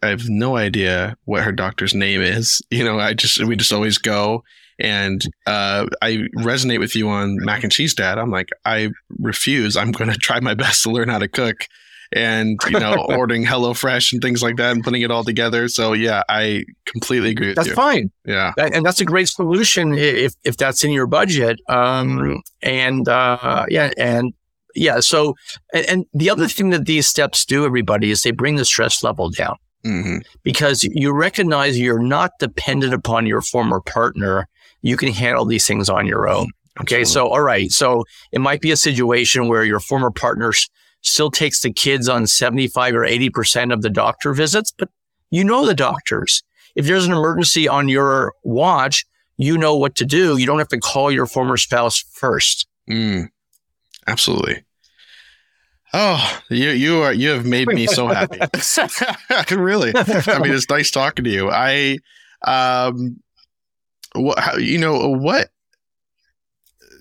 I 0.03 0.09
have 0.09 0.29
no 0.29 0.57
idea 0.57 1.17
what 1.25 1.45
her 1.45 1.53
doctor's 1.53 1.95
name 1.95 2.21
is. 2.21 2.61
You 2.71 2.85
know, 2.85 2.99
I 2.99 3.15
just 3.15 3.43
we 3.45 3.57
just 3.57 3.73
always 3.73 3.99
go 3.99 4.45
and 4.79 5.23
uh, 5.47 5.87
I 6.03 6.29
resonate 6.37 6.81
with 6.81 6.95
you 6.95 7.09
on 7.09 7.39
mac 7.41 7.63
and 7.63 7.73
cheese, 7.73 7.95
Dad. 7.95 8.19
I'm 8.19 8.31
like 8.31 8.51
I 8.65 8.91
refuse. 9.19 9.77
I'm 9.77 9.93
going 9.93 10.11
to 10.13 10.19
try 10.19 10.41
my 10.41 10.55
best 10.55 10.83
to 10.83 10.91
learn 10.91 11.09
how 11.09 11.19
to 11.19 11.29
cook 11.29 11.67
and 12.13 12.59
you 12.69 12.79
know 12.79 12.95
ordering 13.09 13.45
HelloFresh 13.45 14.13
and 14.13 14.23
things 14.23 14.43
like 14.43 14.57
that 14.57 14.73
and 14.73 14.85
putting 14.85 15.03
it 15.03 15.11
all 15.11 15.25
together. 15.25 15.69
So 15.69 15.93
yeah, 15.93 16.23
I 16.29 16.65
completely 16.87 17.31
agree 17.31 17.49
with 17.49 17.57
that's 17.57 17.69
you. 17.69 17.75
That's 17.75 17.85
fine. 17.85 18.11
Yeah, 18.25 18.53
and 18.57 18.85
that's 18.85 19.01
a 19.01 19.05
great 19.05 19.29
solution 19.29 19.95
if 19.95 20.35
if 20.45 20.57
that's 20.57 20.85
in 20.85 20.91
your 20.93 21.07
budget. 21.07 21.61
Um, 21.69 22.43
and 22.63 23.09
uh, 23.09 23.67
yeah, 23.69 23.91
and 23.97 24.33
yeah. 24.75 25.01
So 25.01 25.35
and, 25.73 25.87
and, 25.87 26.07
the 26.13 26.31
other 26.31 26.49
thing 26.49 26.71
that 26.71 26.87
these 26.87 27.07
steps 27.07 27.45
do, 27.45 27.65
everybody, 27.65 28.11
is 28.11 28.23
they 28.23 28.31
bring 28.31 28.57
the 28.57 28.65
stress 28.65 29.03
level 29.03 29.31
down. 29.31 29.57
Mm-hmm. 29.85 30.19
Because 30.43 30.83
you 30.83 31.13
recognize 31.13 31.79
you're 31.79 32.03
not 32.03 32.33
dependent 32.41 32.93
upon 32.93 33.27
your 33.27 33.41
former 33.41 33.81
partner. 33.81 34.49
You 34.83 34.97
can 34.97 35.13
handle 35.13 35.45
these 35.45 35.67
things 35.67 35.89
on 35.89 36.07
your 36.07 36.29
own. 36.29 36.49
Okay. 36.81 37.05
So, 37.05 37.29
all 37.29 37.41
right. 37.41 37.71
So 37.71 38.05
it 38.33 38.41
might 38.41 38.61
be 38.61 38.71
a 38.71 38.77
situation 38.77 39.49
where 39.49 39.65
your 39.65 39.81
former 39.81 40.11
partner 40.11 40.51
s- 40.51 40.69
still 41.07 41.31
takes 41.31 41.63
the 41.63 41.73
kids 41.73 42.09
on 42.09 42.27
75 42.27 42.95
or 42.95 43.01
80% 43.01 43.73
of 43.73 43.83
the 43.83 43.91
doctor 43.91 44.33
visits, 44.35 44.73
but 44.77 44.89
you 45.31 45.45
know 45.45 45.67
the 45.67 45.75
doctors. 45.75 46.43
If 46.75 46.87
there's 46.87 47.07
an 47.07 47.13
emergency 47.13 47.69
on 47.69 47.89
your 47.89 48.35
watch, 48.45 49.05
you 49.37 49.57
know 49.57 49.77
what 49.77 49.95
to 49.97 50.05
do. 50.05 50.37
You 50.37 50.47
don't 50.47 50.59
have 50.59 50.69
to 50.69 50.79
call 50.79 51.11
your 51.11 51.27
former 51.27 51.57
spouse 51.57 52.05
first. 52.13 52.67
Mm, 52.89 53.29
absolutely. 54.07 54.65
Oh, 55.93 56.41
you 56.51 56.71
you 56.71 57.03
are 57.03 57.13
you 57.13 57.31
have 57.31 57.47
made 57.47 57.69
me 57.69 57.87
so 57.87 58.09
happy. 58.09 58.39
really. 59.55 59.93
I 59.95 60.39
mean, 60.41 60.53
it's 60.53 60.69
nice 60.69 60.91
talking 60.91 61.25
to 61.25 61.31
you. 61.31 61.51
I 61.51 61.99
um 62.43 63.21
what 64.15 64.39
how, 64.39 64.57
you 64.57 64.79
know 64.79 65.09
what 65.11 65.49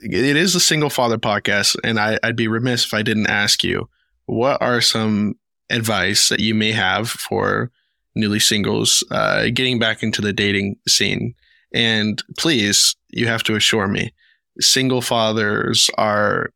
it 0.01 0.35
is 0.35 0.55
a 0.55 0.59
single 0.59 0.89
father 0.89 1.17
podcast 1.17 1.75
and 1.83 1.99
I, 1.99 2.19
I'd 2.21 2.35
be 2.35 2.47
remiss 2.47 2.85
if 2.85 2.93
I 2.93 3.01
didn't 3.01 3.27
ask 3.27 3.63
you 3.63 3.89
what 4.25 4.61
are 4.61 4.81
some 4.81 5.35
advice 5.69 6.29
that 6.29 6.39
you 6.39 6.53
may 6.53 6.71
have 6.71 7.09
for 7.09 7.71
newly 8.15 8.39
singles 8.39 9.03
uh, 9.11 9.45
getting 9.53 9.79
back 9.79 10.03
into 10.03 10.21
the 10.21 10.33
dating 10.33 10.75
scene 10.87 11.33
and 11.73 12.23
please 12.37 12.95
you 13.09 13.27
have 13.27 13.43
to 13.43 13.55
assure 13.55 13.87
me 13.87 14.13
single 14.59 15.01
fathers 15.01 15.89
are 15.97 16.49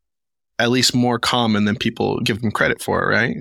at 0.60 0.70
least 0.70 0.94
more 0.94 1.18
common 1.18 1.64
than 1.64 1.74
people 1.76 2.20
give 2.20 2.42
them 2.42 2.50
credit 2.50 2.82
for, 2.82 3.08
right? 3.08 3.36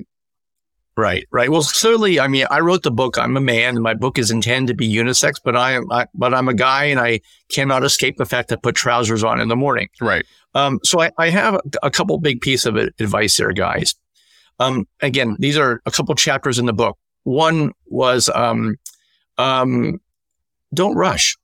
Right, 0.95 1.25
right. 1.31 1.49
Well, 1.49 1.63
clearly, 1.63 2.19
I 2.19 2.27
mean, 2.27 2.45
I 2.49 2.59
wrote 2.59 2.83
the 2.83 2.91
book. 2.91 3.17
I'm 3.17 3.37
a 3.37 3.41
man, 3.41 3.75
and 3.75 3.83
my 3.83 3.93
book 3.93 4.17
is 4.17 4.31
intended 4.31 4.73
to 4.73 4.75
be 4.75 4.91
unisex. 4.91 5.35
But 5.43 5.55
I 5.55 5.73
am, 5.73 5.89
I, 5.91 6.07
but 6.13 6.33
I'm 6.33 6.49
a 6.49 6.53
guy, 6.53 6.85
and 6.85 6.99
I 6.99 7.21
cannot 7.49 7.83
escape 7.83 8.17
the 8.17 8.25
fact 8.25 8.49
that 8.49 8.59
I 8.59 8.61
put 8.61 8.75
trousers 8.75 9.23
on 9.23 9.39
in 9.39 9.47
the 9.47 9.55
morning. 9.55 9.87
Right. 10.01 10.25
Um, 10.55 10.79
so 10.83 10.99
I, 10.99 11.11
I 11.17 11.29
have 11.29 11.55
a, 11.55 11.61
a 11.83 11.91
couple 11.91 12.17
big 12.17 12.41
piece 12.41 12.65
of 12.65 12.75
advice 12.75 13.37
here, 13.37 13.53
guys. 13.53 13.95
Um, 14.59 14.87
again, 15.01 15.35
these 15.39 15.57
are 15.57 15.81
a 15.85 15.91
couple 15.91 16.13
chapters 16.15 16.59
in 16.59 16.65
the 16.65 16.73
book. 16.73 16.97
One 17.23 17.71
was, 17.87 18.29
um, 18.29 18.75
um, 19.37 19.99
don't 20.73 20.95
rush, 20.95 21.37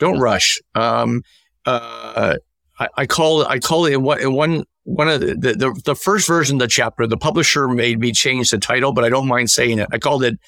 don't 0.00 0.18
rush. 0.18 0.60
Um, 0.74 1.22
uh, 1.66 2.36
I, 2.78 2.88
I 2.96 3.06
call 3.06 3.46
I 3.46 3.58
call 3.58 3.86
it 3.86 3.94
in 3.94 4.02
one, 4.02 4.20
in 4.20 4.32
one 4.34 4.64
one 4.84 5.08
of 5.08 5.20
the, 5.20 5.34
the 5.34 5.80
the 5.84 5.94
first 5.94 6.26
version 6.26 6.56
of 6.56 6.60
the 6.60 6.68
chapter. 6.68 7.06
The 7.06 7.16
publisher 7.16 7.68
made 7.68 8.00
me 8.00 8.12
change 8.12 8.50
the 8.50 8.58
title, 8.58 8.92
but 8.92 9.04
I 9.04 9.08
don't 9.08 9.28
mind 9.28 9.50
saying 9.50 9.78
it. 9.78 9.88
I 9.92 9.98
called 9.98 10.24
it 10.24 10.38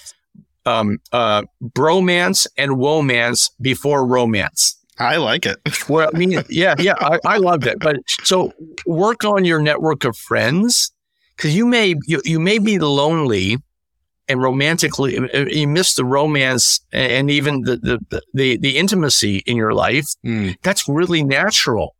um, 0.66 0.98
uh, 1.12 1.42
bromance 1.62 2.46
and 2.58 2.72
womance 2.72 3.50
before 3.60 4.04
romance. 4.04 4.76
I 4.98 5.16
like 5.16 5.46
it. 5.46 5.58
well, 5.88 6.10
I 6.12 6.18
mean, 6.18 6.42
yeah, 6.48 6.74
yeah, 6.78 6.94
I, 6.98 7.18
I 7.24 7.36
loved 7.38 7.66
it. 7.66 7.78
But 7.78 7.96
so 8.24 8.52
work 8.86 9.24
on 9.24 9.44
your 9.44 9.60
network 9.60 10.04
of 10.04 10.16
friends 10.16 10.92
because 11.36 11.54
you 11.54 11.66
may 11.66 11.94
you, 12.06 12.20
you 12.24 12.40
may 12.40 12.58
be 12.58 12.78
lonely 12.78 13.58
and 14.28 14.42
romantically 14.42 15.18
you 15.50 15.68
miss 15.68 15.94
the 15.94 16.04
romance 16.04 16.80
and 16.92 17.30
even 17.30 17.62
the 17.62 17.76
the 17.76 18.22
the, 18.34 18.56
the 18.58 18.76
intimacy 18.76 19.42
in 19.46 19.56
your 19.56 19.72
life. 19.72 20.06
Mm. 20.24 20.56
That's 20.62 20.88
really 20.88 21.22
natural. 21.22 21.94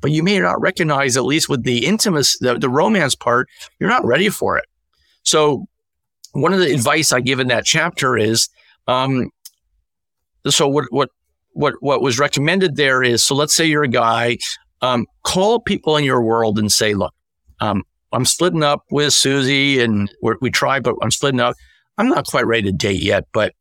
But 0.00 0.10
you 0.10 0.24
may 0.24 0.40
not 0.40 0.60
recognize, 0.60 1.16
at 1.16 1.24
least 1.24 1.48
with 1.48 1.62
the 1.62 1.86
intimacy, 1.86 2.36
the, 2.40 2.58
the 2.58 2.68
romance 2.68 3.14
part, 3.14 3.48
you're 3.78 3.88
not 3.88 4.04
ready 4.04 4.28
for 4.28 4.58
it. 4.58 4.64
So, 5.22 5.66
one 6.32 6.52
of 6.52 6.58
the 6.58 6.74
advice 6.74 7.12
I 7.12 7.20
give 7.20 7.38
in 7.38 7.46
that 7.48 7.64
chapter 7.64 8.18
is, 8.18 8.48
um, 8.88 9.30
so 10.48 10.66
what 10.66 10.86
what 10.90 11.10
what 11.52 11.74
what 11.80 12.02
was 12.02 12.18
recommended 12.18 12.74
there 12.74 13.04
is, 13.04 13.22
so 13.22 13.36
let's 13.36 13.54
say 13.54 13.64
you're 13.64 13.84
a 13.84 13.88
guy, 13.88 14.38
um, 14.80 15.06
call 15.22 15.60
people 15.60 15.96
in 15.96 16.04
your 16.04 16.20
world 16.20 16.58
and 16.58 16.72
say, 16.72 16.94
look, 16.94 17.14
um, 17.60 17.84
I'm 18.12 18.24
splitting 18.24 18.62
up 18.62 18.84
with 18.90 19.12
Susie, 19.12 19.80
and 19.80 20.12
we 20.40 20.50
try, 20.50 20.80
but 20.80 20.94
I'm 21.02 21.10
splitting 21.10 21.40
up. 21.40 21.54
I'm 21.98 22.08
not 22.08 22.26
quite 22.26 22.46
ready 22.46 22.62
to 22.62 22.72
date 22.72 23.02
yet, 23.02 23.26
but 23.32 23.54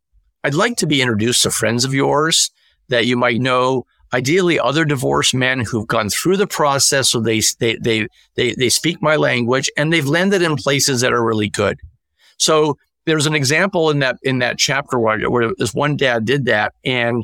I'd 0.43 0.53
like 0.53 0.77
to 0.77 0.87
be 0.87 1.01
introduced 1.01 1.43
to 1.43 1.51
friends 1.51 1.85
of 1.85 1.93
yours 1.93 2.51
that 2.89 3.05
you 3.05 3.17
might 3.17 3.41
know. 3.41 3.85
Ideally 4.13 4.59
other 4.59 4.83
divorced 4.83 5.33
men 5.33 5.61
who've 5.61 5.87
gone 5.87 6.09
through 6.09 6.35
the 6.35 6.47
process 6.47 7.09
so 7.09 7.21
they 7.21 7.41
they 7.59 7.77
they 7.77 8.07
they, 8.35 8.53
they 8.55 8.67
speak 8.67 9.01
my 9.01 9.15
language 9.15 9.71
and 9.77 9.93
they've 9.93 10.05
landed 10.05 10.41
in 10.41 10.57
places 10.57 10.99
that 10.99 11.13
are 11.13 11.23
really 11.23 11.47
good. 11.47 11.79
So 12.37 12.77
there's 13.05 13.25
an 13.25 13.35
example 13.35 13.89
in 13.89 13.99
that 13.99 14.17
in 14.21 14.39
that 14.39 14.57
chapter 14.57 14.99
where, 14.99 15.29
where 15.29 15.53
this 15.57 15.73
one 15.73 15.95
dad 15.95 16.25
did 16.25 16.43
that 16.45 16.73
and 16.83 17.23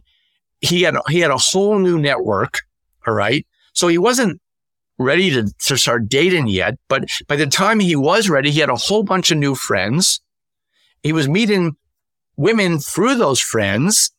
he 0.62 0.84
had 0.84 0.96
he 1.10 1.20
had 1.20 1.32
a 1.32 1.38
whole 1.38 1.78
new 1.78 2.00
network 2.00 2.62
all 3.08 3.14
right? 3.14 3.48
So 3.74 3.88
he 3.88 3.98
wasn't 3.98 4.42
ready 4.98 5.30
to, 5.30 5.52
to 5.66 5.78
start 5.78 6.10
dating 6.10 6.48
yet 6.48 6.76
but 6.88 7.06
by 7.28 7.36
the 7.36 7.48
time 7.48 7.80
he 7.80 7.96
was 7.96 8.30
ready 8.30 8.52
he 8.52 8.60
had 8.60 8.70
a 8.70 8.76
whole 8.76 9.04
bunch 9.04 9.32
of 9.32 9.38
new 9.38 9.56
friends 9.56 10.22
he 11.04 11.14
was 11.14 11.28
meeting 11.28 11.76
women 12.36 12.80
through 12.80 13.16
those 13.16 13.40
friends 13.40 14.12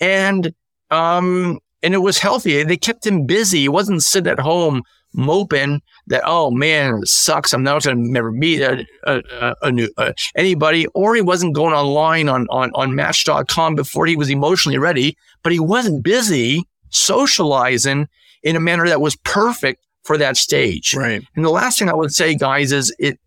and 0.00 0.52
um, 0.90 1.58
and 1.82 1.94
it 1.94 1.98
was 1.98 2.18
healthy. 2.18 2.62
They 2.62 2.76
kept 2.76 3.06
him 3.06 3.26
busy. 3.26 3.60
He 3.60 3.68
wasn't 3.68 4.02
sitting 4.02 4.30
at 4.30 4.38
home 4.38 4.82
moping 5.14 5.82
that, 6.06 6.22
oh 6.24 6.50
man, 6.50 7.00
it 7.02 7.08
sucks. 7.08 7.52
I'm 7.52 7.62
not 7.62 7.82
going 7.82 7.96
to 7.96 8.10
never 8.10 8.30
meet 8.30 8.60
a, 8.60 8.86
a, 9.04 9.54
a 9.62 9.72
new, 9.72 9.90
uh, 9.98 10.12
anybody. 10.36 10.86
Or 10.88 11.14
he 11.14 11.20
wasn't 11.20 11.54
going 11.54 11.74
online 11.74 12.28
on, 12.28 12.46
on, 12.50 12.70
on 12.74 12.94
match.com 12.94 13.74
before 13.74 14.06
he 14.06 14.16
was 14.16 14.30
emotionally 14.30 14.78
ready, 14.78 15.16
but 15.42 15.52
he 15.52 15.60
wasn't 15.60 16.04
busy 16.04 16.64
socializing 16.90 18.08
in 18.42 18.56
a 18.56 18.60
manner 18.60 18.86
that 18.88 19.00
was 19.00 19.16
perfect 19.16 19.84
for 20.02 20.18
that 20.18 20.36
stage. 20.36 20.94
Right. 20.94 21.22
And 21.36 21.44
the 21.44 21.50
last 21.50 21.78
thing 21.78 21.88
I 21.88 21.94
would 21.94 22.12
say, 22.12 22.34
guys, 22.34 22.72
is 22.72 22.94
it, 22.98 23.18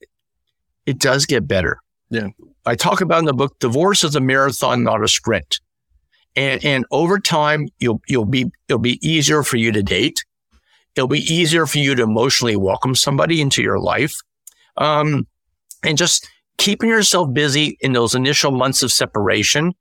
it 0.85 0.99
does 0.99 1.26
get 1.26 1.47
better. 1.47 1.80
Yeah. 2.10 2.30
I 2.65 2.76
talk 2.76 3.02
about 3.02 3.19
in 3.19 3.26
the 3.26 3.34
book, 3.34 3.57
divorce 3.60 4.03
is 4.03 4.15
a 4.15 4.19
marathon, 4.19 4.84
not 4.84 5.03
a 5.03 5.07
sprint. 5.07 5.60
And, 6.35 6.64
and 6.65 6.85
over 6.91 7.19
time, 7.19 7.69
you'll, 7.80 8.02
you'll 8.07 8.26
be, 8.26 8.52
it'll 8.68 8.80
be 8.80 8.99
easier 9.07 9.43
for 9.43 9.57
you 9.57 9.72
to 9.72 9.81
date. 9.81 10.23
It'll 10.95 11.07
be 11.07 11.34
easier 11.34 11.65
for 11.65 11.77
you 11.77 11.95
to 11.95 12.03
emotionally 12.03 12.56
welcome 12.56 12.95
somebody 12.95 13.41
into 13.41 13.61
your 13.61 13.80
life. 13.80 14.15
Um, 14.77 15.27
and 15.84 15.97
just 15.97 16.27
keeping 16.57 16.89
yourself 16.89 17.34
busy 17.34 17.77
in 17.81 17.93
those 17.93 18.15
initial 18.15 18.52
months 18.52 18.84
of 18.84 18.91
separation, 18.91 19.73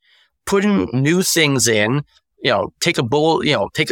putting 0.45 0.89
new 0.93 1.23
things 1.23 1.67
in, 1.67 2.05
you 2.43 2.51
know, 2.51 2.73
take 2.81 2.99
a 2.99 3.03
bowl, 3.03 3.45
you 3.45 3.53
know, 3.53 3.71
take, 3.75 3.91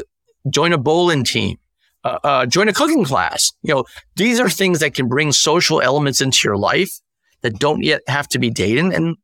join 0.50 0.72
a 0.72 0.78
bowling 0.78 1.24
team, 1.24 1.58
uh, 2.04 2.18
uh, 2.24 2.46
join 2.46 2.68
a 2.68 2.72
cooking 2.72 3.04
class. 3.04 3.52
You 3.62 3.74
know, 3.74 3.84
these 4.16 4.40
are 4.40 4.50
things 4.50 4.80
that 4.80 4.94
can 4.94 5.08
bring 5.08 5.32
social 5.32 5.80
elements 5.80 6.20
into 6.20 6.40
your 6.44 6.56
life 6.56 7.00
that 7.42 7.58
don't 7.58 7.82
yet 7.82 8.02
have 8.08 8.28
to 8.28 8.38
be 8.38 8.50
dating. 8.50 8.94
And 8.94 9.16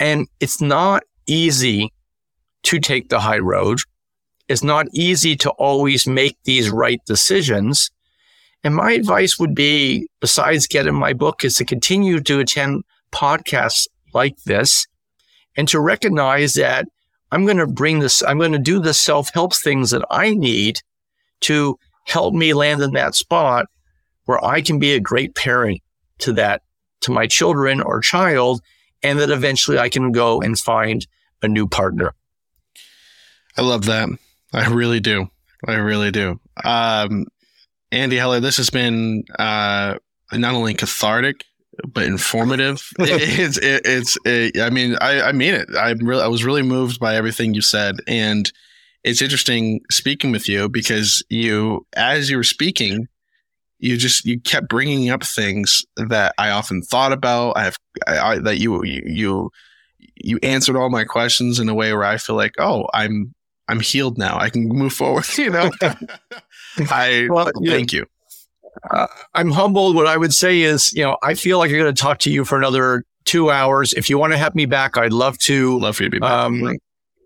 And 0.00 0.28
it's 0.40 0.60
not 0.60 1.02
easy 1.26 1.92
to 2.62 2.78
take 2.78 3.08
the 3.08 3.20
high 3.20 3.38
road. 3.38 3.80
It's 4.48 4.62
not 4.62 4.86
easy 4.92 5.36
to 5.36 5.50
always 5.50 6.06
make 6.06 6.38
these 6.44 6.70
right 6.70 7.00
decisions. 7.04 7.90
And 8.64 8.74
my 8.74 8.92
advice 8.92 9.38
would 9.38 9.54
be, 9.54 10.08
besides 10.20 10.66
getting 10.66 10.94
my 10.94 11.12
book, 11.12 11.44
is 11.44 11.56
to 11.56 11.64
continue 11.64 12.20
to 12.20 12.40
attend 12.40 12.84
podcasts 13.12 13.86
like 14.14 14.36
this 14.46 14.86
and 15.58 15.68
to 15.68 15.80
recognize 15.80 16.54
that 16.54 16.86
I'm 17.32 17.44
going 17.44 17.58
to 17.58 17.66
bring 17.66 17.98
this, 17.98 18.22
I'm 18.22 18.38
going 18.38 18.52
to 18.52 18.58
do 18.58 18.78
the 18.78 18.94
self 18.94 19.30
help 19.34 19.54
things 19.54 19.90
that 19.90 20.04
I 20.08 20.32
need 20.32 20.80
to 21.40 21.78
help 22.06 22.32
me 22.32 22.54
land 22.54 22.80
in 22.80 22.92
that 22.92 23.14
spot 23.14 23.66
where 24.24 24.42
I 24.42 24.62
can 24.62 24.78
be 24.78 24.94
a 24.94 25.00
great 25.00 25.34
parent 25.34 25.82
to 26.20 26.32
that, 26.34 26.62
to 27.00 27.10
my 27.10 27.26
children 27.26 27.82
or 27.82 28.00
child, 28.00 28.62
and 29.02 29.18
that 29.18 29.30
eventually 29.30 29.78
I 29.78 29.88
can 29.88 30.12
go 30.12 30.40
and 30.40 30.58
find 30.58 31.06
a 31.42 31.48
new 31.48 31.66
partner. 31.66 32.14
I 33.56 33.62
love 33.62 33.86
that. 33.86 34.08
I 34.52 34.68
really 34.68 35.00
do. 35.00 35.28
I 35.66 35.74
really 35.74 36.12
do. 36.12 36.40
Um, 36.64 37.26
Andy 37.90 38.16
Heller, 38.16 38.40
this 38.40 38.58
has 38.58 38.70
been 38.70 39.24
uh, 39.38 39.96
not 40.32 40.54
only 40.54 40.74
cathartic 40.74 41.44
but 41.86 42.04
informative. 42.04 42.88
it's 42.98 43.58
it, 43.58 43.82
it's 43.84 44.18
it, 44.24 44.60
I 44.60 44.70
mean 44.70 44.96
I 45.00 45.22
I 45.22 45.32
mean 45.32 45.54
it. 45.54 45.68
I'm 45.78 45.98
really 45.98 46.22
I 46.22 46.28
was 46.28 46.44
really 46.44 46.62
moved 46.62 46.98
by 46.98 47.14
everything 47.14 47.54
you 47.54 47.62
said, 47.62 47.96
and 48.06 48.50
it's 49.04 49.22
interesting 49.22 49.80
speaking 49.90 50.32
with 50.32 50.48
you 50.48 50.68
because 50.68 51.22
you 51.28 51.86
as 51.94 52.30
you 52.30 52.36
were 52.36 52.44
speaking, 52.44 53.06
you 53.78 53.96
just 53.96 54.24
you 54.24 54.40
kept 54.40 54.68
bringing 54.68 55.10
up 55.10 55.22
things 55.22 55.84
that 55.96 56.34
I 56.38 56.50
often 56.50 56.82
thought 56.82 57.12
about. 57.12 57.56
I 57.56 57.64
have 57.64 57.76
I, 58.06 58.18
I, 58.18 58.38
that 58.40 58.58
you 58.58 58.84
you 58.84 59.50
you 60.16 60.38
answered 60.42 60.76
all 60.76 60.90
my 60.90 61.04
questions 61.04 61.60
in 61.60 61.68
a 61.68 61.74
way 61.74 61.92
where 61.92 62.04
I 62.04 62.16
feel 62.16 62.36
like 62.36 62.54
oh 62.58 62.86
I'm 62.92 63.34
I'm 63.68 63.80
healed 63.80 64.18
now. 64.18 64.38
I 64.38 64.50
can 64.50 64.66
move 64.68 64.92
forward. 64.92 65.26
You 65.38 65.50
know. 65.50 65.70
I 66.90 67.28
well, 67.30 67.50
thank 67.64 67.92
you. 67.92 68.06
Uh, 68.90 69.06
I'm 69.34 69.50
humbled. 69.50 69.96
What 69.96 70.06
I 70.06 70.16
would 70.16 70.34
say 70.34 70.60
is, 70.60 70.92
you 70.92 71.02
know, 71.02 71.16
I 71.22 71.34
feel 71.34 71.58
like 71.58 71.70
I'm 71.70 71.78
going 71.78 71.94
to 71.94 72.00
talk 72.00 72.18
to 72.20 72.30
you 72.30 72.44
for 72.44 72.58
another 72.58 73.04
two 73.24 73.50
hours. 73.50 73.92
If 73.92 74.08
you 74.08 74.18
want 74.18 74.32
to 74.32 74.38
have 74.38 74.54
me 74.54 74.66
back, 74.66 74.96
I'd 74.96 75.12
love 75.12 75.38
to. 75.38 75.78
Love 75.78 75.96
for 75.96 76.04
you 76.04 76.08
to 76.08 76.16
be 76.16 76.20
back. 76.20 76.30
Um, 76.30 76.78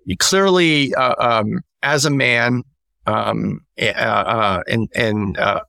you 0.04 0.16
clearly, 0.16 0.94
uh, 0.94 1.14
um, 1.18 1.60
as 1.82 2.04
a 2.04 2.10
man, 2.10 2.62
um, 3.06 3.60
uh, 3.80 3.84
uh 3.84 4.62
and 4.68 4.88
and 4.94 5.38
uh, 5.38 5.60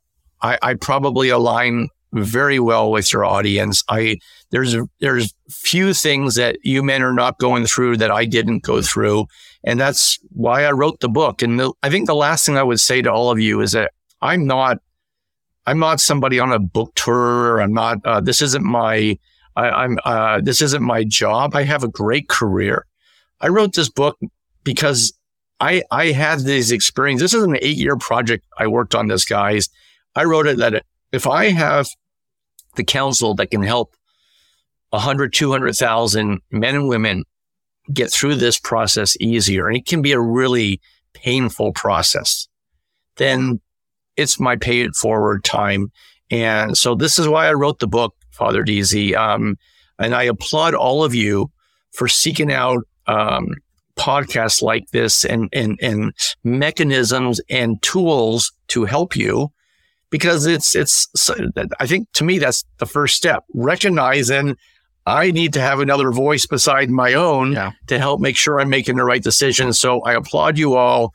I, 0.42 0.58
I 0.62 0.74
probably 0.76 1.30
align 1.30 1.90
very 2.14 2.60
well 2.60 2.92
with 2.92 3.12
your 3.12 3.26
audience. 3.26 3.84
I 3.90 4.18
there's 4.52 4.76
there's 5.00 5.34
few 5.50 5.94
things 5.94 6.36
that 6.36 6.58
you 6.64 6.84
men 6.84 7.02
are 7.02 7.14
not 7.14 7.40
going 7.40 7.66
through 7.66 7.98
that 7.98 8.12
I 8.12 8.26
didn't 8.26 8.64
go 8.64 8.82
through, 8.82 9.26
and 9.64 9.80
that's 9.80 10.20
why 10.30 10.66
I 10.66 10.72
wrote 10.72 11.00
the 11.00 11.10
book. 11.10 11.42
And 11.42 11.60
the, 11.60 11.74
I 11.82 11.90
think 11.90 12.08
the 12.08 12.16
last 12.16 12.46
thing 12.46 12.58
I 12.58 12.64
would 12.64 12.80
say 12.80 13.02
to 13.02 13.12
all 13.12 13.32
of 13.32 13.40
you 13.40 13.62
is 13.62 13.72
that 13.72 13.92
I'm 14.22 14.46
not 14.46 14.78
I'm 15.66 15.80
not 15.80 16.00
somebody 16.00 16.40
on 16.40 16.52
a 16.52 16.60
book 16.60 16.94
tour. 16.96 17.62
I'm 17.62 17.74
not. 17.74 18.00
Uh, 18.06 18.22
this 18.22 18.42
isn't 18.42 18.64
my. 18.64 19.18
I, 19.56 19.86
am 19.86 19.98
uh, 20.04 20.42
this 20.42 20.62
isn't 20.62 20.82
my 20.82 21.04
job. 21.04 21.56
I 21.56 21.64
have 21.64 21.84
a 21.84 21.88
great 21.88 22.28
career. 22.28 22.86
I 23.40 23.50
wrote 23.50 23.74
this 23.74 23.90
book 23.90 24.18
because 24.64 25.14
I 25.60 25.84
I 25.92 26.08
had 26.08 26.40
these 26.42 26.72
experiences. 26.72 27.32
This 27.32 27.40
is 27.40 27.44
an 27.44 27.58
eight 27.62 27.78
year 27.78 27.96
project 27.96 28.46
I 28.58 28.68
worked 28.68 28.96
on 28.96 29.08
this, 29.08 29.26
guys. 29.26 29.70
I 30.16 30.26
wrote 30.26 30.48
it 30.48 30.58
that 30.58 30.84
if 31.12 31.28
I 31.28 31.50
have 31.50 31.88
the 32.76 32.84
counsel 32.84 33.36
that 33.36 33.52
can 33.52 33.62
help 33.62 33.96
100, 34.90 35.34
200,000 35.34 36.42
men 36.52 36.76
and 36.76 36.88
women 36.88 37.24
get 37.92 38.12
through 38.12 38.36
this 38.36 38.60
process 38.60 39.16
easier, 39.20 39.68
and 39.68 39.78
it 39.78 39.86
can 39.86 40.02
be 40.02 40.12
a 40.12 40.20
really 40.20 40.82
painful 41.14 41.74
process, 41.74 42.48
then 43.18 43.60
it's 44.18 44.40
my 44.40 44.56
pay 44.56 44.82
it 44.82 44.96
forward 44.96 45.44
time. 45.44 45.92
And 46.32 46.78
so 46.78 46.96
this 46.96 47.20
is 47.20 47.28
why 47.28 47.48
I 47.48 47.54
wrote 47.54 47.80
the 47.80 47.88
book, 47.88 48.16
Father 48.32 48.64
Deasy. 48.64 49.16
Um, 49.16 49.58
and 50.00 50.16
I 50.16 50.24
applaud 50.24 50.74
all 50.74 51.04
of 51.04 51.14
you 51.14 51.52
for 51.92 52.08
seeking 52.08 52.52
out 52.52 52.88
um, 53.08 53.56
podcasts 53.96 54.62
like 54.62 54.90
this 54.92 55.24
and, 55.24 55.50
and, 55.54 55.78
and 55.82 56.14
mechanisms 56.44 57.40
and 57.50 57.82
tools 57.82 58.52
to 58.70 58.86
help 58.86 59.16
you 59.16 59.52
because 60.10 60.46
it's, 60.46 60.76
it's, 60.76 61.08
I 61.80 61.88
think 61.88 62.12
to 62.14 62.24
me, 62.24 62.40
that's 62.40 62.66
the 62.78 62.86
first 62.86 63.16
step. 63.16 63.44
Recognizing 63.54 64.56
I 65.06 65.32
need 65.32 65.54
to 65.54 65.62
have 65.62 65.80
another 65.80 66.12
voice 66.12 66.46
beside 66.48 66.90
my 66.90 67.14
own 67.14 67.54
yeah. 67.54 67.72
to 67.88 68.00
help 68.00 68.22
make 68.22 68.38
sure 68.38 68.60
I'm 68.60 68.70
making 68.70 68.96
the 68.96 69.04
right 69.04 69.22
decision. 69.22 69.74
So 69.74 70.02
I 70.02 70.14
applaud 70.14 70.58
you 70.58 70.76
all 70.76 71.14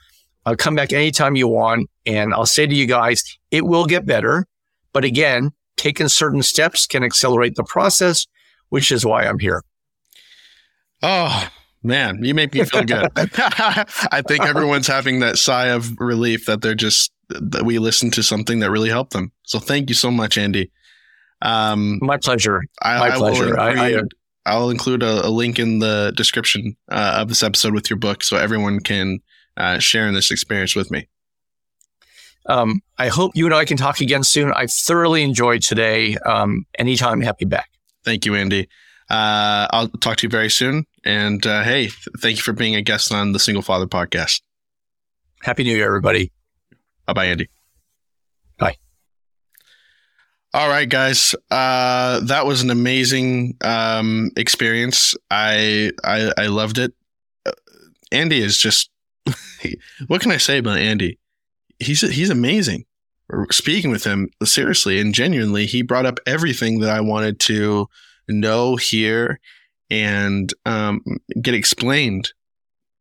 I'll 0.48 0.56
come 0.56 0.74
back 0.74 0.94
anytime 0.94 1.36
you 1.36 1.46
want. 1.46 1.90
And 2.08 2.32
I'll 2.32 2.46
say 2.46 2.66
to 2.66 2.74
you 2.74 2.86
guys, 2.86 3.22
it 3.50 3.66
will 3.66 3.84
get 3.84 4.06
better. 4.06 4.46
But 4.94 5.04
again, 5.04 5.52
taking 5.76 6.08
certain 6.08 6.42
steps 6.42 6.86
can 6.86 7.04
accelerate 7.04 7.54
the 7.54 7.64
process, 7.64 8.26
which 8.70 8.90
is 8.90 9.04
why 9.04 9.24
I'm 9.26 9.38
here. 9.38 9.62
Oh, 11.02 11.48
man, 11.82 12.24
you 12.24 12.34
make 12.34 12.54
me 12.54 12.64
feel 12.64 12.84
good. 12.84 13.10
I 13.14 14.22
think 14.26 14.46
everyone's 14.46 14.86
having 14.86 15.20
that 15.20 15.36
sigh 15.36 15.66
of 15.66 16.00
relief 16.00 16.46
that 16.46 16.62
they're 16.62 16.74
just, 16.74 17.12
that 17.28 17.64
we 17.64 17.78
listened 17.78 18.14
to 18.14 18.22
something 18.22 18.60
that 18.60 18.70
really 18.70 18.88
helped 18.88 19.12
them. 19.12 19.30
So 19.42 19.58
thank 19.58 19.90
you 19.90 19.94
so 19.94 20.10
much, 20.10 20.38
Andy. 20.38 20.72
Um, 21.42 21.98
My 22.00 22.16
pleasure. 22.16 22.62
I, 22.80 22.98
My 22.98 23.08
I 23.08 23.16
pleasure. 23.16 23.54
Will 23.54 23.68
include, 23.68 24.14
I, 24.46 24.58
will 24.58 24.70
include 24.70 25.02
a, 25.02 25.26
a, 25.26 25.28
link 25.28 25.58
in 25.58 25.78
the 25.78 26.14
description 26.16 26.74
uh, 26.90 27.18
of 27.20 27.28
this 27.28 27.42
episode 27.42 27.74
with 27.74 27.90
your 27.90 27.98
book 27.98 28.24
so 28.24 28.38
everyone 28.38 28.80
can 28.80 29.20
uh, 29.58 29.78
in 29.94 30.14
this 30.14 30.30
experience 30.30 30.74
with 30.74 30.90
me. 30.90 31.06
Um, 32.48 32.80
I 32.96 33.08
hope 33.08 33.32
you 33.34 33.44
and 33.44 33.54
I 33.54 33.64
can 33.64 33.76
talk 33.76 34.00
again 34.00 34.24
soon. 34.24 34.52
I 34.52 34.66
thoroughly 34.66 35.22
enjoyed 35.22 35.62
today. 35.62 36.16
Um, 36.18 36.64
anytime, 36.78 37.20
happy 37.20 37.44
back. 37.44 37.70
Thank 38.04 38.24
you, 38.24 38.34
Andy. 38.34 38.68
Uh, 39.10 39.66
I'll 39.70 39.88
talk 39.88 40.16
to 40.18 40.26
you 40.26 40.30
very 40.30 40.50
soon. 40.50 40.86
And 41.04 41.46
uh, 41.46 41.62
hey, 41.62 41.88
thank 42.18 42.36
you 42.36 42.42
for 42.42 42.52
being 42.52 42.74
a 42.74 42.82
guest 42.82 43.12
on 43.12 43.32
the 43.32 43.38
Single 43.38 43.62
Father 43.62 43.86
podcast. 43.86 44.40
Happy 45.42 45.62
New 45.62 45.76
Year, 45.76 45.86
everybody. 45.86 46.32
Bye 47.06 47.12
bye, 47.12 47.26
Andy. 47.26 47.48
Bye. 48.58 48.76
All 50.52 50.68
right, 50.68 50.88
guys. 50.88 51.34
Uh, 51.50 52.20
that 52.20 52.44
was 52.46 52.62
an 52.62 52.70
amazing 52.70 53.56
um, 53.62 54.30
experience. 54.36 55.14
I, 55.30 55.92
I 56.04 56.32
I 56.36 56.46
loved 56.46 56.78
it. 56.78 56.92
Uh, 57.46 57.52
Andy 58.10 58.42
is 58.42 58.58
just 58.58 58.90
what 60.06 60.20
can 60.20 60.32
I 60.32 60.38
say 60.38 60.58
about 60.58 60.78
Andy? 60.78 61.18
He's 61.78 62.00
he's 62.00 62.30
amazing. 62.30 62.84
Speaking 63.50 63.90
with 63.90 64.04
him 64.04 64.30
seriously 64.42 64.98
and 65.00 65.14
genuinely, 65.14 65.66
he 65.66 65.82
brought 65.82 66.06
up 66.06 66.18
everything 66.26 66.80
that 66.80 66.90
I 66.90 67.00
wanted 67.00 67.38
to 67.40 67.88
know, 68.26 68.76
hear, 68.76 69.38
and 69.90 70.52
um, 70.64 71.02
get 71.40 71.54
explained 71.54 72.32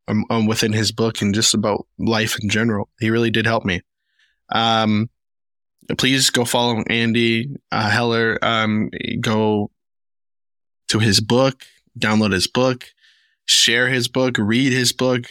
um, 0.09 0.25
um, 0.29 0.45
within 0.45 0.73
his 0.73 0.91
book 0.91 1.21
and 1.21 1.33
just 1.33 1.53
about 1.53 1.87
life 1.97 2.37
in 2.41 2.49
general. 2.49 2.89
He 2.99 3.09
really 3.09 3.31
did 3.31 3.45
help 3.45 3.63
me. 3.63 3.81
Um, 4.49 5.09
please 5.97 6.29
go 6.29 6.43
follow 6.43 6.83
Andy 6.89 7.55
uh, 7.71 7.89
Heller. 7.89 8.37
Um, 8.41 8.89
go 9.21 9.71
to 10.89 10.99
his 10.99 11.21
book, 11.21 11.63
download 11.97 12.33
his 12.33 12.47
book, 12.47 12.85
share 13.45 13.87
his 13.87 14.09
book, 14.09 14.35
read 14.37 14.73
his 14.73 14.91
book 14.91 15.27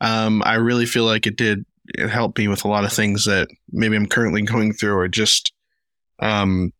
um, 0.00 0.42
I 0.44 0.54
really 0.54 0.86
feel 0.86 1.04
like 1.04 1.26
it 1.26 1.36
did 1.36 1.64
it 1.94 2.08
helped 2.08 2.38
me 2.38 2.48
with 2.48 2.64
a 2.64 2.68
lot 2.68 2.84
of 2.84 2.92
things 2.92 3.24
that 3.24 3.48
maybe 3.70 3.96
I'm 3.96 4.06
currently 4.06 4.42
going 4.42 4.72
through 4.72 4.96
or 4.96 5.08
just 5.08 5.52
um 6.20 6.72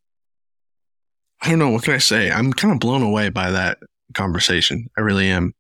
I 1.42 1.50
don't 1.50 1.58
know 1.58 1.70
what 1.70 1.84
can 1.84 1.94
I 1.94 1.98
say? 1.98 2.30
I'm 2.30 2.52
kind 2.52 2.72
of 2.72 2.80
blown 2.80 3.02
away 3.02 3.28
by 3.28 3.50
that 3.50 3.78
conversation. 4.14 4.88
I 4.96 5.02
really 5.02 5.28
am. 5.28 5.54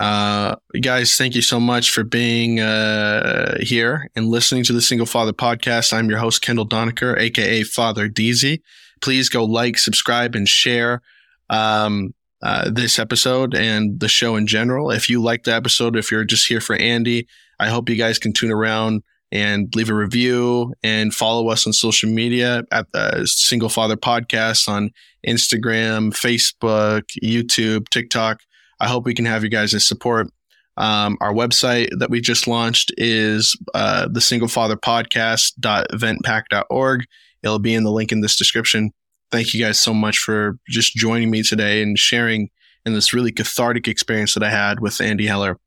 Uh, 0.00 0.54
guys, 0.80 1.16
thank 1.16 1.34
you 1.34 1.42
so 1.42 1.58
much 1.58 1.90
for 1.90 2.04
being 2.04 2.60
uh, 2.60 3.58
here 3.60 4.08
and 4.14 4.28
listening 4.28 4.62
to 4.64 4.72
the 4.72 4.80
Single 4.80 5.06
Father 5.06 5.32
podcast. 5.32 5.92
I'm 5.92 6.08
your 6.08 6.20
host, 6.20 6.40
Kendall 6.40 6.68
Donaker, 6.68 7.18
aka 7.18 7.64
Father 7.64 8.08
Deasy. 8.08 8.62
Please 9.00 9.28
go 9.28 9.44
like, 9.44 9.76
subscribe, 9.76 10.34
and 10.36 10.48
share 10.48 11.02
um, 11.50 12.14
uh, 12.42 12.70
this 12.70 12.98
episode 12.98 13.54
and 13.54 13.98
the 13.98 14.08
show 14.08 14.36
in 14.36 14.46
general. 14.46 14.90
If 14.90 15.10
you 15.10 15.20
like 15.20 15.44
the 15.44 15.54
episode, 15.54 15.96
if 15.96 16.12
you're 16.12 16.24
just 16.24 16.46
here 16.46 16.60
for 16.60 16.76
Andy, 16.76 17.26
I 17.58 17.68
hope 17.68 17.88
you 17.88 17.96
guys 17.96 18.18
can 18.18 18.32
tune 18.32 18.50
around 18.50 19.02
and 19.30 19.74
leave 19.74 19.90
a 19.90 19.94
review 19.94 20.72
and 20.82 21.14
follow 21.14 21.48
us 21.48 21.66
on 21.66 21.72
social 21.72 22.10
media 22.10 22.64
at 22.72 22.90
the 22.92 23.26
Single 23.26 23.68
Father 23.68 23.96
Podcast 23.96 24.68
on 24.68 24.90
Instagram, 25.26 26.12
Facebook, 26.12 27.02
YouTube, 27.22 27.88
TikTok. 27.90 28.40
I 28.80 28.88
hope 28.88 29.04
we 29.04 29.14
can 29.14 29.26
have 29.26 29.42
you 29.42 29.50
guys 29.50 29.72
support. 29.84 30.28
Um, 30.76 31.18
our 31.20 31.32
website 31.32 31.88
that 31.98 32.08
we 32.08 32.20
just 32.20 32.46
launched 32.46 32.92
is 32.96 33.56
uh, 33.74 34.06
the 34.08 34.20
Single 34.20 34.46
Father 34.48 34.76
Podcast.eventpack.org. 34.76 37.04
It'll 37.42 37.58
be 37.58 37.74
in 37.74 37.82
the 37.82 37.90
link 37.90 38.12
in 38.12 38.20
this 38.20 38.36
description. 38.36 38.92
Thank 39.30 39.52
you 39.52 39.62
guys 39.62 39.78
so 39.80 39.92
much 39.92 40.16
for 40.18 40.58
just 40.68 40.94
joining 40.94 41.30
me 41.30 41.42
today 41.42 41.82
and 41.82 41.98
sharing 41.98 42.48
in 42.86 42.94
this 42.94 43.12
really 43.12 43.32
cathartic 43.32 43.88
experience 43.88 44.34
that 44.34 44.44
I 44.44 44.50
had 44.50 44.78
with 44.80 45.00
Andy 45.00 45.26
Heller. 45.26 45.58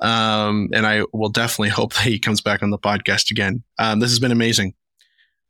Um, 0.00 0.68
and 0.72 0.86
I 0.86 1.02
will 1.12 1.28
definitely 1.28 1.70
hope 1.70 1.94
that 1.94 2.04
he 2.04 2.18
comes 2.18 2.40
back 2.40 2.62
on 2.62 2.70
the 2.70 2.78
podcast 2.78 3.30
again. 3.30 3.62
Um, 3.78 4.00
this 4.00 4.10
has 4.10 4.20
been 4.20 4.32
amazing. 4.32 4.74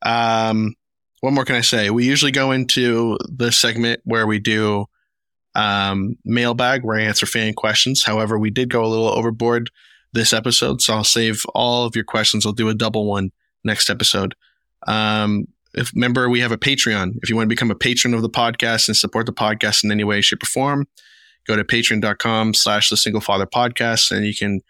Um, 0.02 0.74
what 1.20 1.32
more 1.32 1.44
can 1.44 1.56
I 1.56 1.60
say? 1.62 1.90
We 1.90 2.04
usually 2.04 2.32
go 2.32 2.52
into 2.52 3.18
the 3.28 3.50
segment 3.50 4.00
where 4.04 4.26
we 4.26 4.38
do 4.38 4.86
um, 5.54 6.16
mailbag 6.24 6.84
where 6.84 6.98
I 6.98 7.02
answer 7.02 7.26
fan 7.26 7.54
questions. 7.54 8.04
However, 8.04 8.38
we 8.38 8.50
did 8.50 8.70
go 8.70 8.84
a 8.84 8.86
little 8.86 9.08
overboard 9.08 9.70
this 10.12 10.32
episode, 10.32 10.80
so 10.80 10.94
I'll 10.94 11.04
save 11.04 11.44
all 11.54 11.84
of 11.84 11.96
your 11.96 12.04
questions. 12.04 12.46
I'll 12.46 12.52
do 12.52 12.68
a 12.68 12.74
double 12.74 13.06
one 13.06 13.32
next 13.64 13.90
episode. 13.90 14.34
Um, 14.86 15.48
if 15.74 15.92
remember, 15.94 16.28
we 16.28 16.40
have 16.40 16.52
a 16.52 16.58
Patreon. 16.58 17.18
If 17.22 17.28
you 17.28 17.36
want 17.36 17.46
to 17.46 17.54
become 17.54 17.70
a 17.70 17.74
patron 17.74 18.14
of 18.14 18.22
the 18.22 18.30
podcast 18.30 18.88
and 18.88 18.96
support 18.96 19.26
the 19.26 19.32
podcast 19.32 19.84
in 19.84 19.90
any 19.90 20.04
way, 20.04 20.20
shape, 20.20 20.42
or 20.42 20.46
form, 20.46 20.86
go 21.48 21.56
to 21.56 21.64
patreon.com 21.64 22.54
slash 22.54 22.90
the 22.90 22.96
single 22.96 23.20
father 23.20 23.46
podcast 23.46 24.10
and 24.10 24.24
you 24.24 24.34
can 24.34 24.60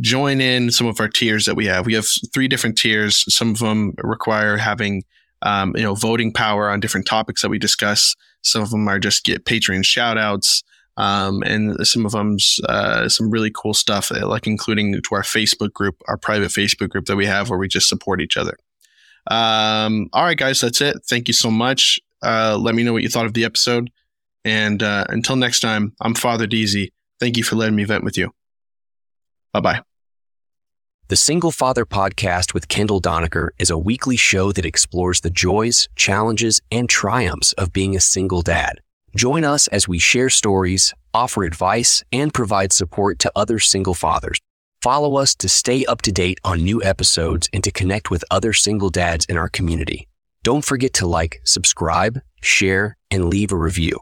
join 0.00 0.40
in 0.40 0.70
some 0.70 0.86
of 0.86 0.98
our 1.00 1.08
tiers 1.08 1.44
that 1.46 1.54
we 1.54 1.66
have. 1.66 1.86
We 1.86 1.94
have 1.94 2.06
three 2.34 2.48
different 2.48 2.76
tiers. 2.76 3.24
Some 3.32 3.50
of 3.50 3.58
them 3.58 3.94
require 4.02 4.56
having 4.56 5.04
um, 5.42 5.74
you 5.76 5.82
know, 5.82 5.94
voting 5.94 6.32
power 6.32 6.70
on 6.70 6.80
different 6.80 7.06
topics 7.06 7.42
that 7.42 7.50
we 7.50 7.58
discuss. 7.58 8.14
Some 8.42 8.62
of 8.62 8.70
them 8.70 8.88
are 8.88 8.98
just 8.98 9.24
get 9.24 9.44
Patreon 9.44 9.84
shout 9.84 10.18
outs. 10.18 10.62
Um, 10.98 11.42
and 11.42 11.86
some 11.86 12.06
of 12.06 12.12
them's 12.12 12.58
uh, 12.68 13.08
some 13.10 13.30
really 13.30 13.50
cool 13.54 13.74
stuff, 13.74 14.10
uh, 14.10 14.26
like 14.26 14.46
including 14.46 14.94
to 14.94 15.14
our 15.14 15.22
Facebook 15.22 15.72
group, 15.74 16.00
our 16.08 16.16
private 16.16 16.48
Facebook 16.48 16.88
group 16.88 17.04
that 17.04 17.16
we 17.16 17.26
have 17.26 17.50
where 17.50 17.58
we 17.58 17.68
just 17.68 17.88
support 17.88 18.20
each 18.22 18.38
other. 18.38 18.56
Um, 19.30 20.08
all 20.14 20.24
right, 20.24 20.38
guys, 20.38 20.60
that's 20.60 20.80
it. 20.80 20.96
Thank 21.06 21.28
you 21.28 21.34
so 21.34 21.50
much. 21.50 22.00
Uh, 22.22 22.56
let 22.58 22.74
me 22.74 22.82
know 22.82 22.94
what 22.94 23.02
you 23.02 23.10
thought 23.10 23.26
of 23.26 23.34
the 23.34 23.44
episode. 23.44 23.90
And 24.46 24.80
uh, 24.80 25.04
until 25.08 25.34
next 25.34 25.58
time, 25.58 25.92
I'm 26.00 26.14
Father 26.14 26.46
Deasy. 26.46 26.92
Thank 27.18 27.36
you 27.36 27.42
for 27.42 27.56
letting 27.56 27.74
me 27.74 27.82
vent 27.82 28.04
with 28.04 28.16
you. 28.16 28.30
Bye 29.52 29.60
bye. 29.60 29.80
The 31.08 31.16
Single 31.16 31.50
Father 31.50 31.84
Podcast 31.84 32.54
with 32.54 32.68
Kendall 32.68 33.00
Donaker 33.00 33.48
is 33.58 33.70
a 33.70 33.78
weekly 33.78 34.16
show 34.16 34.52
that 34.52 34.64
explores 34.64 35.20
the 35.20 35.30
joys, 35.30 35.88
challenges, 35.96 36.60
and 36.70 36.88
triumphs 36.88 37.54
of 37.54 37.72
being 37.72 37.96
a 37.96 38.00
single 38.00 38.40
dad. 38.40 38.78
Join 39.16 39.42
us 39.42 39.66
as 39.68 39.88
we 39.88 39.98
share 39.98 40.30
stories, 40.30 40.94
offer 41.12 41.42
advice, 41.42 42.04
and 42.12 42.32
provide 42.32 42.72
support 42.72 43.18
to 43.20 43.32
other 43.34 43.58
single 43.58 43.94
fathers. 43.94 44.38
Follow 44.80 45.16
us 45.16 45.34
to 45.36 45.48
stay 45.48 45.84
up 45.86 46.02
to 46.02 46.12
date 46.12 46.38
on 46.44 46.62
new 46.62 46.80
episodes 46.84 47.48
and 47.52 47.64
to 47.64 47.72
connect 47.72 48.12
with 48.12 48.24
other 48.30 48.52
single 48.52 48.90
dads 48.90 49.24
in 49.24 49.36
our 49.36 49.48
community. 49.48 50.06
Don't 50.44 50.64
forget 50.64 50.92
to 50.94 51.06
like, 51.06 51.40
subscribe, 51.42 52.20
share, 52.40 52.96
and 53.10 53.28
leave 53.28 53.50
a 53.50 53.56
review. 53.56 53.98